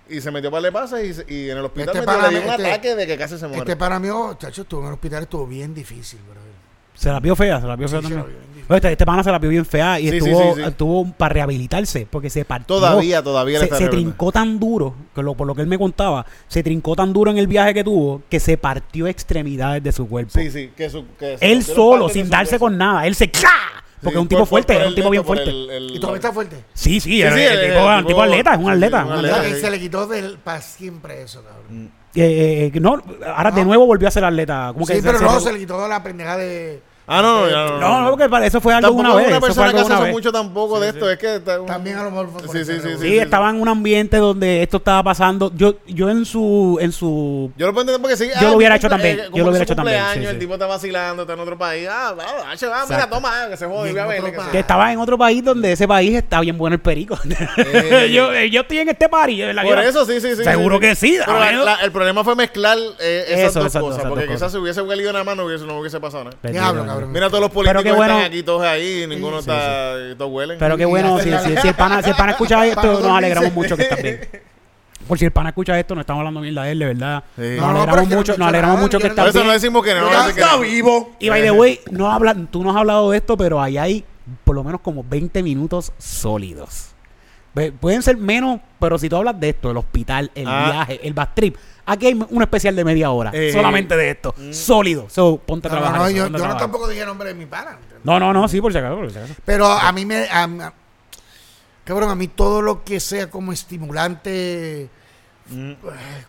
y 0.08 0.20
se 0.20 0.30
metió 0.30 0.50
para 0.50 0.62
de 0.64 0.72
pases 0.72 1.04
y, 1.04 1.14
se- 1.14 1.24
y 1.32 1.50
en 1.50 1.58
el 1.58 1.64
hospital 1.64 1.88
Este 1.96 2.00
metió- 2.00 2.12
le 2.12 2.18
pana- 2.18 2.28
dio 2.28 2.40
un 2.42 2.50
este- 2.50 2.66
ataque 2.66 2.94
de 2.94 3.06
que 3.06 3.16
casi 3.16 3.38
se 3.38 3.46
muere. 3.46 3.58
Este 3.60 3.76
pana 3.76 3.98
mío, 3.98 4.36
chacho, 4.38 4.62
estuvo 4.62 4.80
en 4.82 4.86
el 4.88 4.92
hospital, 4.94 5.22
estuvo 5.22 5.46
bien 5.46 5.72
difícil, 5.74 6.18
brother. 6.24 6.45
Se 6.96 7.08
la 7.10 7.20
vio 7.20 7.36
fea, 7.36 7.60
se 7.60 7.66
la 7.66 7.76
vio 7.76 7.88
fea 7.88 8.00
Sí, 8.00 8.04
también. 8.08 8.24
vio 8.68 8.76
Este, 8.76 8.90
este 8.90 9.06
pana 9.06 9.22
se 9.22 9.30
la 9.30 9.38
vio 9.38 9.48
bien 9.50 9.64
fea 9.64 10.00
y 10.00 10.10
Sí, 10.10 10.16
estuvo, 10.16 10.54
sí, 10.54 10.60
sí. 10.60 10.68
estuvo 10.68 11.12
para 11.12 11.32
rehabilitarse 11.34 12.08
porque 12.10 12.28
se 12.30 12.44
partió. 12.44 12.66
Todavía, 12.76 13.22
todavía 13.22 13.60
le 13.60 13.60
se, 13.60 13.64
está 13.66 13.78
se 13.78 13.88
trincó 13.88 14.32
tan 14.32 14.58
duro, 14.58 14.94
que 15.14 15.22
lo, 15.22 15.34
por 15.34 15.46
lo 15.46 15.54
que 15.54 15.62
él 15.62 15.68
me 15.68 15.78
contaba, 15.78 16.26
se 16.48 16.64
trincó 16.64 16.96
tan 16.96 17.12
duro 17.12 17.30
en 17.30 17.38
el 17.38 17.46
viaje 17.46 17.72
que 17.74 17.84
tuvo 17.84 18.22
que 18.28 18.40
se 18.40 18.58
partió 18.58 19.06
extremidades 19.06 19.82
de 19.84 19.92
su 19.92 20.08
cuerpo. 20.08 20.32
Sí, 20.34 20.50
sí, 20.50 20.72
que 20.76 20.90
su, 20.90 21.04
que 21.16 21.38
se 21.38 21.52
él 21.52 21.62
solo, 21.62 22.08
sin 22.08 22.28
darse 22.28 22.58
con 22.58 22.76
nada. 22.76 23.06
Él 23.06 23.14
se 23.14 23.30
¡ca! 23.30 23.40
Porque 24.02 24.10
Sí, 24.14 24.18
es 24.18 24.22
un 24.22 24.28
tipo 24.28 24.40
por- 24.40 24.48
fuerte, 24.48 24.72
por 24.74 24.80
era 24.80 24.88
un 24.90 24.94
tipo 24.94 25.10
bien 25.10 25.24
fuerte. 25.24 25.48
el- 25.50 25.70
el- 25.70 25.90
Y 25.96 26.00
todavía 26.00 26.16
está 26.18 26.32
fuerte. 26.32 26.56
Sí, 26.74 27.00
sí, 27.00 27.22
el, 27.22 27.32
el- 27.38 28.06
tipo, 28.06 28.20
atleta, 28.20 28.54
es 28.54 28.58
un 28.58 28.70
atleta. 28.70 28.98
sí, 29.02 29.06
un 29.06 29.12
un 29.12 29.18
atleta. 29.18 29.36
atleta. 29.36 29.42
Que 29.42 29.54
sí. 29.54 29.60
se 29.60 29.70
le 29.70 29.78
quitó 29.80 30.06
del, 30.06 30.38
para 30.38 30.60
siempre 30.60 31.22
eso, 31.22 31.42
cabrón. 31.42 31.90
Eh, 32.16 32.70
eh, 32.74 32.80
no, 32.80 33.02
ahora 33.34 33.50
de 33.50 33.64
nuevo 33.64 33.86
volvió 33.86 34.08
a 34.08 34.10
ser 34.10 34.24
atleta. 34.24 34.70
¿Cómo 34.72 34.86
que 34.86 34.94
Sí, 34.94 35.00
se- 35.00 35.06
pero 35.06 35.18
se- 35.18 35.24
no, 35.24 35.38
se 35.40 35.52
le 35.52 35.58
quitó 35.58 35.86
la 35.86 36.02
pendeja 36.02 36.36
de. 36.36 36.80
Ah, 37.08 37.22
no, 37.22 37.42
no, 37.42 37.48
ya 37.48 37.56
no, 37.66 37.78
No, 37.78 38.00
no, 38.02 38.10
porque 38.10 38.28
para 38.28 38.46
eso 38.46 38.60
fue 38.60 38.74
algo 38.74 38.88
Tampoco 38.88 39.00
una 39.08 39.14
vez. 39.14 39.28
una 39.28 39.36
eso 39.36 39.40
fue 39.40 39.48
persona 39.64 39.72
que 39.86 39.92
hace 39.94 40.10
mucho 40.12 40.32
tampoco 40.32 40.80
de 40.80 40.88
esto. 40.88 41.08
Es 41.08 41.18
que 41.18 41.36
está 41.36 41.60
un- 41.60 41.66
También 41.66 41.98
a 41.98 42.02
lo 42.04 42.10
mejor 42.10 42.30
Sí, 42.50 42.64
sí, 42.64 42.72
sí, 42.82 42.88
Sí, 43.00 43.18
estaba 43.18 43.48
en 43.50 43.60
un 43.60 43.68
ambiente 43.68 44.16
donde 44.16 44.62
esto 44.62 44.78
estaba 44.78 45.04
pasando. 45.04 45.52
Yo, 45.54 45.76
yo 45.86 46.10
en 46.10 46.24
su, 46.24 46.78
en 46.80 46.90
su 46.90 47.52
Yo 47.56 47.66
lo 47.66 47.72
puedo 47.72 47.82
entender 47.82 48.00
porque 48.02 48.16
sí. 48.16 48.28
Yo 48.40 48.50
lo 48.50 48.56
hubiera 48.56 48.74
el 48.74 48.78
hecho 48.80 48.88
también, 48.88 49.20
eh, 49.20 49.22
yo 49.32 49.44
lo 49.44 49.50
hubiera 49.50 49.62
hecho 49.62 49.76
también, 49.76 50.02
El 50.16 50.32
sí. 50.32 50.38
tipo 50.40 50.54
está 50.54 50.66
vacilando, 50.66 51.22
está 51.22 51.34
en 51.34 51.40
otro 51.40 51.56
país. 51.56 51.86
Ah, 51.88 52.14
ah, 52.18 52.84
mira, 52.88 53.08
toma, 53.08 53.30
que 53.50 53.56
se 53.56 53.66
jode, 53.66 53.86
Y 53.86 53.90
en 53.90 53.94
voy 53.94 54.02
a 54.02 54.06
ver. 54.06 54.20
otro 54.24 54.50
que 54.50 54.58
estaba 54.58 54.92
en 54.92 54.98
otro 54.98 55.16
país 55.16 55.44
donde 55.44 55.72
ese 55.72 55.86
país 55.86 56.14
está 56.16 56.40
bien 56.40 56.58
bueno 56.58 56.74
el 56.74 56.80
perico. 56.80 57.16
Eh. 57.56 58.10
yo, 58.12 58.32
eh, 58.32 58.50
yo 58.50 58.62
estoy 58.62 58.78
en 58.78 58.88
este 58.88 59.08
party. 59.08 59.42
Por 59.62 59.78
eso 59.78 60.04
sí, 60.04 60.20
sí, 60.20 60.34
sí. 60.36 60.44
Seguro 60.44 60.80
que 60.80 60.94
sí, 60.94 61.18
el 61.82 61.92
problema 61.92 62.24
fue 62.24 62.34
mezclar 62.34 62.78
eh, 63.00 63.24
esas 63.28 63.54
dos 63.54 63.72
cosas. 63.72 64.04
porque 64.06 64.26
quizás 64.26 64.50
si 64.50 64.58
hubiese 64.58 64.82
huelido 64.82 65.12
nada 65.12 65.24
más 65.24 65.36
no 65.36 65.44
hubiese, 65.44 65.64
no 65.64 65.78
hubiese 65.78 66.00
pasado 66.00 66.24
nada. 66.24 66.95
Cabrón. 66.96 67.12
Mira 67.12 67.28
todos 67.28 67.40
los 67.40 67.50
Pero 67.50 67.54
políticos 67.54 67.82
qué 67.82 67.90
que 67.90 67.96
bueno. 67.96 68.12
están 68.14 68.26
aquí, 68.32 68.42
todos 68.42 68.62
ahí, 68.62 69.06
ninguno 69.08 69.42
Sí, 69.42 69.50
está, 69.50 69.94
todos 70.18 70.32
huelen. 70.32 70.58
Pero 70.58 70.76
qué 70.76 70.84
bueno, 70.84 71.18
si, 71.20 71.30
si, 71.30 71.56
si 71.60 71.68
el 71.68 71.74
pana, 71.74 72.02
si 72.02 72.10
el 72.10 72.16
pana 72.16 72.32
escucha 72.32 72.66
esto, 72.66 72.82
no 73.00 73.00
nos 73.08 73.18
alegramos 73.18 73.52
mucho 73.52 73.76
que 73.76 73.82
está 73.84 73.96
bien. 73.96 74.20
Por 75.06 75.18
si 75.18 75.24
el 75.24 75.30
pana 75.30 75.50
escucha 75.50 75.78
esto, 75.78 75.94
no 75.94 76.00
estamos 76.00 76.20
hablando 76.20 76.40
mierda 76.40 76.64
de 76.64 76.72
él, 76.72 76.78
de 76.80 76.86
verdad. 76.86 77.22
Sí. 77.36 77.42
Nos 77.42 77.60
No, 77.60 77.66
no, 77.72 77.72
pero 77.72 77.80
alegramos 77.82 78.08
mucho, 78.16 78.36
nos 78.38 78.48
alegramos 78.48 78.74
nada, 78.76 78.82
mucho 78.86 78.98
que 78.98 79.04
yo 79.04 79.08
está 79.10 79.22
Por 79.22 79.28
eso 79.28 79.38
bien. 79.38 79.46
no 79.46 79.52
decimos 79.52 79.84
que 79.84 79.94
no. 79.94 80.28
está 80.28 80.56
vivo. 80.56 81.12
Y 81.20 81.28
by 81.28 81.42
the 81.42 81.50
way, 81.52 81.80
no 81.90 82.10
habla, 82.10 82.34
tú 82.50 82.64
no 82.64 82.70
has 82.70 82.76
hablado 82.76 83.10
de 83.12 83.18
esto, 83.18 83.36
pero 83.36 83.62
ahí 83.62 83.78
hay 83.78 84.04
por 84.42 84.56
lo 84.56 84.64
menos 84.64 84.80
como 84.80 85.04
20 85.04 85.42
minutos 85.44 85.92
sólidos. 85.98 86.88
Pueden 87.80 88.02
ser 88.02 88.16
menos, 88.18 88.60
pero 88.78 88.98
si 88.98 89.08
tú 89.08 89.16
hablas 89.16 89.38
de 89.40 89.48
esto, 89.50 89.70
el 89.70 89.76
hospital, 89.78 90.30
el 90.34 90.46
Ah. 90.46 90.70
viaje, 90.72 91.00
el 91.06 91.14
bad 91.14 91.28
trip, 91.34 91.56
aquí 91.86 92.06
hay 92.08 92.14
un 92.28 92.42
especial 92.42 92.76
de 92.76 92.84
media 92.84 93.10
hora 93.10 93.30
Eh. 93.32 93.52
solamente 93.52 93.96
de 93.96 94.10
esto, 94.10 94.34
sólido. 94.52 95.08
So, 95.08 95.38
ponte 95.38 95.68
a 95.68 95.70
No, 95.70 95.76
no, 95.76 95.80
trabajar. 95.82 96.00
no, 96.02 96.06
eso, 96.08 96.16
yo, 96.16 96.46
no 96.48 96.56
tampoco 96.56 96.88
dije 96.88 97.06
nombre 97.06 97.28
de 97.28 97.34
mi 97.34 97.46
pana. 97.46 97.78
No, 98.04 98.20
no, 98.20 98.32
no, 98.32 98.46
sí, 98.48 98.60
por 98.60 98.72
si 98.72 98.78
acaso. 98.78 98.96
por 98.96 99.10
si 99.10 99.18
acaso. 99.18 99.34
Pero 99.44 99.66
a 99.66 99.90
mí 99.92 100.04
me. 100.04 100.24
a- 100.28 100.44
a- 100.44 100.72
cabrón, 101.84 102.10
a 102.10 102.14
mí 102.14 102.28
todo 102.28 102.60
lo 102.62 102.84
que 102.84 103.00
sea 103.00 103.30
como 103.30 103.52
estimulante. 103.52 104.88
Mm. 105.48 105.70
eh, 105.70 105.76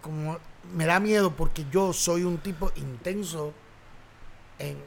como 0.01 0.37
me 0.75 0.85
da 0.85 0.99
miedo 0.99 1.31
porque 1.31 1.65
yo 1.71 1.91
soy 1.91 2.23
un 2.23 2.37
tipo 2.37 2.71
intenso 2.75 3.51
en, 4.59 4.77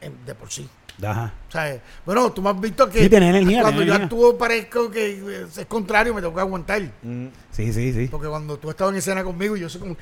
en- 0.00 0.24
de 0.26 0.34
por 0.34 0.50
sí. 0.50 0.68
Ajá. 1.02 1.32
O 1.48 1.50
sea, 1.52 1.80
bueno, 2.04 2.30
tú 2.32 2.42
me 2.42 2.50
has 2.50 2.60
visto 2.60 2.88
que 2.90 3.02
Sí, 3.04 3.08
tiene 3.08 3.30
energía, 3.30 3.62
cuando 3.62 3.78
tiene 3.80 3.86
yo 3.86 3.94
energía. 3.96 4.04
actúo 4.04 4.36
parezco 4.38 4.90
que 4.90 5.46
es 5.56 5.66
contrario, 5.66 6.12
me 6.14 6.20
tengo 6.20 6.34
que 6.34 6.40
aguantar. 6.40 6.82
Mm. 7.02 7.26
Sí, 7.50 7.72
sí, 7.72 7.92
sí. 7.92 8.08
Porque 8.10 8.28
cuando 8.28 8.58
tú 8.58 8.70
estabas 8.70 8.92
en 8.92 8.98
escena 8.98 9.24
conmigo, 9.24 9.56
yo 9.56 9.68
soy 9.68 9.80
como. 9.80 9.96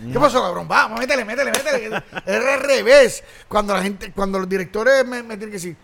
Mm. 0.00 0.12
¿Qué 0.12 0.18
pasó, 0.18 0.42
cabrón? 0.42 0.66
Vamos, 0.66 0.98
métele, 0.98 1.24
métele, 1.24 1.50
métele. 1.52 2.02
Era 2.26 2.54
al 2.54 2.60
revés. 2.60 3.22
Cuando 3.46 3.74
la 3.74 3.82
gente, 3.82 4.10
cuando 4.12 4.38
los 4.38 4.48
directores 4.48 5.06
me, 5.06 5.22
me 5.22 5.36
tienen 5.36 5.50
que 5.50 5.56
decir, 5.56 5.76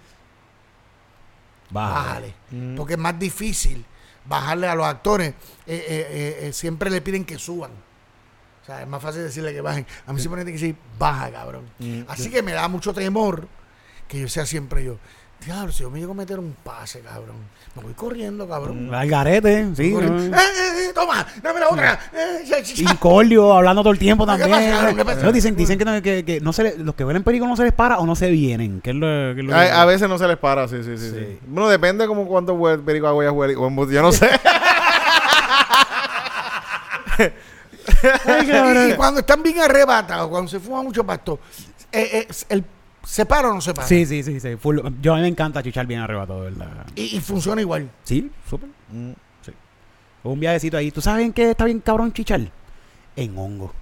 Baja. 1.71 1.95
bájale. 1.95 2.35
Porque 2.77 2.95
es 2.95 2.99
más 2.99 3.19
difícil 3.19 3.85
bajarle 4.25 4.67
a 4.69 4.75
los 4.75 4.87
actores. 4.87 5.31
eh, 5.31 5.35
eh, 5.67 5.87
eh, 5.89 6.39
eh, 6.49 6.53
siempre 6.53 6.91
le 6.91 7.01
piden 7.01 7.25
que 7.25 7.39
suban. 7.39 7.71
O 8.63 8.67
sea, 8.67 8.83
es 8.83 8.89
más 8.89 9.03
fácil 9.03 9.23
decirle 9.23 9.53
que 9.53 9.61
bajen. 9.61 9.87
A 10.07 10.13
mí 10.13 10.21
siempre 10.21 10.41
me 10.41 10.45
tienen 10.45 10.61
que 10.61 10.67
decir, 10.67 10.83
baja, 10.99 11.31
cabrón. 11.31 11.65
Así 12.09 12.31
que 12.31 12.43
me 12.43 12.53
da 12.53 12.69
mucho 12.69 12.93
temor 12.93 13.47
que 14.09 14.21
yo 14.21 14.29
sea 14.29 14.47
siempre 14.47 14.85
yo. 14.85 14.97
Diablo, 15.45 15.71
si 15.71 15.85
yo 15.85 15.91
me 15.91 16.01
llego 16.01 16.11
a 16.11 16.15
meter 16.17 16.37
un 16.41 16.57
pase, 16.65 16.99
cabrón. 17.01 17.37
Me 17.77 17.83
voy 17.85 17.93
corriendo, 17.95 18.49
cabrón. 18.49 18.93
Al 18.93 19.09
garete, 19.09 19.69
sí. 19.77 19.93
Corriendo. 19.93 20.19
¿no? 20.31 20.37
Eh, 20.37 20.41
eh, 20.41 20.89
eh, 20.89 20.93
toma, 20.93 21.25
dame 21.41 21.61
la 21.61 21.69
otra. 21.69 22.01
Eh, 22.13 22.43
ya, 22.45 22.59
ya, 22.59 22.75
ya. 22.75 22.91
Incordio, 22.91 23.53
hablando 23.53 23.83
todo 23.83 23.93
el 23.93 24.01
tiempo 24.01 24.25
¿Qué 24.27 24.33
también. 24.33 24.51
pasa, 24.51 24.71
cabrón? 24.71 24.97
¿Qué 24.97 25.05
pasa? 25.05 25.23
No, 25.23 25.31
dicen 25.31 25.55
dicen 25.55 25.79
que, 25.79 25.85
no, 25.85 26.03
que, 26.03 26.25
que 26.25 26.41
no 26.41 26.53
se 26.53 26.65
le- 26.65 26.79
los 26.79 26.97
que 26.97 27.05
huelen 27.05 27.23
perico 27.23 27.47
no 27.47 27.55
se 27.57 27.63
les 27.63 27.73
para 27.73 27.99
o 27.99 28.07
no 28.07 28.17
se 28.17 28.31
vienen. 28.31 28.81
Que 28.81 28.91
es 28.91 28.97
lo, 28.97 29.07
que 29.07 29.41
es 29.43 29.47
lo 29.47 29.55
A, 29.55 29.83
a 29.83 29.85
veces 29.85 30.09
no 30.09 30.19
se 30.19 30.27
les 30.27 30.39
para, 30.39 30.67
sí, 30.67 30.83
sí, 30.83 30.99
sí. 30.99 31.11
sí. 31.11 31.17
Sí. 31.17 31.39
Bueno, 31.47 31.69
depende 31.69 32.09
como 32.09 32.27
cuánto 32.27 32.59
perico 32.85 33.07
agua 33.07 33.31
huele. 33.31 33.55
o- 33.57 33.89
Yo 33.91 34.03
no 34.03 34.11
sé. 34.11 34.29
Y, 37.99 38.93
y 38.93 38.95
cuando 38.97 39.21
están 39.21 39.43
bien 39.43 39.59
arrebatados, 39.61 40.29
cuando 40.29 40.49
se 40.49 40.61
fuma 40.61 40.83
mucho 40.83 41.05
pasto, 41.05 41.41
eh, 41.91 42.27
eh, 42.29 42.29
el, 42.51 42.65
¿se 43.11 43.25
para 43.27 43.51
o 43.51 43.55
no 43.55 43.61
se 43.61 43.73
para? 43.75 43.87
Sí, 43.89 44.05
sí, 44.07 44.23
sí. 44.23 44.39
sí. 44.41 44.57
Full- 44.57 44.81
yo 45.01 45.13
a 45.15 45.17
mí 45.17 45.23
me 45.23 45.29
encanta 45.29 45.63
chichar 45.63 45.87
bien 45.87 46.01
arrebatado, 46.01 46.41
¿verdad? 46.43 46.87
Y, 46.95 47.17
y 47.17 47.21
funciona 47.21 47.61
igual. 47.61 47.91
Sí, 48.05 48.31
súper. 48.49 48.69
Sí. 49.43 49.53
Un 50.25 50.39
viajecito 50.41 50.77
ahí. 50.77 50.91
¿Tú 50.91 51.01
sabes 51.01 51.25
en 51.25 51.33
qué 51.33 51.51
está 51.51 51.65
bien 51.65 51.81
cabrón 51.81 52.13
chichar? 52.13 52.41
En 53.17 53.39
hongo. 53.39 53.73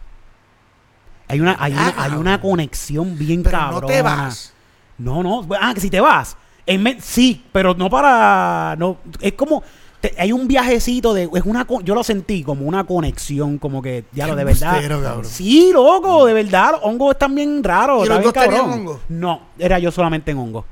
Hay 1.28 1.40
una, 1.40 1.56
hay 1.58 1.72
una, 1.72 1.94
hay 1.96 2.12
una 2.12 2.40
conexión 2.40 3.18
bien 3.18 3.42
Pero 3.42 3.58
cabrona. 3.58 3.80
no 3.80 3.86
te 3.88 4.02
vas. 4.02 4.52
No, 4.98 5.22
no. 5.22 5.46
Ah, 5.60 5.72
que 5.74 5.80
si 5.80 5.90
te 5.90 6.00
vas. 6.00 6.36
En 6.64 6.82
me- 6.82 7.00
sí, 7.00 7.44
pero 7.52 7.74
no 7.74 7.90
para. 7.90 8.76
No, 8.78 8.98
es 9.20 9.32
como. 9.32 9.62
Te- 10.00 10.14
hay 10.18 10.32
un 10.32 10.46
viajecito 10.48 11.14
de. 11.14 11.24
Es 11.34 11.42
una, 11.44 11.64
co- 11.64 11.80
yo 11.80 11.94
lo 11.94 12.02
sentí 12.04 12.42
como 12.42 12.64
una 12.66 12.84
conexión, 12.84 13.58
como 13.58 13.80
que 13.82 14.04
ya 14.12 14.26
lo 14.26 14.36
de 14.36 14.44
verdad. 14.44 14.80
cabrón. 14.88 15.24
Sí, 15.24 15.70
loco, 15.72 16.26
de 16.26 16.34
verdad. 16.34 16.72
Los 16.72 16.80
hongos 16.84 17.12
están 17.12 17.34
bien 17.34 17.62
raros. 17.64 18.04
¿Y 18.06 18.08
los 18.08 18.22
dos 18.22 18.32
tenían 18.32 18.60
hongo? 18.70 19.00
No, 19.08 19.40
era 19.58 19.78
yo 19.78 19.90
solamente 19.90 20.30
en 20.30 20.38
hongo. 20.38 20.64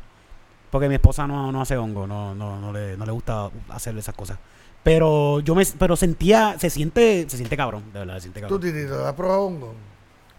Porque 0.70 0.88
mi 0.88 0.96
esposa 0.96 1.26
no, 1.26 1.52
no 1.52 1.60
hace 1.62 1.76
hongo, 1.76 2.06
no, 2.06 2.34
no, 2.34 2.58
no, 2.58 2.72
le, 2.72 2.96
no 2.96 3.06
le 3.06 3.12
gusta 3.12 3.48
hacer 3.68 3.96
esas 3.96 4.14
cosas. 4.14 4.38
Pero 4.82 5.40
yo 5.40 5.54
me 5.54 5.64
pero 5.78 5.94
sentía, 5.96 6.56
se 6.58 6.68
siente, 6.68 7.24
se 7.28 7.36
siente 7.36 7.56
cabrón, 7.56 7.84
de 7.92 8.00
verdad, 8.00 8.14
se 8.16 8.22
siente 8.22 8.40
Tú, 8.40 8.48
cabrón. 8.48 8.60
Titito, 8.72 9.06
¿has 9.06 9.14
probado 9.14 9.42
hongo? 9.42 9.74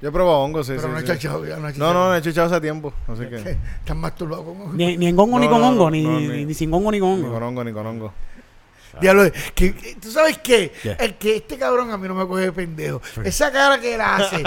Yo 0.01 0.09
he 0.09 0.11
probado 0.11 0.39
hongo, 0.39 0.61
sí, 0.61 0.73
Pero 0.75 0.81
sí, 0.83 0.87
no 0.89 0.97
he 0.97 1.01
sí. 1.01 1.07
chachado, 1.07 1.45
ya 1.45 1.55
no 1.55 1.61
he 1.69 1.71
No, 1.71 1.71
chachado. 1.71 1.93
no, 1.93 2.09
no 2.09 2.15
he 2.15 2.21
chichado 2.21 2.47
hace 2.47 2.59
tiempo. 2.61 2.93
Así 3.07 3.25
que. 3.27 3.37
Estás 3.37 3.95
masturbado 3.95 4.43
con 4.43 4.59
hongo. 4.61 4.73
Ni, 4.73 4.97
ni 4.97 5.07
en 5.07 5.17
hongo 5.17 5.39
ni 5.39 5.45
No, 5.45 5.51
con 5.53 5.61
no, 5.61 5.67
hongo, 5.69 5.83
no, 5.85 5.91
ni, 5.91 6.03
no, 6.03 6.19
ni, 6.19 6.27
ni- 6.27 6.45
ni 6.45 6.53
sin 6.53 6.71
hongo 6.73 6.91
ni 6.91 6.99
con 6.99 7.15
Ni 7.17 7.23
hongo. 7.23 7.33
con 7.33 7.43
hongo, 7.43 7.63
ni 7.63 7.71
con 7.71 7.87
hongo. 7.87 8.13
Diablo, 9.01 9.31
que, 9.53 9.71
¿tú 10.01 10.11
sabes 10.11 10.37
qué? 10.39 10.71
¿Qué? 10.81 10.95
El 10.99 11.15
que 11.15 11.37
este 11.37 11.57
cabrón 11.57 11.91
a 11.91 11.97
mí 11.97 12.07
no 12.07 12.15
me 12.15 12.27
coge 12.27 12.43
de 12.43 12.51
pendejo. 12.51 13.01
Esa 13.23 13.51
cara 13.51 13.79
que 13.79 13.95
él 13.95 14.01
hace, 14.01 14.37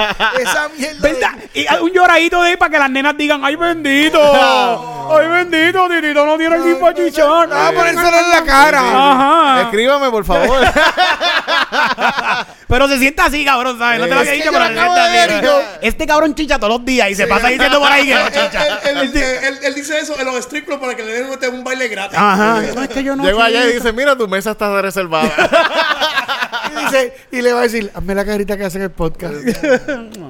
esa 0.41 0.69
mierda. 0.77 1.37
Y 1.55 1.67
un 1.83 1.93
lloradito 1.93 2.43
de 2.43 2.51
ahí 2.51 2.57
para 2.57 2.71
que 2.71 2.79
las 2.79 2.91
nenas 2.91 3.17
digan, 3.17 3.45
¡ay 3.45 3.57
bendito! 3.57 4.21
¡Ay 4.21 5.29
bendito! 5.29 5.89
Titito 5.89 6.27
no 6.27 6.37
tiene 6.37 6.57
el 6.57 6.77
para 6.79 7.69
a 7.69 7.73
ponérselo 7.73 8.19
en 8.19 8.31
la 8.31 8.45
cara. 8.45 8.81
Ajá. 8.81 9.63
Escríbame, 9.63 10.11
por 10.11 10.25
favor. 10.25 10.61
Pero 12.69 12.89
se 12.89 12.99
sienta 12.99 13.27
así, 13.27 13.45
cabrón, 13.45 13.79
¿sabes? 13.79 14.01
No 14.01 14.07
te 14.07 14.15
lo 14.15 14.21
había 14.21 14.33
dicho, 14.33 14.51
pero 14.53 14.67
se 14.67 14.73
sienta 14.75 14.95
de 14.95 15.01
así. 15.19 15.29
ver 15.35 15.43
y 15.43 15.47
yo- 15.47 15.63
Este 15.83 16.07
cabrón 16.07 16.35
chicha 16.35 16.59
todos 16.59 16.75
los 16.79 16.85
días 16.85 17.11
y 17.11 17.15
se 17.15 17.27
pasa 17.27 17.49
diciendo 17.49 17.79
por 17.81 17.91
ahí 17.91 18.07
que 18.07 18.15
no 18.15 18.27
chicha. 18.29 18.67
Él, 18.91 18.97
él- 18.99 19.17
él- 19.17 19.59
él 19.63 19.75
dice 19.75 19.99
eso 19.99 20.19
en 20.19 20.27
los 20.27 20.37
strip 20.37 20.67
clubs 20.67 20.81
para 20.81 20.95
que 20.95 21.03
le 21.05 21.13
den 21.13 21.55
un 21.55 21.65
baile 21.65 21.89
gratis. 21.89 22.19
Ajá. 22.19 22.63
No, 22.75 22.83
es 22.83 22.89
que 22.89 23.03
yo 23.03 23.17
no 23.17 23.25
Llego 23.25 23.43
allá 23.43 23.65
y 23.69 23.75
dice, 23.75 23.93
mira, 23.93 24.17
tu 24.17 24.29
mesa 24.29 24.53
está 24.53 24.81
reservada. 24.83 25.31
Y, 26.71 26.85
dice, 26.85 27.15
y 27.33 27.41
le 27.43 27.53
va 27.53 27.61
a 27.61 27.63
decir, 27.63 27.91
hazme 27.95 28.15
la 28.15 28.25
carita 28.27 28.57
que 28.57 28.65
hace 28.65 28.77
en 28.77 28.85
el 28.85 28.91
podcast. 28.91 29.35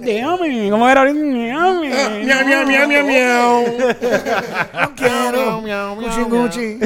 Déjame, 0.00 0.70
¿cómo 0.70 0.88
era 0.88 1.00
ahorita? 1.00 1.18
Déjame. 1.18 1.92
Ah, 1.92 2.08
Miau, 2.22 2.44
miau, 2.46 2.66
miau, 2.66 2.88
miau, 2.88 3.04
miau. 3.06 3.64
No 4.72 4.94
quiero. 4.94 5.60
Miau, 5.60 5.96
miau, 5.96 5.96
Gucci, 5.96 6.18
miau, 6.18 6.28
Gucci. 6.28 6.78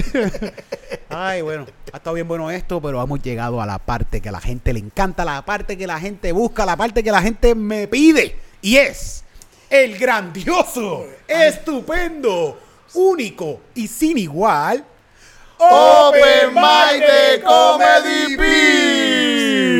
Ay, 1.08 1.42
bueno, 1.42 1.66
ha 1.92 1.96
estado 1.96 2.14
bien 2.14 2.28
bueno 2.28 2.50
esto, 2.50 2.80
pero 2.80 3.02
hemos 3.02 3.20
llegado 3.22 3.60
a 3.60 3.66
la 3.66 3.78
parte 3.78 4.20
que 4.20 4.28
a 4.28 4.32
la 4.32 4.40
gente 4.40 4.72
le 4.72 4.78
encanta, 4.78 5.24
la 5.24 5.44
parte 5.44 5.76
que 5.76 5.86
la 5.86 5.98
gente 5.98 6.32
busca, 6.32 6.64
la 6.64 6.76
parte 6.76 7.02
que 7.02 7.10
la 7.10 7.20
gente 7.20 7.54
me 7.54 7.88
pide. 7.88 8.36
Y 8.62 8.76
es 8.76 9.24
el 9.68 9.98
grandioso, 9.98 11.06
estupendo, 11.26 12.58
único 12.94 13.60
y 13.74 13.88
sin 13.88 14.18
igual. 14.18 14.84
Open 15.58 16.54
Mic 16.54 17.00
de 17.06 17.42
Comedy 17.42 18.36
Beer. 18.36 19.70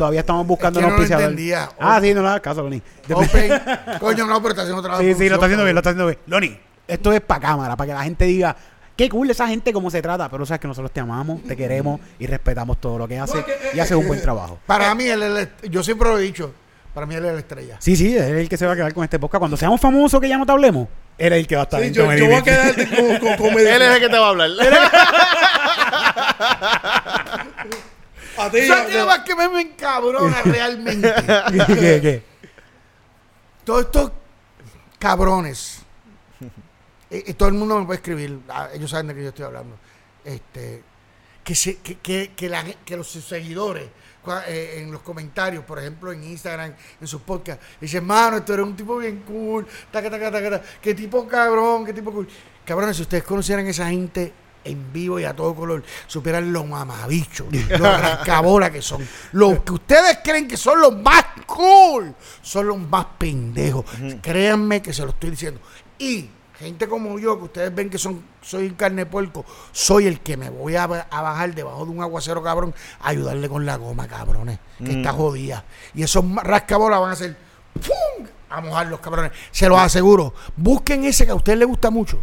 Todavía 0.00 0.20
estamos 0.20 0.46
buscando 0.46 0.80
Es 0.80 0.82
que 0.82 0.86
un 0.86 0.92
no 0.92 0.96
lo 0.96 1.02
auspiciador. 1.02 1.34
Ah, 1.78 2.00
sí, 2.00 2.14
no 2.14 2.22
le 2.22 2.28
hagas 2.28 2.40
caso, 2.40 2.62
Loni. 2.62 2.80
Open. 3.12 3.52
Coño, 4.00 4.26
no, 4.26 4.38
pero 4.40 4.48
está 4.52 4.62
haciendo 4.62 4.80
otra 4.80 4.96
Sí, 4.98 5.12
sí, 5.12 5.28
lo 5.28 5.34
está 5.34 5.44
haciendo 5.44 5.62
bien, 5.64 5.74
lo 5.74 5.80
está 5.80 5.90
haciendo 5.90 6.06
bien. 6.06 6.18
Loni, 6.26 6.58
esto 6.88 7.12
es 7.12 7.20
para 7.20 7.40
cámara, 7.42 7.76
para 7.76 7.88
que 7.88 7.92
la 7.94 8.02
gente 8.02 8.24
diga, 8.24 8.56
qué 8.96 9.10
cool 9.10 9.28
esa 9.28 9.46
gente, 9.46 9.74
cómo 9.74 9.90
se 9.90 10.00
trata. 10.00 10.30
Pero 10.30 10.46
sabes 10.46 10.58
que 10.58 10.68
nosotros 10.68 10.90
te 10.90 11.00
amamos, 11.00 11.42
te 11.42 11.54
queremos 11.54 12.00
y 12.18 12.26
respetamos 12.26 12.80
todo 12.80 12.96
lo 12.96 13.06
que 13.06 13.18
haces 13.18 13.44
y 13.74 13.78
haces 13.78 13.94
un 13.94 14.08
buen 14.08 14.22
trabajo. 14.22 14.58
Para 14.64 14.94
mí, 14.94 15.04
él 15.04 15.22
es 15.22 15.48
el- 15.64 15.70
yo 15.70 15.82
siempre 15.82 16.08
lo 16.08 16.18
he 16.18 16.22
dicho, 16.22 16.50
para 16.94 17.04
mí 17.04 17.14
él 17.16 17.26
es 17.26 17.32
la 17.34 17.38
estrella. 17.40 17.76
Sí, 17.78 17.94
sí, 17.94 18.16
es 18.16 18.22
el 18.22 18.48
que 18.48 18.56
se 18.56 18.64
va 18.64 18.72
a 18.72 18.76
quedar 18.76 18.94
con 18.94 19.04
este 19.04 19.18
podcast. 19.18 19.40
Cuando 19.40 19.58
seamos 19.58 19.78
famosos, 19.82 20.18
que 20.18 20.30
ya 20.30 20.38
no 20.38 20.46
te 20.46 20.52
hablemos, 20.52 20.88
él 21.18 21.34
es 21.34 21.40
el 21.40 21.46
que 21.46 21.56
va 21.56 21.60
a 21.60 21.64
estar 21.64 21.82
Sí, 21.82 21.92
yo, 21.92 22.10
yo 22.14 22.24
voy 22.24 22.34
a 22.36 22.42
quedar 22.42 22.74
con, 22.74 23.18
con 23.18 23.36
comedia. 23.36 23.76
Él 23.76 23.82
es 23.82 23.90
el 23.96 24.00
que 24.00 24.08
te 24.08 24.18
va 24.18 24.26
a 24.28 24.30
hablar. 24.30 24.48
A 28.40 28.50
ti, 28.50 28.66
¿Sabes 28.66 28.82
qué 28.84 28.88
es 28.88 28.94
ya- 28.94 29.00
lo 29.00 29.06
más 29.06 29.18
que 29.20 29.34
me, 29.36 29.48
me 29.48 29.60
encabrona 29.62 30.42
realmente? 30.44 31.12
¿Qué, 31.66 32.00
qué? 32.00 32.22
Todos 33.64 33.82
estos 33.86 34.12
cabrones. 34.98 35.80
y, 37.10 37.30
y 37.30 37.34
todo 37.34 37.48
el 37.48 37.54
mundo 37.54 37.78
me 37.78 37.86
puede 37.86 37.98
escribir. 37.98 38.40
ah, 38.48 38.68
Ellos 38.72 38.90
saben 38.90 39.08
de 39.08 39.14
qué 39.14 39.22
yo 39.22 39.28
estoy 39.30 39.44
hablando. 39.44 39.76
Este, 40.24 40.82
que, 41.44 41.54
se, 41.54 41.78
que, 41.78 41.98
que, 41.98 42.32
que, 42.36 42.48
la- 42.48 42.64
que 42.64 42.96
los 42.96 43.08
seguidores 43.10 43.88
eh, 44.48 44.76
en 44.82 44.92
los 44.92 45.00
comentarios, 45.02 45.64
por 45.64 45.78
ejemplo 45.78 46.12
en 46.12 46.22
Instagram, 46.24 46.74
en 47.00 47.06
sus 47.06 47.22
podcasts, 47.22 47.64
dicen, 47.80 48.04
mano, 48.06 48.42
tú 48.42 48.52
eres 48.52 48.66
un 48.66 48.76
tipo 48.76 48.96
bien 48.98 49.22
cool, 49.26 49.66
taca, 49.90 50.10
taca, 50.10 50.30
taca, 50.30 50.62
qué 50.80 50.94
tipo 50.94 51.26
cabrón, 51.26 51.84
qué 51.86 51.92
tipo 51.94 52.12
cool. 52.12 52.28
Cabrones, 52.64 52.96
si 52.96 53.02
ustedes 53.02 53.24
conocieran 53.24 53.66
a 53.66 53.70
esa 53.70 53.88
gente 53.88 54.32
en 54.64 54.92
vivo 54.92 55.18
y 55.18 55.24
a 55.24 55.34
todo 55.34 55.54
color, 55.54 55.82
supieran 56.06 56.52
los 56.52 56.66
mamabichos, 56.66 57.46
los 57.52 57.80
rascabolas 57.80 58.70
que 58.70 58.82
son. 58.82 59.06
Los 59.32 59.60
que 59.60 59.72
ustedes 59.72 60.18
creen 60.22 60.46
que 60.48 60.56
son 60.56 60.80
los 60.80 60.94
más 60.96 61.24
cool, 61.46 62.14
son 62.42 62.66
los 62.68 62.78
más 62.78 63.06
pendejos. 63.18 63.84
Créanme 64.22 64.82
que 64.82 64.92
se 64.92 65.02
lo 65.02 65.10
estoy 65.10 65.30
diciendo. 65.30 65.60
Y 65.98 66.28
gente 66.58 66.88
como 66.88 67.18
yo, 67.18 67.38
que 67.38 67.44
ustedes 67.44 67.74
ven 67.74 67.88
que 67.88 67.98
son 67.98 68.22
soy 68.42 68.70
carne 68.72 69.04
de 69.04 69.06
puerco, 69.06 69.44
soy 69.72 70.06
el 70.06 70.20
que 70.20 70.36
me 70.36 70.50
voy 70.50 70.76
a, 70.76 70.86
ba- 70.86 71.06
a 71.10 71.22
bajar 71.22 71.54
debajo 71.54 71.84
de 71.84 71.90
un 71.92 72.02
aguacero 72.02 72.42
cabrón 72.42 72.74
a 73.00 73.08
ayudarle 73.10 73.48
con 73.48 73.64
la 73.66 73.76
goma, 73.76 74.06
cabrones, 74.08 74.58
que 74.78 74.92
está 74.92 75.12
jodida. 75.12 75.64
Y 75.94 76.02
esos 76.02 76.24
rascabolas 76.42 77.00
van 77.00 77.10
a 77.10 77.12
hacer 77.12 77.36
¡pum! 77.74 78.26
a 78.48 78.60
mojar 78.60 78.88
los 78.88 79.00
cabrones. 79.00 79.32
Se 79.52 79.68
los 79.68 79.78
aseguro. 79.78 80.34
Busquen 80.56 81.04
ese 81.04 81.24
que 81.24 81.32
a 81.32 81.34
ustedes 81.34 81.58
les 81.58 81.68
gusta 81.68 81.90
mucho. 81.90 82.18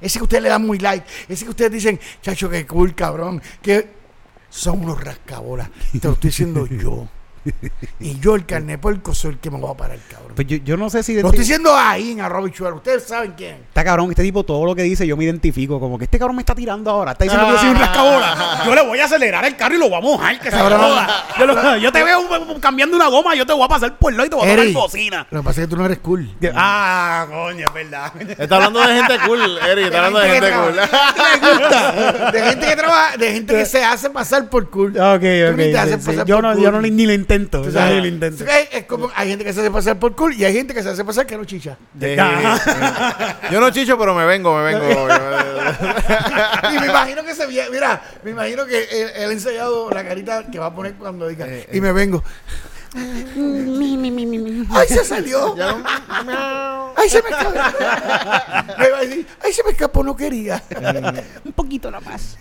Ese 0.00 0.18
que 0.18 0.24
ustedes 0.24 0.42
le 0.42 0.48
dan 0.48 0.66
muy 0.66 0.78
like. 0.78 1.06
Ese 1.28 1.44
que 1.44 1.50
ustedes 1.50 1.72
dicen, 1.72 2.00
chacho, 2.22 2.48
qué 2.48 2.66
cool, 2.66 2.94
cabrón. 2.94 3.42
Que 3.62 3.88
son 4.48 4.84
unos 4.84 5.02
rascabolas. 5.02 5.70
Te 5.92 6.06
lo 6.06 6.14
estoy 6.14 6.30
diciendo 6.30 6.66
yo. 6.66 7.08
Y 8.00 8.18
yo, 8.20 8.36
el 8.36 8.46
carne 8.46 8.72
de 8.72 8.78
puerco, 8.78 9.12
soy 9.14 9.32
el 9.32 9.38
que 9.38 9.50
me 9.50 9.58
voy 9.58 9.70
a 9.72 9.74
parar, 9.76 9.98
cabrón. 10.08 10.32
Pues 10.36 10.46
yo, 10.46 10.56
yo 10.58 10.76
no 10.76 10.88
sé 10.88 11.02
si... 11.02 11.14
Lo 11.14 11.28
estoy 11.28 11.40
diciendo 11.40 11.74
ahí 11.76 12.12
en 12.12 12.50
chuelo. 12.52 12.76
Ustedes 12.76 13.04
saben 13.04 13.32
quién. 13.36 13.56
Está 13.68 13.82
cabrón, 13.84 14.10
este 14.10 14.22
tipo, 14.22 14.44
todo 14.44 14.64
lo 14.64 14.74
que 14.74 14.82
dice, 14.82 15.04
yo 15.06 15.16
me 15.16 15.24
identifico. 15.24 15.80
Como 15.80 15.98
que 15.98 16.04
este 16.04 16.18
cabrón 16.18 16.36
me 16.36 16.42
está 16.42 16.54
tirando 16.54 16.90
ahora. 16.90 17.12
Está 17.12 17.24
diciendo 17.24 17.46
que 17.48 17.52
yo 17.54 17.58
soy 17.58 17.68
un 17.70 17.76
rascabola. 17.76 18.62
Yo 18.64 18.74
le 18.74 18.82
voy 18.86 18.98
a 19.00 19.04
acelerar 19.06 19.44
el 19.44 19.56
carro 19.56 19.74
y 19.74 19.78
lo 19.78 19.88
voy 19.88 19.98
a 19.98 20.00
mojar, 20.00 20.38
que 20.38 20.50
se 20.50 20.56
Cabrón. 20.56 20.80
joda. 20.80 21.24
Yo, 21.38 21.46
lo- 21.46 21.76
yo 21.78 21.90
te 21.92 22.04
veo 22.04 22.20
cambiando 22.60 22.96
una 22.96 23.08
goma, 23.08 23.34
yo 23.34 23.44
te 23.44 23.52
voy 23.52 23.64
a 23.64 23.68
pasar 23.68 23.96
por 23.98 24.12
lo 24.12 24.24
y 24.24 24.28
te 24.28 24.36
voy 24.36 24.44
a 24.44 24.48
poner 24.50 24.64
Eri, 24.66 24.72
bocina. 24.74 25.26
Lo 25.30 25.40
que 25.40 25.44
pasa 25.44 25.60
es 25.62 25.66
que 25.66 25.70
tú 25.70 25.76
no 25.76 25.86
eres 25.86 25.98
cool. 25.98 26.30
Ah, 26.54 27.26
coño, 27.28 27.64
es 27.66 27.74
verdad. 27.74 28.12
Está 28.38 28.56
hablando 28.56 28.80
de 28.80 28.94
gente 28.94 29.14
cool, 29.26 29.58
Eri. 29.68 29.82
Está 29.84 29.98
hablando 30.06 30.20
de 30.20 30.30
gente 30.30 30.50
cool. 30.52 30.76
De 32.32 32.42
gente 32.42 32.66
que 32.66 32.76
trabaja, 32.76 33.16
de 33.16 33.32
gente 33.32 33.54
que 33.54 33.66
se 33.66 33.84
hace 33.84 34.10
pasar 34.10 34.48
por 34.48 34.68
cool. 34.70 34.90
Ok, 34.96 35.22
ok. 35.22 35.50
Tú 35.50 35.56
ni 35.56 35.72
te 35.72 35.78
haces 35.78 35.94
sí, 35.96 36.00
sí. 36.02 36.06
pasar 36.06 36.26
Yo, 36.26 36.36
por 36.36 36.44
no, 36.44 36.52
cool. 36.54 36.62
yo 36.62 36.70
no 36.72 36.80
ni, 36.82 36.90
ni 36.90 37.06
lo 37.06 37.12
intento. 37.38 37.68
O 37.68 37.70
sea, 37.70 37.94
intento. 37.94 38.44
es, 38.44 38.68
es 38.72 38.84
como 38.84 39.10
hay 39.14 39.30
gente 39.30 39.44
que 39.44 39.52
se 39.52 39.60
hace 39.60 39.70
pasar 39.70 39.98
por 39.98 40.14
cool 40.14 40.34
y 40.34 40.44
hay 40.44 40.54
gente 40.54 40.74
que 40.74 40.82
se 40.82 40.90
hace 40.90 41.04
pasar 41.04 41.26
que 41.26 41.36
no 41.36 41.44
chicha. 41.44 41.76
Yo 43.50 43.60
no 43.60 43.70
chicho, 43.70 43.98
pero 43.98 44.14
me 44.14 44.24
vengo, 44.26 44.56
me 44.56 44.64
vengo. 44.64 44.84
y 46.74 46.78
me 46.80 46.86
imagino 46.86 47.24
que 47.24 47.34
se 47.34 47.46
mira, 47.46 48.02
me 48.22 48.30
imagino 48.30 48.66
que 48.66 48.84
él, 48.84 49.10
él 49.16 49.30
ha 49.30 49.32
ensayado 49.32 49.90
la 49.90 50.04
carita 50.04 50.50
que 50.50 50.58
va 50.58 50.66
a 50.66 50.74
poner 50.74 50.94
cuando 50.94 51.28
diga 51.28 51.46
Eh, 51.48 51.68
y 51.72 51.80
me 51.80 51.92
vengo. 51.92 52.22
¡Ay, 54.70 54.88
se 54.88 55.04
salió! 55.04 55.54
¡Ay, 56.96 57.08
se 57.08 57.22
me 57.22 57.30
escapó! 57.30 57.60
¡ay, 59.44 59.52
se 59.52 59.62
me 59.62 59.70
escapó! 59.70 60.02
No 60.02 60.16
quería. 60.16 60.62
Un 61.44 61.52
poquito 61.52 61.90
nomás. 61.90 62.36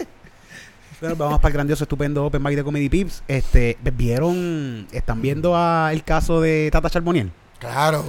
Pero 0.99 1.15
vamos 1.15 1.39
para 1.39 1.49
el 1.49 1.53
grandioso, 1.53 1.83
estupendo 1.83 2.25
Open 2.25 2.41
Mic 2.41 2.55
de 2.55 2.63
Comedy 2.63 2.89
Pips. 2.89 3.23
Este, 3.27 3.77
¿vieron? 3.95 4.87
¿Están 4.91 5.21
viendo 5.21 5.55
a 5.55 5.89
el 5.93 6.03
caso 6.03 6.41
de 6.41 6.69
Tata 6.71 6.89
Charboniel? 6.89 7.31
Claro. 7.59 8.03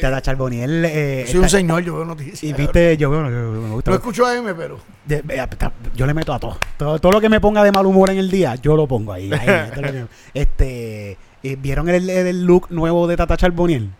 Tata 0.00 0.20
Charboniel. 0.22 0.84
Eh, 0.86 1.24
Soy 1.26 1.40
un 1.40 1.48
señor, 1.48 1.82
yo 1.82 1.96
veo 1.96 2.04
noticias. 2.04 2.42
y 2.42 2.52
viste, 2.52 2.96
yo, 2.96 3.08
bueno, 3.10 3.30
yo- 3.30 3.54
yo- 3.54 3.60
me 3.60 3.70
gusta. 3.70 3.90
No 3.90 3.96
escucho 3.96 4.26
a 4.26 4.36
M, 4.36 4.54
pero. 4.54 4.78
De- 5.06 5.22
de- 5.22 5.46
ta- 5.58 5.72
yo 5.94 6.06
le 6.06 6.14
meto 6.14 6.32
a 6.32 6.38
todo. 6.38 6.58
todo. 6.76 6.98
todo 6.98 7.12
lo 7.12 7.20
que 7.20 7.28
me 7.28 7.40
ponga 7.40 7.62
de 7.64 7.72
mal 7.72 7.84
humor 7.86 8.10
en 8.10 8.18
el 8.18 8.30
día, 8.30 8.54
yo 8.56 8.76
lo 8.76 8.86
pongo 8.86 9.12
ahí. 9.12 9.30
ahí, 9.32 9.48
esto 9.74 9.80
lo 9.82 10.08
este, 10.34 11.18
eh, 11.42 11.56
¿Vieron 11.58 11.88
el, 11.88 12.08
el 12.10 12.44
look 12.44 12.66
nuevo 12.70 13.06
de 13.06 13.16
Tata 13.16 13.36
Charboniel? 13.36 13.90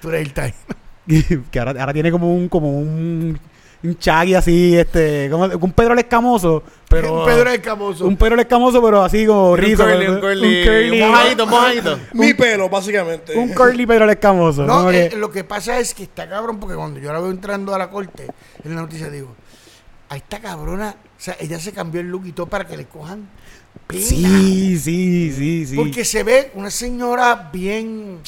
Tú 0.00 0.08
eres 0.10 0.22
el 0.22 0.32
time. 0.32 0.54
que 1.50 1.58
ahora, 1.58 1.70
ahora 1.80 1.92
tiene 1.92 2.10
como 2.10 2.34
un 2.34 2.48
como 2.48 2.70
un, 2.78 3.38
un 3.82 3.96
chagui 3.98 4.34
así, 4.34 4.76
este, 4.76 5.28
como 5.30 5.44
un 5.44 5.72
Pedro 5.72 5.92
el 5.92 6.00
Escamoso, 6.00 6.62
pero 6.88 7.20
un 7.20 7.26
Pedro 7.26 7.50
Escamoso. 7.50 8.06
un 8.06 8.16
Pedro 8.16 8.34
el 8.34 8.40
Escamoso, 8.40 8.82
pero 8.82 9.02
así 9.02 9.24
como 9.26 9.52
Un 9.52 9.58
rizo, 9.58 9.84
curly, 9.84 10.06
¿no? 10.06 10.12
un 10.14 10.20
curly. 10.20 10.64
curly, 10.64 11.00
Mojadito, 11.02 11.46
mojadito. 11.46 11.98
Mi 12.14 12.34
pelo, 12.34 12.68
básicamente. 12.68 13.36
un 13.38 13.52
curly 13.54 13.86
Pedro 13.86 14.04
el 14.04 14.10
Escamoso. 14.10 14.64
No, 14.64 14.90
eh, 14.90 15.08
que- 15.10 15.16
lo 15.16 15.30
que 15.30 15.44
pasa 15.44 15.78
es 15.78 15.94
que 15.94 16.02
está 16.04 16.28
cabrón, 16.28 16.58
porque 16.58 16.74
cuando 16.76 16.98
yo 16.98 17.12
la 17.12 17.20
veo 17.20 17.30
entrando 17.30 17.74
a 17.74 17.78
la 17.78 17.88
corte, 17.90 18.26
en 18.64 18.74
la 18.74 18.80
noticia 18.80 19.08
digo, 19.10 19.34
a 20.08 20.16
esta 20.16 20.40
cabrona, 20.40 20.96
o 20.98 21.20
sea, 21.20 21.36
ella 21.38 21.58
se 21.60 21.72
cambió 21.72 22.00
el 22.00 22.08
look 22.08 22.26
y 22.26 22.32
todo 22.32 22.46
para 22.46 22.66
que 22.66 22.76
le 22.76 22.86
cojan 22.86 23.28
pena. 23.86 24.02
sí, 24.02 24.78
sí, 24.78 25.32
sí, 25.36 25.66
sí. 25.66 25.76
Porque 25.76 26.04
se 26.04 26.22
ve 26.24 26.50
una 26.54 26.70
señora 26.70 27.48
bien, 27.52 28.18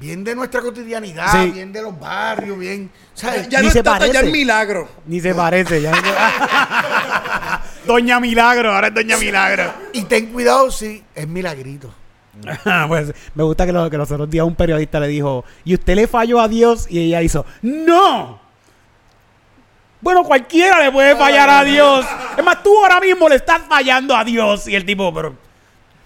bien 0.00 0.22
de 0.24 0.34
nuestra 0.34 0.60
cotidianidad, 0.60 1.30
Sí. 1.32 1.50
bien 1.50 1.72
de 1.72 1.82
los 1.82 1.98
barrios, 1.98 2.58
bien, 2.58 2.90
¿sabes? 3.14 3.48
Ya 3.48 3.60
Ni 3.60 3.66
no 3.66 3.72
se 3.72 3.78
es 3.78 3.84
Tata, 3.84 4.06
ya 4.06 4.12
parece. 4.12 4.26
es 4.26 4.32
milagro. 4.32 4.88
Ni 5.06 5.20
se 5.20 5.34
parece. 5.34 5.80
Ya 5.82 5.92
Doña 7.86 8.18
Milagro, 8.20 8.72
ahora 8.74 8.88
es 8.88 8.94
Doña 8.94 9.16
Milagro. 9.16 9.72
Y 9.92 10.02
ten 10.02 10.26
cuidado 10.32 10.70
si 10.70 11.02
es 11.14 11.26
milagrito. 11.28 11.92
pues 12.88 13.12
me 13.34 13.42
gusta 13.44 13.64
que, 13.64 13.72
lo- 13.72 13.88
que 13.88 13.96
los 13.96 14.10
otros 14.10 14.28
días 14.28 14.44
un 14.44 14.54
periodista 14.54 15.00
le 15.00 15.08
dijo, 15.08 15.44
¿y 15.64 15.74
usted 15.74 15.94
le 15.94 16.06
falló 16.06 16.40
a 16.40 16.48
Dios? 16.48 16.86
Y 16.90 16.98
ella 17.00 17.22
hizo, 17.22 17.46
¡No! 17.62 18.44
Bueno, 20.00 20.22
cualquiera 20.24 20.80
le 20.84 20.92
puede 20.92 21.16
fallar 21.16 21.48
a 21.48 21.64
Dios. 21.64 22.04
Es 22.36 22.44
más, 22.44 22.62
tú 22.62 22.76
ahora 22.78 23.00
mismo 23.00 23.28
le 23.28 23.36
estás 23.36 23.62
fallando 23.68 24.14
a 24.14 24.22
Dios. 24.24 24.68
Y 24.68 24.76
el 24.76 24.84
tipo, 24.84 25.12
pero 25.12 25.34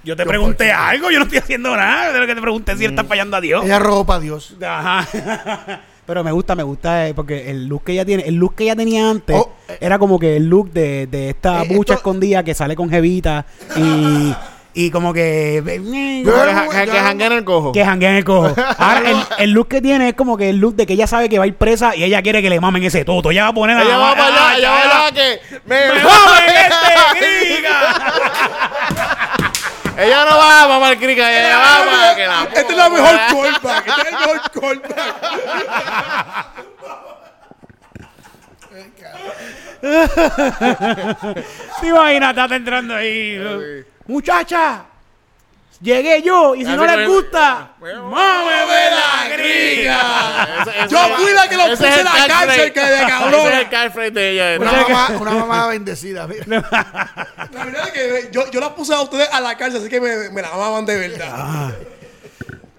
yo 0.04 0.16
te 0.16 0.22
Yo, 0.24 0.28
pregunté 0.28 0.72
algo, 0.72 1.10
yo 1.10 1.18
no 1.18 1.24
estoy 1.24 1.38
haciendo 1.38 1.76
nada 1.76 2.12
de 2.12 2.18
lo 2.20 2.26
que 2.26 2.34
te 2.34 2.40
pregunté 2.40 2.72
si 2.74 2.80
le 2.82 2.88
estás 2.88 3.06
fallando 3.06 3.36
a 3.36 3.40
Dios. 3.40 3.64
Ella 3.64 3.78
robó 3.78 4.04
para 4.06 4.20
Dios. 4.20 4.54
Ajá. 4.66 5.06
Pero 6.06 6.24
me 6.24 6.32
gusta, 6.32 6.56
me 6.56 6.64
gusta 6.64 7.06
eh, 7.06 7.14
porque 7.14 7.50
el 7.50 7.66
look 7.68 7.84
que 7.84 7.92
ella 7.92 8.04
tiene, 8.04 8.24
el 8.26 8.34
look 8.34 8.56
que 8.56 8.64
ella 8.64 8.74
tenía 8.74 9.08
antes 9.08 9.36
Oh, 9.38 9.52
eh. 9.68 9.78
era 9.80 9.96
como 9.98 10.18
que 10.18 10.36
el 10.36 10.48
look 10.48 10.72
de, 10.72 11.06
de 11.06 11.30
esta 11.30 11.62
Eh, 11.62 11.68
bucha 11.68 11.92
esto- 11.92 11.94
escondida 11.94 12.42
que 12.42 12.52
sale 12.52 12.74
con 12.74 12.90
jevita 12.90 13.46
y, 13.76 14.34
y 14.74 14.90
como 14.90 15.12
que 15.12 15.58
eh, 15.58 15.62
Que, 15.62 16.90
que, 16.90 16.98
janguea 16.98 17.26
en 17.28 17.32
el 17.34 17.44
cojo. 17.44 17.70
que 17.70 17.84
janguea 17.84 18.10
en 18.10 18.16
el 18.16 18.24
cojo. 18.24 18.52
Ahora, 18.78 19.08
el, 19.08 19.18
el 19.38 19.50
look 19.52 19.68
que 19.68 19.80
tiene 19.80 20.08
es 20.08 20.14
como 20.14 20.36
que 20.36 20.50
el 20.50 20.56
look 20.56 20.74
de 20.74 20.84
que 20.86 20.94
ella 20.94 21.06
sabe 21.06 21.28
que 21.28 21.38
va 21.38 21.44
a 21.44 21.46
ir 21.46 21.54
presa 21.54 21.94
y 21.94 22.02
ella 22.02 22.20
quiere 22.22 22.42
que 22.42 22.50
le 22.50 22.58
mamen 22.58 22.82
ese 22.82 23.04
toto. 23.04 23.30
Ella 23.30 23.44
va 23.44 23.48
a 23.50 23.54
poner 23.54 23.76
a 23.76 23.82
Ella 23.82 23.96
va 23.98 24.10
para 24.16 24.26
allá, 24.48 24.58
ella 24.58 24.70
va 24.70 24.80
allá 25.06 25.14
que 25.14 25.40
me, 25.66 25.76
¡Me 25.86 25.94
me 25.94 26.02
mamen 26.02 26.56
este 26.56 27.54
griga! 27.54 27.96
Ella 30.00 30.24
no 30.24 30.38
va 30.38 30.62
a 30.62 30.68
mamar 30.68 30.98
crica, 30.98 31.30
ella 31.30 31.58
va 31.58 31.84
para 31.84 32.16
que 32.16 32.26
la 32.26 32.44
Esta 32.44 32.60
es 32.60 32.76
la 32.76 32.88
mejor 32.88 33.16
callback. 33.28 33.86
Este 33.86 34.00
es 34.00 34.06
el 34.06 34.12
mejor 34.18 34.40
callback. 34.50 34.90
¿Te 41.80 41.86
imaginas? 41.86 42.30
Estás 42.30 42.52
entrando 42.52 42.94
ahí. 42.94 43.84
Muchacha, 44.06 44.84
llegué 45.80 46.22
yo 46.22 46.54
y 46.54 46.64
si 46.64 46.70
no 46.70 46.84
les 46.84 47.08
gusta, 47.08 47.72
mámeme 47.80 48.90
la 48.90 49.10
ese- 49.34 50.88
Yo 50.88 50.98
fui 51.16 51.32
la 51.32 51.48
que 51.48 51.56
lo 51.56 51.68
puse 51.70 51.88
en 52.00 52.04
la 52.04 52.26
cárcel, 52.28 52.72
que 52.72 52.80
de 52.80 52.98
cabrona. 53.06 53.60
Ese 53.60 53.86
es 53.86 53.96
el 53.96 54.14
de 54.14 54.30
ella. 54.30 54.60
Una 54.60 54.72
mamá, 54.72 55.08
una 55.20 55.30
mamá 55.32 55.66
bendecida. 55.68 56.26
mira. 56.26 56.44
La 57.52 57.64
verdad 57.64 57.88
es 57.88 57.92
que 57.92 58.28
yo, 58.32 58.50
yo 58.50 58.60
la 58.60 58.74
puse 58.74 58.94
a 58.94 59.00
ustedes 59.00 59.28
a 59.32 59.40
la 59.40 59.56
cárcel, 59.56 59.80
así 59.80 59.88
que 59.90 60.00
me, 60.00 60.30
me 60.30 60.42
la 60.42 60.48
amaban 60.48 60.84
de 60.86 60.96
verdad. 60.96 61.74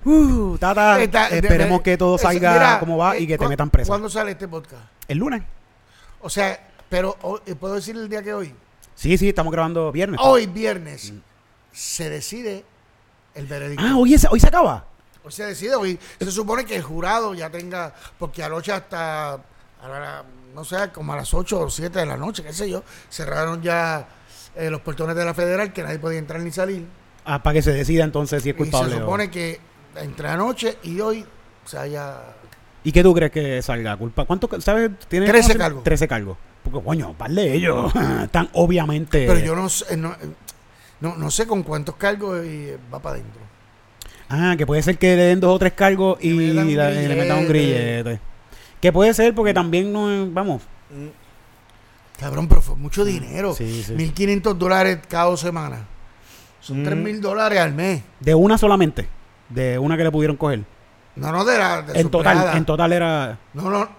Uh, 0.03 0.57
tata, 0.57 1.01
esperemos 1.29 1.79
de- 1.79 1.83
que 1.83 1.97
todo 1.97 2.17
salga 2.17 2.53
mira, 2.53 2.79
como 2.79 2.97
va 2.97 3.17
y 3.17 3.27
que 3.27 3.37
te 3.37 3.43
¿cu- 3.43 3.49
metan 3.49 3.69
preso. 3.69 3.89
¿Cuándo 3.89 4.09
sale 4.09 4.31
este 4.31 4.47
podcast? 4.47 4.81
El 5.07 5.17
lunes. 5.19 5.43
O 6.21 6.29
sea, 6.29 6.59
pero 6.89 7.17
eh, 7.45 7.55
¿puedo 7.55 7.75
decir 7.75 7.95
el 7.95 8.09
día 8.09 8.23
que 8.23 8.33
hoy? 8.33 8.53
Sí, 8.95 9.17
sí, 9.17 9.29
estamos 9.29 9.51
grabando 9.51 9.91
viernes. 9.91 10.19
Hoy, 10.23 10.45
viernes, 10.47 11.13
se 11.71 12.09
decide 12.09 12.63
el 13.36 13.45
veredicto. 13.47 13.84
Ah, 13.86 13.95
hoy, 13.97 14.13
es- 14.13 14.27
hoy 14.29 14.39
se 14.39 14.47
acaba. 14.47 14.86
Hoy 15.23 15.32
se 15.32 15.45
decide, 15.45 15.75
hoy 15.75 15.99
se 16.19 16.32
supone 16.32 16.65
que 16.65 16.75
el 16.75 16.82
jurado 16.84 17.34
ya 17.34 17.49
tenga, 17.49 17.93
porque 18.17 18.43
anoche 18.43 18.71
hasta, 18.71 19.34
a 19.34 19.39
la- 19.88 20.23
no 20.55 20.63
sé, 20.65 20.89
como 20.93 21.13
a 21.13 21.15
las 21.17 21.34
8 21.34 21.59
o 21.61 21.69
7 21.69 21.99
de 21.99 22.05
la 22.05 22.17
noche, 22.17 22.43
qué 22.43 22.51
sé 22.53 22.69
yo, 22.69 22.84
cerraron 23.09 23.61
ya 23.61 24.07
eh, 24.55 24.69
los 24.69 24.82
portones 24.82 25.15
de 25.15 25.23
la 25.23 25.34
federal, 25.34 25.71
que 25.71 25.82
nadie 25.84 25.99
podía 25.99 26.19
entrar 26.19 26.41
ni 26.41 26.51
salir. 26.51 26.86
Ah, 27.23 27.41
para 27.41 27.53
que 27.53 27.61
se 27.61 27.71
decida 27.71 28.03
entonces 28.03 28.43
si 28.43 28.49
es 28.49 28.55
Y 28.55 28.57
culpable. 28.57 28.89
se 28.91 28.97
o- 28.97 28.99
supone 29.01 29.29
que 29.32 29.59
entre 29.95 30.27
anoche 30.27 30.77
y 30.84 30.99
hoy 30.99 31.25
se 31.65 31.77
haya... 31.77 32.17
¿Y 32.84 32.91
qué 32.91 33.03
tú 33.03 33.13
crees 33.13 33.32
que 33.32 33.61
salga? 33.61 33.95
¿Culpa? 33.95 34.25
¿Cuánto, 34.25 34.49
sabes? 34.59 34.89
¿Tiene 35.07 35.27
13 35.27 35.32
conocimiento? 35.43 35.59
cargos. 35.63 35.84
13 35.84 36.07
cargos. 36.07 36.38
Porque, 36.63 36.82
coño, 36.84 37.13
par 37.17 37.29
de 37.32 37.53
ellos 37.53 37.93
están 38.23 38.49
obviamente... 38.53 39.25
Pero 39.27 39.39
yo 39.39 39.55
no 39.55 39.69
sé, 39.69 39.95
no, 39.95 40.15
no, 41.01 41.15
no 41.17 41.29
sé 41.32 41.45
con 41.47 41.63
cuántos 41.63 41.95
cargos 41.95 42.45
y 42.45 42.71
va 42.93 42.99
para 42.99 43.15
adentro. 43.15 43.41
Ah, 44.29 44.55
que 44.57 44.65
puede 44.65 44.82
ser 44.82 44.97
que 44.97 45.15
le 45.15 45.23
den 45.23 45.39
dos 45.41 45.53
o 45.55 45.59
tres 45.59 45.73
cargos 45.73 46.17
y, 46.21 46.32
le 46.32 46.53
metan 46.53 46.67
un 46.67 46.78
la- 46.78 46.91
y 46.93 47.07
le 47.07 47.15
metan 47.15 47.37
un 47.39 47.47
grillete. 47.47 47.79
grillete. 48.01 48.19
Que 48.79 48.91
puede 48.93 49.13
ser 49.13 49.36
porque 49.36 49.53
también 49.53 49.91
no 49.91 50.09
es- 50.09 50.33
vamos. 50.33 50.61
Cabrón, 52.19 52.47
pero 52.47 52.61
fue 52.61 52.75
mucho 52.75 53.03
dinero. 53.03 53.53
Sí, 53.53 53.83
sí. 53.83 53.93
1.500 53.93 54.57
dólares 54.57 54.99
cada 55.09 55.25
dos 55.25 55.39
semanas. 55.39 55.82
Son 56.59 56.82
Mm. 56.82 56.86
3.000 56.86 57.19
dólares 57.19 57.59
al 57.59 57.73
mes. 57.73 58.03
De 58.19 58.36
una 58.36 58.57
solamente. 58.57 59.07
De 59.49 59.79
una 59.79 59.97
que 59.97 60.03
le 60.03 60.11
pudieron 60.11 60.37
coger. 60.37 60.63
No, 61.15 61.32
no, 61.32 61.43
de 61.43 61.57
la 61.57 61.82
de 61.82 61.99
En 61.99 62.09
total, 62.09 62.55
en 62.55 62.63
total 62.65 62.93
era. 62.93 63.37
No, 63.53 63.69
no. 63.69 63.89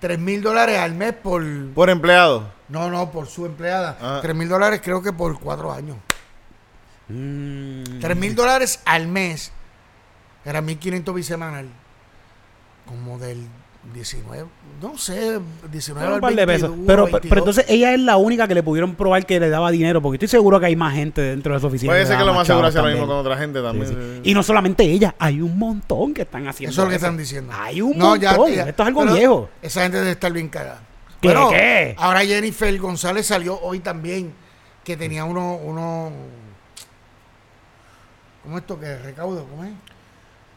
3.000 0.00 0.42
dólares 0.42 0.78
al 0.78 0.94
mes 0.94 1.14
por... 1.14 1.42
Por 1.72 1.88
empleado. 1.88 2.52
No, 2.68 2.90
no, 2.90 3.10
por 3.10 3.26
su 3.28 3.46
empleada. 3.46 3.96
Ah. 4.00 4.20
3.000 4.22 4.48
dólares 4.48 4.80
creo 4.84 5.00
que 5.00 5.12
por 5.12 5.38
cuatro 5.38 5.72
años. 5.72 5.96
Mm, 7.08 8.00
3.000 8.00 8.34
dólares 8.34 8.80
al 8.84 9.06
mes. 9.08 9.52
Era 10.44 10.60
1.500 10.62 11.14
bisemanal. 11.14 11.68
Como 12.86 13.18
del 13.18 13.46
19, 13.94 14.46
no 14.80 14.96
sé, 14.98 15.38
19 15.70 16.06
un 16.08 16.14
al 16.14 16.20
par 16.20 16.34
de 16.34 16.46
22, 16.46 16.70
pesos. 16.70 16.86
Pero, 16.86 17.04
pero, 17.06 17.12
22. 17.20 17.38
entonces 17.38 17.64
ella 17.68 17.92
es 17.94 18.00
la 18.00 18.16
única 18.18 18.46
que 18.48 18.54
le 18.54 18.62
pudieron 18.62 18.94
probar 18.94 19.24
que 19.24 19.40
le 19.40 19.48
daba 19.48 19.70
dinero. 19.70 20.02
Porque 20.02 20.16
estoy 20.16 20.28
seguro 20.28 20.60
que 20.60 20.66
hay 20.66 20.76
más 20.76 20.94
gente 20.94 21.20
dentro 21.22 21.54
de 21.54 21.60
su 21.60 21.66
oficina. 21.66 21.92
Puede 21.92 22.04
ser 22.06 22.18
que 22.18 22.24
lo 22.24 22.34
más 22.34 22.46
seguro 22.46 22.70
sea 22.70 22.82
lo 22.82 22.88
mismo 22.88 23.06
con 23.06 23.16
otra 23.16 23.36
gente 23.38 23.58
Sí, 23.60 23.64
también. 23.64 23.88
sí. 23.88 24.30
Y 24.30 24.34
no 24.34 24.42
solamente 24.42 24.82
ella, 24.84 25.14
hay 25.18 25.40
un 25.40 25.58
montón 25.58 26.12
que 26.12 26.22
están 26.22 26.46
haciendo. 26.46 26.72
Eso 26.72 26.82
es 26.82 26.84
lo 26.84 26.90
que 26.90 26.96
están 26.96 27.16
diciendo. 27.16 27.52
Hay 27.58 27.80
un 27.80 27.96
No, 27.96 28.10
montón. 28.10 28.50
ya- 28.52 28.68
Esto 28.68 28.82
es 28.82 28.86
algo 28.86 29.00
pero 29.02 29.14
viejo. 29.14 29.50
Esa 29.62 29.82
gente 29.82 29.98
debe 29.98 30.10
estar 30.10 30.32
bien 30.32 30.48
cagada. 30.48 30.80
¿Qué, 31.20 31.28
Bueno, 31.28 31.48
qué? 31.50 31.94
Ahora 31.98 32.20
Jennifer 32.20 32.78
González 32.78 33.26
salió 33.26 33.58
hoy 33.60 33.80
también 33.80 34.34
que 34.84 34.94
tenía 34.98 35.24
uno, 35.24 35.56
uno 35.56 36.12
¿cómo 38.44 38.56
es 38.58 38.62
esto 38.62 38.78
que 38.78 38.96
recaudo? 38.98 39.44
¿Cómo 39.46 39.64
es? 39.64 39.72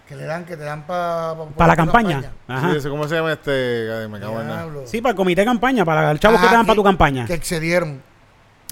Que 0.07 0.15
le 0.15 0.23
dan, 0.25 0.45
que 0.45 0.55
te 0.55 0.63
dan 0.63 0.85
para 0.87 1.33
Para 1.57 1.67
la 1.69 1.75
campaña. 1.75 2.31
Ajá. 2.47 2.71
Sí, 2.71 2.77
eso, 2.77 2.89
¿Cómo 2.89 3.07
se 3.07 3.15
llama 3.15 3.33
este? 3.33 3.91
Ay, 3.91 4.07
me 4.07 4.19
cago 4.19 4.39
en 4.39 4.47
nada. 4.47 4.67
Sí, 4.85 5.01
para 5.01 5.11
el 5.11 5.15
comité 5.17 5.41
de 5.41 5.45
campaña, 5.47 5.83
para 5.83 6.11
el 6.11 6.19
chavo 6.19 6.37
que 6.37 6.45
Ah, 6.45 6.49
te 6.49 6.55
dan 6.55 6.65
para 6.65 6.75
tu 6.75 6.83
campaña. 6.83 7.25
Que 7.25 7.33
excedieron. 7.33 8.01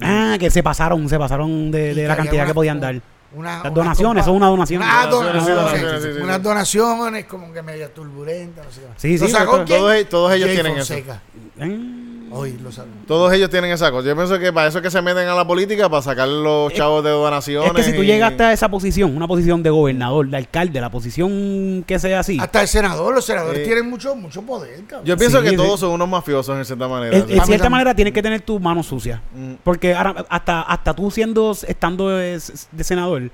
Ah, 0.01 0.35
que 0.39 0.49
se 0.51 0.61
pasaron, 0.63 1.09
se 1.09 1.17
pasaron 1.17 1.71
de, 1.71 1.91
Y 1.91 1.95
la 1.95 2.01
había 2.03 2.15
cantidad 2.17 2.43
una- 2.43 2.47
que 2.47 2.53
podían 2.53 2.79
dar. 2.79 2.95
una- 3.33 3.55
Las 3.55 3.61
unas 3.63 3.73
donaciones, 3.73 4.23
compa- 4.23 4.25
son 4.27 4.35
una 4.37 4.47
donación. 4.47 4.81
Unas 4.81 5.09
Donaciones, 5.09 5.43
sí, 5.43 5.49
donaciones, 5.51 5.81
donaciones, 5.81 6.03
sí, 6.13 6.17
sí. 6.19 6.23
unas 6.23 6.43
donaciones 6.43 7.25
como 7.25 7.51
que 7.53 7.61
media 7.61 7.93
turbulentas. 7.93 8.65
No 8.65 8.71
sé 8.71 8.81
qué. 8.81 8.87
Sí, 8.95 9.17
¿Lo 9.17 9.25
sí, 9.25 9.31
sacó 9.33 9.51
pero 9.53 9.65
quién? 9.65 9.79
todos 9.79 9.93
ellos- 9.93 10.09
todos 10.09 10.31
ellos 10.33 10.47
Jay 10.47 10.55
tienen 10.55 10.77
eso. 10.77 10.93
Fonseca. 10.93 11.21
Eh, 11.59 12.14
Hoy 12.37 12.57
lo 12.61 12.71
sacó. 12.71 12.89
Todos 13.07 13.31
ellos 13.33 13.49
tienen 13.49 13.71
esa 13.71 13.89
cosa. 13.91 14.07
Yo 14.07 14.15
pienso 14.15 14.37
que 14.39 14.51
para 14.51 14.67
eso 14.67 14.79
es 14.79 14.83
que 14.83 14.91
se 14.91 15.01
meten 15.01 15.27
a 15.27 15.35
la 15.35 15.47
política, 15.47 15.89
para 15.89 16.01
sacar 16.01 16.27
los 16.27 16.73
chavos 16.73 17.03
de 17.03 17.09
donaciones. 17.11 17.69
Es 17.71 17.75
que 17.75 17.83
si 17.83 17.93
tú 17.95 18.03
y- 18.03 18.07
llegaste 18.07 18.43
a 18.43 18.51
esa 18.53 18.69
posición, 18.69 19.15
una 19.15 19.27
posición 19.27 19.63
de 19.63 19.69
gobernador, 19.69 20.27
de 20.29 20.37
alcalde, 20.37 20.81
la 20.81 20.89
posición 20.91 21.83
que 21.87 21.97
sea 21.99 22.19
así, 22.19 22.37
Hasta 22.39 22.61
el 22.61 22.67
senador, 22.67 23.13
los 23.15 23.25
senadores 23.25 23.63
tienen 23.63 23.89
mucho, 23.89 24.15
mucho 24.15 24.41
poder, 24.41 24.83
cabrón. 24.85 25.05
Yo 25.05 25.17
pienso 25.17 25.37
Sí, 25.39 25.43
que 25.45 25.49
sí. 25.51 25.55
todos 25.55 25.79
son 25.79 25.91
unos 25.91 26.09
mafiosos 26.09 26.57
en 26.57 26.65
cierta 26.65 26.87
manera. 26.87 27.15
en, 27.17 27.21
sí. 27.23 27.27
cierta 27.29 27.45
también. 27.45 27.71
manera 27.71 27.95
tienes 27.95 28.13
que 28.13 28.21
tener 28.21 28.41
tu 28.41 28.59
mano 28.59 28.83
sucia. 28.83 29.21
Mm. 29.33 29.53
Porque 29.63 29.93
ahora, 29.93 30.25
hasta, 30.29 30.61
hasta 30.61 30.93
tú 30.93 31.09
siendo, 31.11 31.51
estando 31.67 32.09
de, 32.09 32.41
de 32.71 32.83
senador, 32.83 33.31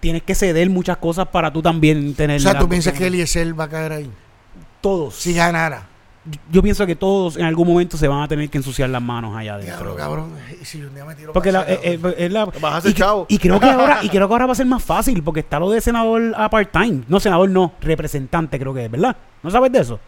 tienes 0.00 0.22
que 0.22 0.34
ceder 0.34 0.70
muchas 0.70 0.98
cosas 0.98 1.26
para 1.28 1.52
tú 1.52 1.62
también 1.62 2.14
tener... 2.14 2.36
o 2.36 2.40
sea, 2.40 2.52
la- 2.52 2.58
tú 2.60 2.68
piensas 2.68 2.92
que 2.92 3.06
Eliezer 3.08 3.58
va 3.58 3.64
a 3.64 3.68
caer 3.68 3.92
ahí. 3.92 4.10
Todos. 4.80 5.14
Si 5.16 5.32
ganara. 5.34 5.88
Yo 6.50 6.60
pienso 6.62 6.84
que 6.86 6.96
todos 6.96 7.36
en 7.36 7.44
algún 7.44 7.68
momento 7.68 7.96
se 7.96 8.08
van 8.08 8.22
a 8.22 8.28
tener 8.28 8.50
que 8.50 8.58
ensuciar 8.58 8.90
las 8.90 9.00
manos 9.02 9.36
allá 9.36 9.54
adentro. 9.54 9.94
cabrón. 9.94 10.30
Y 10.60 10.64
si 10.64 10.82
un 10.82 10.92
día 10.94 11.04
me 11.04 11.14
tiro 11.14 11.32
Porque 11.32 11.52
la, 11.52 11.60
allá, 11.60 11.74
eh, 11.74 12.00
eh, 12.02 12.14
es 12.18 12.32
la- 12.32 12.46
Vas 12.46 12.74
a 12.74 12.80
ser 12.80 12.90
y, 12.90 12.94
chavo. 12.94 13.26
y 13.28 13.38
creo 13.38 13.60
que 13.60 13.66
ahora 13.70 14.00
y 14.02 14.08
creo 14.10 14.26
que 14.26 14.34
ahora 14.34 14.46
va 14.46 14.52
a 14.52 14.56
ser 14.56 14.66
más 14.66 14.82
fácil 14.82 15.22
porque 15.22 15.40
está 15.40 15.58
lo 15.60 15.70
de 15.70 15.80
senador 15.80 16.32
a 16.36 16.50
part-time. 16.50 17.02
No, 17.08 17.20
senador 17.20 17.48
no, 17.50 17.74
representante 17.80 18.58
creo 18.58 18.74
que 18.74 18.84
es, 18.86 18.90
¿verdad? 18.90 19.16
¿No 19.42 19.50
sabes 19.50 19.70
de 19.70 19.78
eso? 19.80 20.00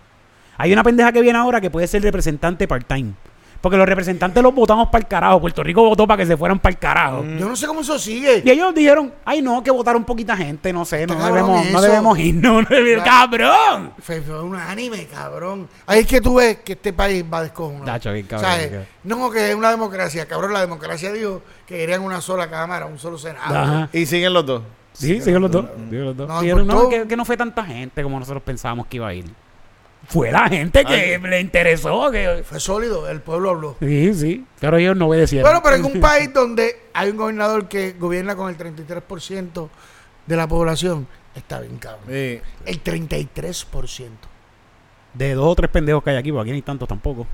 Hay 0.57 0.73
una 0.73 0.83
pendeja 0.83 1.13
que 1.13 1.21
viene 1.23 1.39
ahora 1.39 1.61
que 1.61 1.71
puede 1.71 1.87
ser 1.87 2.03
representante 2.03 2.67
part-time. 2.67 3.13
Porque 3.61 3.77
los 3.77 3.87
representantes 3.87 4.41
los 4.43 4.55
votamos 4.55 4.89
para 4.89 5.03
el 5.03 5.09
carajo. 5.09 5.41
Puerto 5.41 5.65
Rico 5.65 5.83
votó 5.83 6.07
para 6.07 6.19
que 6.19 6.27
se 6.27 6.37
fueran 6.37 6.61
para 6.61 6.73
el 6.73 6.79
carajo. 6.79 7.25
Yo 7.25 7.49
no 7.49 7.57
sé 7.57 7.67
cómo 7.67 7.81
eso 7.81 7.99
sigue. 7.99 8.43
Y 8.45 8.51
ellos 8.51 8.73
dijeron, 8.75 9.13
ay 9.25 9.43
no, 9.43 9.63
que 9.65 9.71
votaron 9.71 10.05
poquita 10.05 10.37
gente, 10.37 10.73
no 10.73 10.85
sé, 10.85 11.07
no 11.07 11.15
debemos, 11.27 11.67
no 11.73 11.81
debemos 11.81 12.19
irnos. 12.19 12.63
no 12.71 12.77
debemos- 12.77 13.05
¡Cabrón! 13.05 13.93
Fue, 14.01 14.21
fue 14.21 14.43
un 14.43 14.55
anime, 14.55 15.07
cabrón. 15.07 15.69
Ahí 15.87 16.01
es 16.01 16.07
que 16.07 16.21
tú 16.21 16.37
ves 16.37 16.59
que 16.59 16.75
este 16.75 16.93
país 16.93 17.25
va 17.33 17.43
descojonado. 17.43 17.85
Tacho, 17.85 18.13
bien 18.13 18.27
cabrón, 18.27 18.51
¿Sabes? 18.51 18.71
bien 18.71 18.87
No, 19.03 19.31
que 19.31 19.51
es 19.51 19.55
una 19.57 19.71
democracia. 19.71 20.27
Cabrón, 20.27 20.53
la 20.53 20.61
democracia 20.61 21.13
dijo 21.13 21.43
que 21.67 21.77
querían 21.79 22.03
una 22.03 22.21
sola 22.21 22.49
cámara, 22.49 22.87
un 22.87 22.99
solo 22.99 23.19
senado. 23.19 23.57
Ajá. 23.57 23.89
Y 23.93 24.07
siguen 24.07 24.33
los 24.35 24.47
dos. 24.47 24.63
Sí, 24.93 25.21
siguen 25.21 25.43
los 25.43 25.51
dos. 25.51 25.67
siguen 25.89 26.05
los 26.05 26.17
dos. 26.17 26.29
No, 26.67 26.89
que, 26.89 27.07
que 27.09 27.17
no 27.17 27.25
fue 27.25 27.37
tanta 27.37 27.65
gente 27.65 28.03
como 28.03 28.19
nosotros 28.19 28.43
pensábamos 28.43 28.87
que 28.87 28.97
iba 28.97 29.09
a 29.09 29.15
ir. 29.15 29.25
Fue 30.07 30.33
la 30.33 30.49
gente 30.49 30.85
que 30.85 31.19
le 31.19 31.41
interesó. 31.41 32.11
Que... 32.11 32.43
Fue 32.45 32.61
sólido, 32.61 33.09
el 33.09 33.21
pueblo 33.21 33.51
habló. 33.51 33.77
Sí, 33.81 34.15
sí. 34.15 34.47
Pero 34.61 34.79
ellos 34.79 34.97
no 34.97 35.07
obedecieron. 35.09 35.45
Bueno, 35.45 35.63
pero 35.63 35.77
en 35.77 35.85
un 35.85 36.01
país 36.01 36.33
donde 36.33 36.83
hay 36.95 37.11
un 37.11 37.17
gobernador 37.17 37.69
que 37.69 37.93
gobierna 37.93 38.35
con 38.35 38.49
el 38.49 38.57
33% 38.57 39.69
de 40.27 40.37
la 40.37 40.49
población, 40.49 41.07
está 41.35 41.61
bien 41.61 41.77
cabrón. 41.79 42.05
Sí. 42.09 42.41
El 42.65 42.83
33%. 42.83 44.09
De 45.15 45.35
dos 45.35 45.47
o 45.47 45.55
tres 45.55 45.71
pendejos 45.71 46.03
que 46.03 46.11
hay 46.11 46.17
aquí, 46.17 46.31
porque 46.31 46.43
aquí 46.43 46.51
no 46.51 46.57
hay 46.57 46.63
tantos 46.63 46.89
tampoco. 46.89 47.27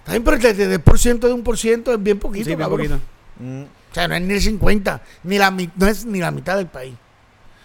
Está 0.00 0.12
bien, 0.12 0.24
pero 0.24 0.36
el 0.36 0.42
33% 0.82 1.20
de 1.20 1.32
un 1.32 1.42
por 1.42 1.56
ciento 1.56 1.92
es 1.92 2.02
bien 2.02 2.18
poquito, 2.18 2.44
Sí, 2.44 2.50
bien 2.50 2.58
cabrón. 2.58 2.78
poquito. 2.78 3.00
Mm. 3.38 3.62
O 3.62 3.94
sea, 3.94 4.08
no 4.08 4.14
es 4.14 4.22
ni 4.22 4.34
el 4.34 4.40
50, 4.40 5.02
ni 5.24 5.38
la, 5.38 5.50
no 5.50 5.86
es 5.86 6.04
ni 6.04 6.20
la 6.20 6.30
mitad 6.30 6.56
del 6.56 6.66
país. 6.66 6.94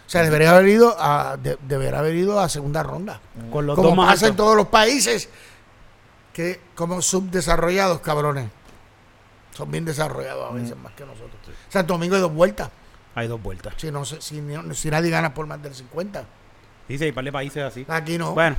O 0.06 0.10
sea, 0.10 0.22
debería 0.24 0.52
haber 0.56 0.68
ido 0.68 0.96
a, 1.00 1.36
de- 1.38 1.58
debería 1.68 2.00
haber 2.00 2.16
ido 2.16 2.40
a 2.40 2.48
segunda 2.50 2.84
ronda. 2.84 3.20
Con 3.52 3.66
los 3.66 3.76
como 3.76 4.06
pasa 4.06 4.28
en 4.28 4.36
todos 4.36 4.56
los 4.56 4.68
países 4.68 5.30
que 6.34 6.60
como 6.76 7.02
subdesarrollados, 7.02 8.02
cabrones. 8.02 8.50
Son 9.54 9.72
bien 9.72 9.86
desarrollados 9.86 10.50
a 10.50 10.54
Mm. 10.54 10.56
veces 10.62 10.78
más 10.78 10.94
que 10.94 11.06
nosotros. 11.06 11.32
Santo 11.70 11.94
Domingo 11.94 12.16
hay 12.16 12.22
dos 12.22 12.34
vueltas. 12.34 12.70
Hay 13.16 13.28
dos 13.28 13.42
vueltas. 13.42 13.74
Si, 13.78 13.90
no, 13.90 14.04
si, 14.04 14.42
nadie 14.92 15.10
gana 15.10 15.34
por 15.34 15.48
más 15.48 15.62
del 15.64 15.74
50. 15.74 16.26
Dice, 16.90 17.06
hay 17.06 17.10
un 17.12 17.16
par 17.16 17.24
de 17.24 17.32
países 17.32 17.64
así. 17.64 17.86
Aquí 17.88 18.18
no. 18.18 18.34
Bueno. 18.34 18.58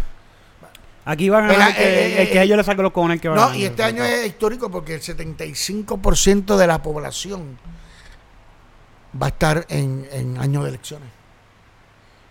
Aquí 1.05 1.28
van 1.28 1.44
a 1.44 1.52
ganar 1.52 1.68
el 1.70 1.77
que, 1.77 1.82
eh, 1.85 2.23
el 2.23 2.31
que 2.31 2.43
ellos 2.43 2.56
les 2.56 2.66
saque 2.66 2.82
los 2.82 2.90
cojones 2.90 3.20
que 3.20 3.28
va 3.28 3.36
a 3.36 3.48
no, 3.51 3.55
y 3.55 3.64
este 3.66 3.85
año 3.85 4.02
es 4.02 4.27
histórico 4.27 4.68
porque 4.70 4.94
el 4.94 5.01
75% 5.02 6.56
de 6.56 6.66
la 6.66 6.82
población 6.82 7.56
va 9.23 9.27
a 9.27 9.28
estar 9.28 9.66
en, 9.68 10.09
en 10.10 10.36
año 10.39 10.64
de 10.64 10.70
elecciones. 10.70 11.09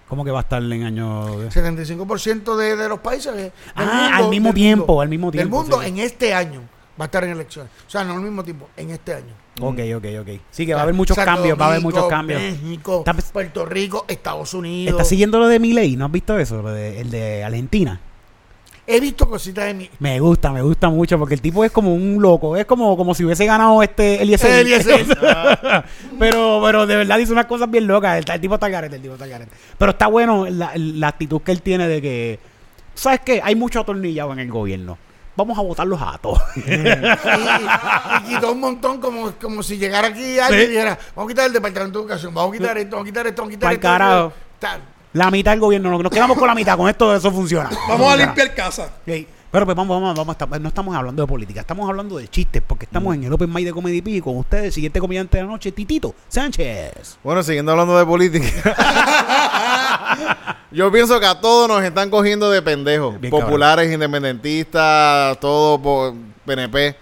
¿Cómo 0.07 0.23
que 0.23 0.31
va 0.31 0.39
a 0.39 0.41
estar 0.43 0.61
en 0.61 0.83
año 0.83 1.39
de... 1.39 1.49
75% 1.49 2.55
de, 2.55 2.75
de 2.75 2.89
los 2.89 2.99
países. 2.99 3.33
eh, 3.35 3.37
del 3.37 3.51
Ah, 3.75 3.83
mundo- 4.11 4.15
al 4.25 4.29
mismo 4.29 4.47
del 4.49 4.55
tiempo, 4.55 4.85
mundo- 4.87 5.01
al 5.01 5.09
mismo 5.09 5.31
tiempo, 5.31 5.57
mundo 5.61 5.81
sí. 5.81 5.87
en 5.87 5.97
este 5.99 6.33
año 6.33 6.61
va 6.99 7.05
a 7.05 7.07
estar 7.07 7.23
en 7.23 7.31
elecciones. 7.31 7.71
O 7.87 7.89
sea, 7.89 8.03
no 8.03 8.13
al 8.13 8.21
mismo 8.21 8.43
tiempo, 8.43 8.69
en 8.77 8.91
este 8.91 9.13
año. 9.15 9.33
Ok, 9.61 9.79
ok, 9.95 10.05
ok. 10.21 10.39
Sí, 10.51 10.65
que 10.65 10.73
va 10.73 10.81
a 10.81 10.83
haber 10.83 10.93
muchos 10.95 11.15
Santo 11.15 11.31
cambios, 11.33 11.59
va 11.59 11.65
a 11.65 11.69
haber 11.69 11.81
muchos 11.81 12.07
cambios. 12.07 12.41
México, 12.41 13.03
Puerto 13.31 13.65
Rico, 13.65 14.05
Estados 14.07 14.53
Unidos. 14.53 14.91
¿Estás 14.91 15.07
siguiendo 15.07 15.39
lo 15.39 15.47
de 15.47 15.59
Milei? 15.59 15.95
¿No 15.95 16.05
has 16.05 16.11
visto 16.11 16.37
eso? 16.37 16.61
Lo 16.61 16.71
de, 16.71 16.99
el 17.01 17.09
de 17.09 17.43
Argentina. 17.43 17.99
He 18.87 18.99
visto 18.99 19.27
cositas 19.27 19.65
de 19.65 19.73
mi. 19.73 19.89
Me 19.99 20.19
gusta, 20.19 20.51
me 20.51 20.61
gusta 20.61 20.89
mucho 20.89 21.17
porque 21.17 21.33
el 21.33 21.41
tipo 21.41 21.63
es 21.65 21.71
como 21.71 21.93
un 21.93 22.21
loco. 22.21 22.55
Es 22.55 22.65
como, 22.65 22.95
como 22.95 23.15
si 23.15 23.25
hubiese 23.25 23.45
ganado 23.45 23.81
este 23.81 24.21
Eliezer. 24.21 24.51
Eliezer. 24.59 25.05
pero, 26.19 26.61
pero 26.63 26.85
de 26.85 26.95
verdad 26.97 27.17
dice 27.17 27.31
unas 27.31 27.45
cosas 27.47 27.69
bien 27.71 27.87
locas. 27.87 28.17
El, 28.23 28.31
el 28.31 28.41
tipo 28.41 28.53
está 28.55 28.69
garete, 28.69 28.97
el 28.97 29.01
tipo 29.01 29.13
está 29.15 29.25
garete. 29.25 29.51
Pero 29.77 29.91
está 29.91 30.07
bueno 30.07 30.45
la, 30.49 30.71
la 30.75 31.07
actitud 31.07 31.41
que 31.41 31.51
él 31.51 31.61
tiene 31.63 31.87
de 31.87 32.01
que, 32.01 32.39
¿sabes 32.93 33.21
qué? 33.25 33.41
Hay 33.43 33.55
mucho 33.55 33.79
atornillado 33.79 34.33
en 34.33 34.39
el 34.39 34.51
gobierno. 34.51 34.97
Vamos 35.35 35.57
a 35.57 35.61
votarlos 35.61 35.99
a 36.01 36.17
todos. 36.19 36.39
y, 36.55 36.61
y 38.31 38.35
quitó 38.35 38.51
un 38.53 38.59
montón 38.59 39.01
como, 39.01 39.31
como 39.33 39.63
si 39.63 39.77
llegara 39.77 40.07
aquí 40.09 40.39
alguien 40.39 40.61
Sí. 40.61 40.67
y 40.67 40.69
dijera, 40.71 40.97
vamos 41.15 41.29
a 41.29 41.33
quitar 41.33 41.47
el 41.47 41.53
departamento 41.53 41.99
de 41.99 42.03
educación, 42.05 42.33
vamos 42.33 42.55
a 42.55 42.57
quitar 42.59 42.77
esto, 42.77 42.91
vamos 42.95 43.05
a 43.07 43.09
quitar 43.11 43.27
esto, 43.27 43.41
vamos 43.41 43.51
a 43.51 43.55
quitar 43.57 43.67
Pa'l 43.67 43.73
esto. 43.75 43.81
carajo. 43.87 44.33
Tal. 44.59 44.81
La 45.15 45.31
mitad 45.31 45.51
del 45.51 45.61
gobierno, 45.61 45.97
nos 45.97 46.11
quedamos 46.11 46.37
con 46.37 46.47
la 46.47 46.53
mitad. 46.55 46.75
Con 46.77 46.89
esto 46.89 47.15
eso 47.15 47.31
funciona. 47.31 47.69
Vamos 47.87 48.13
a 48.13 48.17
limpiar 48.17 48.53
casa. 48.53 48.89
Sí. 49.05 49.25
Pero 49.49 49.65
pues 49.65 49.77
vamos, 49.77 50.01
vamos, 50.01 50.17
vamos, 50.17 50.35
estar- 50.37 50.59
no 50.59 50.67
estamos 50.67 50.93
hablando 50.93 51.23
de 51.23 51.27
política, 51.27 51.61
estamos 51.61 51.87
hablando 51.87 52.17
de 52.17 52.27
chistes, 52.27 52.61
porque 52.67 52.83
estamos 52.83 53.15
en 53.15 53.23
el 53.23 53.31
Open 53.31 53.49
Mic 53.53 53.63
de 53.63 53.71
Comedy 53.71 54.01
P 54.01 54.21
con 54.21 54.35
ustedes, 54.35 54.65
el 54.65 54.71
siguiente 54.73 54.99
comediante 54.99 55.37
de 55.37 55.43
la 55.43 55.49
noche, 55.49 55.71
Titito 55.71 56.13
Sánchez. 56.27 57.19
Bueno, 57.23 57.41
siguiendo 57.41 57.71
hablando 57.71 57.97
de 57.97 58.05
política. 58.05 58.45
Yo 60.71 60.91
pienso 60.91 61.17
que 61.21 61.25
a 61.25 61.39
todos 61.39 61.69
nos 61.69 61.81
están 61.83 62.09
cogiendo 62.09 62.51
de 62.51 62.61
pendejos. 62.61 63.17
Bien 63.21 63.31
Populares, 63.31 63.89
independentistas, 63.93 65.39
todo 65.39 65.81
por 65.81 66.13
PNP. 66.45 66.97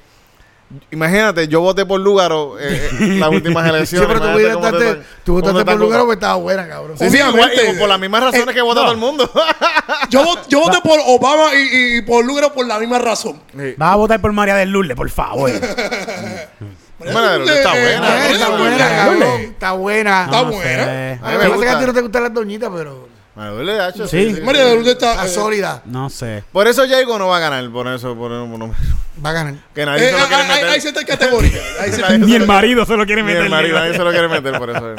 Imagínate, 0.91 1.47
yo 1.47 1.61
voté 1.61 1.85
por 1.85 1.99
Lugaro 1.99 2.57
eh, 2.59 2.89
en 2.99 3.19
las 3.19 3.29
últimas 3.29 3.63
Sí, 3.63 3.69
elecciones. 3.69 4.07
pero 4.07 4.19
tú 4.21 4.55
votaste, 4.57 4.93
te- 4.95 5.01
tú 5.23 5.33
votaste 5.33 5.65
por 5.65 5.75
lugar 5.75 5.99
co- 5.99 6.05
porque 6.05 6.13
estaba 6.15 6.35
buena, 6.35 6.67
cabrón. 6.67 6.97
Sí, 6.97 7.09
sí, 7.09 7.17
y 7.19 7.79
por 7.79 7.87
las 7.89 7.99
mismas 7.99 8.23
razones 8.23 8.55
que 8.55 8.61
vota 8.61 8.79
no. 8.81 8.85
todo 8.85 8.91
el 8.93 8.97
mundo. 8.99 9.31
Yo, 10.09 10.23
yo 10.47 10.59
voté 10.61 10.79
por 10.81 10.99
Obama 11.07 11.53
y, 11.55 11.97
y 11.97 12.01
por 12.03 12.23
Lugaro 12.25 12.53
por 12.53 12.67
la 12.67 12.77
misma 12.79 12.99
razón. 12.99 13.39
Sí. 13.57 13.73
Vas 13.77 13.93
a 13.93 13.95
votar 13.95 14.19
por 14.21 14.31
María 14.33 14.55
del 14.55 14.69
Lourdes, 14.69 14.95
por 14.95 15.09
favor. 15.09 15.49
Bueno, 16.99 17.19
pero 17.21 17.43
está 17.45 17.77
Eh, 17.77 17.81
buena. 17.81 18.27
Eh, 18.27 18.31
está 18.31 18.49
buena, 18.49 18.69
Lourdes. 18.69 18.87
cabrón. 18.87 19.41
Está 19.41 19.71
buena. 19.73 20.23
Está 20.25 20.41
No 20.43 20.51
buena. 20.51 20.85
sé. 20.85 21.19
A 21.21 21.31
mí 21.31 21.31
me 21.31 21.33
es 21.33 21.39
que 21.39 21.45
a 21.45 21.55
gusta. 21.55 21.79
ti 21.79 21.85
no 21.87 21.93
te 21.93 22.01
gustan 22.01 22.23
las 22.23 22.33
doñitas, 22.33 22.69
pero. 22.73 23.07
María 23.35 23.51
de 23.51 23.57
Lourdes, 23.65 23.80
hacho, 23.80 24.07
Sí. 24.07 24.39
María 24.43 24.65
de 24.65 24.76
Lourdes 24.76 24.93
está. 24.93 25.11
Está 25.14 25.26
eh, 25.26 25.30
sólida. 25.30 25.81
No 25.85 26.10
sé. 26.10 26.43
Por 26.51 26.68
eso 26.68 26.84
Jago 26.88 27.18
no 27.18 27.27
va 27.27 27.38
a 27.38 27.39
ganar, 27.39 27.68
por 27.72 27.88
eso, 27.88 28.15
por 28.15 28.31
eso, 28.31 28.47
por 28.47 28.61
eso- 28.64 28.76
Va 29.26 29.30
a 29.30 29.34
ganar. 29.34 29.55
que 29.73 29.85
nadie 29.85 30.07
eh, 30.10 30.11
se 30.11 30.19
lo 30.19 30.27
quiere 30.27 30.35
hay, 30.43 30.49
hay- 30.49 30.55
meter. 30.55 30.69
hay 30.69 30.81
ciertas 30.81 31.05
categorías. 31.05 31.53
Hay 31.80 31.89
ciertas- 31.91 32.10
Nadie 32.11 32.19
se 32.19 32.26
Ni 32.26 32.31
lo- 32.31 32.43
el 32.43 32.47
marido 32.47 32.85
se 32.85 32.95
lo 32.97 33.05
quiere 33.05 33.22
Ni 33.23 33.27
meter. 33.27 33.43
el 33.43 33.49
marido, 33.49 33.80
nadie 33.80 33.93
se 33.93 34.03
lo 34.03 34.11
quiere 34.11 34.27
meter, 34.27 34.57
por 34.60 34.69
eso. 34.69 34.95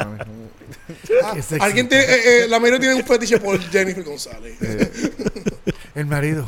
Qué 1.33 1.41
sexy. 1.41 1.63
Alguien 1.63 1.87
tiene, 1.87 2.03
eh, 2.03 2.43
eh, 2.43 2.47
la 2.49 2.59
mayoría 2.59 2.79
tiene 2.79 2.95
un 2.95 3.05
fetiche 3.05 3.39
por 3.39 3.59
Jennifer 3.69 4.03
González. 4.03 4.57
El 5.95 6.05
marido. 6.05 6.47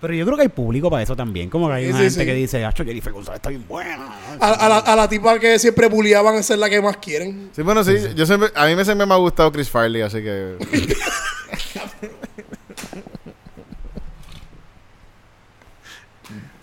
Pero 0.00 0.14
yo 0.14 0.24
creo 0.24 0.36
que 0.36 0.42
hay 0.42 0.48
público 0.48 0.88
para 0.90 1.02
eso 1.02 1.16
también. 1.16 1.50
Como 1.50 1.66
que 1.68 1.74
hay 1.74 1.84
Sí, 1.86 1.90
una 1.90 1.98
sí, 1.98 2.04
gente 2.04 2.20
sí. 2.20 2.26
que 2.26 2.34
dice, 2.34 2.64
Acho, 2.64 2.84
Jennifer 2.84 3.12
González 3.12 3.38
está 3.38 3.48
bien 3.48 3.64
buena. 3.66 4.08
A, 4.40 4.50
a 4.52 4.68
la, 4.68 4.78
a 4.78 4.94
la 4.96 5.08
tipa 5.08 5.38
que 5.40 5.58
siempre 5.58 5.88
bulliaban 5.88 6.36
a 6.36 6.42
ser 6.42 6.58
la 6.58 6.70
que 6.70 6.80
más 6.80 6.98
quieren. 6.98 7.50
Sí, 7.54 7.62
bueno, 7.62 7.82
sí, 7.82 7.94
yo 8.14 8.24
siempre, 8.24 8.50
a 8.54 8.66
mí 8.66 8.76
me 8.76 8.84
siempre 8.84 9.06
me 9.06 9.14
ha 9.14 9.16
gustado 9.16 9.50
Chris 9.50 9.68
Farley, 9.68 10.02
así 10.02 10.18
que... 10.22 10.56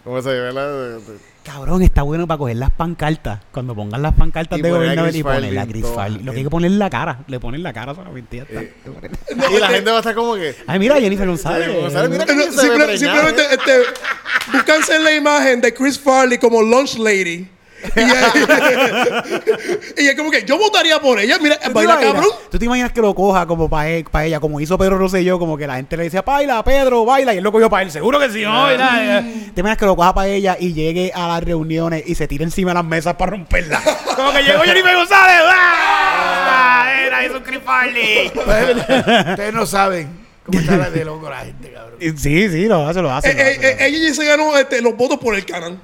¿Cómo 0.03 0.21
se 0.21 0.29
llama? 0.29 0.51
la- 0.51 0.99
Cabrón, 1.45 1.83
está 1.83 2.01
bueno 2.01 2.25
para 2.27 2.37
coger 2.39 2.55
las 2.57 2.71
pancartas. 2.71 3.39
Cuando 3.51 3.75
pongan 3.75 4.01
las 4.01 4.13
pancartas 4.15 4.57
Y 4.57 4.61
de 4.63 4.69
poner 4.69 4.81
a 4.89 4.95
gobernador 4.95 5.15
y 5.15 5.23
ponerle 5.23 5.47
a 5.47 5.61
Farley 5.61 5.67
Chris 5.71 5.75
en 5.75 5.81
todo. 5.83 5.95
Farley. 5.95 6.23
Lo 6.23 6.31
que 6.31 6.37
hay 6.39 6.43
que 6.43 6.49
ponerle 6.49 6.77
la 6.77 6.89
cara. 6.89 7.19
Le 7.27 7.39
ponen 7.39 7.61
la 7.63 7.71
cara 7.73 7.93
solamente 7.93 8.35
y 8.35 8.39
ya 8.39 8.43
está. 8.45 9.51
Y 9.55 9.59
la 9.59 9.67
gente 9.69 9.89
va 9.91 9.97
a 9.97 9.99
estar 9.99 10.15
como 10.15 10.33
que... 10.35 10.55
Ay, 10.65 10.79
mira, 10.79 10.99
Jennifer 10.99 11.27
González. 11.27 11.67
Jennifer 11.67 11.81
González, 11.83 12.09
mira 12.09 12.23
Eh, 12.23 12.35
no, 12.35 12.61
simple- 12.61 12.97
simplemente 12.97 13.41
¿eh? 13.43 13.47
este, 13.51 13.73
búscanse 14.51 14.99
la 14.99 15.15
imagen 15.15 15.61
de 15.61 15.73
Chris 15.73 15.99
Farley 15.99 16.37
como 16.39 16.61
Lunch 16.63 16.97
Lady. 16.97 17.47
Y, 19.97 20.03
y 20.03 20.07
es 20.07 20.15
como 20.15 20.31
que 20.31 20.43
yo 20.45 20.57
votaría 20.57 20.99
por 20.99 21.19
ella. 21.19 21.37
Mira, 21.41 21.57
¿Tú 21.57 21.67
te 21.67 21.73
baila 21.73 21.93
imaginas- 21.95 22.13
cabrón. 22.13 22.31
¿Tú 22.51 22.59
te 22.59 22.65
imaginas 22.65 22.91
que 22.91 23.01
lo 23.01 23.15
coja 23.15 23.45
como 23.45 23.69
para 23.69 23.89
ella, 24.25 24.39
como 24.39 24.59
hizo 24.59 24.77
Pedro 24.77 24.97
Rosselló, 24.97 25.39
como 25.39 25.57
que 25.57 25.67
la 25.67 25.75
gente 25.75 25.97
le 25.97 26.03
decía, 26.03 26.21
baila, 26.21 26.63
Pedro, 26.63 27.05
baila, 27.05 27.33
y 27.33 27.37
él 27.37 27.43
lo 27.43 27.51
cogió 27.51 27.69
para 27.69 27.83
él? 27.83 27.91
Seguro 27.91 28.19
que 28.19 28.29
sí, 28.29 28.41
¿no? 28.43 28.75
Nada, 28.77 29.19
eh. 29.19 29.51
¿Te 29.53 29.61
imaginas 29.61 29.77
que 29.77 29.85
lo 29.85 29.95
coja 29.95 30.13
para 30.13 30.27
ella 30.27 30.57
y 30.59 30.73
llegue 30.73 31.11
a 31.13 31.27
las 31.27 31.43
reuniones 31.43 32.03
y 32.05 32.15
se 32.15 32.27
tire 32.27 32.43
encima 32.43 32.71
de 32.71 32.75
las 32.75 32.85
mesas 32.85 33.15
para 33.15 33.31
romperlas? 33.31 33.81
como 34.15 34.31
que 34.33 34.43
llegó 34.43 34.61
Jennifer 34.63 34.95
González, 34.95 35.41
¡ah! 35.43 36.91
Era 37.05 37.43
Chris 37.43 37.59
Farley. 37.65 38.27
Ustedes 38.27 39.53
no 39.53 39.65
saben 39.65 40.25
cómo 40.45 40.59
está 40.59 40.77
la 40.77 40.89
de 40.89 41.05
loco 41.05 41.29
la 41.29 41.39
gente, 41.39 41.71
cabrón. 41.71 41.99
Sí, 42.17 42.49
sí, 42.49 42.65
lo 42.65 42.87
hace, 42.87 43.01
lo 43.01 43.11
hace. 43.11 43.31
Eh, 43.31 43.33
lo 43.35 43.41
eh, 43.41 43.45
hace, 43.49 43.59
lo 43.61 43.67
eh, 43.67 43.73
hace. 43.73 43.87
ella 43.87 44.07
ya 44.09 44.13
se 44.13 44.25
ganó 44.25 44.57
este, 44.57 44.81
los 44.81 44.95
votos 44.95 45.17
por 45.19 45.35
el 45.35 45.45
canal. 45.45 45.79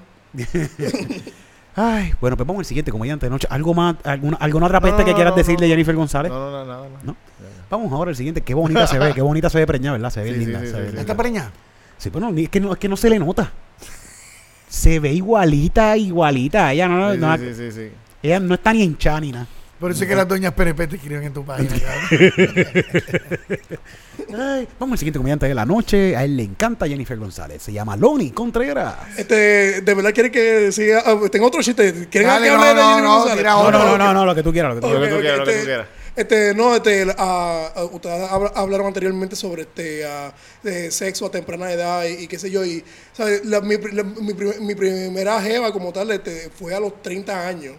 Ay, 1.76 2.14
bueno, 2.20 2.36
pues 2.36 2.46
vamos 2.46 2.60
al 2.62 2.66
siguiente 2.66 2.92
comediante 2.92 3.26
de 3.26 3.30
noche. 3.30 3.48
¿Algo 3.50 3.74
más, 3.74 3.96
alguna, 4.04 4.38
alguna 4.38 4.66
otra 4.66 4.82
peste 4.82 5.00
No, 5.00 5.06
que 5.06 5.12
no, 5.12 5.16
quieras 5.16 5.32
no, 5.34 5.38
decirle 5.38 5.68
no. 5.68 5.72
Jennifer 5.72 5.96
González? 5.96 6.32
No, 6.32 6.52
no, 6.52 6.66
no, 6.66 6.86
no. 7.04 7.16
Vamos 7.70 7.92
ahora 7.94 8.10
al 8.10 8.16
siguiente. 8.18 8.42
Qué 8.42 8.54
bonita 8.54 8.86
se 8.88 9.00
ve, 9.00 9.14
qué 9.14 9.22
bonita 9.22 9.50
se 9.50 9.58
ve 9.58 9.66
preñada, 9.68 9.94
¿verdad? 9.98 10.10
Se 10.10 10.22
ve 10.22 10.34
Sí, 10.34 10.40
linda. 10.40 10.60
sí, 10.60 10.66
se 10.68 10.72
sí, 10.72 10.78
ve 10.78 10.82
sí, 10.82 10.88
linda. 10.88 11.02
¿Está 11.02 11.16
preñada? 11.16 11.52
Sí, 11.98 12.10
bueno, 12.10 12.32
es 12.36 12.50
que 12.50 12.60
no, 12.60 12.74
es 12.74 12.80
que 12.80 12.90
no 12.90 12.98
se 12.98 13.10
le 13.10 13.20
nota. 13.20 13.52
Se 14.68 15.00
ve 15.00 15.14
igualita, 15.14 15.96
igualita. 15.98 16.72
Ella 16.74 16.88
no, 16.88 17.14
Sí, 17.14 17.18
no- 17.20 17.38
sí, 17.38 17.54
sí, 17.56 17.72
sí. 17.72 17.92
ella 18.24 18.40
no 18.40 18.56
está 18.56 18.74
ni 18.74 18.84
hinchada 18.84 19.20
ni 19.22 19.32
nada. 19.32 19.48
Por 19.82 19.92
eso 19.92 20.04
es 20.04 20.10
que 20.10 20.16
las 20.16 20.28
doñas 20.28 20.54
PNP 20.54 20.88
te 20.88 20.96
escriben 20.96 21.24
en 21.24 21.34
tu 21.34 21.44
página. 21.44 21.76
Ay, 24.38 24.68
vamos 24.80 24.94
al 24.94 24.98
siguiente 25.00 25.18
comediante 25.18 25.48
de 25.48 25.56
la 25.56 25.66
noche. 25.66 26.16
A 26.16 26.24
él 26.24 26.38
le 26.38 26.44
encanta 26.44 26.88
Jennifer 26.88 27.18
González. 27.18 27.62
Se 27.64 27.74
llama 27.74 27.98
Loni 27.98 28.32
Contreras. 28.32 28.96
Este, 29.18 29.82
de 29.82 29.94
verdad 29.94 30.14
quieren 30.14 30.32
que 30.32 30.72
siga. 30.72 31.04
ah, 31.06 31.18
tengo 31.32 31.48
otro 31.48 31.62
chiste. 31.62 32.08
¿Quieren 32.10 32.30
Dale, 32.30 32.46
que 32.48 32.54
no, 32.54 32.62
hable 32.62 32.68
de 32.70 32.76
no, 32.76 32.82
Jennifer 32.90 33.04
no, 33.04 33.20
González? 33.20 33.44
No, 33.44 33.72
no, 33.72 33.80
no, 33.86 33.98
no, 33.98 34.14
no, 34.14 34.26
lo 34.26 34.36
que 34.36 34.44
tú 34.44 34.52
quieras, 34.54 34.76
lo 34.76 34.82
que 34.82 34.88
tú 34.88 34.94
quieras, 34.94 35.12
lo 35.12 35.18
que 35.20 35.52
tú 35.52 35.58
este, 35.58 35.66
quieras. 35.66 35.88
Este, 36.16 36.54
no, 36.54 36.76
este, 36.76 37.08
ah, 37.18 37.72
ah, 37.76 37.84
ustedes 37.86 38.30
habla- 38.30 38.52
hablaron 38.56 38.88
anteriormente 38.88 39.36
sobre 39.36 39.64
este 39.64 40.06
de 40.62 40.92
sexo 40.92 41.26
a 41.26 41.32
temprana 41.32 41.72
edad 41.72 42.04
y, 42.06 42.24
y 42.24 42.28
qué 42.28 42.38
sé 42.38 42.52
yo. 42.52 42.64
Y, 42.64 42.84
¿sabes? 43.14 43.44
La- 43.46 43.62
mi, 43.62 43.78
la- 43.78 44.04
mi 44.04 44.76
primera 44.76 45.42
jeva 45.42 45.72
como 45.72 45.92
tal 45.92 46.12
este, 46.12 46.50
fue 46.54 46.76
a 46.76 46.80
los 46.80 47.02
30 47.02 47.48
años. 47.48 47.74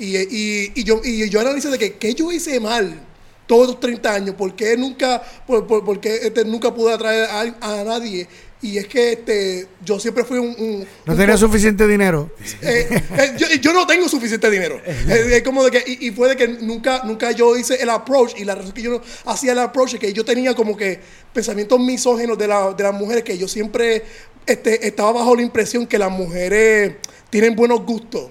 Y, 0.00 0.16
y, 0.16 0.72
y 0.74 0.82
yo, 0.84 1.00
y 1.04 1.28
yo 1.28 1.40
analicé 1.40 1.68
de 1.68 1.78
que 1.78 1.92
qué 1.94 2.14
yo 2.14 2.32
hice 2.32 2.58
mal 2.58 3.00
todos 3.46 3.66
los 3.68 3.80
30 3.80 4.14
años, 4.14 4.34
por 4.36 4.54
qué 4.56 4.76
nunca, 4.76 5.20
por, 5.46 5.66
por- 5.66 5.84
por 5.84 6.00
qué, 6.00 6.14
este, 6.22 6.44
nunca 6.44 6.72
pude 6.74 6.92
atraer 6.94 7.24
a, 7.60 7.80
a 7.80 7.84
nadie. 7.84 8.26
Y 8.62 8.76
es 8.78 8.86
que 8.88 9.12
este, 9.12 9.66
yo 9.84 9.98
siempre 9.98 10.22
fui 10.22 10.38
un... 10.38 10.54
un- 10.58 10.86
No 11.06 11.16
tenía 11.16 11.36
suficiente 11.36 11.86
dinero. 11.86 12.30
eh, 12.62 12.86
eh, 13.18 13.32
yo, 13.38 13.46
yo 13.60 13.72
no 13.72 13.86
tengo 13.86 14.08
suficiente 14.08 14.50
dinero. 14.50 14.80
Es 15.08 15.42
como 15.42 15.64
de 15.64 15.70
que, 15.70 15.82
y, 15.86 16.08
y 16.08 16.10
fue 16.12 16.28
de 16.28 16.36
que 16.36 16.46
nunca, 16.48 17.02
nunca 17.04 17.30
yo 17.32 17.56
hice 17.56 17.76
el 17.82 17.88
approach. 17.90 18.32
Y 18.38 18.44
la 18.44 18.54
razón 18.54 18.72
que 18.72 18.82
yo 18.82 18.90
no 18.90 19.02
hacía 19.26 19.52
el 19.52 19.58
approach 19.58 19.94
es 19.94 20.00
que 20.00 20.12
yo 20.12 20.24
tenía 20.24 20.54
como 20.54 20.76
que 20.76 21.00
pensamientos 21.32 21.78
misógenos 21.80 22.38
de, 22.38 22.46
la- 22.48 22.72
de 22.72 22.82
las 22.84 22.94
mujeres, 22.94 23.24
que 23.24 23.36
yo 23.36 23.48
siempre 23.48 24.02
este, 24.46 24.86
estaba 24.86 25.12
bajo 25.12 25.34
la 25.36 25.42
impresión 25.42 25.86
que 25.86 25.98
las 25.98 26.10
mujeres 26.10 26.96
tienen 27.30 27.56
buenos 27.56 27.84
gustos. 27.84 28.30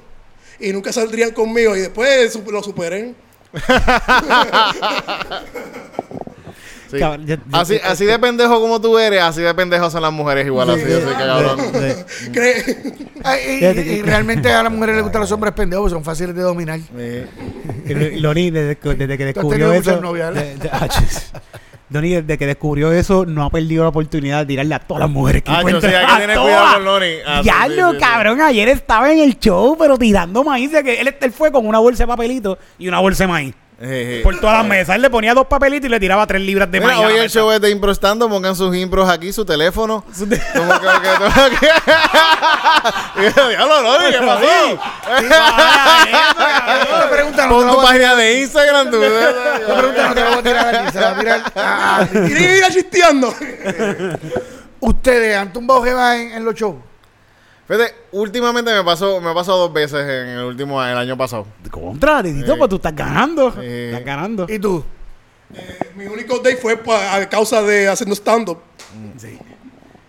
Y 0.60 0.74
nunca 0.74 0.92
saldrían 0.92 1.32
conmigo. 1.32 1.76
Y 1.76 1.80
después 1.82 2.38
lo 2.52 2.62
superé. 2.64 3.14
Sí. 6.92 6.98
Cabrón, 6.98 7.28
yo- 7.28 7.36
yo- 7.36 7.42
Así, 7.52 7.80
así 7.84 8.04
de 8.06 8.18
pendejo 8.18 8.60
como 8.60 8.82
tú 8.82 8.98
eres, 8.98 9.22
así 9.22 9.42
de 9.44 9.54
pendejos 9.54 9.92
son 9.92 10.02
las 10.02 10.12
mujeres 10.12 10.48
igual 10.48 10.72
así, 10.72 10.82
así 10.82 11.06
que 11.06 11.14
cabrón. 11.14 11.60
Sí. 11.72 12.30
Cre- 12.32 13.08
Ay, 13.24 13.64
y, 13.64 14.02
realmente 14.02 14.52
a 14.52 14.64
las 14.64 14.72
mujeres 14.72 14.96
les 14.96 15.04
gustan 15.04 15.22
los 15.22 15.32
hombres 15.32 15.54
pendejos, 15.54 15.92
son 15.92 16.04
fáciles 16.04 16.36
de 16.36 16.42
dominar. 16.42 16.80
Loni, 17.86 18.50
desde, 18.50 18.76
que- 18.78 18.96
desde 18.96 19.18
que 19.20 19.26
descubrió 19.26 19.72
eso. 19.72 20.02
ah, 20.72 20.88
Loni, 21.92 22.10
desde 22.10 22.38
que 22.38 22.46
descubrió 22.46 22.92
eso, 22.92 23.26
no 23.26 23.44
ha 23.46 23.50
perdido 23.50 23.84
la 23.84 23.90
oportunidad 23.90 24.40
de 24.42 24.46
tirarle 24.46 24.76
a 24.76 24.80
todas 24.80 25.02
las 25.02 25.10
mujeres 25.10 25.42
que 25.44 25.50
Ah, 25.52 25.62
yo 25.64 25.68
encuentre. 25.70 25.90
sí, 25.90 25.96
hay 25.96 26.28
que 26.28 26.34
cuidado 26.40 26.84
con. 26.84 27.22
Ah, 27.26 27.40
sí, 27.42 27.46
Ya 27.48 27.64
sí, 27.68 27.76
lo 27.76 27.90
sí, 27.92 27.96
sí. 27.96 28.00
cabrón, 28.00 28.42
ayer 28.42 28.70
estaba 28.70 29.12
en 29.12 29.20
el 29.20 29.40
show, 29.40 29.76
pero 29.78 29.98
tirando 29.98 30.44
maíz. 30.44 30.72
de 30.72 30.84
que 30.84 31.02
él, 31.02 31.16
él 31.20 31.32
fue 31.32 31.52
con 31.52 31.66
una 31.66 31.80
bolsa 31.80 32.04
de 32.04 32.08
papelito 32.08 32.58
y 32.78 32.88
una 32.88 33.00
bolsa 33.00 33.24
de 33.24 33.28
maíz. 33.28 33.56
Jeje. 33.80 34.22
Por 34.24 34.40
todas 34.40 34.58
las 34.58 34.66
mesas. 34.68 34.96
Él 34.96 35.02
le 35.02 35.10
ponía 35.10 35.34
dos 35.34 35.48
papelitos 35.48 35.86
y 35.88 35.90
le 35.90 36.00
tiraba 36.00 36.28
tres 36.28 36.42
libras 36.42 36.70
de 36.70 36.82
Mira, 36.82 36.98
maíz. 36.98 37.06
hoy 37.06 37.18
el 37.18 37.30
show 37.30 37.50
es 37.52 37.62
de 37.62 37.70
improstando, 37.70 38.28
pongan 38.28 38.56
sus 38.56 38.76
impros 38.76 39.10
aquí, 39.10 39.32
su 39.32 39.46
teléfono. 39.46 40.04
Como 40.56 40.74
que, 40.80 40.88
que, 40.88 41.58
que, 41.60 41.68
Y 43.28 43.34
yo, 43.36 43.50
Diablo, 43.50 43.82
Loni, 43.82 44.12
¿qué 44.12 44.20
pasó? 44.20 44.80
No 46.92 47.10
te 47.34 47.48
Pon 47.48 47.68
la 47.68 47.74
tu 47.74 47.82
página 47.82 48.16
de 48.16 48.42
Instagram, 48.42 48.92
tú. 48.92 49.02
esta 49.04 49.76
pregunta 49.78 50.08
no 50.10 50.14
te 50.14 50.22
la 50.22 50.30
voy 50.30 50.40
a 50.40 50.44
tirar 50.44 50.76
aquí, 50.76 50.92
se 50.92 51.00
la 51.00 51.12
va 51.12 51.16
a 51.16 52.06
tirar 52.06 52.30
y 52.30 52.44
ir 52.44 52.64
chisteando. 52.72 53.34
Ustedes 54.82 55.38
han 55.38 55.54
tumbado 55.54 55.84
jevas 55.84 56.18
en, 56.18 56.32
en 56.32 56.46
los 56.46 56.54
shows. 56.56 56.76
Fíjate, 57.70 57.94
últimamente 58.14 58.74
me 58.74 58.84
pasó, 58.84 59.22
me 59.22 59.32
pasó 59.32 59.56
dos 59.56 59.72
veces 59.72 60.00
en 60.02 60.30
el 60.40 60.44
último 60.44 60.84
el 60.84 60.98
año 60.98 61.16
pasado. 61.16 61.46
Contra, 61.70 62.24
Titito, 62.24 62.58
pues 62.58 62.68
tú 62.70 62.78
estás 62.78 62.96
ganando. 62.96 63.52
Sí. 63.52 63.60
Estás 63.64 64.04
ganando. 64.04 64.48
¿Y 64.50 64.58
tú? 64.58 64.84
Mi 65.96 66.06
único 66.06 66.40
day 66.40 66.56
fue 66.56 66.78
pa- 66.78 67.16
a 67.16 67.30
causa 67.30 67.62
de 67.62 67.88
haciendo 67.88 68.16
stand-up. 68.16 68.58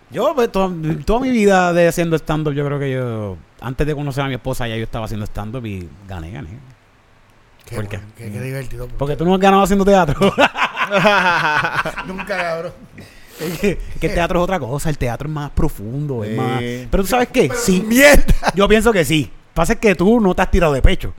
Yo, 0.09 0.33
pues, 0.35 0.51
toda, 0.51 0.69
toda 1.05 1.19
mi 1.21 1.29
vida 1.29 1.71
de 1.71 1.87
haciendo 1.87 2.15
stand-up, 2.17 2.53
yo 2.53 2.65
creo 2.65 2.79
que 2.79 2.91
yo, 2.91 3.37
antes 3.61 3.85
de 3.87 3.93
conocer 3.95 4.23
a 4.23 4.27
mi 4.27 4.33
esposa, 4.33 4.67
ya 4.67 4.75
yo 4.75 4.83
estaba 4.83 5.05
haciendo 5.05 5.25
stand-up 5.27 5.63
y 5.65 5.87
gané, 6.07 6.31
gané. 6.31 6.49
Qué 7.65 7.75
¿Por 7.75 7.87
qué? 7.87 7.97
bueno, 7.97 8.11
Qué, 8.17 8.31
qué 8.31 8.41
divertido. 8.41 8.87
Porque 8.97 9.15
tú 9.15 9.23
no 9.23 9.35
has 9.35 9.39
ganado 9.39 9.61
haciendo 9.63 9.85
teatro. 9.85 10.19
Nunca, 12.07 12.25
cabrón. 12.37 12.73
Que, 13.61 14.07
el 14.07 14.13
teatro 14.13 14.39
es 14.39 14.43
otra 14.43 14.59
cosa, 14.59 14.89
el 14.89 14.97
teatro 14.97 15.27
es 15.27 15.33
más 15.33 15.51
profundo, 15.51 16.23
es 16.23 16.35
más... 16.35 16.59
Pero 16.59 17.03
tú 17.03 17.07
sabes 17.07 17.29
qué, 17.29 17.51
sí, 17.55 17.83
Mierda. 17.85 18.23
yo 18.55 18.67
pienso 18.67 18.91
que 18.91 19.05
sí. 19.05 19.31
Pasa 19.53 19.73
es 19.73 19.79
que 19.79 19.95
tú 19.95 20.19
no 20.19 20.33
te 20.33 20.41
has 20.41 20.51
tirado 20.51 20.73
de 20.73 20.81
pecho. 20.81 21.13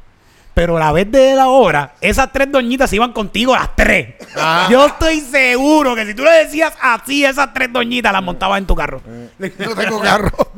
Pero 0.54 0.76
a 0.76 0.80
la 0.80 0.92
vez 0.92 1.10
de 1.10 1.34
la 1.34 1.48
obra, 1.48 1.94
esas 2.00 2.30
tres 2.30 2.52
doñitas 2.52 2.92
iban 2.92 3.12
contigo 3.12 3.54
las 3.54 3.74
tres. 3.74 4.14
Ajá. 4.34 4.70
Yo 4.70 4.86
estoy 4.86 5.20
seguro 5.20 5.94
que 5.94 6.04
si 6.06 6.14
tú 6.14 6.24
le 6.24 6.30
decías 6.30 6.74
así, 6.80 7.24
esas 7.24 7.54
tres 7.54 7.72
doñitas 7.72 8.12
las 8.12 8.22
montabas 8.22 8.58
en 8.58 8.66
tu 8.66 8.74
carro. 8.74 9.00
No 9.38 9.74
tengo 9.74 10.00
carro. 10.00 10.30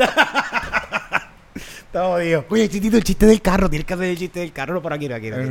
Está 1.54 2.06
jodido. 2.06 2.44
Oye, 2.48 2.68
chistito, 2.68 2.96
el 2.96 3.04
chiste 3.04 3.26
del 3.26 3.40
carro. 3.40 3.70
Tienes 3.70 3.86
que 3.86 3.94
hacer 3.94 4.06
el 4.06 4.18
chiste 4.18 4.40
del 4.40 4.52
carro. 4.52 4.74
No, 4.74 4.82
por 4.82 4.92
aquí, 4.92 5.06
por 5.06 5.14
aquí. 5.14 5.30
por 5.30 5.40
aquí, 5.40 5.50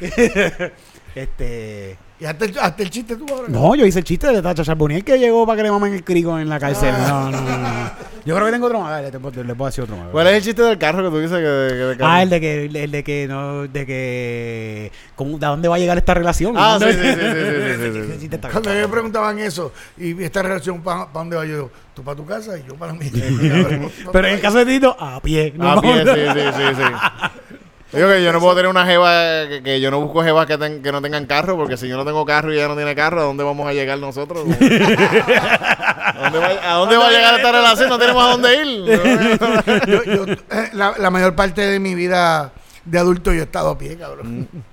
por 0.00 0.10
aquí. 0.10 0.72
este... 1.14 1.96
Y 2.22 2.24
hasta 2.24 2.44
el, 2.44 2.56
hasta 2.56 2.82
el 2.84 2.88
chiste 2.90 3.16
tú 3.16 3.26
ahora. 3.28 3.48
No, 3.48 3.74
yo 3.74 3.84
hice 3.84 3.98
el 3.98 4.04
chiste 4.04 4.28
de 4.28 4.40
Tacha 4.40 4.62
Charboniel 4.62 5.02
que 5.02 5.18
llegó 5.18 5.44
para 5.44 5.56
que 5.56 5.64
le 5.64 5.72
mamen 5.72 5.92
el 5.92 6.04
crico 6.04 6.38
en 6.38 6.48
la 6.48 6.60
cárcel. 6.60 6.94
No, 6.96 7.28
no, 7.28 7.40
no, 7.40 7.58
no. 7.58 7.90
Yo 8.24 8.36
creo 8.36 8.46
que 8.46 8.52
tengo 8.52 8.66
otro 8.66 8.78
más. 8.80 8.90
Dale, 8.90 9.10
te 9.10 9.42
le 9.42 9.54
puedo 9.56 9.66
decir 9.68 9.82
otro 9.82 9.96
más. 9.96 10.06
¿Cuál 10.12 10.28
es 10.28 10.34
el 10.34 10.42
chiste 10.44 10.62
del 10.62 10.78
carro 10.78 11.02
que 11.02 11.10
tú 11.10 11.18
dices 11.18 11.36
que, 11.38 11.42
que 11.42 11.84
de 11.84 11.96
carro? 11.96 12.12
Ah, 12.12 12.22
el 12.22 12.30
de 12.30 12.40
que, 12.40 12.64
el 12.66 12.90
de 12.92 13.02
que 13.02 13.26
no, 13.26 13.66
de 13.66 13.84
que, 13.86 14.92
¿cómo, 15.16 15.36
¿de 15.36 15.46
dónde 15.48 15.66
va 15.66 15.74
a 15.74 15.78
llegar 15.80 15.98
esta 15.98 16.14
relación? 16.14 16.54
Ah, 16.56 16.78
¿Dónde- 16.78 16.92
sí, 16.92 17.00
sí, 17.00 18.18
sí, 18.18 18.18
sí, 18.20 18.28
sí, 18.30 18.38
Cuando 18.52 18.70
me 18.70 18.86
preguntaban 18.86 19.40
eso, 19.40 19.72
y 19.98 20.22
esta 20.22 20.42
relación, 20.42 20.80
¿para 20.80 21.08
dónde 21.12 21.34
va 21.34 21.44
yo? 21.44 21.70
Tú 21.92 22.04
para 22.04 22.16
tu 22.16 22.24
casa 22.24 22.56
y 22.56 22.62
yo 22.68 22.76
para 22.76 22.92
mí. 22.92 23.10
Pero 24.12 24.28
en 24.28 24.34
el 24.34 24.40
caso 24.40 24.58
de 24.58 24.66
Tito, 24.66 24.96
a 24.96 25.20
pie. 25.20 25.52
No. 25.56 25.82
sí, 25.82 25.88
sí, 25.88 26.40
sí, 26.54 26.62
sí. 26.76 27.58
Digo 27.92 28.08
que 28.08 28.22
yo 28.24 28.32
no 28.32 28.40
puedo 28.40 28.54
tener 28.54 28.70
una 28.70 28.86
jeva, 28.86 29.10
que, 29.48 29.60
que 29.62 29.80
yo 29.80 29.90
no 29.90 30.00
busco 30.00 30.22
jevas 30.24 30.46
que, 30.46 30.56
ten- 30.56 30.82
que 30.82 30.90
no 30.90 31.02
tengan 31.02 31.26
carro, 31.26 31.56
porque 31.56 31.76
si 31.76 31.88
yo 31.88 31.96
no 31.98 32.04
tengo 32.06 32.24
carro 32.24 32.50
y 32.52 32.56
ella 32.56 32.68
no 32.68 32.74
tiene 32.74 32.94
carro, 32.94 33.20
¿a 33.20 33.24
dónde 33.24 33.44
vamos 33.44 33.66
a 33.68 33.72
llegar 33.74 33.98
nosotros? 33.98 34.46
¿A 34.48 36.14
dónde 36.24 36.38
va, 36.38 36.46
a 36.62 36.74
dónde 36.76 36.96
va 36.96 37.08
a 37.08 37.10
llegar 37.10 37.34
esta 37.34 37.52
relación? 37.52 37.88
No 37.90 37.98
tenemos 37.98 38.24
a 38.24 38.28
dónde 38.30 38.54
ir. 38.56 38.84
Yo- 39.86 40.04
yo, 40.04 40.24
eh, 40.32 40.70
la, 40.72 40.94
la 40.98 41.10
mayor 41.10 41.34
parte 41.34 41.60
de 41.66 41.78
mi 41.78 41.94
vida 41.94 42.52
de 42.84 42.98
adulto 42.98 43.32
yo 43.32 43.40
he 43.40 43.44
estado 43.44 43.70
a 43.70 43.78
pie, 43.78 43.96
cabrón. 43.98 44.48
Pues, 44.50 44.64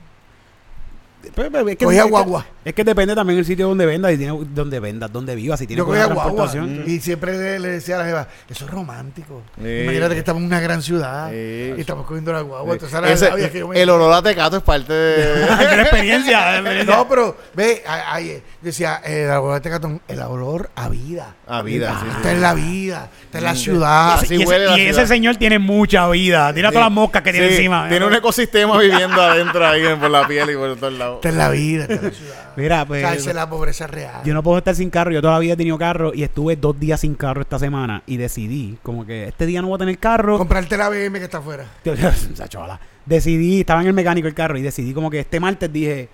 es 1.36 1.78
que, 1.78 1.86
Cogía 1.86 2.00
es 2.00 2.06
que- 2.06 2.10
guagua. 2.12 2.46
Es 2.66 2.74
que 2.76 2.84
depende 2.84 3.16
también 3.16 3.38
del 3.38 3.46
sitio 3.46 3.68
donde 3.68 3.86
vendas 3.86 4.12
y 4.14 4.18
tiene, 4.18 4.38
donde 4.54 4.80
vendas, 4.80 5.12
donde 5.12 5.34
vivas. 5.34 5.60
Si 5.60 5.66
tienes 5.66 5.82
Yo 5.82 5.86
cogía 5.88 6.06
guagua 6.06 6.24
transportación. 6.26 6.84
y 6.86 7.00
siempre 7.00 7.36
le, 7.38 7.60
le 7.60 7.68
decía 7.70 7.96
a 7.96 8.00
la 8.00 8.06
jeva, 8.06 8.28
eso 8.50 8.66
es 8.66 8.72
romántico. 8.72 9.42
Sí. 9.60 9.68
Imagínate 9.84 10.14
que 10.14 10.20
estamos 10.20 10.42
en 10.42 10.48
una 10.48 10.60
gran 10.60 10.82
ciudad 10.84 11.32
y 11.32 11.80
estamos 11.80 12.06
cogiendo 12.06 12.32
la 12.34 12.42
guagua. 12.42 12.74
Entonces, 12.74 12.94
ahora 12.96 13.12
Ese- 13.12 13.26
la 13.26 13.32
rabia 13.32 13.52
que 13.52 13.60
yo 13.60 13.68
me- 13.70 13.82
el 13.82 13.90
olor 13.90 14.14
a 14.14 14.22
tecato 14.22 14.58
es 14.58 14.64
parte 14.64 14.94
de... 14.94 15.48
Qué 15.70 15.82
experiencia. 15.82 16.62
No, 16.86 17.08
pero 17.08 17.38
ve, 17.56 17.82
a- 17.88 18.20
decía, 18.62 19.02
eh, 19.06 19.24
el 19.24 19.32
olor 19.32 19.56
a 19.56 19.62
Tecatón, 19.62 20.02
el 20.08 20.20
olor 20.22 20.70
a 20.76 20.90
vida. 20.90 21.36
A 21.48 21.62
vida, 21.62 21.98
sí, 22.02 22.06
sí. 22.10 22.18
Está 22.18 22.32
en 22.34 22.42
la 22.42 22.54
vida, 22.54 23.10
está 23.24 23.38
en 23.40 23.44
la 23.46 23.56
ciudad. 23.56 24.14
Así 24.16 24.36
y 24.36 24.44
ese, 24.44 24.60
la 24.60 24.78
y 24.78 24.82
ese 24.88 25.08
señor 25.08 25.38
tiene 25.38 25.58
mucha 25.60 26.08
vida. 26.10 26.54
Tira 26.54 26.70
todas 26.70 26.86
las 26.86 26.92
moscas 26.94 27.24
que 27.24 27.32
tiene 27.32 27.48
encima. 27.50 27.88
Tiene 27.90 28.06
un 28.06 28.14
ecosistema 28.20 28.78
viviendo 28.78 29.20
adentro 29.22 29.66
ahí 29.66 29.82
por 30.00 30.10
la 30.12 30.28
piel 30.28 30.50
y 30.52 30.56
por 30.56 30.76
todos 30.76 30.94
lados. 30.94 31.19
Está 31.20 31.30
en 31.30 31.38
la 31.38 31.50
vida, 31.50 31.82
está 31.84 31.94
en 31.96 32.04
la 32.04 32.12
ciudad. 32.12 32.50
Mira, 32.58 32.86
pues. 32.86 33.28
es 33.28 33.34
la 33.34 33.50
pobreza 33.50 33.88
real. 33.88 34.22
Yo 34.26 34.34
no 34.34 34.42
puedo 34.44 34.58
estar 34.58 34.76
sin 34.76 34.90
carro. 34.90 35.12
Yo 35.12 35.22
todavía 35.22 35.54
he 35.54 35.58
tenido 35.58 35.78
carro 35.78 36.14
y 36.14 36.24
estuve 36.24 36.56
dos 36.56 36.80
días 36.80 37.00
sin 37.02 37.16
carro 37.16 37.42
esta 37.42 37.60
semana 37.60 38.04
y 38.06 38.18
decidí, 38.18 38.78
como 38.84 39.06
que 39.06 39.28
este 39.30 39.46
día 39.46 39.62
no 39.62 39.68
voy 39.70 39.76
a 39.76 39.80
tener 39.80 39.98
carro. 39.98 40.38
Comprarte 40.38 40.76
la 40.78 40.90
BM 40.90 41.20
que 41.20 41.26
está 41.26 41.38
afuera. 41.40 41.66
Esa 41.84 42.48
chavala. 42.48 42.80
Decidí, 43.06 43.62
estaba 43.62 43.82
en 43.82 43.88
el 43.88 43.94
mecánico 43.94 44.28
el 44.28 44.34
carro 44.34 44.58
y 44.58 44.62
decidí 44.62 44.94
como 44.94 45.10
que 45.10 45.20
este 45.22 45.40
martes 45.40 45.72
dije, 45.72 46.10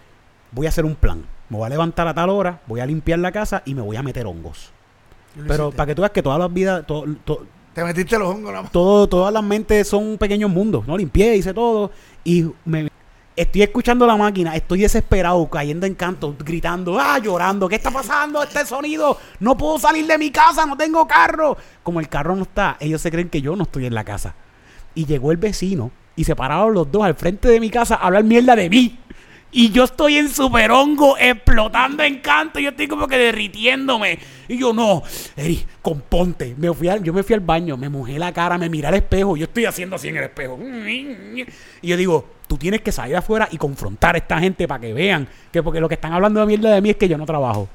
voy 0.51 0.65
a 0.65 0.69
hacer 0.69 0.85
un 0.85 0.95
plan. 0.95 1.23
Me 1.49 1.57
voy 1.57 1.65
a 1.67 1.69
levantar 1.69 2.07
a 2.07 2.13
tal 2.13 2.29
hora, 2.29 2.61
voy 2.67 2.79
a 2.79 2.85
limpiar 2.85 3.19
la 3.19 3.31
casa 3.31 3.61
y 3.65 3.75
me 3.75 3.81
voy 3.81 3.95
a 3.97 4.03
meter 4.03 4.25
hongos. 4.25 4.71
Pero 5.47 5.71
para 5.71 5.87
que 5.87 5.95
tú 5.95 6.01
veas 6.01 6.11
que 6.11 6.23
todas 6.23 6.39
las 6.39 6.51
vidas, 6.53 6.87
to- 6.87 7.05
to- 7.25 7.45
Te 7.73 7.83
metiste 7.83 8.17
los 8.17 8.29
hongos, 8.29 8.53
¿no? 8.53 8.63
todo, 8.71 9.07
todas 9.07 9.33
las 9.33 9.43
mentes 9.43 9.87
son 9.87 10.17
pequeños 10.17 10.49
mundos, 10.49 10.87
¿no? 10.87 10.97
Limpié, 10.97 11.35
hice 11.35 11.53
todo 11.53 11.91
y 12.23 12.45
me 12.63 12.87
estoy 13.35 13.63
escuchando 13.63 14.05
la 14.05 14.15
máquina, 14.15 14.55
estoy 14.55 14.81
desesperado, 14.81 15.47
cayendo 15.49 15.85
en 15.85 15.95
canto, 15.95 16.35
gritando, 16.39 16.99
ah, 16.99 17.19
llorando, 17.19 17.67
¿qué 17.67 17.75
está 17.75 17.91
pasando? 17.91 18.41
Este 18.41 18.65
sonido, 18.65 19.17
no 19.39 19.57
puedo 19.57 19.77
salir 19.77 20.07
de 20.07 20.17
mi 20.17 20.31
casa, 20.31 20.65
no 20.65 20.77
tengo 20.77 21.07
carro. 21.07 21.57
Como 21.83 21.99
el 21.99 22.09
carro 22.09 22.35
no 22.35 22.43
está, 22.43 22.77
ellos 22.79 23.01
se 23.01 23.11
creen 23.11 23.29
que 23.29 23.41
yo 23.41 23.55
no 23.55 23.63
estoy 23.63 23.85
en 23.85 23.93
la 23.93 24.03
casa. 24.03 24.35
Y 24.93 25.05
llegó 25.05 25.31
el 25.31 25.37
vecino 25.37 25.91
y 26.15 26.23
se 26.23 26.35
pararon 26.35 26.73
los 26.73 26.91
dos 26.91 27.03
al 27.03 27.15
frente 27.15 27.49
de 27.49 27.59
mi 27.59 27.69
casa 27.69 27.95
a 27.95 28.07
hablar 28.07 28.23
mierda 28.23 28.55
de 28.55 28.69
mí. 28.69 28.99
Y 29.51 29.71
yo 29.71 29.85
estoy 29.85 30.17
en 30.17 30.27
super 30.27 30.69
hongo, 30.71 31.17
explotando 31.17 32.03
en 32.03 32.19
canto. 32.19 32.59
Yo 32.59 32.71
estoy 32.71 32.87
como 32.89 33.07
que 33.07 33.17
derritiéndome. 33.17 34.19
Y 34.49 34.57
yo, 34.57 34.73
no, 34.73 35.01
Eri, 35.37 35.65
componte. 35.81 36.53
Me 36.57 36.73
fui 36.73 36.89
al- 36.89 37.01
yo 37.01 37.13
me 37.13 37.23
fui 37.23 37.33
al 37.35 37.39
baño, 37.39 37.77
me 37.77 37.87
mojé 37.87 38.19
la 38.19 38.33
cara, 38.33 38.57
me 38.57 38.67
miré 38.69 38.87
al 38.87 38.95
espejo. 38.95 39.37
Yo 39.37 39.45
estoy 39.45 39.63
haciendo 39.65 39.95
así 39.95 40.09
en 40.09 40.17
el 40.17 40.23
espejo. 40.25 40.59
Y 40.61 41.45
yo 41.87 41.95
digo, 41.95 42.27
tú 42.47 42.57
tienes 42.57 42.81
que 42.81 42.91
salir 42.91 43.15
afuera 43.15 43.47
y 43.49 43.57
confrontar 43.57 44.15
a 44.15 44.17
esta 44.17 44.39
gente 44.39 44.67
para 44.67 44.81
que 44.81 44.93
vean 44.93 45.27
que 45.53 45.63
porque 45.63 45.79
lo 45.79 45.87
que 45.87 45.95
están 45.95 46.11
hablando 46.11 46.41
de 46.41 46.45
mierda 46.47 46.71
de 46.73 46.81
mí 46.81 46.89
es 46.89 46.97
que 46.97 47.07
yo 47.07 47.17
no 47.17 47.25
trabajo. 47.25 47.69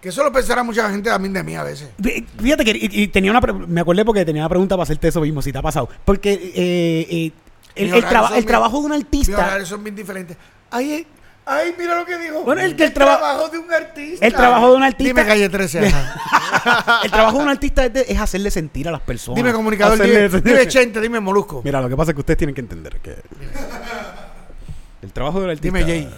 Que 0.00 0.10
eso 0.10 0.22
lo 0.22 0.30
pensará 0.30 0.62
mucha 0.62 0.88
gente 0.90 1.08
también 1.10 1.32
de 1.32 1.42
mí 1.42 1.54
a 1.56 1.62
veces. 1.64 1.88
Fí- 1.98 2.24
Fíjate 2.38 2.64
que 2.64 2.70
y- 2.72 3.02
y 3.02 3.08
tenía 3.08 3.30
una 3.30 3.40
me 3.40 3.80
acordé 3.80 4.04
porque 4.04 4.24
tenía 4.24 4.42
una 4.42 4.48
pregunta 4.50 4.76
para 4.76 4.82
hacerte 4.84 5.08
eso 5.08 5.20
mismo, 5.22 5.40
si 5.42 5.50
te 5.50 5.58
ha 5.58 5.62
pasado. 5.62 5.88
Porque 6.04 6.32
eh, 6.34 7.06
eh, 7.10 7.32
el, 7.76 7.86
Mis 7.86 7.94
el 7.94 8.04
traba- 8.08 8.28
el 8.28 8.34
bien- 8.34 8.46
trabajo 8.46 8.78
de 8.80 8.84
un 8.86 8.92
Mis 8.92 9.00
artista. 9.02 9.38
horarios 9.38 9.68
son 9.68 9.82
bien 9.84 9.96
diferentes. 9.96 10.36
Ay, 10.70 10.92
eh, 10.92 11.06
ay, 11.46 11.74
mira 11.78 11.96
lo 11.98 12.06
que 12.06 12.16
dijo. 12.18 12.42
Bueno, 12.42 12.60
el 12.62 12.74
que 12.76 12.84
el 12.84 12.92
traba- 12.92 13.18
trabajo 13.18 13.48
de 13.48 13.58
un 13.58 13.72
artista. 13.72 14.26
el 14.26 14.32
trabajo 14.32 14.70
de 14.70 14.76
un 14.76 14.82
artista- 14.82 15.08
Dime 15.08 15.26
calle 15.26 15.48
13. 15.48 15.86
ajá. 15.88 17.00
el 17.04 17.10
trabajo 17.10 17.38
de 17.38 17.44
un 17.44 17.50
artista 17.50 17.84
es, 17.86 17.92
de- 17.92 18.06
es 18.08 18.18
hacerle 18.20 18.50
sentir 18.50 18.88
a 18.88 18.92
las 18.92 19.00
personas. 19.02 19.36
dime 19.36 19.52
comunicador, 19.52 19.94
Hacerle- 20.00 20.28
dime, 20.28 20.40
dime 20.40 20.68
Chente, 20.68 21.00
dime 21.00 21.20
Molusco. 21.20 21.60
Mira, 21.64 21.80
lo 21.80 21.88
que 21.88 21.96
pasa 21.96 22.12
es 22.12 22.14
que 22.14 22.20
ustedes 22.20 22.38
tienen 22.38 22.54
que 22.54 22.60
entender 22.60 22.98
que 23.00 23.16
el 25.04 25.12
trabajo 25.12 25.40
del 25.40 25.50
artista 25.50 25.78
Dime, 25.78 25.82
Jay. 25.90 26.08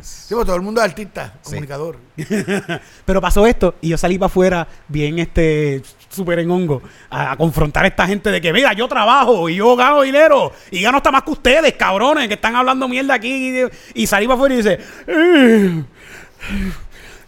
es- 0.00 0.26
todo 0.28 0.56
el 0.56 0.62
mundo 0.62 0.80
es 0.80 0.88
artista, 0.88 1.34
Sí. 1.42 1.50
comunicador. 1.50 1.96
Pero 3.06 3.20
pasó 3.20 3.46
esto 3.46 3.74
y 3.80 3.90
yo 3.90 3.98
salí 3.98 4.18
para 4.18 4.26
afuera 4.26 4.66
bien 4.88 5.18
este 5.18 5.82
súper 6.08 6.38
en 6.40 6.50
hongo 6.50 6.82
a, 7.10 7.32
a 7.32 7.36
confrontar 7.36 7.84
a 7.84 7.88
esta 7.88 8.06
gente 8.06 8.30
de 8.30 8.40
que 8.40 8.52
mira, 8.52 8.72
yo 8.72 8.88
trabajo 8.88 9.48
y 9.48 9.56
yo 9.56 9.76
gano 9.76 10.02
dinero 10.02 10.52
y 10.70 10.82
gano 10.82 10.96
hasta 10.98 11.10
más 11.10 11.22
que 11.22 11.30
ustedes, 11.30 11.72
cabrones, 11.74 12.26
que 12.28 12.34
están 12.34 12.56
hablando 12.56 12.88
mierda 12.88 13.14
aquí 13.14 13.60
y, 13.94 14.02
y 14.02 14.06
salí 14.06 14.26
para 14.26 14.34
afuera 14.36 14.54
y 14.54 14.58
dice 14.58 14.78
"Eh, 15.06 15.84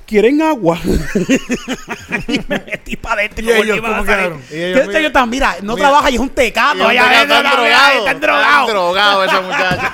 ¿Quieren 0.08 0.40
agua? 0.40 0.78
y 2.28 2.40
me 2.48 2.58
metí 2.64 2.96
para 2.96 3.20
adentro. 3.20 3.44
¿Y 3.44 3.50
ellos 3.50 3.78
cómo 3.82 4.02
quedaron? 4.04 4.40
Y 4.50 4.54
ellos, 4.56 4.86
mira- 4.86 5.00
yo 5.02 5.06
estaba, 5.08 5.26
mira, 5.26 5.56
no 5.62 5.74
mira, 5.74 5.88
trabaja 5.88 6.10
y 6.10 6.14
es 6.14 6.20
un 6.20 6.30
tecato. 6.30 6.88
Allá 6.88 7.10
adentro, 7.10 7.36
están 7.36 7.52
drogados. 7.52 7.98
Están 7.98 8.20
drogados. 8.20 8.68
Están 8.68 8.74
drogados 8.74 9.26
esos 9.28 9.44
muchachos. 9.44 9.90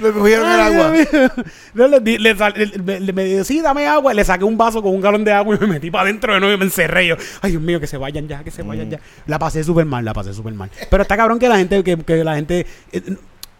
Lo 0.00 0.12
cogieron 0.12 0.50
el 0.50 0.60
agua. 0.60 0.92
Le, 1.74 1.88
le 1.88 2.18
le- 2.18 3.00
le- 3.00 3.12
me 3.12 3.42
dame 3.62 3.86
agua. 3.86 4.12
Le 4.14 4.24
saqué 4.24 4.42
un 4.44 4.58
vaso 4.58 4.82
con 4.82 4.92
un 4.92 5.00
galón 5.00 5.22
de 5.22 5.32
agua 5.32 5.54
y 5.54 5.58
me 5.60 5.66
metí 5.68 5.88
para 5.90 6.02
adentro 6.04 6.34
de 6.34 6.40
nuevo 6.40 6.54
y 6.54 6.58
me 6.58 6.64
encerré. 6.64 7.06
Yo, 7.06 7.16
ay, 7.40 7.52
Dios 7.52 7.62
mío, 7.62 7.78
que 7.78 7.86
se 7.86 7.98
vayan 7.98 8.26
ya, 8.26 8.42
que 8.42 8.50
se 8.50 8.62
vayan 8.62 8.90
ya. 8.90 8.98
La 9.26 9.38
pasé 9.38 9.62
súper 9.62 9.84
mal, 9.86 10.04
la 10.04 10.12
pasé 10.12 10.34
súper 10.34 10.54
mal. 10.54 10.70
Pero 10.90 11.02
está 11.02 11.16
cabrón 11.16 11.38
que 11.38 11.48
la 11.48 11.56
gente, 11.56 11.84
que, 11.84 11.96
que 11.98 12.24
la 12.24 12.34
gente, 12.34 12.66
eh, 12.92 13.02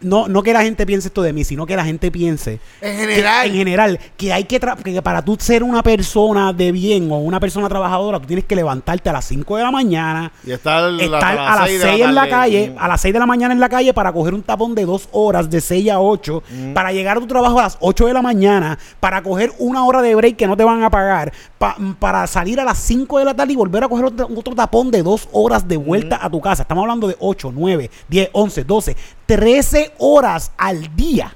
no, 0.01 0.27
no 0.27 0.43
que 0.43 0.53
la 0.53 0.61
gente 0.61 0.85
piense 0.85 1.07
esto 1.07 1.21
de 1.21 1.33
mí, 1.33 1.43
sino 1.43 1.65
que 1.65 1.75
la 1.75 1.83
gente 1.83 2.11
piense 2.11 2.59
En 2.81 2.97
que- 2.97 3.05
general. 3.07 3.47
en 3.47 3.53
general, 3.53 3.99
que 4.15 4.31
hay 4.31 4.43
que, 4.43 4.59
que 4.83 5.01
para 5.01 5.23
tú 5.23 5.35
ser 5.39 5.63
una 5.63 5.81
persona 5.81 6.53
de 6.53 6.71
bien 6.71 7.11
o 7.11 7.17
una 7.17 7.39
persona 7.39 7.67
trabajadora, 7.67 8.19
tú 8.19 8.27
tienes 8.27 8.45
que 8.45 8.55
levantarte 8.55 9.09
a 9.09 9.13
las 9.13 9.25
5 9.25 9.57
de 9.57 9.63
la 9.63 9.71
mañana, 9.71 10.31
Y 10.45 10.51
estar, 10.51 10.91
estar 10.99 11.37
a 11.39 11.55
las 11.55 11.69
6 11.69 11.83
en 12.01 12.15
la 12.15 12.29
calle, 12.29 12.75
a 12.77 12.87
las 12.87 13.01
6 13.01 13.13
de 13.13 13.19
la 13.19 13.25
mañana 13.25 13.53
en 13.53 13.59
la 13.59 13.69
calle 13.69 13.93
para 13.93 14.13
coger 14.13 14.33
un 14.33 14.43
tapón 14.43 14.75
de 14.75 14.85
2 14.85 15.09
horas 15.11 15.49
de 15.49 15.61
6 15.61 15.89
a 15.89 15.99
8, 15.99 16.43
para 16.73 16.91
llegar 16.91 17.17
a 17.17 17.19
tu 17.19 17.27
trabajo 17.27 17.59
a 17.59 17.63
las 17.63 17.77
8 17.79 18.05
de 18.07 18.13
la 18.13 18.21
mañana, 18.21 18.77
para 18.99 19.21
coger 19.23 19.51
una 19.57 19.83
hora 19.85 20.01
de 20.01 20.13
break 20.15 20.35
que 20.35 20.47
no 20.47 20.55
te 20.55 20.63
van 20.63 20.83
a 20.83 20.89
pagar, 20.91 21.33
pa- 21.57 21.75
para 21.99 22.27
salir 22.27 22.59
a 22.59 22.63
las 22.63 22.77
5 22.77 23.17
de 23.19 23.25
la 23.25 23.33
tarde 23.33 23.53
y 23.53 23.55
volver 23.55 23.83
a 23.83 23.87
coger 23.87 24.05
otro, 24.05 24.27
otro 24.35 24.53
tapón 24.55 24.91
de 24.91 25.01
2 25.01 25.29
horas 25.31 25.67
de 25.67 25.77
vuelta 25.77 26.19
a 26.23 26.29
tu 26.29 26.39
casa. 26.39 26.61
Estamos 26.61 26.83
hablando 26.83 27.07
de 27.07 27.15
8, 27.19 27.51
9, 27.53 27.89
10, 28.07 28.29
11, 28.33 28.63
12, 28.63 28.95
13 29.27 29.93
horas 29.99 30.51
al 30.57 30.95
día. 30.95 31.33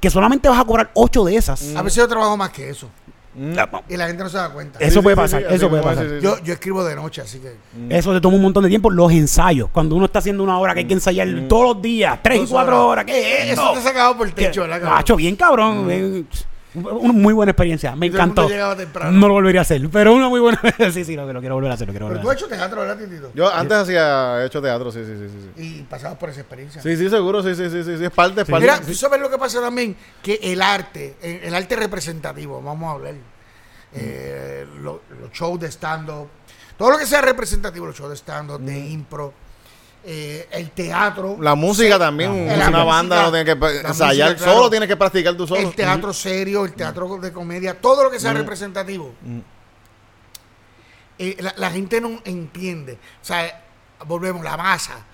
Que 0.00 0.10
solamente 0.10 0.48
vas 0.48 0.60
a 0.60 0.64
cobrar 0.64 0.90
8 0.94 1.24
de 1.24 1.34
esas. 1.36 1.74
A 1.74 1.82
veces 1.82 1.96
yo 1.96 2.06
trabajo 2.06 2.36
más 2.36 2.50
que 2.50 2.70
eso. 2.70 2.88
Mm. 3.34 3.52
Y 3.88 3.96
la 3.96 4.06
gente 4.06 4.22
no 4.22 4.28
se 4.28 4.36
da 4.36 4.50
cuenta. 4.50 4.78
Eso 4.80 5.02
puede 5.02 5.14
pasar, 5.16 5.42
eso 5.50 5.68
puede 5.68 5.82
pasar. 5.82 6.18
Yo, 6.20 6.42
yo 6.42 6.52
escribo 6.52 6.84
de 6.84 6.96
noche, 6.96 7.20
así 7.20 7.38
que. 7.40 7.56
Eso 7.88 8.12
te 8.12 8.20
toma 8.20 8.36
un 8.36 8.42
montón 8.42 8.62
de 8.64 8.68
tiempo. 8.68 8.90
Los 8.90 9.12
ensayos. 9.12 9.68
Cuando 9.72 9.94
uno 9.96 10.06
está 10.06 10.18
haciendo 10.20 10.42
una 10.42 10.58
hora 10.58 10.72
que 10.74 10.80
hay 10.80 10.86
que 10.86 10.94
ensayar 10.94 11.28
todos 11.48 11.74
los 11.74 11.82
días, 11.82 12.18
3 12.22 12.36
y 12.36 12.40
Dos 12.42 12.50
4 12.50 12.74
horas. 12.76 12.90
horas. 12.90 13.04
¿Qué 13.04 13.42
es 13.42 13.52
Eso 13.52 13.62
eso? 13.62 13.72
te 13.72 13.78
ha 13.78 13.82
sacado 13.82 14.16
por 14.16 14.26
el 14.26 14.34
techo, 14.34 14.62
¿verdad? 14.62 14.76
cabrón? 14.80 14.94
Macho, 14.98 15.16
bien 15.16 15.36
cabrón. 15.36 16.26
Una 16.84 17.12
muy 17.12 17.32
buena 17.34 17.50
experiencia. 17.52 17.94
Me 17.96 18.06
encantó. 18.06 18.48
No 19.10 19.28
lo 19.28 19.34
volvería 19.34 19.60
a 19.60 19.62
hacer. 19.62 19.88
Pero 19.90 20.14
una 20.14 20.28
muy 20.28 20.40
buena. 20.40 20.60
sí, 20.92 21.04
sí, 21.04 21.16
lo, 21.16 21.30
lo 21.32 21.40
quiero 21.40 21.54
volver 21.56 21.70
a 21.70 21.74
hacer. 21.74 21.86
Lo 21.86 21.92
quiero 21.92 22.08
Pero 22.08 22.20
tú 22.20 22.30
has 22.30 22.36
hecho 22.36 22.48
teatro, 22.48 22.80
¿verdad, 22.80 22.96
Titito? 22.98 23.30
Yo 23.34 23.52
antes 23.52 23.76
hacía, 23.76 24.42
he 24.42 24.46
hecho 24.46 24.60
teatro, 24.62 24.90
sí, 24.92 25.00
sí, 25.04 25.12
sí, 25.16 25.50
sí. 25.56 25.62
Y 25.62 25.82
pasabas 25.82 26.18
por 26.18 26.30
esa 26.30 26.40
experiencia. 26.40 26.80
Sí, 26.82 26.96
sí, 26.96 27.08
seguro, 27.10 27.42
sí, 27.42 27.54
sí, 27.54 27.70
sí, 27.70 27.82
sí, 27.84 28.04
es 28.04 28.10
parte, 28.10 28.42
es 28.42 28.48
parte. 28.48 28.60
Mira, 28.66 28.80
tú 28.80 28.94
sabes 28.94 29.20
lo 29.20 29.30
que 29.30 29.38
pasa 29.38 29.60
también, 29.60 29.96
que 30.22 30.38
el 30.42 30.60
arte, 30.62 31.16
el 31.22 31.54
arte 31.54 31.76
representativo, 31.76 32.60
vamos 32.62 32.88
a 32.88 32.92
hablar, 32.92 33.14
eh, 33.94 34.66
lo- 34.82 35.02
los 35.20 35.30
shows 35.32 35.58
de 35.60 35.68
stand-up, 35.70 36.28
todo 36.76 36.90
lo 36.90 36.98
que 36.98 37.06
sea 37.06 37.20
representativo, 37.20 37.86
los 37.86 37.96
shows 37.96 38.10
de 38.10 38.16
stand-up, 38.16 38.60
de 38.60 38.78
impro, 38.78 39.32
eh, 40.04 40.48
el 40.52 40.70
teatro, 40.70 41.36
La 41.40 41.54
música 41.54 41.98
también, 41.98 42.46
La 42.46 42.54
una 42.54 42.64
música, 42.66 42.84
banda 42.84 43.22
no 43.22 43.30
tiene 43.32 43.44
que 43.44 43.66
ensayar, 43.86 44.30
música, 44.30 44.44
claro. 44.44 44.58
solo 44.58 44.70
tienes 44.70 44.88
que 44.88 44.96
practicar 44.96 45.36
tú 45.36 45.46
solo. 45.46 45.60
el 45.60 45.74
teatro 45.74 46.12
serio, 46.12 46.64
el 46.64 46.72
teatro 46.74 47.18
de 47.18 47.32
comedia, 47.32 47.80
todo 47.80 48.04
lo 48.04 48.10
que 48.10 48.20
sea 48.20 48.32
representativo. 48.32 49.14
Eh, 51.18 51.36
la, 51.40 51.52
la 51.56 51.70
gente 51.70 52.00
no 52.00 52.20
entiende. 52.24 52.94
O 52.94 53.24
sea, 53.24 53.67
volvemos, 54.06 54.44
la 54.44 54.56
masa, 54.56 55.06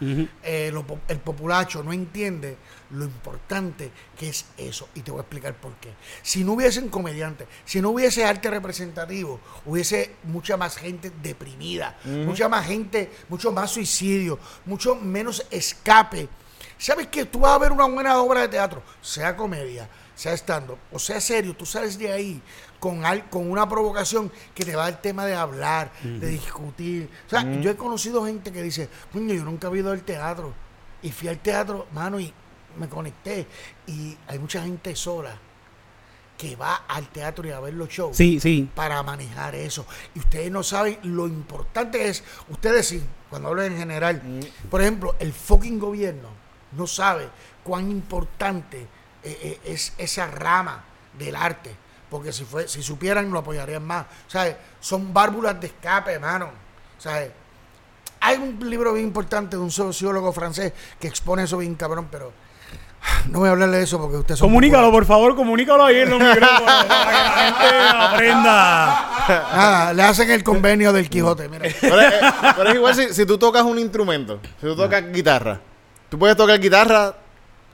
eh, 0.43 0.71
lo 0.73 0.85
el 1.09 1.19
populacho 1.19 1.83
no 1.83 1.93
entiende 1.93 2.57
lo 2.91 3.05
importante 3.05 3.91
que 4.17 4.29
es 4.29 4.47
eso. 4.57 4.89
Y 4.95 5.01
te 5.01 5.11
voy 5.11 5.21
a 5.21 5.23
explicar 5.23 5.55
por 5.55 5.73
qué. 5.75 5.95
Si 6.23 6.45
no 6.45 6.53
hubiesen 6.53 6.89
comediantes, 6.89 7.49
si 7.65 7.81
no 7.81 7.91
hubiese 7.91 8.25
arte 8.25 8.51
representativo, 8.51 9.41
hubiese 9.65 10.17
mucha 10.25 10.57
más 10.57 10.77
gente 10.77 11.11
deprimida, 11.23 11.99
mucha 12.05 12.49
más 12.49 12.67
gente, 12.67 13.11
mucho 13.29 13.53
más 13.53 13.71
suicidio, 13.71 14.39
mucho 14.65 14.95
menos 14.95 15.47
escape. 15.51 16.29
¿Sabes 16.77 17.07
que 17.07 17.25
Tú 17.25 17.41
vas 17.41 17.53
a 17.53 17.59
ver 17.59 17.73
una 17.73 17.87
buena 17.87 18.19
obra 18.19 18.43
de 18.43 18.49
teatro, 18.49 18.83
sea 19.01 19.37
comedia, 19.37 19.89
sea 20.15 20.35
stand 20.35 20.71
o 20.93 20.99
sea 20.99 21.21
serio, 21.21 21.55
tú 21.57 21.65
sales 21.67 21.99
de 21.99 22.13
ahí 22.13 22.43
con, 22.85 23.03
al- 23.07 23.31
con 23.31 23.51
una 23.51 23.67
provocación 23.67 24.31
que 24.55 24.63
te 24.63 24.77
va 24.77 24.85
al 24.85 25.01
tema 25.01 25.25
de 25.25 25.35
hablar, 25.35 25.91
de 26.03 26.27
discutir. 26.29 27.09
O 27.27 27.31
sea, 27.31 27.43
yo 27.63 27.71
he 27.71 27.77
conocido 27.77 28.27
gente 28.27 28.53
que 28.53 28.61
dice, 28.63 28.91
coño, 29.11 29.33
yo 29.33 29.43
nunca 29.43 29.69
he 29.69 29.79
ido 29.79 29.91
al 29.91 30.03
teatro. 30.03 30.53
Y 31.01 31.11
fui 31.11 31.29
al 31.29 31.39
teatro, 31.39 31.87
mano, 31.95 32.21
y 32.21 32.31
me 32.79 32.87
conecté. 32.87 33.47
Y 33.87 34.15
hay 34.27 34.39
mucha 34.39 34.63
gente 34.63 34.95
sola 34.95 35.35
que 36.37 36.57
va 36.57 36.85
al 36.87 37.09
teatro 37.09 37.49
y 37.49 37.53
a 37.53 37.61
ver 37.61 37.73
los 37.73 37.89
shows 37.89 38.19
Sí, 38.19 38.39
sí. 38.39 38.69
para 38.75 39.03
manejar 39.03 39.55
eso. 39.55 39.87
Y 40.15 40.19
ustedes 40.19 40.51
no 40.51 40.63
saben 40.63 40.99
lo 41.05 41.27
importante 41.27 41.97
que 42.01 42.09
es, 42.11 42.23
ustedes 42.51 42.87
sí, 42.87 43.03
cuando 43.31 43.49
hablan 43.49 43.73
en 43.73 43.79
general, 43.79 44.23
por 44.71 44.83
ejemplo, 44.83 45.17
el 45.21 45.33
fucking 45.33 45.79
gobierno 45.79 46.29
no 46.73 46.87
sabe 46.87 47.29
cuán 47.63 47.91
importante 47.91 48.81
eh, 49.23 49.39
eh, 49.43 49.61
es 49.65 49.95
esa 49.97 50.27
rama 50.27 50.85
del 51.19 51.35
arte. 51.35 51.83
Porque 52.11 52.33
si 52.33 52.45
fue, 52.45 52.69
si 52.69 52.83
supieran 52.83 53.31
lo 53.31 53.39
apoyarían 53.41 53.85
más. 53.85 54.07
¿Sabes? 54.29 54.57
Son 54.81 55.13
válvulas 55.13 55.61
de 55.61 55.67
escape, 55.69 56.13
hermano. 56.13 56.51
¿Sabes? 56.99 57.31
Hay 58.21 58.37
un 58.39 58.59
libro 58.71 58.93
bien 58.95 59.07
importante 59.07 59.57
de 59.57 59.63
un 59.63 59.71
sociólogo 59.71 60.33
francés 60.33 60.73
que 60.99 61.09
expone 61.09 61.43
eso 61.43 61.59
bien 61.59 61.75
cabrón, 61.75 62.09
pero 62.11 62.33
no 63.29 63.41
voy 63.41 63.49
a 63.49 63.53
hablarle 63.53 63.77
de 63.79 63.83
eso 63.85 63.99
porque 64.01 64.17
ustedes 64.17 64.39
son 64.39 64.49
Comunícalo, 64.49 64.91
por 64.91 65.05
favor, 65.05 65.37
comunícalo 65.37 65.85
ahí 65.85 65.97
en 65.99 66.09
los 66.11 66.19
micrófonos 66.21 66.63
para 66.63 67.15
que 67.15 67.19
la 67.19 67.53
gente 67.53 67.89
aprenda. 67.99 69.11
Nada, 69.29 69.93
le 69.93 70.03
hacen 70.03 70.31
el 70.31 70.43
convenio 70.43 70.93
del 70.93 71.11
Quijote, 71.11 71.49
mira. 71.51 71.67
Pero, 71.81 72.01
es- 72.01 72.15
pero 72.57 72.69
es 72.71 72.75
igual 72.77 72.95
si, 72.95 73.13
si 73.13 73.27
tú 73.27 73.37
tocas 73.37 73.63
un 73.63 73.79
instrumento, 73.79 74.41
si 74.61 74.67
tú 74.67 74.75
tocas 74.77 75.05
guitarra, 75.13 75.61
tú 76.09 76.19
puedes 76.19 76.37
tocar 76.37 76.59
guitarra, 76.59 77.15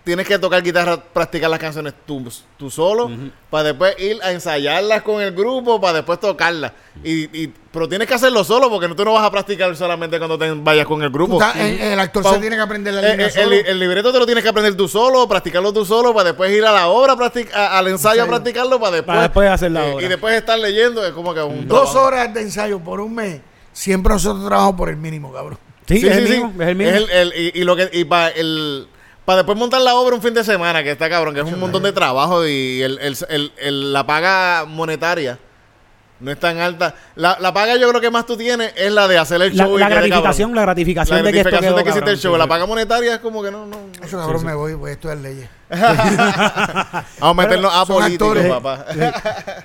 tienes 0.05 0.27
que 0.27 0.39
tocar 0.39 0.63
guitarra, 0.63 0.97
practicar 1.03 1.51
las 1.51 1.59
canciones 1.59 1.93
tú, 2.07 2.27
tú 2.57 2.71
solo, 2.71 3.11
para 3.51 3.65
después 3.65 3.95
ir 3.99 4.19
a 4.23 4.33
ensayarlas 4.33 5.03
con 5.03 5.21
el 5.23 5.33
grupo, 5.33 5.81
para 5.81 5.95
después 5.99 6.19
tocarlas. 6.19 6.73
Y, 7.05 7.25
y- 7.45 7.53
pero 7.71 7.89
tienes 7.89 8.09
que 8.09 8.15
hacerlo 8.15 8.43
solo 8.43 8.69
porque 8.71 8.89
no- 8.89 8.97
tú 8.97 9.05
no 9.05 9.13
vas 9.13 9.25
a 9.25 9.31
practicar 9.31 9.75
solamente 9.77 10.19
cuando 10.19 10.37
te 10.39 10.51
vayas 10.53 10.87
con 10.87 11.03
el 11.03 11.11
grupo. 11.11 11.39
el, 11.55 11.81
el 11.81 12.01
actor 12.01 12.23
Pa- 12.23 12.35
se 12.35 12.39
tiene 12.41 12.57
que 12.57 12.63
aprender 12.63 12.95
la 12.95 13.01
Eh, 13.07 13.11
línea 13.13 13.27
eh, 13.27 13.31
solo. 13.31 13.53
el, 13.55 13.67
el 13.67 13.79
libreto 13.79 14.13
te 14.13 14.19
lo 14.19 14.27
tienes 14.27 14.43
que 14.43 14.51
aprender 14.51 14.75
tú 14.77 14.89
solo, 14.89 15.29
practicarlo 15.29 15.73
tú 15.73 15.85
solo, 15.85 16.13
para 16.15 16.31
después 16.31 16.51
ir 16.51 16.65
a 16.65 16.73
la 16.73 16.89
obra, 16.89 17.15
a- 17.55 17.79
al 17.79 17.89
ensayo 17.89 18.23
a 18.25 18.27
practicarlo, 18.27 18.81
para 18.81 18.97
después, 18.97 19.07
Para 19.15 19.23
después 19.23 19.51
hacer 19.51 19.71
la 19.71 19.87
eh, 19.87 19.93
obra. 19.95 20.05
Y 20.07 20.09
después 20.09 20.35
estar 20.35 20.59
leyendo, 20.59 21.05
es 21.07 21.13
como 21.13 21.33
que 21.35 21.43
un 21.43 21.69
Dos 21.69 21.93
trabajo. 21.93 22.07
horas 22.09 22.35
de 22.35 22.41
ensayo 22.43 22.81
por 22.81 23.01
un 23.01 23.15
mes. 23.15 23.41
Siempre 23.73 24.13
nosotros 24.15 24.45
trabajamos 24.47 24.77
por 24.77 24.89
el 24.89 24.97
mínimo, 24.97 25.33
cabrón. 25.33 25.59
Sí, 25.87 26.07
es 26.07 26.17
el 26.17 26.29
mismo, 26.29 26.53
es 26.63 26.69
el 26.69 26.77
mismo. 26.77 26.93
el- 26.97 27.11
el- 27.11 27.33
y, 27.55 27.61
y 27.61 27.65
lo 27.65 27.75
que 27.77 27.89
y 27.93 28.05
para 28.05 28.29
el 28.31 28.87
para 29.31 29.43
después 29.43 29.57
montar 29.57 29.81
la 29.81 29.94
obra 29.94 30.16
un 30.16 30.23
fin 30.23 30.35
de 30.35 30.43
semana, 30.43 30.82
que 30.82 30.90
está 30.90 31.09
cabrón, 31.09 31.32
que 31.35 31.39
es 31.43 31.47
un 31.47 31.61
montón 31.61 31.85
de 31.85 31.93
trabajo 31.93 32.44
y 32.48 32.82
el, 32.82 32.98
el- 32.98 33.52
el- 33.59 33.93
la 33.93 34.05
paga 34.05 34.65
monetaria 34.66 35.39
no 36.21 36.31
es 36.31 36.39
tan 36.39 36.59
alta. 36.59 36.95
La, 37.17 37.37
la 37.41 37.53
paga 37.53 37.77
yo 37.77 37.89
creo 37.89 38.01
que 38.01 38.11
más 38.11 38.27
tú 38.27 38.37
tienes 38.37 38.73
es 38.77 38.93
la 38.93 39.09
de 39.09 39.19
hacer 39.19 39.41
el 39.43 39.57
La, 39.57 39.65
show. 39.65 39.77
y 39.77 39.81
la 39.81 39.87
quede 39.89 39.95
cabrón. 39.97 40.09
gratificación, 40.11 40.55
la 40.55 40.63
gratificación 40.63 41.19
La 41.19 41.23
de 41.25 41.33
que 41.33 41.39
esto 41.39 41.51
gratificación 41.51 41.75
quedó 41.75 41.79
de 41.79 41.85
que 41.85 41.91
hiciste 41.91 42.11
el 42.11 42.19
show. 42.19 42.33
sí, 42.35 42.39
La 42.39 42.47
paga 42.47 42.67
monetaria 42.67 43.15
es 43.15 43.21
como 43.21 43.43
que 43.43 43.51
no, 43.51 43.67
no. 43.67 43.77
Eso 44.03 44.19
cabrón 44.19 44.45
me 44.45 44.55
voy, 44.55 44.75
voy 44.75 44.91
a 44.91 44.93
estudiar 44.95 45.19
leyes. 45.19 45.49
Vamos 45.71 47.05
a 47.21 47.35
meternos 47.35 47.73
a 47.75 47.85
políticos, 47.87 48.37
actores. 48.37 48.49
papá. 48.53 48.87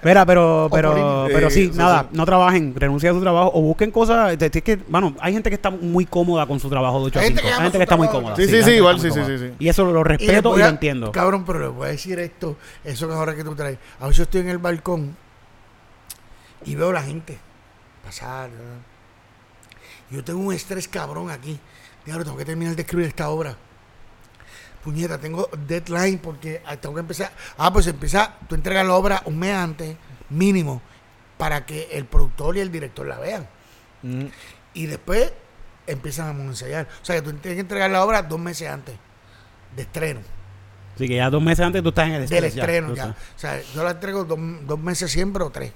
Mira, 0.03 0.26
pero, 0.26 0.69
pero, 0.72 1.26
pero 1.27 1.49
sí, 1.49 1.72
nada, 1.73 2.02
sí. 2.03 2.07
no 2.18 2.26
trabajen, 2.26 2.73
renuncien 2.76 3.11
a 3.11 3.15
su 3.15 3.22
trabajo 3.22 3.52
o 3.53 3.61
busquen 3.61 3.91
cosas. 3.91 4.38
de- 4.38 4.49
de- 4.49 4.61
que, 4.61 4.77
bueno, 4.88 5.15
hay 5.19 5.34
gente 5.34 5.49
que 5.49 5.56
está 5.56 5.69
muy 5.72 6.06
cómoda 6.06 6.45
con 6.45 6.60
su 6.60 6.69
trabajo 6.69 6.99
de 6.99 7.06
8 7.07 7.19
a 7.19 7.22
Hay 7.23 7.27
5. 7.30 7.38
gente 7.38 7.41
que 7.41 7.48
Hay 7.48 7.53
ama 7.53 7.64
gente 7.64 7.76
su 7.76 7.80
que 7.80 7.84
está 7.84 7.98
muy 7.98 8.07
cómoda. 8.07 8.36
Sí, 8.36 8.48
sí, 8.48 8.64
sí, 8.64 8.72
igual, 8.72 8.99
sí, 8.99 9.10
sí, 9.11 9.19
sí, 9.26 9.38
sí. 9.38 9.52
Y 9.60 9.68
eso 9.68 9.84
lo 9.86 10.03
respeto 10.03 10.56
y, 10.56 10.60
lo 10.61 10.68
entiendo. 10.68 11.11
Cabrón, 11.11 11.44
pero 11.45 11.60
les 11.60 11.72
voy 11.72 11.88
a 11.88 11.91
decir 11.91 12.19
esto, 12.19 12.56
eso 12.84 13.07
que 13.07 13.14
ahora 13.14 13.36
que 13.36 13.44
tú 13.44 13.56
traes. 13.56 13.77
A 13.99 14.07
veces 14.07 14.22
estoy 14.22 14.41
en 14.41 14.49
el 14.49 14.57
balcón 14.60 15.15
y 16.65 16.75
veo 16.75 16.91
la 16.91 17.03
gente 17.03 17.37
pasar. 18.03 18.49
¿verdad? 18.49 18.77
Yo 20.09 20.23
tengo 20.23 20.39
un 20.39 20.53
estrés 20.53 20.87
cabrón 20.87 21.29
aquí. 21.29 21.59
Diablo, 22.05 22.23
tengo 22.23 22.37
que 22.37 22.45
terminar 22.45 22.75
de 22.75 22.81
escribir 22.81 23.07
esta 23.07 23.29
obra. 23.29 23.57
Puñeta, 24.83 25.17
tengo 25.17 25.49
deadline 25.67 26.19
porque 26.19 26.61
ah, 26.65 26.77
tengo 26.77 26.93
que 26.93 27.01
empezar. 27.01 27.31
Ah, 27.57 27.73
pues 27.73 27.87
empieza, 27.87 28.35
tú 28.47 28.53
entregas 28.53 28.85
la 28.85 28.93
obra 28.93 29.23
un 29.25 29.39
mes 29.39 29.55
antes, 29.55 29.97
mínimo, 30.29 30.81
para 31.37 31.65
que 31.65 31.89
el 31.91 32.05
productor 32.05 32.57
y 32.57 32.59
el 32.59 32.71
director 32.71 33.07
la 33.07 33.17
vean. 33.17 33.47
Mm. 34.03 34.25
Y 34.75 34.85
después 34.85 35.33
empiezan 35.87 36.39
a 36.39 36.43
ensayar. 36.43 36.87
O 37.01 37.05
sea, 37.05 37.15
que 37.15 37.23
tú 37.23 37.31
tienes 37.33 37.55
que 37.55 37.61
entregar 37.61 37.89
la 37.89 38.03
obra 38.03 38.21
dos 38.21 38.39
meses 38.39 38.69
antes 38.69 38.95
de 39.75 39.81
estreno. 39.81 40.19
Así 40.93 41.07
que 41.07 41.15
ya 41.15 41.29
dos 41.29 41.41
meses 41.41 41.65
antes 41.65 41.81
tú 41.81 41.89
estás 41.89 42.07
en 42.07 42.13
el 42.13 42.29
Del 42.29 42.43
estrés, 42.43 42.55
ya, 42.55 42.61
estreno 42.61 42.95
ya. 42.95 43.07
O 43.07 43.39
sea, 43.39 43.61
yo 43.73 43.83
la 43.83 43.91
entrego 43.91 44.23
dos, 44.23 44.39
dos 44.67 44.79
meses 44.79 45.11
siempre 45.11 45.43
o 45.43 45.49
tres. 45.49 45.73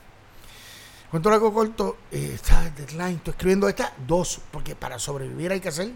Cuento 1.11 1.29
largo 1.31 1.51
corto, 1.51 1.97
eh, 2.11 2.33
está 2.35 2.69
deadline, 2.69 3.15
estoy 3.15 3.31
escribiendo 3.31 3.67
esta, 3.67 3.93
dos, 4.05 4.41
porque 4.51 4.75
para 4.75 4.99
sobrevivir 4.99 5.51
hay 5.51 5.59
que 5.59 5.69
hacer 5.69 5.89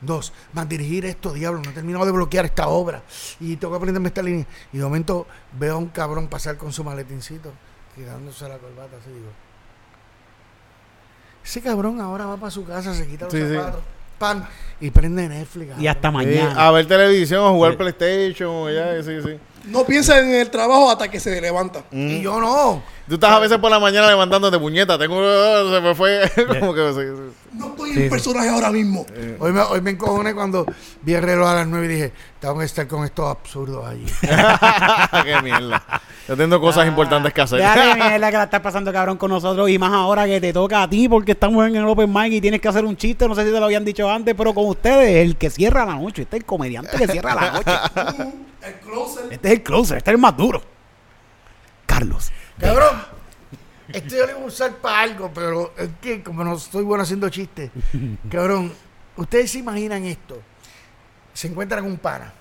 dos. 0.00 0.32
Más 0.52 0.68
dirigir 0.68 1.04
esto, 1.06 1.32
diablo, 1.32 1.60
no 1.64 1.70
he 1.70 1.72
terminado 1.72 2.06
de 2.06 2.12
bloquear 2.12 2.44
esta 2.44 2.68
obra. 2.68 3.02
Y 3.40 3.56
tengo 3.56 3.72
que 3.72 3.78
aprenderme 3.78 4.08
esta 4.08 4.22
línea. 4.22 4.46
Y 4.72 4.78
de 4.78 4.84
momento 4.84 5.26
veo 5.58 5.74
a 5.74 5.78
un 5.78 5.88
cabrón 5.88 6.28
pasar 6.28 6.56
con 6.56 6.72
su 6.72 6.84
maletincito, 6.84 7.52
quitándose 7.96 8.48
la 8.48 8.58
corbata, 8.58 8.96
así 9.00 9.10
digo. 9.10 9.30
Ese 11.44 11.60
cabrón 11.62 12.00
ahora 12.00 12.26
va 12.26 12.36
para 12.36 12.50
su 12.50 12.64
casa, 12.64 12.94
se 12.94 13.08
quita 13.08 13.24
los 13.24 13.34
Sí, 13.34 13.40
sí. 13.40 13.54
zapatos, 13.54 13.80
pan, 14.18 14.46
y 14.80 14.90
prende 14.90 15.28
Netflix. 15.28 15.78
Y 15.80 15.86
hasta. 15.88 16.10
Sí, 16.10 16.14
mañana. 16.14 16.66
a 16.66 16.70
ver 16.70 16.86
televisión, 16.86 17.44
a 17.44 17.50
jugar 17.50 17.72
Sí. 17.72 17.76
PlayStation, 17.78 18.72
ya, 18.72 19.02
sí, 19.02 19.20
sí. 19.22 19.38
No 19.64 19.84
piensa 19.84 20.18
en 20.18 20.34
el 20.34 20.50
trabajo 20.50 20.90
hasta 20.90 21.10
que 21.10 21.20
se 21.20 21.40
levanta. 21.40 21.84
Y 21.92 22.22
yo 22.22 22.40
no. 22.40 22.82
Tú 23.08 23.14
estás 23.14 23.30
a 23.32 23.38
veces 23.40 23.58
por 23.58 23.70
la 23.70 23.78
mañana 23.80 24.06
levantándote 24.08 24.58
puñeta. 24.58 24.96
Tengo. 24.98 25.16
Se 25.74 25.80
me 25.80 25.94
fue. 25.94 26.30
como 26.60 26.72
que. 26.74 26.92
sí, 26.92 27.00
sí. 27.00 27.36
No 27.52 27.66
estoy 27.68 27.90
Sí, 27.92 27.96
en 27.98 28.04
sí. 28.04 28.10
personaje 28.10 28.48
ahora 28.48 28.70
mismo. 28.70 29.04
Hoy 29.40 29.52
me, 29.52 29.60
hoy 29.62 29.80
me 29.80 29.90
encojoné 29.90 30.32
cuando 30.34 30.64
vi 31.02 31.14
el 31.14 31.22
reloj 31.22 31.48
a 31.48 31.54
las 31.56 31.66
9 31.66 31.84
y 31.84 31.88
dije, 31.88 32.12
tengo 32.38 32.56
que 32.60 32.64
estar 32.64 32.86
con 32.86 33.04
estos 33.04 33.28
absurdos 33.28 33.84
allí. 33.84 34.06
Qué 35.24 35.42
mierda. 35.42 35.82
Yo 36.28 36.36
tengo 36.36 36.60
cosas 36.60 36.86
importantes 36.86 37.32
que 37.32 37.40
hacer. 37.40 37.58
Dale, 37.58 37.94
mierda 37.96 38.30
que 38.30 38.36
la 38.36 38.44
estás 38.44 38.60
pasando 38.60 38.92
cabrón 38.92 39.16
con 39.16 39.30
nosotros 39.30 39.68
y 39.68 39.78
más 39.78 39.92
ahora 39.92 40.26
que 40.26 40.40
te 40.40 40.52
toca 40.52 40.84
a 40.84 40.88
ti 40.88 41.08
porque 41.08 41.32
estamos 41.32 41.66
en 41.66 41.74
el 41.74 41.84
Open 41.86 42.12
Mic 42.12 42.32
y 42.34 42.40
tienes 42.40 42.60
que 42.60 42.68
hacer 42.68 42.84
un 42.84 42.96
chiste, 42.96 43.26
no 43.26 43.34
sé 43.34 43.44
si 43.44 43.50
te 43.52 43.58
lo 43.58 43.64
habían 43.64 43.84
dicho 43.84 44.08
antes, 44.08 44.32
pero 44.38 44.54
con 44.54 44.66
ustedes, 44.66 45.26
el 45.26 45.36
que 45.36 45.50
cierra 45.50 45.84
la 45.84 45.96
noche, 45.96 46.22
este 46.22 46.36
es 46.36 46.40
el 46.42 46.46
comediante 46.46 46.96
que 46.96 47.08
cierra 47.08 47.34
la 47.34 47.50
noche. 47.50 48.32
El 48.62 48.74
closer. 48.74 49.24
Este 49.32 49.49
es 49.52 49.58
el 49.58 49.62
closer, 49.62 49.98
este 49.98 50.10
es 50.10 50.14
el 50.14 50.20
más 50.20 50.36
duro. 50.36 50.62
Carlos. 51.86 52.30
Cabrón, 52.58 53.02
esto 53.88 54.16
yo 54.16 54.26
lo 54.26 54.32
iba 54.32 54.40
a 54.40 54.44
usar 54.44 54.76
para 54.76 55.00
algo, 55.00 55.30
pero 55.34 55.72
es 55.76 55.88
que 56.00 56.22
como 56.22 56.44
no 56.44 56.58
soy 56.58 56.84
bueno 56.84 57.02
haciendo 57.02 57.28
chistes, 57.28 57.70
cabrón, 58.30 58.72
ustedes 59.16 59.50
se 59.50 59.58
imaginan 59.58 60.04
esto. 60.04 60.40
Se 61.32 61.48
encuentran 61.48 61.84
un 61.84 61.96
pana. 61.98 62.32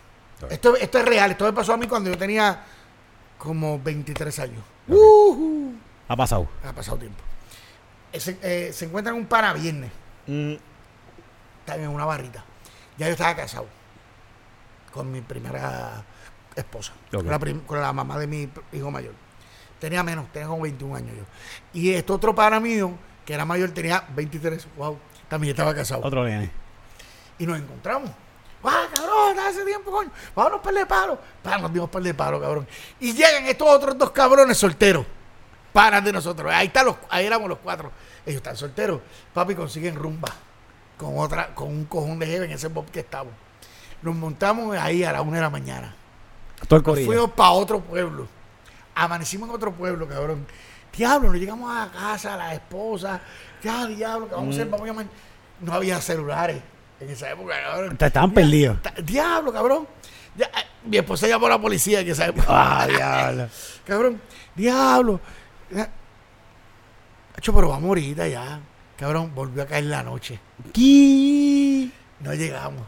Esto, 0.50 0.76
esto 0.76 1.00
es 1.00 1.06
real, 1.06 1.32
esto 1.32 1.44
me 1.46 1.54
pasó 1.54 1.74
a 1.74 1.78
mí 1.78 1.88
cuando 1.88 2.10
yo 2.10 2.18
tenía 2.18 2.64
como 3.38 3.80
23 3.80 4.40
años. 4.40 4.64
Ujú. 4.88 5.74
Ha 6.08 6.16
pasado. 6.16 6.48
Ha 6.64 6.72
pasado 6.74 6.98
tiempo. 6.98 7.22
Eh, 8.12 8.20
Se, 8.20 8.38
eh, 8.42 8.74
se 8.74 8.86
encuentran 8.86 9.16
un 9.16 9.26
pana 9.26 9.54
viernes. 9.54 9.92
Mm, 10.28 10.54
Están 11.62 11.82
en 11.82 11.90
una 11.90 12.06
barrita. 12.06 12.44
Ya 12.98 13.06
yo 13.08 13.12
estaba 13.14 13.36
casado 13.36 13.68
con 14.92 15.12
mi 15.12 15.22
primera 15.22 16.04
esposa, 16.62 16.94
con, 17.12 17.26
la 17.28 17.40
prim- 17.40 17.62
con 17.62 17.80
la 17.82 17.92
mamá 17.94 18.18
de 18.18 18.28
mi 18.28 18.50
hijo 18.74 18.92
mayor. 18.92 19.14
Tenía 19.80 20.04
menos, 20.04 20.32
tenía 20.32 20.48
como 20.48 20.64
21 20.64 20.96
años 20.96 21.16
yo. 21.18 21.24
Y 21.74 21.92
este 21.94 22.12
otro 22.12 22.36
pana 22.36 22.60
mío, 22.60 22.92
que 23.26 23.34
era 23.34 23.46
mayor, 23.46 23.72
tenía 23.72 24.04
23. 24.16 24.68
Wow, 24.78 24.98
también 25.30 25.52
estaba 25.52 25.74
casado. 25.74 26.02
Otro 26.04 26.24
nene. 26.26 26.52
Y 27.38 27.46
nos 27.46 27.58
encontramos. 27.58 28.12
¡Ah, 28.62 28.84
cabrón! 28.94 29.40
Hace 29.40 29.64
tiempo, 29.64 29.90
coño. 29.90 30.12
Vámonos 30.36 30.60
par 30.60 30.74
de 30.74 30.86
palo. 30.86 31.18
Pa, 31.42 31.58
nos 31.58 31.72
dimos 31.72 31.90
par 31.90 32.02
de 32.04 32.14
palo, 32.14 32.42
cabrón. 32.42 32.68
Y 33.00 33.14
llegan 33.14 33.46
estos 33.46 33.70
otros 33.70 33.98
dos 33.98 34.12
cabrones 34.12 34.58
solteros. 34.58 35.06
Paran 35.72 36.04
de 36.04 36.12
nosotros. 36.12 36.52
Ahí 36.54 36.68
están 36.68 36.88
los, 36.88 36.98
ahí 37.10 37.26
éramos 37.26 37.48
los 37.48 37.60
cuatro. 37.60 37.90
Ellos 38.26 38.38
están 38.38 38.58
solteros. 38.58 39.00
Papi 39.34 39.56
consiguen 39.56 39.96
rumba. 39.96 40.28
Con 40.98 41.18
otra, 41.18 41.56
con 41.56 41.70
un 41.70 41.86
cojón 41.86 42.20
de 42.20 42.26
jefe 42.26 42.44
en 42.44 42.52
ese 42.52 42.68
bob 42.68 42.92
que 42.92 43.00
estamos. 43.00 43.32
Nos 44.02 44.14
montamos 44.16 44.76
ahí 44.78 45.06
a 45.06 45.14
la 45.14 45.22
una 45.22 45.38
de 45.38 45.42
la 45.44 45.50
mañana. 45.50 45.96
Todo 46.68 46.80
el 46.80 46.86
Nos 46.86 47.06
fuimos 47.06 47.32
para 47.32 47.52
otro 47.52 47.80
pueblo. 47.80 48.28
Amanecimos 48.96 49.50
en 49.50 49.56
otro 49.56 49.72
pueblo, 49.72 50.08
cabrón. 50.08 50.46
Diablo, 50.96 51.30
nos 51.30 51.40
llegamos 51.40 51.72
a 51.72 51.86
la 51.86 51.92
casa, 51.92 52.34
a 52.34 52.38
la 52.38 52.54
esposa. 52.54 53.22
Ya, 53.64 53.86
diablo, 53.86 54.28
¿qué 54.28 54.36
vamos 54.36 54.50
a 54.50 54.60
hacer? 54.60 54.70
Vamos 54.70 54.84
a 54.84 54.88
llamar. 54.88 55.06
No 55.62 55.74
había 55.74 56.02
celulares 56.02 56.62
en 57.00 57.10
esa 57.10 57.32
época, 57.32 57.56
cabrón. 57.62 57.98
Te 57.98 58.06
estaban 58.06 58.32
perdidos. 58.34 58.78
Diablo, 59.04 59.54
cabrón. 59.54 59.88
Ya, 60.36 60.46
eh, 60.46 60.66
mi 60.86 60.98
esposa 60.98 61.28
llamó 61.28 61.48
a 61.48 61.50
la 61.50 61.62
policía 61.62 62.02
en 62.02 62.10
esa 62.10 62.28
época. 62.28 62.46
Ah, 62.50 62.88
diablo. 62.88 63.48
cabrón, 63.86 64.22
diablo. 64.56 65.20
Hacho, 67.36 67.54
pero 67.54 67.70
vamos 67.70 67.88
ahorita 67.88 68.28
ya. 68.28 68.60
Cabrón, 68.98 69.34
volvió 69.34 69.64
a 69.64 69.66
caer 69.66 69.86
la 69.86 70.04
noche. 70.04 70.40
¿Qué? 70.74 71.90
No 72.20 72.34
llegamos. 72.34 72.84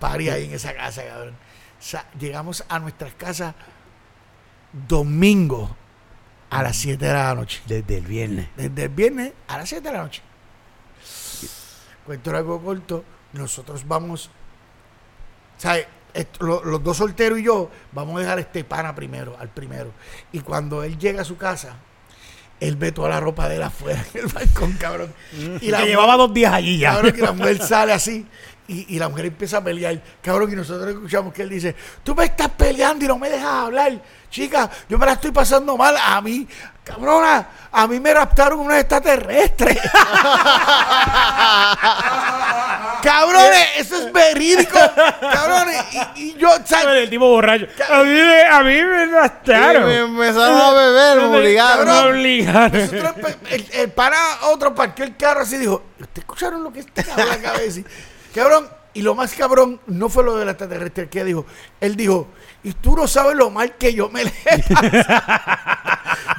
Pari 0.00 0.30
ahí 0.30 0.44
en 0.46 0.54
esa 0.54 0.74
casa, 0.74 1.04
cabrón. 1.04 1.34
Llegamos 2.18 2.64
a 2.68 2.78
nuestras 2.78 3.14
casas 3.14 3.54
domingo 4.86 5.76
a 6.50 6.62
las 6.62 6.76
7 6.76 7.04
de 7.04 7.12
la 7.12 7.34
noche. 7.34 7.62
Desde 7.66 7.98
el 7.98 8.06
viernes. 8.06 8.48
Desde 8.56 8.82
el 8.84 8.88
viernes 8.90 9.32
a 9.48 9.58
las 9.58 9.68
7 9.68 9.86
de 9.88 9.92
la 9.96 10.02
noche. 10.02 10.22
Cuento 12.04 12.36
algo 12.36 12.60
corto. 12.62 13.04
Nosotros 13.32 13.86
vamos 13.86 14.30
¿sabes? 15.58 15.86
Esto- 16.12 16.44
lo- 16.44 16.64
los 16.64 16.82
dos 16.82 16.96
solteros 16.96 17.38
y 17.38 17.44
yo 17.44 17.70
vamos 17.92 18.16
a 18.16 18.20
dejar 18.20 18.38
este 18.40 18.64
pana 18.64 18.94
primero, 18.94 19.36
al 19.38 19.48
primero. 19.48 19.92
Y 20.32 20.40
cuando 20.40 20.82
él 20.82 20.98
llega 20.98 21.22
a 21.22 21.24
su 21.24 21.36
casa, 21.36 21.76
él 22.58 22.74
ve 22.76 22.90
toda 22.92 23.10
la 23.10 23.20
ropa 23.20 23.48
de 23.48 23.56
él 23.56 23.62
afuera 23.62 24.02
en 24.14 24.20
el 24.20 24.26
balcón, 24.26 24.72
cabrón. 24.72 25.14
Y 25.32 25.58
Que 25.60 25.70
la 25.70 25.84
llevaba 25.84 26.16
dos 26.16 26.34
días 26.34 26.52
allí 26.52 26.78
ya. 26.78 26.94
Cabrón, 26.94 27.12
que 27.12 27.22
la 27.22 27.32
mujer 27.32 27.58
sale 27.62 27.92
así 27.92 28.26
y, 28.70 28.86
y 28.96 28.98
la 28.98 29.08
mujer 29.08 29.26
empieza 29.26 29.58
a 29.58 29.64
pelear. 29.64 30.00
Cabrón, 30.22 30.52
y 30.52 30.56
nosotros 30.56 30.88
escuchamos 30.90 31.32
que 31.32 31.42
él 31.42 31.48
dice, 31.50 31.74
tú 32.04 32.14
me 32.14 32.24
estás 32.24 32.48
peleando 32.50 33.04
y 33.04 33.08
no 33.08 33.18
me 33.18 33.28
dejas 33.28 33.46
hablar. 33.66 33.92
Chica, 34.30 34.70
yo 34.88 34.96
me 34.96 35.06
la 35.06 35.12
estoy 35.12 35.32
pasando 35.32 35.76
mal. 35.76 35.96
A 35.96 36.20
mí, 36.20 36.46
cabrona, 36.84 37.48
a 37.72 37.86
mí 37.88 37.98
me 37.98 38.14
raptaron 38.14 38.60
unos 38.60 38.76
extraterrestres. 38.78 39.76
Cabrones, 43.02 43.68
eso 43.78 43.96
es 43.96 44.12
verídico. 44.12 44.78
Cabrones, 45.20 45.76
y, 46.16 46.20
y 46.22 46.34
yo. 46.38 46.50
El 46.94 47.10
tipo 47.10 47.28
borracho. 47.28 47.66
A 47.88 48.02
mí, 48.02 48.10
me- 48.10 48.44
a 48.44 48.62
mí 48.62 48.74
me 48.82 49.04
Y 49.04 49.84
me 49.84 49.98
empezaron 49.98 50.60
a 50.60 50.70
beber, 50.72 51.16
me 51.18 51.38
obligaron. 51.38 51.86
Me 51.86 51.98
obligaron. 52.10 52.80
Nosotros 52.80 53.36
el, 53.50 53.66
el 53.72 53.90
pana 53.90 54.16
otro 54.42 54.74
parqueó 54.74 55.04
el 55.06 55.16
carro 55.16 55.40
así 55.40 55.56
y 55.56 55.60
dijo, 55.60 55.82
¿ustedes 55.98 56.18
escucharon 56.18 56.62
lo 56.62 56.72
que 56.72 56.80
este 56.80 57.04
cabrón 57.04 57.30
acaba 57.32 57.58
de 57.58 57.64
decir? 57.64 57.86
Cabrón, 58.34 58.66
y 58.94 59.02
lo 59.02 59.14
más 59.14 59.34
cabrón 59.34 59.80
no 59.86 60.08
fue 60.08 60.24
lo 60.24 60.36
del 60.36 60.48
extraterrestre 60.48 61.08
que 61.08 61.24
dijo. 61.24 61.46
Él 61.80 61.96
dijo, 61.96 62.28
y 62.62 62.72
tú 62.72 62.96
no 62.96 63.06
sabes 63.06 63.36
lo 63.36 63.50
mal 63.50 63.76
que 63.76 63.94
yo 63.94 64.08
me 64.08 64.24
le 64.24 64.32
he 64.46 64.62
pasado". 64.74 65.22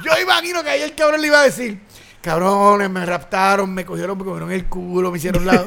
Yo 0.04 0.10
imagino 0.22 0.62
que 0.62 0.70
ahí 0.70 0.82
el 0.82 0.94
cabrón 0.94 1.20
le 1.20 1.26
iba 1.28 1.40
a 1.40 1.44
decir, 1.44 1.80
cabrones, 2.20 2.90
me 2.90 3.04
raptaron, 3.06 3.72
me 3.72 3.84
cogieron, 3.84 4.18
me 4.18 4.24
cogieron 4.24 4.52
el 4.52 4.66
culo, 4.66 5.10
me 5.10 5.18
hicieron, 5.18 5.44
la- 5.46 5.64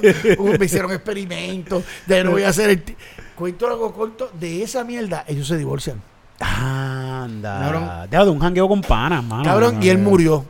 me 0.60 0.66
hicieron 0.66 0.92
experimentos, 0.92 1.84
de 2.06 2.24
no 2.24 2.32
voy 2.32 2.44
a 2.44 2.50
hacer 2.50 2.70
el... 2.70 2.82
ti-". 2.84 2.96
Cuento 3.36 3.68
algo 3.68 3.94
corto, 3.94 4.32
de 4.34 4.64
esa 4.64 4.84
mierda 4.84 5.26
ellos 5.28 5.48
se 5.48 5.58
divorcian. 5.58 6.02
Anda. 6.40 7.60
Cabrón. 7.60 7.90
Deja 8.10 8.26
de 8.26 8.30
un 8.32 8.40
jangueo 8.40 8.68
con 8.68 8.82
panas, 8.82 9.24
mano. 9.24 9.44
Cabrón, 9.44 9.76
No, 9.80 9.86
y 9.86 9.90
él 9.90 9.98
murió. 9.98 10.46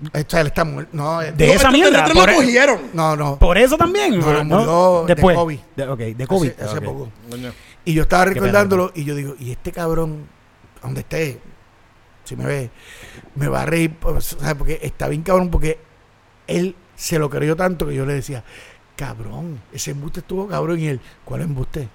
O 0.00 0.30
sea, 0.30 0.40
él 0.40 0.46
está 0.46 0.64
muerto. 0.64 0.90
No, 0.96 1.18
De 1.20 1.46
Los 1.46 1.56
esa 1.56 1.70
mierda. 1.72 2.04
Por, 2.06 2.30
lo 2.30 2.36
cogieron. 2.36 2.80
no, 2.92 3.16
no. 3.16 3.38
por 3.38 3.58
eso 3.58 3.76
también. 3.76 4.18
No, 4.18 4.44
¿no? 4.44 4.56
murió 4.56 5.04
de 5.06 5.14
Después. 5.14 5.36
COVID. 5.36 5.58
De, 5.76 5.88
ok, 5.88 5.98
de 5.98 6.26
COVID. 6.26 6.60
Hace, 6.60 6.80
poco. 6.80 7.10
Y 7.84 7.94
yo 7.94 8.02
estaba 8.02 8.26
recordándolo 8.26 8.92
y 8.94 9.04
yo 9.04 9.14
digo, 9.14 9.34
y 9.38 9.50
este 9.50 9.72
cabrón, 9.72 10.28
donde 10.82 11.00
esté, 11.00 11.40
si 12.24 12.36
me 12.36 12.46
ve, 12.46 12.70
me 13.34 13.48
va 13.48 13.62
a 13.62 13.66
reír, 13.66 13.96
pues, 13.98 14.36
¿sabes? 14.38 14.54
Porque 14.54 14.78
está 14.82 15.08
bien 15.08 15.22
cabrón, 15.22 15.50
porque 15.50 15.80
él 16.46 16.76
se 16.94 17.18
lo 17.18 17.28
creyó 17.28 17.56
tanto 17.56 17.86
que 17.88 17.94
yo 17.94 18.06
le 18.06 18.14
decía, 18.14 18.44
cabrón, 18.94 19.60
ese 19.72 19.90
embuste 19.92 20.20
estuvo 20.20 20.46
cabrón. 20.46 20.78
Y 20.78 20.88
él, 20.88 21.00
¿cuál 21.24 21.42
embuste? 21.42 21.88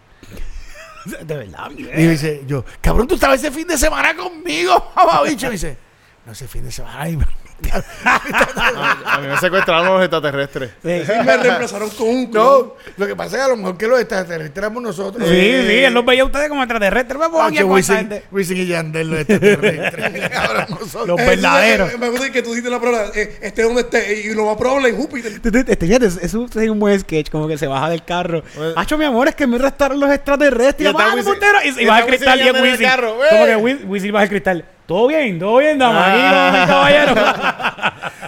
De 1.26 1.38
verdad, 1.38 1.70
mi 1.70 1.84
Y 1.84 2.08
dice, 2.08 2.44
yo, 2.48 2.66
cabrón, 2.82 3.08
tú 3.08 3.16
estabas 3.16 3.40
ese 3.40 3.52
fin 3.52 3.68
de 3.68 3.78
semana 3.78 4.16
conmigo, 4.16 4.92
mamá 4.96 5.22
bicho. 5.24 5.48
Y 5.48 5.52
dice, 5.52 5.78
no, 6.26 6.32
ese 6.32 6.48
fin 6.48 6.64
de 6.64 6.72
semana. 6.72 7.02
ay, 7.02 7.16
me- 7.18 7.43
A 7.72 9.20
mí 9.22 9.28
me 9.28 9.38
secuestraron 9.38 9.86
los 9.88 10.02
extraterrestres. 10.02 10.72
Sí. 10.82 10.88
Me 11.26 11.38
reemplazaron 11.38 11.90
con 11.92 12.08
un 12.08 12.26
clon. 12.28 12.68
no, 12.68 12.76
lo 12.98 13.08
que 13.08 13.16
pasa 13.16 13.30
es 13.30 13.36
que 13.36 13.42
a 13.42 13.48
lo 13.50 13.58
mejor 13.58 13.78
que 13.78 13.88
los 13.88 14.00
extraterrestres 14.00 14.58
éramos 14.58 14.84
nosotros. 14.84 15.28
Sí, 15.28 15.36
sí, 15.36 15.78
él 15.78 15.94
los 15.94 16.06
veía 16.06 16.24
a 16.24 16.26
ustedes 16.26 16.50
como 16.50 16.62
extraterrestres. 16.64 17.18
Pancho, 17.20 17.42
aquí 17.42 17.58
a 17.60 17.66
Wisin, 17.66 17.96
gente. 17.96 18.24
Wisin 18.32 18.58
y 18.58 18.66
Yandel, 18.68 19.10
los 19.10 19.20
extraterrestres. 19.20 20.32
Ahora 20.38 20.68
nosotros. 20.70 21.08
Los 21.08 21.18
verdaderos. 21.18 22.00
Me 22.00 22.10
gusta 22.10 22.32
que 22.32 22.42
tú 22.42 22.50
dijiste 22.50 22.70
la 22.70 22.80
palabra, 22.80 23.12
eh, 23.16 23.40
esté 23.42 23.64
donde 23.64 23.82
esté, 23.82 24.22
y 24.22 24.34
lo 24.34 24.46
más 24.46 24.58
probable 24.58 24.90
en 24.90 24.98
Júpiter. 24.98 25.32
Este, 25.44 25.76
fíjate, 25.76 26.06
eso 26.06 26.46
es 26.46 26.70
un 26.70 26.80
buen 26.80 27.00
sketch, 27.00 27.30
como 27.30 27.48
que 27.48 27.58
se 27.58 27.68
baja 27.68 27.90
del 27.90 28.04
carro. 28.04 28.44
Hacho, 28.76 28.98
mi 28.98 29.06
amor, 29.06 29.28
es 29.28 29.36
que 29.36 29.48
me 29.48 29.58
restaron 29.58 30.00
los 30.00 30.12
extraterrestres. 30.12 30.92
Y 30.92 30.96
¡Ah, 30.96 31.16
y, 31.64 31.84
y 31.84 31.86
baja 31.86 32.00
el 32.02 32.08
cristal 32.08 32.40
y 32.40 32.48
es 32.48 32.62
Wisin. 32.62 32.90
Como 33.30 33.46
¡eh! 33.46 33.78
que 33.80 33.86
Wisin 33.86 34.12
baja 34.12 34.24
el 34.24 34.30
cristal. 34.30 34.66
Todo 34.86 35.08
bien, 35.08 35.40
todo 35.40 35.58
bien, 35.58 35.80
dama. 35.80 36.06
Aquí, 36.06 36.20
Ah. 36.24 36.52
mi 36.60 36.68
caballero. 36.68 37.16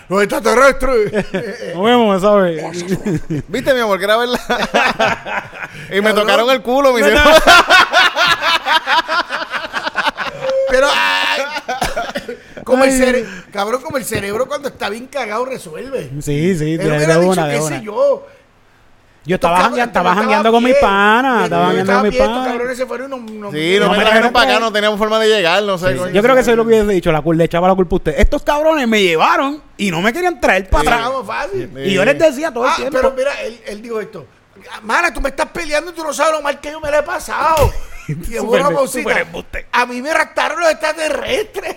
Los 0.10 0.24
extraterrestres. 0.24 1.14
Nos 1.76 1.84
vemos, 1.84 2.22
¿sabes? 2.22 2.64
¿Viste, 3.48 3.74
mi 3.74 3.80
amor? 3.82 3.98
Que 3.98 4.06
era 4.06 4.18
verdad. 4.18 4.40
y 5.92 6.02
me 6.02 6.14
tocaron 6.14 6.50
el 6.50 6.62
culo, 6.62 6.94
me 6.94 7.02
Me 7.02 7.08
hicieron. 7.08 7.34
Pero, 10.70 10.88
ay, 10.92 11.42
como 12.64 12.84
el 12.84 12.92
cerebro, 12.92 13.30
cabrón, 13.52 13.82
como 13.82 13.98
el 13.98 14.06
cerebro 14.06 14.48
cuando 14.48 14.68
está 14.70 14.90
bien 14.90 15.08
cagado 15.08 15.46
resuelve. 15.46 16.10
Sí, 16.22 16.56
sí, 16.58 16.78
de, 16.78 16.88
hubiera 16.88 17.18
dicho, 17.20 17.46
qué 17.48 17.62
sé 17.62 17.82
yo. 17.84 18.26
Yo 19.26 19.36
estaba, 19.36 19.58
janguea- 19.58 19.86
cabrones- 19.86 19.88
estaba 19.88 20.10
estaba 20.10 20.16
jangueando 20.16 20.52
con 20.52 20.64
mis 20.64 20.74
bien. 20.74 20.82
panas. 20.82 21.44
Estaba 21.46 21.66
jangueando 21.66 21.94
con 21.94 22.04
mis 22.10 22.18
panas. 22.18 22.48
cabrones 22.48 22.78
se 22.78 22.86
fueron 22.86 23.08
y 23.08 23.10
no, 23.10 23.18
no- 23.18 23.52
Sí, 23.52 23.76
no 23.80 23.86
No 23.88 23.92
me 23.94 24.00
trajeron 24.00 24.32
para 24.34 24.52
acá, 24.52 24.60
no 24.60 24.72
teníamos 24.72 25.00
forma 25.00 25.20
de 25.20 25.28
llegar, 25.28 25.64
no 25.64 25.78
sé. 25.78 25.96
coño. 25.96 26.12
Yo 26.12 26.22
creo 26.22 26.36
que 26.36 26.42
eso 26.42 26.52
es 26.52 26.58
lo 26.58 26.64
que 26.64 26.68
hubiese 26.70 26.92
dicho. 26.92 27.12
La, 27.12 27.24
cul- 27.24 27.36
le 27.36 27.44
echaba 27.46 27.68
la 27.68 27.76
culpa 27.76 27.96
a 27.96 27.98
usted. 27.98 28.16
Estos 28.20 28.44
cabrones 28.44 28.88
me 28.88 29.02
llevaron 29.02 29.62
y 29.78 29.90
no 29.92 30.02
me 30.02 30.14
querían 30.14 30.40
traer 30.40 30.70
para 30.70 30.82
atrás. 30.82 30.98
Tragamos 31.00 31.26
fácil. 31.28 31.72
Y 31.86 31.94
yo 31.94 32.06
les 32.06 32.20
decía 32.20 32.54
todo 32.54 32.66
el 32.66 32.72
Ah, 32.72 32.76
tiempo. 32.76 32.98
pero 32.98 33.14
mira, 33.18 33.32
él, 33.42 33.60
él 33.66 33.82
dijo 33.82 34.00
esto. 34.00 34.28
Mana, 34.84 35.14
tú 35.14 35.22
me 35.22 35.30
estás 35.30 35.48
peleando 35.50 35.92
y 35.92 35.94
tú 35.94 36.04
no 36.04 36.14
sabes 36.14 36.34
lo 36.34 36.42
mal 36.42 36.60
que 36.60 36.72
yo 36.72 36.80
me 36.80 36.90
le 36.92 37.00
he 37.00 37.04
pasado. 37.04 37.72
Y 38.08 38.12
es 38.36 38.40
Súper- 38.40 38.62
una 38.62 38.70
pausita. 38.70 39.10
súper 39.10 39.18
embuste. 39.24 39.66
A 39.72 39.88
mí 39.88 40.00
me 40.00 40.14
raptaron 40.14 40.60
los 40.60 40.70
extraterrestres. 40.70 41.76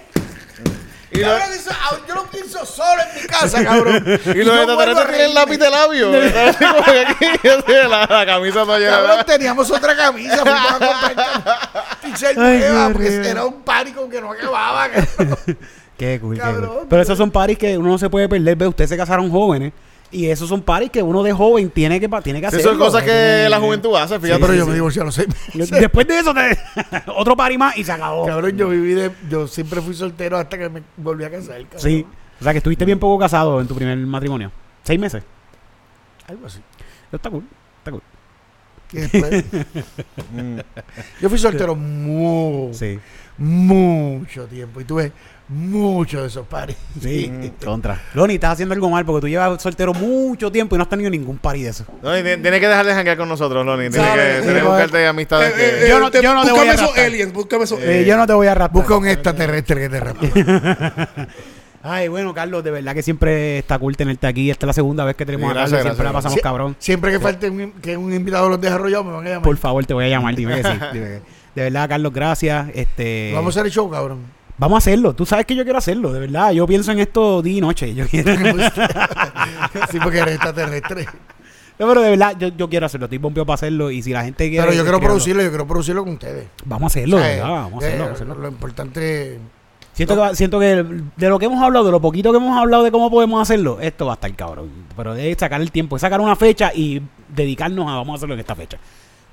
Y, 1.18 1.24
lo- 1.24 1.32
ah, 1.70 1.96
yo 2.08 2.14
lo 2.14 2.24
pienso 2.26 2.64
solo 2.66 3.02
en 3.14 3.22
mi 3.22 3.26
casa, 3.28 3.62
cabrón. 3.64 3.96
y 4.06 4.42
los 4.44 4.56
extraterrestres 4.56 5.06
tienen 5.06 5.06
reírme. 5.06 5.34
lápiz 5.34 5.58
de 5.58 5.70
labio. 5.70 6.10
La, 7.88 8.06
la 8.06 8.26
camisa 8.26 8.64
no 8.64 8.78
llena 8.78 8.90
Cabrón, 8.96 9.24
teníamos 9.26 9.70
otra 9.70 9.96
camisa, 9.96 10.36
fuimos 10.38 10.60
a 10.60 10.78
comprar 10.78 11.58
t-shirt 12.02 12.36
nueva, 12.36 12.90
porque 12.92 13.16
era 13.28 13.44
un 13.44 13.62
pánico 13.62 14.08
que 14.08 14.20
no 14.20 14.32
acababa. 14.32 14.88
cabrón. 14.90 15.38
Qué 15.96 16.18
cool, 16.20 16.34
qué 16.36 16.40
Cabrón, 16.40 16.68
cool. 16.78 16.86
Pero 16.88 17.02
esos 17.02 17.18
son 17.18 17.30
paris 17.30 17.58
que 17.58 17.76
uno 17.76 17.88
no 17.90 17.98
se 17.98 18.08
puede 18.08 18.28
perder. 18.28 18.54
Ve, 18.56 18.68
ustedes 18.68 18.90
se 18.90 18.96
casaron 18.96 19.30
jóvenes. 19.30 19.72
Y 20.10 20.26
esos 20.26 20.48
son 20.48 20.62
paris 20.62 20.90
que 20.90 21.02
uno 21.02 21.22
de 21.22 21.32
joven 21.34 21.68
tiene 21.70 22.00
que, 22.00 22.08
tiene 22.22 22.40
que 22.40 22.46
hacer. 22.46 22.60
Esas 22.60 22.70
son 22.72 22.78
cosas 22.78 23.02
que 23.02 23.46
la 23.50 23.60
juventud 23.60 23.94
hace, 23.96 24.18
fíjate. 24.18 24.40
pero 24.40 24.54
yo 24.54 24.66
me 24.66 24.72
divorcié 24.74 25.02
a 25.02 25.04
los 25.04 25.14
seis 25.14 25.28
meses. 25.54 25.70
Después 25.70 26.06
de 26.08 26.18
eso, 26.18 26.32
te- 26.32 26.58
otro 27.14 27.36
pari 27.36 27.58
más 27.58 27.76
y 27.76 27.84
se 27.84 27.92
acabó. 27.92 28.24
Cabrón, 28.24 28.56
yo 28.56 28.68
viví 28.70 28.94
de. 28.94 29.10
Yo 29.28 29.46
siempre 29.46 29.82
fui 29.82 29.92
soltero 29.94 30.38
hasta 30.38 30.56
que 30.56 30.68
me 30.70 30.82
volví 30.96 31.24
a 31.24 31.30
casar. 31.30 31.60
Cabrón. 31.64 31.80
Sí. 31.80 32.06
O 32.40 32.42
sea, 32.42 32.52
que 32.52 32.58
estuviste 32.58 32.84
bien 32.86 32.98
poco 32.98 33.18
casado 33.18 33.60
en 33.60 33.66
tu 33.68 33.74
primer 33.74 33.98
matrimonio. 33.98 34.50
Seis 34.82 34.98
meses. 34.98 35.22
Algo 36.26 36.46
así. 36.46 36.60
Está 37.12 37.28
cool. 37.30 37.44
Está 37.78 37.90
cool. 37.90 38.02
Mm. 40.32 40.58
yo 41.20 41.28
fui 41.28 41.38
soltero 41.38 41.74
mu- 41.74 42.70
Sí. 42.72 42.98
mucho 43.36 44.46
tiempo 44.46 44.80
y 44.80 44.84
tuve 44.84 45.12
muchos 45.48 46.20
de 46.22 46.26
esos 46.28 46.46
pares. 46.46 46.76
Sí. 47.00 47.30
Contra. 47.64 48.00
Loni, 48.14 48.34
estás 48.34 48.52
haciendo 48.52 48.74
algo 48.74 48.90
mal 48.90 49.04
porque 49.04 49.22
tú 49.22 49.28
llevas 49.28 49.60
soltero 49.62 49.94
mucho 49.94 50.52
tiempo 50.52 50.74
y 50.74 50.78
no 50.78 50.82
has 50.82 50.88
tenido 50.90 51.10
ningún 51.10 51.38
pari 51.38 51.62
de 51.62 51.70
eso. 51.70 51.84
Ti- 51.84 52.22
tienes 52.22 52.60
que 52.60 52.68
dejar 52.68 52.86
de 52.86 52.94
janguear 52.94 53.16
con 53.16 53.28
nosotros, 53.28 53.64
Loni. 53.64 53.90
Tienes 53.90 54.10
que, 54.12 54.36
sí, 54.38 54.42
tienes 54.44 54.62
que 54.62 54.68
buscarte 54.68 55.06
amistades 55.06 55.52
Eh, 55.52 55.56
que... 55.56 55.86
eh, 55.86 55.88
Yo 55.88 56.00
no- 56.00 56.10
te- 56.10 56.22
yo 56.22 56.34
no 56.34 56.44
te 56.44 56.52
voy 56.52 56.68
a 56.68 56.72
esos 56.74 56.86
raptar. 56.88 57.04
aliens, 57.06 57.32
búscame 57.32 57.64
esos 57.64 57.80
Eh, 57.80 58.04
yo 58.06 58.16
no 58.16 58.26
te 58.26 58.32
voy 58.32 58.46
a 58.46 58.54
raptar. 58.54 58.80
Busca 58.82 58.96
un 58.96 59.06
extraterrestre 59.08 59.80
que 59.80 59.88
te 59.88 60.00
rapte. 60.00 60.32
Ay, 61.82 62.08
bueno, 62.08 62.34
Carlos, 62.34 62.64
de 62.64 62.70
verdad 62.72 62.92
que 62.92 63.02
siempre 63.02 63.58
está 63.58 63.78
cool 63.78 63.96
tenerte 63.96 64.26
aquí. 64.26 64.50
Esta 64.50 64.66
es 64.66 64.68
la 64.68 64.72
segunda 64.72 65.04
vez 65.04 65.14
que 65.16 65.24
tenemos 65.24 65.46
Sí, 65.46 65.50
a 65.52 65.54
Carlos. 65.54 65.70
gracias, 65.70 65.86
Siempre 65.86 66.04
la 66.04 66.10
gracias. 66.10 66.24
pasamos 66.24 66.38
Sie- 66.38 66.42
cabrón. 66.42 66.76
Siempre 66.78 67.12
que 67.12 67.20
falte 67.20 67.48
un, 67.50 67.72
que 67.80 67.96
un 67.96 68.12
invitado 68.12 68.48
los 68.48 68.60
desarrollados 68.60 69.06
me 69.06 69.12
van 69.12 69.26
a 69.26 69.28
llamar. 69.28 69.42
Por 69.44 69.56
favor, 69.56 69.86
te 69.86 69.94
voy 69.94 70.04
a 70.04 70.08
llamar. 70.08 70.34
Dime 70.34 70.56
que 70.56 70.62
sí. 70.64 70.68
Dime 70.92 71.06
que- 71.06 71.20
De 71.54 71.62
verdad, 71.62 71.88
Carlos, 71.88 72.12
gracias. 72.12 72.68
Este, 72.74 73.30
Vamos 73.34 73.56
a 73.56 73.60
hacer 73.60 73.66
el 73.66 73.72
show, 73.72 73.88
cabrón. 73.88 74.18
Vamos 74.58 74.76
a 74.76 74.78
hacerlo. 74.78 75.14
Tú 75.14 75.24
sabes 75.24 75.46
que 75.46 75.54
yo 75.54 75.64
quiero 75.64 75.78
hacerlo, 75.78 76.12
de 76.12 76.20
verdad. 76.20 76.52
Yo 76.52 76.66
pienso 76.66 76.92
en 76.92 76.98
esto 76.98 77.40
día 77.42 77.58
y 77.58 77.60
noche. 77.60 77.94
Yo 77.94 78.06
quiero... 78.06 78.32
sí, 79.90 79.98
porque 80.02 80.18
eres 80.18 80.34
extraterrestre. 80.34 81.06
No, 81.78 81.86
pero 81.86 82.02
de 82.02 82.10
verdad, 82.10 82.36
yo, 82.38 82.48
yo 82.48 82.68
quiero 82.68 82.86
hacerlo. 82.86 83.06
Estoy 83.06 83.20
pompeo 83.20 83.46
para 83.46 83.54
hacerlo. 83.54 83.90
Y 83.90 84.02
si 84.02 84.12
la 84.12 84.24
gente 84.24 84.48
quiere. 84.48 84.66
Pero 84.66 84.76
yo 84.76 84.82
quiero 84.82 85.00
producirlo, 85.00 85.42
yo 85.42 85.48
quiero 85.48 85.66
producirlo 85.66 86.04
con 86.04 86.14
ustedes. 86.14 86.48
Vamos 86.64 86.82
a 86.82 86.86
hacerlo, 86.86 87.16
O 87.16 87.20
sea, 87.20 87.28
verdad, 87.28 87.48
Vamos 87.48 87.82
a 87.82 87.86
eh, 87.86 87.88
hacerlo. 87.88 88.04
vamos 88.04 88.20
a 88.20 88.24
hacerlo. 88.24 88.42
Lo 88.42 88.48
importante. 88.48 89.38
Siento, 89.92 90.14
que, 90.14 90.36
siento 90.36 90.60
que 90.60 90.84
de 91.16 91.28
lo 91.28 91.40
que 91.40 91.46
hemos 91.46 91.60
hablado, 91.60 91.84
de 91.84 91.90
lo 91.90 92.00
poquito 92.00 92.30
que 92.30 92.36
hemos 92.36 92.56
hablado 92.56 92.84
de 92.84 92.92
cómo 92.92 93.10
podemos 93.10 93.42
hacerlo, 93.42 93.78
esto 93.80 94.06
va 94.06 94.12
a 94.12 94.14
estar 94.14 94.32
cabrón. 94.36 94.70
Pero 94.96 95.14
es 95.16 95.36
sacar 95.38 95.60
el 95.60 95.72
tiempo, 95.72 95.96
es 95.96 96.02
sacar 96.02 96.20
una 96.20 96.36
fecha 96.36 96.70
y 96.72 97.02
dedicarnos 97.28 97.88
a 97.88 97.96
vamos 97.96 98.14
a 98.14 98.16
hacerlo 98.16 98.34
en 98.34 98.40
esta 98.40 98.54
fecha. 98.54 98.78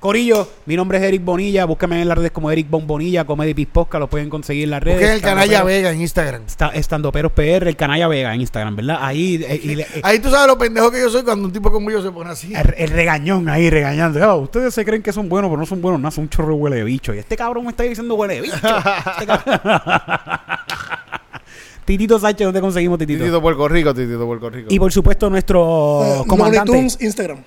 Corillo, 0.00 0.46
mi 0.66 0.76
nombre 0.76 0.98
es 0.98 1.04
Eric 1.04 1.24
Bonilla, 1.24 1.64
búscame 1.64 2.00
en 2.00 2.08
las 2.08 2.18
redes 2.18 2.30
como 2.30 2.50
Eric 2.50 2.68
Bon 2.68 2.86
Bonilla, 2.86 3.24
Comedy 3.24 3.54
Piz 3.54 3.66
Podcast, 3.72 4.00
lo 4.00 4.08
pueden 4.08 4.28
conseguir 4.28 4.64
en 4.64 4.70
las 4.70 4.82
redes. 4.82 4.98
Busquen 5.00 5.14
el 5.16 5.22
Canalla 5.22 5.64
Vega 5.64 5.90
en 5.90 6.00
Instagram. 6.02 6.42
Esta- 6.46 6.68
Estandoperos 6.68 7.32
PR, 7.32 7.66
el 7.68 7.76
Canalla 7.76 8.06
Vega 8.06 8.34
en 8.34 8.40
Instagram, 8.42 8.76
¿verdad? 8.76 8.98
Ahí, 9.00 9.42
eh, 9.48 9.60
y 9.62 9.74
le- 9.74 9.82
eh, 9.84 10.00
Ahí 10.02 10.18
tú 10.20 10.30
sabes 10.30 10.46
lo 10.48 10.58
pendejo 10.58 10.90
que 10.90 11.00
yo 11.00 11.08
soy 11.08 11.22
cuando 11.24 11.46
un 11.46 11.52
tipo 11.52 11.72
como 11.72 11.90
yo 11.90 12.02
se 12.02 12.10
pone 12.12 12.30
así. 12.30 12.54
el, 12.54 12.74
el 12.76 12.90
regañón 12.90 13.48
ahí 13.48 13.70
regañando. 13.70 14.22
"Ah, 14.22 14.36
ustedes 14.36 14.74
se 14.74 14.84
creen 14.84 15.02
que 15.02 15.12
son 15.12 15.28
buenos, 15.30 15.48
pero 15.48 15.58
no 15.58 15.66
son 15.66 15.80
buenos, 15.80 15.98
nada, 16.00 16.10
son 16.10 16.24
un 16.24 16.30
chorro 16.30 16.48
de 16.48 16.54
huele 16.54 16.76
de 16.76 16.84
bicho. 16.84 17.14
Y 17.14 17.18
este 17.18 17.36
cabrón 17.36 17.64
me 17.64 17.70
está 17.70 17.82
diciendo 17.84 18.14
huele 18.14 18.34
de 18.34 18.40
bicho. 18.42 18.56
Este 18.56 19.26
Titito 21.86 22.18
Sánchez, 22.18 22.44
¿dónde 22.44 22.60
conseguimos 22.60 22.98
Titito? 22.98 23.20
Titito 23.20 23.40
Puerto 23.40 23.66
Rico, 23.68 23.94
Titito 23.94 24.26
Puerto 24.26 24.50
Rico. 24.50 24.68
Y 24.70 24.78
por 24.78 24.92
supuesto 24.92 25.30
nuestro 25.30 26.04
Eh, 26.04 26.24
comandante. 26.26 26.70
Tunes, 26.72 26.98
Instagram. 27.00 27.38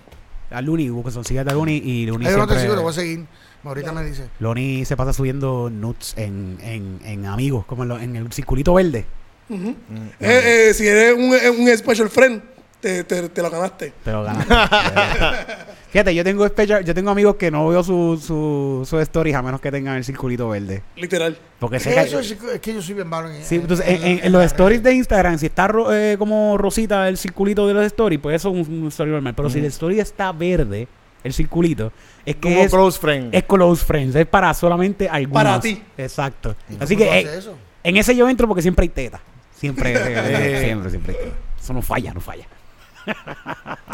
A 0.51 0.61
Luni, 0.61 0.88
son 1.11 1.23
síguete 1.26 1.49
a 1.49 1.53
Luni 1.53 1.77
y 1.77 2.05
Luni 2.05 2.26
Ay, 2.26 2.31
yo 2.31 2.38
no 2.38 2.47
te 2.47 2.59
sigo, 2.59 2.76
lo 2.76 2.81
voy 2.81 2.91
a 2.91 2.93
seguir. 2.93 3.26
Ahorita 3.63 3.91
me 3.91 4.03
dice. 4.05 4.30
Loni 4.39 4.85
se 4.85 4.95
pasa 4.95 5.11
subiendo 5.13 5.69
nuts 5.69 6.13
en, 6.17 6.57
en, 6.61 6.99
en 7.03 7.26
amigos, 7.26 7.65
como 7.65 7.84
en, 7.84 7.89
lo- 7.89 7.99
en 7.99 8.15
el 8.15 8.31
circulito 8.31 8.73
verde. 8.73 9.05
Eh, 9.49 9.76
eh, 10.19 10.73
si 10.73 10.88
eres 10.88 11.15
un, 11.15 11.34
un 11.61 11.77
special 11.77 12.09
friend, 12.09 12.41
te, 12.80 13.03
te, 13.03 13.30
te 13.30 13.41
lo 13.41 13.49
ganaste. 13.49 13.93
Pero 14.03 14.23
ganaste. 14.23 14.53
Fíjate, 15.91 16.14
yo 16.14 16.23
tengo 16.23 16.45
special- 16.47 16.85
yo 16.85 16.93
tengo 16.93 17.10
amigos 17.10 17.35
que 17.35 17.49
no 17.49 17.68
veo 17.68 17.84
su, 17.84 18.22
su, 18.23 18.85
su 18.88 18.99
stories 18.99 19.35
a 19.35 19.41
menos 19.41 19.60
que 19.60 19.72
tengan 19.72 19.97
el 19.97 20.03
circulito 20.06 20.47
verde. 20.49 20.84
Literal. 20.95 21.35
Porque 21.60 21.77
que 21.80 21.99
Eso 21.99 22.19
es, 22.19 22.31
es 22.31 22.60
que 22.61 22.73
yo 22.76 22.81
soy 22.81 22.93
bien 22.93 23.07
malo 23.07 23.30
en 23.30 23.43
Sí, 23.43 23.56
entonces 23.56 23.88
en, 23.88 24.03
en- 24.03 24.26
en 24.26 24.31
los 24.31 24.43
stories 24.45 24.84
de 24.84 24.93
Instagram, 24.93 25.39
si 25.39 25.47
está 25.47 25.68
ro- 25.68 25.91
eh, 25.93 26.15
como 26.19 26.57
rosita 26.60 27.10
el 27.10 27.18
circulito 27.18 27.68
de 27.68 27.73
los 27.73 27.85
stories, 27.85 28.19
pues 28.19 28.35
eso 28.35 28.56
es 28.56 28.68
un, 28.68 28.81
un 28.84 28.88
story 28.89 29.10
normal. 29.11 29.34
Pero 29.35 29.49
si 29.49 29.57
el 29.60 29.65
story 29.65 29.99
está 29.99 30.31
verde, 30.31 30.88
el 31.23 31.34
circulito, 31.34 31.91
es 32.23 32.35
que 32.35 32.41
Como 32.41 32.60
es, 32.61 32.69
close 32.72 32.99
friend. 32.99 33.34
es 33.35 33.43
close 33.43 33.84
friends, 33.84 34.15
es 34.15 34.27
para 34.27 34.53
solamente 34.53 35.10
algunos. 35.10 35.43
Para 35.43 35.60
ti. 35.60 35.81
Exacto. 35.97 36.56
¿Y 36.69 36.81
Así 36.84 36.95
que 36.95 37.19
eh, 37.19 37.41
en 37.84 37.97
ese 37.97 38.15
yo 38.15 38.30
entro 38.30 38.47
porque 38.47 38.61
siempre 38.61 38.84
hay 38.84 38.89
teta. 38.89 39.19
Siempre, 39.56 39.91
eh, 39.97 40.61
siempre, 40.65 40.89
siempre 40.91 41.15
hay 41.18 41.26
teta. 41.26 41.35
Eso 41.60 41.73
no 41.73 41.81
falla, 41.81 42.14
no 42.14 42.22
falla. 42.22 42.45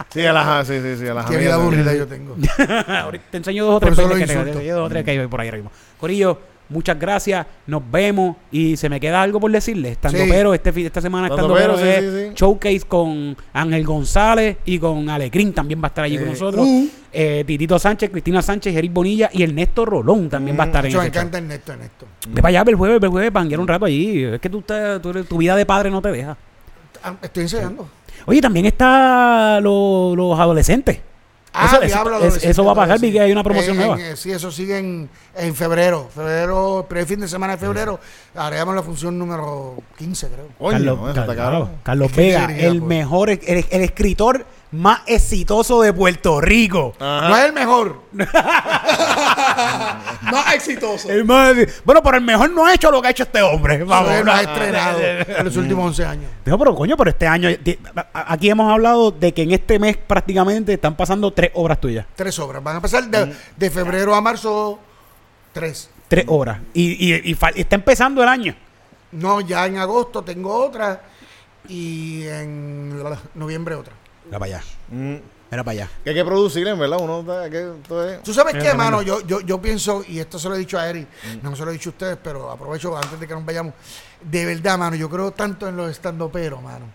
Sí, 0.09 0.25
a 0.25 0.33
la, 0.33 0.63
sí, 0.65 0.79
sí, 0.81 0.97
sí, 0.97 1.07
a 1.07 1.13
la 1.13 1.25
Qué 1.25 1.37
vida 1.37 1.55
aburrida 1.55 1.93
yo 1.93 2.07
tengo. 2.07 2.35
Ahorita 2.87 3.25
te 3.31 3.37
enseño 3.37 3.65
dos 3.65 3.75
o 3.75 3.79
tres 3.79 3.95
peines 3.95 4.17
que, 4.19 4.25
te- 4.51 4.71
dos 4.71 4.85
o 4.85 4.89
tres 4.89 5.03
que 5.03 5.11
hay 5.11 5.27
por 5.27 5.41
ahí 5.41 5.47
ahora 5.47 5.57
mismo. 5.57 5.71
Corillo, 5.99 6.39
muchas 6.69 6.97
gracias. 6.97 7.45
Nos 7.67 7.81
vemos. 7.91 8.37
Y 8.51 8.77
se 8.77 8.87
me 8.89 8.99
queda 8.99 9.21
algo 9.21 9.39
por 9.39 9.51
decirles. 9.51 9.93
Estando 9.93 10.19
Sí. 10.19 10.25
pero 10.29 10.53
este, 10.53 10.69
esta 10.85 11.01
semana 11.01 11.27
estando 11.27 11.57
Estando 11.57 11.75
pero 11.77 11.83
pero, 11.83 12.05
es 12.07 12.13
sí, 12.13 12.19
sí, 12.23 12.27
sí. 12.29 12.33
showcase 12.35 12.81
con 12.87 13.35
Ángel 13.53 13.83
González 13.85 14.57
y 14.65 14.79
con 14.79 15.09
Alecrín 15.09 15.53
también 15.53 15.81
va 15.81 15.85
a 15.85 15.89
estar 15.89 16.03
allí 16.05 16.17
con 16.17 16.27
Eh, 16.27 16.31
nosotros. 16.31 16.65
uh. 16.65 16.87
Eh, 17.17 17.43
Titito 17.47 17.79
Sánchez, 17.79 18.09
Cristina 18.09 18.41
Sánchez, 18.41 18.75
Eric 18.75 18.91
Bonilla 18.93 19.29
y 19.33 19.43
Ernesto 19.43 19.85
Rolón 19.85 20.29
también 20.29 20.57
va 20.59 20.63
a 20.63 20.67
estar 20.67 20.85
en 20.85 20.89
Eso 20.91 20.99
me 20.99 21.05
ese 21.05 21.13
show. 21.13 21.21
encanta 21.21 21.37
Ernesto, 21.37 21.71
Ernesto. 21.73 22.05
Ve 22.29 22.41
para 22.41 22.49
allá, 22.49 22.63
ve 22.63 22.71
el 22.71 22.77
jueves, 22.77 22.99
ve 22.99 23.07
el 23.07 23.11
jueves, 23.11 23.31
panguear 23.31 23.59
un 23.59 23.67
rato 23.67 23.85
allí. 23.85 24.23
Es 24.23 24.39
que 24.41 24.49
tú, 24.49 24.59
estás- 24.59 25.01
tú 25.01 25.09
eres- 25.11 25.27
tu 25.27 25.37
vida 25.37 25.55
de 25.55 25.65
padre 25.65 25.89
no 25.89 26.01
te 26.01 26.11
deja. 26.11 26.37
Ah, 27.03 27.13
Estoy 27.21 27.43
enseñando. 27.43 27.87
Oye, 28.25 28.41
también 28.41 28.65
está 28.65 29.59
lo- 29.61 30.15
los 30.15 30.39
adolescentes. 30.39 30.99
Ah, 31.57 31.67
Eso- 31.71 31.79
diablo, 31.85 32.19
eso 32.21 32.65
va 32.65 32.73
a 32.73 32.75
pasar, 32.75 32.99
sí. 32.99 33.05
vi 33.05 33.13
que 33.13 33.21
hay 33.21 33.31
una 33.31 33.41
promoción 33.43 33.77
En- 33.79 33.87
nueva. 33.87 34.01
eh, 34.01 34.17
sí, 34.17 34.29
eso 34.29 34.51
sigue 34.51 34.77
en, 34.77 35.09
en 35.37 35.55
febrero. 35.55 36.09
Febrero, 36.13 36.79
el 36.81 36.85
primer 36.85 37.05
fin 37.07 37.21
de 37.21 37.29
semana 37.29 37.53
de 37.53 37.59
febrero, 37.59 37.97
haremos 38.35 38.75
la 38.75 38.83
función 38.83 39.17
número 39.17 39.75
15, 39.97 40.27
creo. 40.27 40.47
Coño, 40.59 40.71
Carlos, 40.97 41.09
está 41.17 41.35
Carlos-. 41.35 41.69
Carlos 41.81 42.13
Vega, 42.13 42.53
el 42.57 42.79
pues. 42.79 42.89
mejor, 42.89 43.29
el, 43.29 43.39
el 43.69 43.81
escritor 43.81 44.45
más 44.75 45.01
exitoso 45.07 45.81
de 45.81 45.93
Puerto 45.93 46.39
Rico. 46.41 46.93
Ajá. 46.99 47.29
No 47.29 47.37
es 47.37 47.45
el 47.45 47.53
mejor. 47.53 48.01
Más 50.31 50.53
exitoso. 50.55 51.09
El 51.09 51.23
más- 51.25 51.55
bueno, 51.83 52.01
pero 52.03 52.17
el 52.17 52.23
mejor 52.23 52.49
no 52.51 52.65
ha 52.65 52.73
hecho 52.73 52.89
lo 52.91 53.01
que 53.01 53.07
ha 53.07 53.11
hecho 53.11 53.23
este 53.23 53.41
hombre. 53.41 53.83
Vamos, 53.83 54.11
no. 54.19 54.23
más 54.25 54.41
estrenado 54.41 54.99
en 55.01 55.45
los 55.45 55.55
últimos 55.57 55.85
11 55.87 56.05
años. 56.05 56.31
No, 56.45 56.57
pero 56.57 56.75
coño, 56.75 56.97
pero 56.97 57.09
este 57.09 57.27
año, 57.27 57.49
aquí 58.13 58.49
hemos 58.49 58.71
hablado 58.71 59.11
de 59.11 59.33
que 59.33 59.43
en 59.43 59.51
este 59.51 59.79
mes 59.79 59.97
prácticamente 59.97 60.73
están 60.73 60.95
pasando 60.95 61.31
tres 61.31 61.51
obras 61.53 61.79
tuyas. 61.79 62.05
Tres 62.15 62.37
obras. 62.39 62.63
Van 62.63 62.77
a 62.77 62.81
pasar 62.81 63.05
de, 63.07 63.33
de 63.55 63.69
febrero 63.69 64.15
a 64.15 64.21
marzo, 64.21 64.79
tres. 65.53 65.89
Tres 66.07 66.25
horas. 66.27 66.59
Y, 66.73 67.13
y- 67.13 67.21
y 67.31 67.37
está 67.55 67.75
empezando 67.75 68.21
el 68.23 68.29
año. 68.29 68.55
No, 69.11 69.41
ya 69.41 69.65
en 69.65 69.77
agosto 69.77 70.23
tengo 70.23 70.53
otra 70.65 71.01
y 71.69 72.23
en 72.27 73.01
noviembre 73.35 73.75
otra. 73.75 73.93
Mira 74.25 74.39
para 74.39 74.45
allá. 74.57 74.63
Mm. 74.89 75.15
Mira 75.51 75.63
para 75.63 75.71
allá. 75.71 75.89
Que 76.03 76.09
hay 76.09 76.15
que 76.15 76.25
producir, 76.25 76.67
en 76.67 76.77
verdad. 76.79 76.97
Uno 77.01 77.19
está- 77.21 77.49
que 77.49 77.61
es- 77.61 78.23
¿Tú 78.23 78.33
sabes 78.33 78.53
Mira, 78.55 78.63
qué, 78.65 78.69
tremendo. 78.71 78.77
mano? 78.77 79.01
Yo, 79.03 79.21
yo, 79.21 79.41
yo 79.41 79.61
pienso, 79.61 80.03
y 80.07 80.19
esto 80.19 80.39
se 80.39 80.49
lo 80.49 80.55
he 80.55 80.59
dicho 80.59 80.77
a 80.79 80.89
Eric, 80.89 81.07
no 81.43 81.55
se 81.55 81.63
lo 81.63 81.69
he 81.69 81.73
dicho 81.73 81.89
a 81.89 81.91
ustedes, 81.91 82.17
pero 82.21 82.49
aprovecho 82.51 82.95
antes 82.97 83.19
de 83.19 83.27
que 83.27 83.33
nos 83.33 83.45
vayamos. 83.45 83.73
De 84.21 84.45
verdad, 84.45 84.77
mano, 84.77 84.95
yo 84.95 85.09
creo 85.09 85.31
tanto 85.31 85.67
en 85.67 85.77
los 85.77 85.89
estandoperos, 85.91 86.61
mano. 86.61 86.85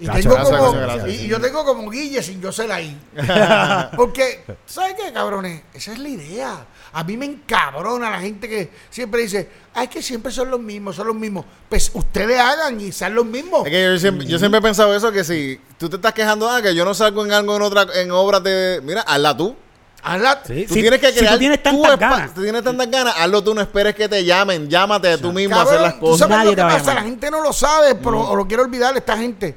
Y 0.00 0.04
Gracias, 0.06 0.24
tengo 0.24 0.36
gracias, 0.36 0.58
como, 0.58 0.72
gracias, 0.72 0.96
gracias. 1.04 1.20
y, 1.20 1.24
y 1.26 1.28
yo 1.28 1.40
tengo 1.40 1.64
como 1.64 1.90
guille 1.90 2.22
sin 2.22 2.40
yo 2.40 2.50
ser 2.50 2.72
ahí. 2.72 2.98
Porque, 3.96 4.44
¿sabes 4.66 4.94
qué, 4.94 5.12
cabrones? 5.12 5.62
Esa 5.74 5.92
es 5.92 5.98
la 5.98 6.08
idea. 6.08 6.66
A 6.92 7.04
mí 7.04 7.16
me 7.16 7.26
encabrona 7.26 8.10
la 8.10 8.18
gente 8.20 8.48
que 8.48 8.70
siempre 8.90 9.22
dice, 9.22 9.48
ay, 9.74 9.88
que 9.88 10.02
siempre 10.02 10.32
son 10.32 10.50
los 10.50 10.58
mismos, 10.58 10.96
son 10.96 11.06
los 11.06 11.14
mismos. 11.16 11.44
Pues 11.68 11.90
ustedes 11.94 12.38
hagan 12.40 12.80
y 12.80 12.90
sean 12.92 13.14
los 13.14 13.26
mismos. 13.26 13.64
Es 13.66 13.70
que 13.70 13.82
yo 13.84 13.98
siempre, 13.98 14.26
yo 14.26 14.38
siempre 14.38 14.58
he 14.58 14.62
pensado 14.62 14.94
eso, 14.96 15.12
que 15.12 15.22
si 15.22 15.60
tú 15.78 15.88
te 15.88 15.96
estás 15.96 16.12
quejando, 16.14 16.48
ah, 16.48 16.60
que 16.62 16.74
yo 16.74 16.84
no 16.84 16.94
salgo 16.94 17.24
en 17.24 17.32
algo 17.32 17.54
en 17.56 17.62
otra, 17.62 17.86
en 17.94 18.10
obras 18.10 18.42
de... 18.42 18.80
Mira, 18.82 19.02
hazla 19.02 19.36
tú. 19.36 19.54
Hazla- 20.02 20.40
Sí, 20.46 20.64
Tú 20.66 20.74
si- 20.74 20.80
tienes 20.80 20.98
que 20.98 21.12
si 21.12 21.18
crear 21.18 21.34
tú 21.34 21.38
tienes 21.40 21.58
tu 21.62 21.64
tantas 21.82 21.98
ganas. 21.98 22.34
Tú 22.34 22.42
tienes 22.42 22.64
tantas 22.64 22.90
ganas, 22.90 23.14
hazlo 23.18 23.44
tú, 23.44 23.54
no 23.54 23.60
esperes 23.60 23.94
que 23.94 24.08
te 24.08 24.24
llamen, 24.24 24.68
llámate 24.68 25.18
tú 25.18 25.30
mismo 25.30 25.56
a 25.56 25.62
hacer 25.62 25.78
las 25.80 25.94
¿tú 25.94 26.00
cosas. 26.00 26.20
sabes 26.20 26.36
Nadie 26.38 26.50
lo 26.50 26.56
que 26.56 26.62
pasa? 26.62 26.94
La 26.94 27.02
gente 27.02 27.30
no 27.30 27.42
lo 27.42 27.52
sabe, 27.52 27.94
pero 27.96 28.18
o 28.30 28.34
lo 28.34 28.48
quiere 28.48 28.62
olvidar 28.62 28.96
esta 28.96 29.16
gente. 29.18 29.54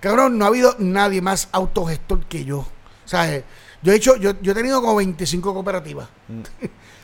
Cabrón, 0.00 0.38
no 0.38 0.44
ha 0.44 0.48
habido 0.48 0.74
nadie 0.78 1.20
más 1.20 1.48
autogestor 1.52 2.24
que 2.26 2.44
yo. 2.44 2.66
¿Sabes? 3.04 3.44
Yo 3.82 3.92
he 3.92 3.96
hecho, 3.96 4.16
yo, 4.16 4.32
yo 4.40 4.52
he 4.52 4.54
tenido 4.54 4.80
como 4.80 4.96
25 4.96 5.54
cooperativas. 5.54 6.08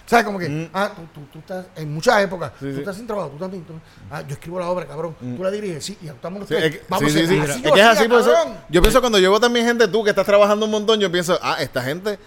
¿Sabes? 0.06 0.27
Como 0.27 0.39
que, 0.39 0.69
ah, 0.74 0.90
tú, 0.94 1.02
tú, 1.14 1.27
tú 1.32 1.39
estás, 1.39 1.66
en 1.77 1.94
muchas 1.94 2.23
épocas, 2.23 2.52
tú 2.59 2.70
sí. 2.70 2.81
estás 2.81 2.97
sin 2.97 3.06
trabajo, 3.06 3.31
tú 3.31 3.39
también. 3.39 3.64
tú- 3.64 3.74
ah, 4.10 4.20
yo 4.23 4.35
escribo 4.35 4.59
la 4.59 4.69
obra, 4.69 4.85
cabrón. 4.86 5.14
Tú 5.19 5.43
la 5.43 5.51
diriges, 5.51 5.85
sí, 5.85 5.97
y 6.02 6.09
estamos 6.09 6.47
Sí, 6.48 6.55
es 6.55 6.70
que, 6.70 6.82
Vamos 6.89 7.10
sí, 7.12 7.19
a 7.19 7.23
sí, 7.23 7.28
sí. 7.28 7.40
Es 7.40 7.51
así 7.51 7.62
que 7.62 7.81
es 7.81 7.86
así, 7.86 8.09
por 8.09 8.20
eso. 8.20 8.35
Yo 8.69 8.82
pienso 8.82 9.01
cuando 9.01 9.19
veo 9.19 9.40
también 9.40 9.64
gente 9.64 9.89
tú 9.89 10.02
que 10.05 10.10
estás 10.10 10.27
trabajando 10.27 10.66
un 10.66 10.73
montón, 10.73 10.98
yo 11.01 11.10
pienso, 11.10 11.39
ah, 11.40 11.56
esta 11.60 11.82
gente, 11.82 12.19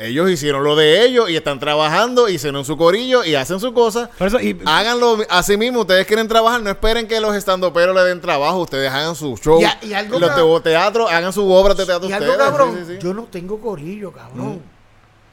ellos 0.00 0.30
hicieron 0.30 0.64
lo 0.64 0.74
de 0.76 1.04
ellos 1.04 1.28
y 1.30 1.36
están 1.36 1.58
trabajando, 1.60 2.28
hicieron 2.28 2.64
su 2.64 2.76
corillo 2.76 3.24
y 3.24 3.34
hacen 3.34 3.60
su 3.60 3.72
cosa. 3.74 4.10
Por 4.18 4.26
eso, 4.28 4.40
y, 4.40 4.58
Háganlo 4.64 5.18
así 5.28 5.56
mismo, 5.56 5.80
ustedes 5.80 6.06
quieren 6.06 6.26
trabajar, 6.28 6.62
no 6.62 6.70
esperen 6.70 7.06
que 7.06 7.20
los 7.20 7.34
estandoperos 7.36 7.94
le 7.94 8.02
den 8.04 8.20
trabajo, 8.20 8.58
ustedes 8.60 8.90
hagan 8.90 9.14
su 9.14 9.36
show. 9.36 9.60
Y 9.60 9.64
a- 9.64 9.78
y 9.82 9.92
algo 9.92 10.18
los 10.18 10.62
teatro, 10.62 11.08
hagan 11.08 11.32
su 11.32 11.50
obra 11.50 11.74
de 11.74 11.84
teatro 11.86 12.08
Y 12.08 12.12
ustedes. 12.12 12.30
algo, 12.32 12.44
cabrón, 12.44 12.74
sí, 12.78 12.84
sí, 12.86 12.92
sí. 12.94 12.98
yo 13.02 13.14
no 13.14 13.24
tengo 13.24 13.60
corillo, 13.60 14.12
cabrón. 14.12 14.60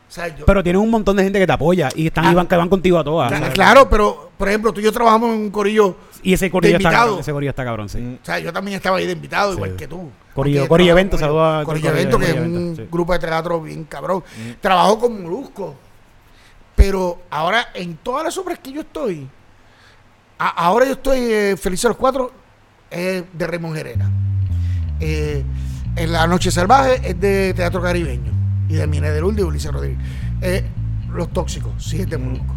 O 0.10 0.11
sea, 0.11 0.30
yo, 0.30 0.45
pero 0.45 0.64
tienes 0.64 0.81
un 0.81 0.89
montón 0.89 1.18
de 1.18 1.23
gente 1.23 1.38
que 1.38 1.45
te 1.45 1.52
apoya 1.52 1.89
y 1.94 2.07
están 2.07 2.26
Ah. 2.27 2.31
y 2.31 2.35
van, 2.35 2.48
que 2.48 2.56
van 2.56 2.69
contigo 2.69 2.98
a 2.98 3.03
todas. 3.03 3.52
Claro, 3.52 3.89
pero, 3.89 4.31
por 4.38 4.48
ejemplo, 4.48 4.72
tú 4.72 4.80
y 4.80 4.84
yo 4.84 4.91
trabajamos 4.94 5.31
en 5.31 5.41
un 5.41 5.49
corillo. 5.52 5.95
Y 6.23 6.34
ese 6.34 6.49
corillo 6.52 6.73
de 6.77 6.84
está 6.84 6.91
cabrón. 6.91 7.19
Ese 7.19 7.31
corillo 7.31 7.49
está 7.49 7.64
cabrón, 7.65 7.89
sí. 7.89 8.19
O 8.22 8.26
sea, 8.26 8.39
yo 8.39 8.52
también 8.53 8.77
estaba 8.77 8.98
ahí 8.98 9.06
de 9.06 9.14
invitado, 9.14 9.53
igual 9.53 9.76
que 9.76 9.88
tú. 9.88 10.10
Corillo- 10.35 10.68
Corillo 10.68 10.91
Evento, 10.91 11.18
saludos 11.18 11.61
a- 11.61 11.65
Corillo 11.65 11.89
Evento, 11.91 12.19
que 12.19 12.26
es 12.30 12.35
un 12.39 12.73
sí. 12.76 12.88
grupo 12.91 13.14
de 13.14 13.19
teatro 13.19 13.61
bien 13.61 13.84
cabrón. 13.85 14.23
Trabajo 14.61 14.99
con 14.99 15.22
Molusco. 15.23 15.76
Pero 16.76 17.23
ahora, 17.31 17.69
en 17.73 17.98
todas 17.98 18.23
las 18.26 18.38
obras 18.38 18.60
que 18.60 18.72
yo 18.72 18.81
estoy, 18.81 19.27
a- 20.38 20.48
ahora 20.49 20.85
yo 20.85 20.91
estoy 20.94 21.19
eh, 21.19 21.56
Feliz 21.57 21.84
a 21.85 21.88
los 21.89 21.98
Cuatro, 21.98 22.31
es 22.91 23.23
de 23.34 23.48
Raymond. 23.48 23.77
Eh, 24.99 25.44
en 25.95 26.11
La 26.11 26.27
Noche 26.27 26.52
Salvaje 26.52 27.02
es 27.03 27.19
de 27.19 27.53
Teatro 27.56 27.81
Caribeño 27.81 28.31
y 28.69 28.73
de 28.76 28.85
Mine 28.88 29.10
de 29.11 29.22
Lourdes 29.22 29.39
y 29.39 29.44
Ulises 29.48 29.72
Rodríguez. 29.72 29.98
Eh, 30.41 30.64
los 31.11 31.31
Tóxicos, 31.34 31.72
sí 31.84 32.02
es 32.02 32.10
de 32.10 32.18
Molusco. 32.19 32.56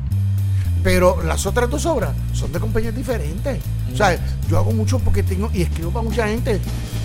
Pero 0.83 1.23
las 1.23 1.45
otras 1.47 1.69
dos 1.69 1.85
obras 1.87 2.13
son 2.33 2.53
de 2.53 2.61
compañías 2.61 2.95
diferentes. 2.95 3.59
O 3.93 3.97
sea, 3.97 4.19
yo 4.49 4.59
hago 4.59 4.73
mucho 4.73 4.99
porque 4.99 5.23
tengo 5.23 5.51
y 5.53 5.63
escribo 5.63 5.91
para 5.91 6.05
mucha 6.05 6.27
gente. 6.29 6.61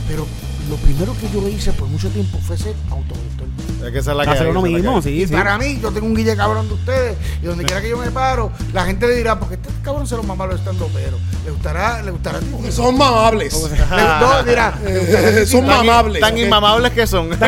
Pero 0.08 0.26
lo 0.70 0.76
primero 0.78 1.16
que 1.20 1.30
yo 1.30 1.48
hice 1.48 1.72
por 1.74 1.88
mucho 1.88 2.10
tiempo 2.10 2.40
fue 2.40 2.58
ser 2.58 2.76
autogestor. 2.90 3.48
Es 3.86 3.92
que 3.92 4.00
esa 4.00 4.12
es 4.12 4.18
la 4.18 4.24
que 4.24 4.30
Hacer 4.32 4.48
uno 4.48 4.62
mismo, 4.62 4.96
hay. 4.96 5.02
sí, 5.02 5.10
y 5.22 5.28
sí. 5.28 5.34
para 5.34 5.58
mí, 5.58 5.80
yo 5.82 5.92
tengo 5.92 6.08
un 6.08 6.16
guille 6.16 6.36
cabrón 6.36 6.68
de 6.68 6.74
ustedes. 6.74 7.18
Y 7.42 7.46
donde 7.46 7.66
quiera 7.66 7.82
que 7.82 7.90
yo 7.90 7.98
me 7.98 8.10
paro, 8.12 8.52
la 8.74 8.86
gente 8.86 9.08
le 9.08 9.16
dirá, 9.16 9.40
porque 9.40 9.56
este 9.56 9.70
cabrón 9.84 10.08
se 10.08 10.16
lo 10.16 10.24
mamá 10.24 10.46
lo 10.48 10.56
estando 10.56 10.90
pero. 10.94 11.18
Le 11.44 11.52
gustará, 11.52 12.02
le 12.02 12.12
gustará. 12.12 12.40
Le, 12.40 12.72
Son 12.72 12.98
mamables. 12.98 13.54
no, 13.54 14.44
dirá, 14.44 14.74
le 14.84 15.00
gustará 15.00 15.46
Son 15.46 15.66
mamables. 15.66 16.22
Tan 16.22 16.38
inmamables 16.38 16.92
que 16.94 17.06
son. 17.06 17.30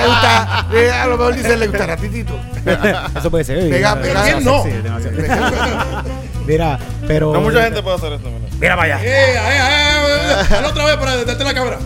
Le 0.00 0.06
gusta- 0.06 0.66
le- 0.72 0.90
a 0.92 1.06
lo 1.06 1.16
mejor 1.16 1.34
dice, 1.36 1.56
le 1.56 1.66
gustará 1.66 1.92
a 1.94 1.96
Titito. 1.96 2.38
Eso 3.18 3.30
puede 3.30 3.44
ser. 3.44 3.68
Pega, 3.70 3.94
Mira, 3.96 4.40
No. 4.40 4.62
sexy. 4.62 4.78
Mira, 6.46 6.78
pero. 7.06 7.32
no 7.32 7.40
mucha 7.42 7.62
gente 7.64 7.82
puede 7.82 7.96
hacer 7.96 8.12
esto. 8.14 8.30
mira. 8.30 8.48
Mira 8.58 8.76
para 8.76 8.94
allá. 8.96 9.04
Eh, 9.04 9.08
eh, 9.08 9.34
eh, 9.36 10.32
eh, 10.50 10.54
hazlo 10.54 10.68
otra 10.68 10.84
vez 10.86 10.96
para 10.96 11.16
darte 11.24 11.44
la 11.44 11.54
cámara. 11.54 11.78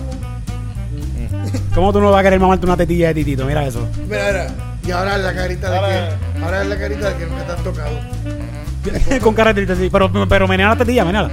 ¿Cómo 1.74 1.92
tú 1.92 2.00
no 2.00 2.10
vas 2.10 2.20
a 2.20 2.22
querer 2.22 2.38
mamarte 2.38 2.66
una 2.66 2.76
tetilla 2.76 3.08
de 3.08 3.14
titito? 3.14 3.44
Mira 3.44 3.64
eso. 3.66 3.88
Mira, 4.08 4.24
mira. 4.26 4.46
Y 4.86 4.90
ahora 4.90 5.16
es 5.16 5.22
la 5.22 5.34
carita 5.34 5.70
de 5.70 5.78
que, 5.78 6.42
ahora 6.44 6.62
es 6.62 6.68
la 6.68 6.76
carita 6.78 7.10
de 7.10 7.16
que 7.16 7.26
nunca 7.26 7.44
te 7.46 7.52
han 7.52 7.64
tocado. 7.64 7.90
Con 9.20 9.34
cara 9.34 9.52
de 9.52 9.62
titito, 9.62 9.78
sí. 9.80 9.88
Pero, 9.90 10.10
pero 10.28 10.46
menea 10.48 10.68
la 10.70 10.76
tetilla, 10.76 11.04
menea. 11.04 11.28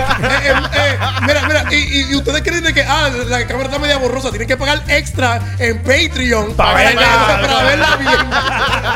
Eh, 0.00 0.52
eh, 0.74 0.98
mira, 1.26 1.42
mira, 1.46 1.64
y, 1.70 1.76
y- 1.76 2.10
y 2.12 2.16
ustedes 2.16 2.42
creen 2.42 2.64
de 2.64 2.72
que 2.74 2.82
ah, 2.82 3.08
la 3.28 3.46
cámara 3.46 3.68
está 3.68 3.78
media 3.78 3.98
borrosa, 3.98 4.30
tienen 4.30 4.48
que 4.48 4.56
pagar 4.56 4.82
extra 4.88 5.40
en 5.58 5.78
Patreon 5.82 6.54
Pa' 6.54 6.74
verla. 6.74 7.38
para 7.42 7.62
verla 7.64 7.96
bien. 7.96 8.10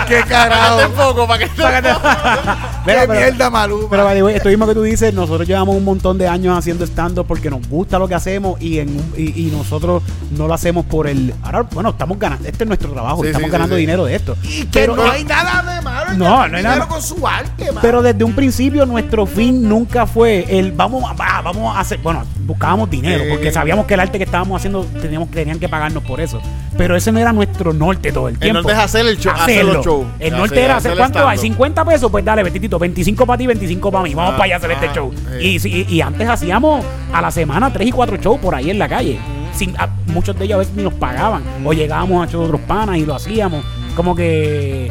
Qué 0.09 0.29
carajo. 0.29 0.77
Date 0.77 0.93
foco 0.95 1.27
para 1.27 1.39
que 1.39 1.51
Mira, 1.57 3.01
Qué 3.03 3.09
pero- 3.09 3.13
mierda, 3.13 3.51
Maluma. 3.51 3.89
Pero, 3.91 4.05
way, 4.25 4.35
esto 4.35 4.49
mismo 4.49 4.67
que 4.67 4.75
tú 4.75 4.83
dices, 4.83 5.13
nosotros 5.15 5.47
llevamos 5.49 5.77
un 5.77 5.85
montón 5.85 6.19
de 6.19 6.29
años 6.29 6.57
haciendo 6.59 6.85
stand-up 6.87 7.27
porque 7.27 7.51
nos 7.51 7.67
gusta 7.69 7.99
lo 7.99 8.07
que 8.09 8.15
hacemos 8.15 8.61
y, 8.61 8.79
en, 8.79 8.89
un- 8.91 9.15
y, 9.17 9.47
y 9.49 9.51
nosotros 9.51 10.03
no 10.37 10.47
lo 10.47 10.55
hacemos 10.55 10.85
por 10.87 11.07
el... 11.07 11.35
Ahora, 11.43 11.63
bueno, 11.63 11.91
estamos 11.91 12.19
ganando, 12.19 12.47
este 12.49 12.65
es 12.65 12.69
nuestro 12.69 12.91
trabajo, 12.93 13.23
Sí, 13.23 13.29
estamos 13.29 13.47
sí, 13.47 13.53
ganando 13.53 13.75
sí, 13.77 13.81
sí. 13.81 13.87
dinero 13.87 14.05
de 14.05 14.15
esto. 14.17 14.37
y 14.43 14.65
que 14.67 14.81
pero, 14.81 14.97
no 14.97 15.11
hay 15.11 15.25
nada 15.25 15.75
de 15.75 15.81
malo 15.81 16.11
en 16.13 16.19
No, 16.19 16.49
no 16.49 16.57
hay 16.57 16.63
nada- 16.63 16.87
con 16.87 17.03
su 17.03 17.27
arte. 17.27 17.71
Pero 17.81 18.03
desde 18.03 18.23
un 18.25 18.35
principio 18.35 18.85
nuestro 18.87 19.27
fin 19.27 19.67
nunca 19.69 20.07
fue 20.07 20.47
el 20.59 20.73
vamos 20.73 20.94
a, 21.05 21.43
vamos 21.43 21.75
a 21.77 21.81
hacer, 21.81 21.99
bueno, 21.99 22.23
buscábamos 22.47 22.89
dinero 22.91 23.25
porque 23.31 23.51
sabíamos 23.51 23.87
que 23.87 23.95
el 23.95 24.01
arte 24.01 24.19
que 24.19 24.25
estábamos 24.25 24.57
haciendo 24.61 24.85
teníamos, 24.85 25.31
tenían 25.31 25.59
que 25.59 25.69
pagarnos 25.69 26.03
por 26.05 26.21
eso. 26.21 26.41
Pero 26.77 26.95
ese 26.97 27.11
no 27.13 27.19
era 27.19 27.33
nuestro 27.33 27.73
norte 27.73 28.13
todo 28.13 28.29
el 28.29 28.35
El 28.35 28.41
tiempo. 28.41 28.61
norte 28.63 28.73
es 28.73 28.79
hacer 28.79 29.07
el 29.07 29.19
show, 29.19 29.33
hacer 29.33 29.61
Hacerlo. 29.63 29.75
los. 29.75 29.87
El 30.21 30.33
Hacer- 30.35 30.39
norte 30.39 30.63
era 30.65 30.77
hacer 30.77 30.77
hacer 30.77 30.93
el 30.93 30.99
cuánto 30.99 31.19
hay, 31.29 31.37
stand-up. 31.39 31.57
50 31.57 31.85
pesos, 31.85 32.11
pues 32.11 32.25
dale, 32.25 32.43
Betitito, 32.43 32.79
25 32.79 33.27
para 33.27 33.39
ti, 33.39 33.47
25 33.47 33.91
para 33.93 34.05
mí. 34.05 34.15
Vamos 34.15 34.35
Ah, 34.35 34.37
para 34.37 34.45
allá 34.45 34.55
a 34.55 34.59
hacer 34.59 34.71
ah, 34.71 34.75
este 34.75 34.95
show. 34.95 35.13
sí. 35.41 35.47
Y, 35.47 35.59
si- 35.59 35.87
y 35.89 36.01
antes 36.01 36.29
hacíamos 36.29 36.85
a 37.13 37.21
la 37.21 37.31
semana 37.31 37.73
3 37.73 37.89
y 37.89 37.93
4 37.93 38.17
shows 38.17 38.39
por 38.41 38.55
ahí 38.55 38.71
en 38.71 38.79
la 38.79 38.89
calle. 38.89 39.19
Sin, 39.55 39.77
a- 39.79 39.89
muchos 40.09 40.37
de 40.39 40.45
ellos 40.47 40.57
a 40.57 40.59
veces 40.59 40.75
ni 40.75 40.83
nos 40.83 40.95
pagaban. 40.95 41.43
O 41.65 41.73
llegábamos 41.73 42.27
a 42.27 42.31
de 42.31 42.37
otros 42.37 42.61
panas 42.63 42.97
y 42.99 43.07
lo 43.07 43.15
hacíamos. 43.15 43.65
Como 43.95 44.17
que 44.17 44.87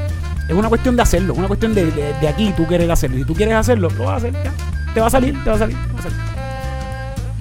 es 0.48 0.56
una 0.56 0.70
cuestión 0.70 0.96
de 0.96 1.02
hacerlo, 1.02 1.34
una 1.34 1.48
cuestión 1.48 1.74
de, 1.76 1.86
de, 1.92 2.14
de 2.20 2.28
aquí 2.28 2.54
tú 2.56 2.66
quieres 2.66 2.90
hacerlo. 2.90 3.18
Si 3.18 3.26
tú 3.26 3.34
quieres 3.34 3.56
hacerlo, 3.56 3.90
lo 3.90 4.06
vas 4.06 4.14
a 4.14 4.16
hacer, 4.18 4.34
ya. 4.34 4.52
Te 4.94 5.00
va 5.02 5.08
a 5.08 5.10
salir, 5.10 5.44
te 5.44 5.50
va 5.50 5.56
a 5.56 5.60
salir, 5.60 5.76
te 5.76 5.94
va 5.94 6.00
a 6.00 6.04
salir. 6.04 6.18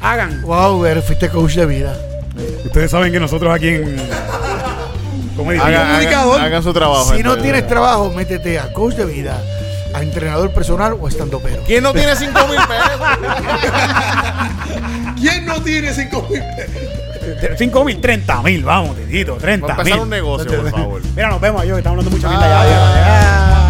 Hagan. 0.00 0.42
Wow, 0.42 0.84
eres, 0.86 1.04
fuiste 1.04 1.28
coach 1.28 1.52
de 1.54 1.66
vida. 1.66 1.94
Ustedes 2.64 2.90
saben 2.90 3.12
que 3.12 3.20
nosotros 3.20 3.54
aquí 3.54 3.68
en. 3.68 3.96
¿Cómo 5.36 5.50
Hagan, 5.50 5.66
hagan- 5.66 5.86
comunicador. 5.88 6.40
hagan 6.40 6.62
su 6.62 6.72
trabajo. 6.72 7.14
Si 7.14 7.22
no 7.22 7.36
tienes 7.38 7.66
trabajo, 7.66 8.10
métete 8.14 8.58
a 8.58 8.72
coach 8.72 8.94
de 8.94 9.04
vida, 9.06 9.40
a 9.94 10.02
entrenador 10.02 10.50
personal 10.52 10.96
o 11.00 11.08
estando 11.08 11.40
pero. 11.40 11.62
¿Quién 11.64 11.82
no 11.82 11.92
tiene 11.92 12.14
5 12.16 12.38
mil 12.48 12.58
pesos? 12.58 13.00
¿Quién 15.20 15.46
no 15.46 15.60
tiene 15.62 15.92
5 15.92 16.26
mil 16.30 16.40
pesos? 16.56 17.58
5 17.58 17.84
mil, 17.84 18.00
30 18.00 18.42
mil, 18.42 18.64
vamos, 18.64 18.96
Titito, 18.96 19.36
30 19.36 19.66
Va 19.66 19.72
a 19.72 19.76
mil. 19.76 19.80
empezar 19.86 20.00
un 20.02 20.10
negocio, 20.10 20.62
por 20.62 20.70
favor. 20.70 21.00
Mira, 21.14 21.28
nos 21.30 21.40
vemos, 21.40 21.64
yo 21.64 21.74
que 21.74 21.78
estamos 21.78 21.98
hablando 22.04 22.10
mucha 22.16 22.28
mierda 22.28 22.60
Ah. 22.60 22.64
ya, 22.64 22.70
ya, 22.70 22.94
ya. 22.94 23.61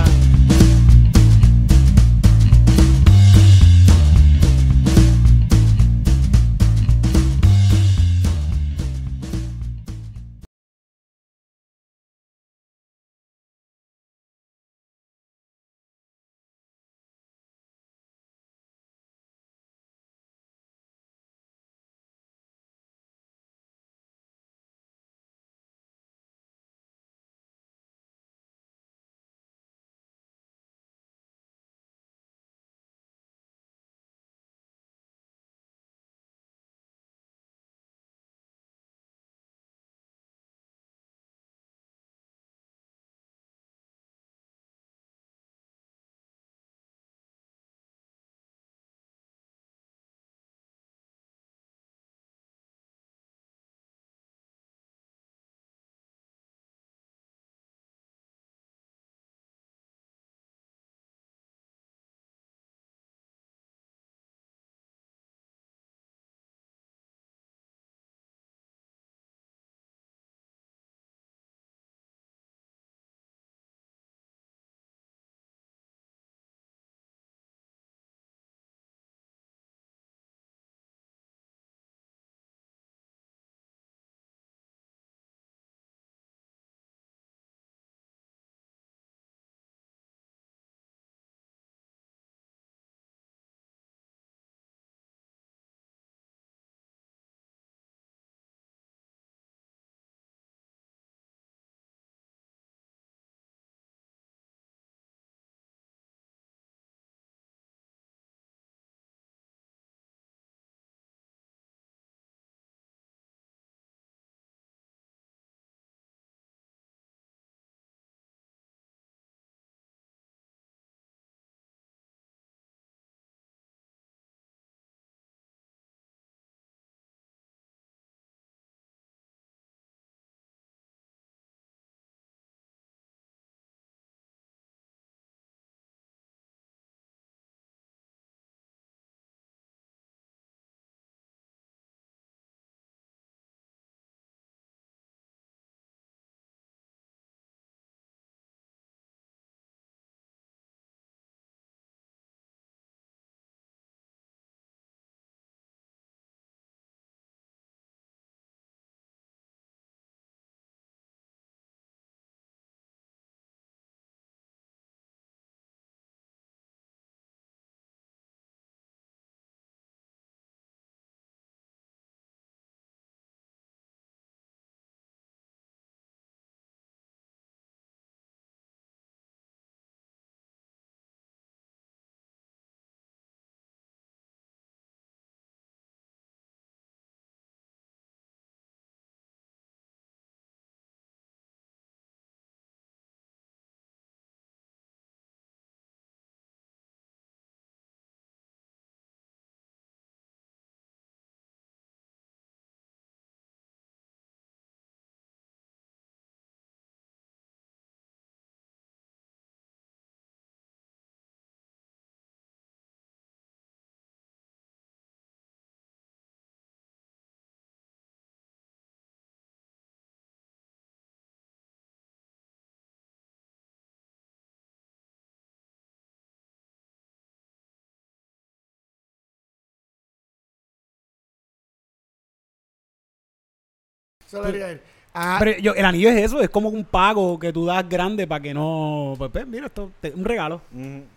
Eso 234.33 234.43
le 234.43 234.49
haría 234.49 234.65
a 234.67 234.71
él. 234.71 234.81
Ah, 235.15 235.37
Pero 235.39 235.59
yo, 235.61 235.75
el 235.75 235.85
anillo 235.85 236.09
es 236.09 236.17
eso, 236.25 236.41
es 236.41 236.49
como 236.49 236.71
un 236.71 236.85
pago 236.87 237.39
que 237.39 237.53
tú 237.53 237.67
das 237.67 237.87
grande 237.87 238.27
para 238.27 238.41
que 238.43 238.55
no. 238.55 239.15
Pues, 239.19 239.31
pues, 239.31 239.47
mira, 239.47 239.67
esto, 239.67 239.91
te- 240.01 240.11
un 240.13 240.25
regalo 240.25 240.63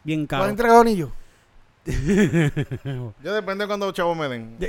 bien 0.04 0.28
¿tú 0.28 0.36
has 0.36 0.40
caro. 0.42 0.50
entregado 0.50 0.82
anillo? 0.82 1.12
Yo 1.86 3.34
depende 3.34 3.64
de 3.64 3.68
cuando 3.68 3.92
chavos 3.92 4.18
me 4.18 4.28
den. 4.28 4.58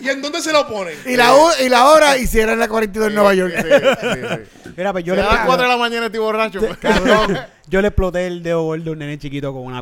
¿Y 0.00 0.08
en 0.08 0.20
dónde 0.20 0.40
se 0.42 0.52
lo 0.52 0.66
ponen? 0.66 0.94
Y 1.06 1.16
la, 1.16 1.32
ho- 1.34 1.52
y 1.64 1.68
la 1.68 1.86
hora 1.88 2.16
hiciera 2.18 2.52
en 2.54 2.58
la 2.58 2.68
42 2.68 3.08
en 3.08 3.14
Nueva 3.14 3.34
York. 3.34 3.54
Sí, 3.56 3.68
sí, 4.00 4.18
sí. 4.64 4.70
Mira, 4.76 4.92
pues 4.92 5.04
yo 5.04 5.14
Si 5.14 5.20
le, 5.20 5.26
a 5.26 5.32
las 5.32 5.38
4 5.46 5.62
de 5.62 5.68
la 5.68 5.76
mañana 5.76 6.06
estoy 6.06 6.20
borracho. 6.20 6.58
pues. 6.60 6.76
Cabrón, 6.78 7.38
yo 7.68 7.80
le 7.80 7.88
exploté 7.88 8.26
el 8.26 8.42
dedo 8.42 8.62
gordo 8.62 8.90
a 8.90 8.92
un 8.94 8.98
nene 8.98 9.18
chiquito 9.18 9.52
con 9.52 9.62
una 9.62 9.80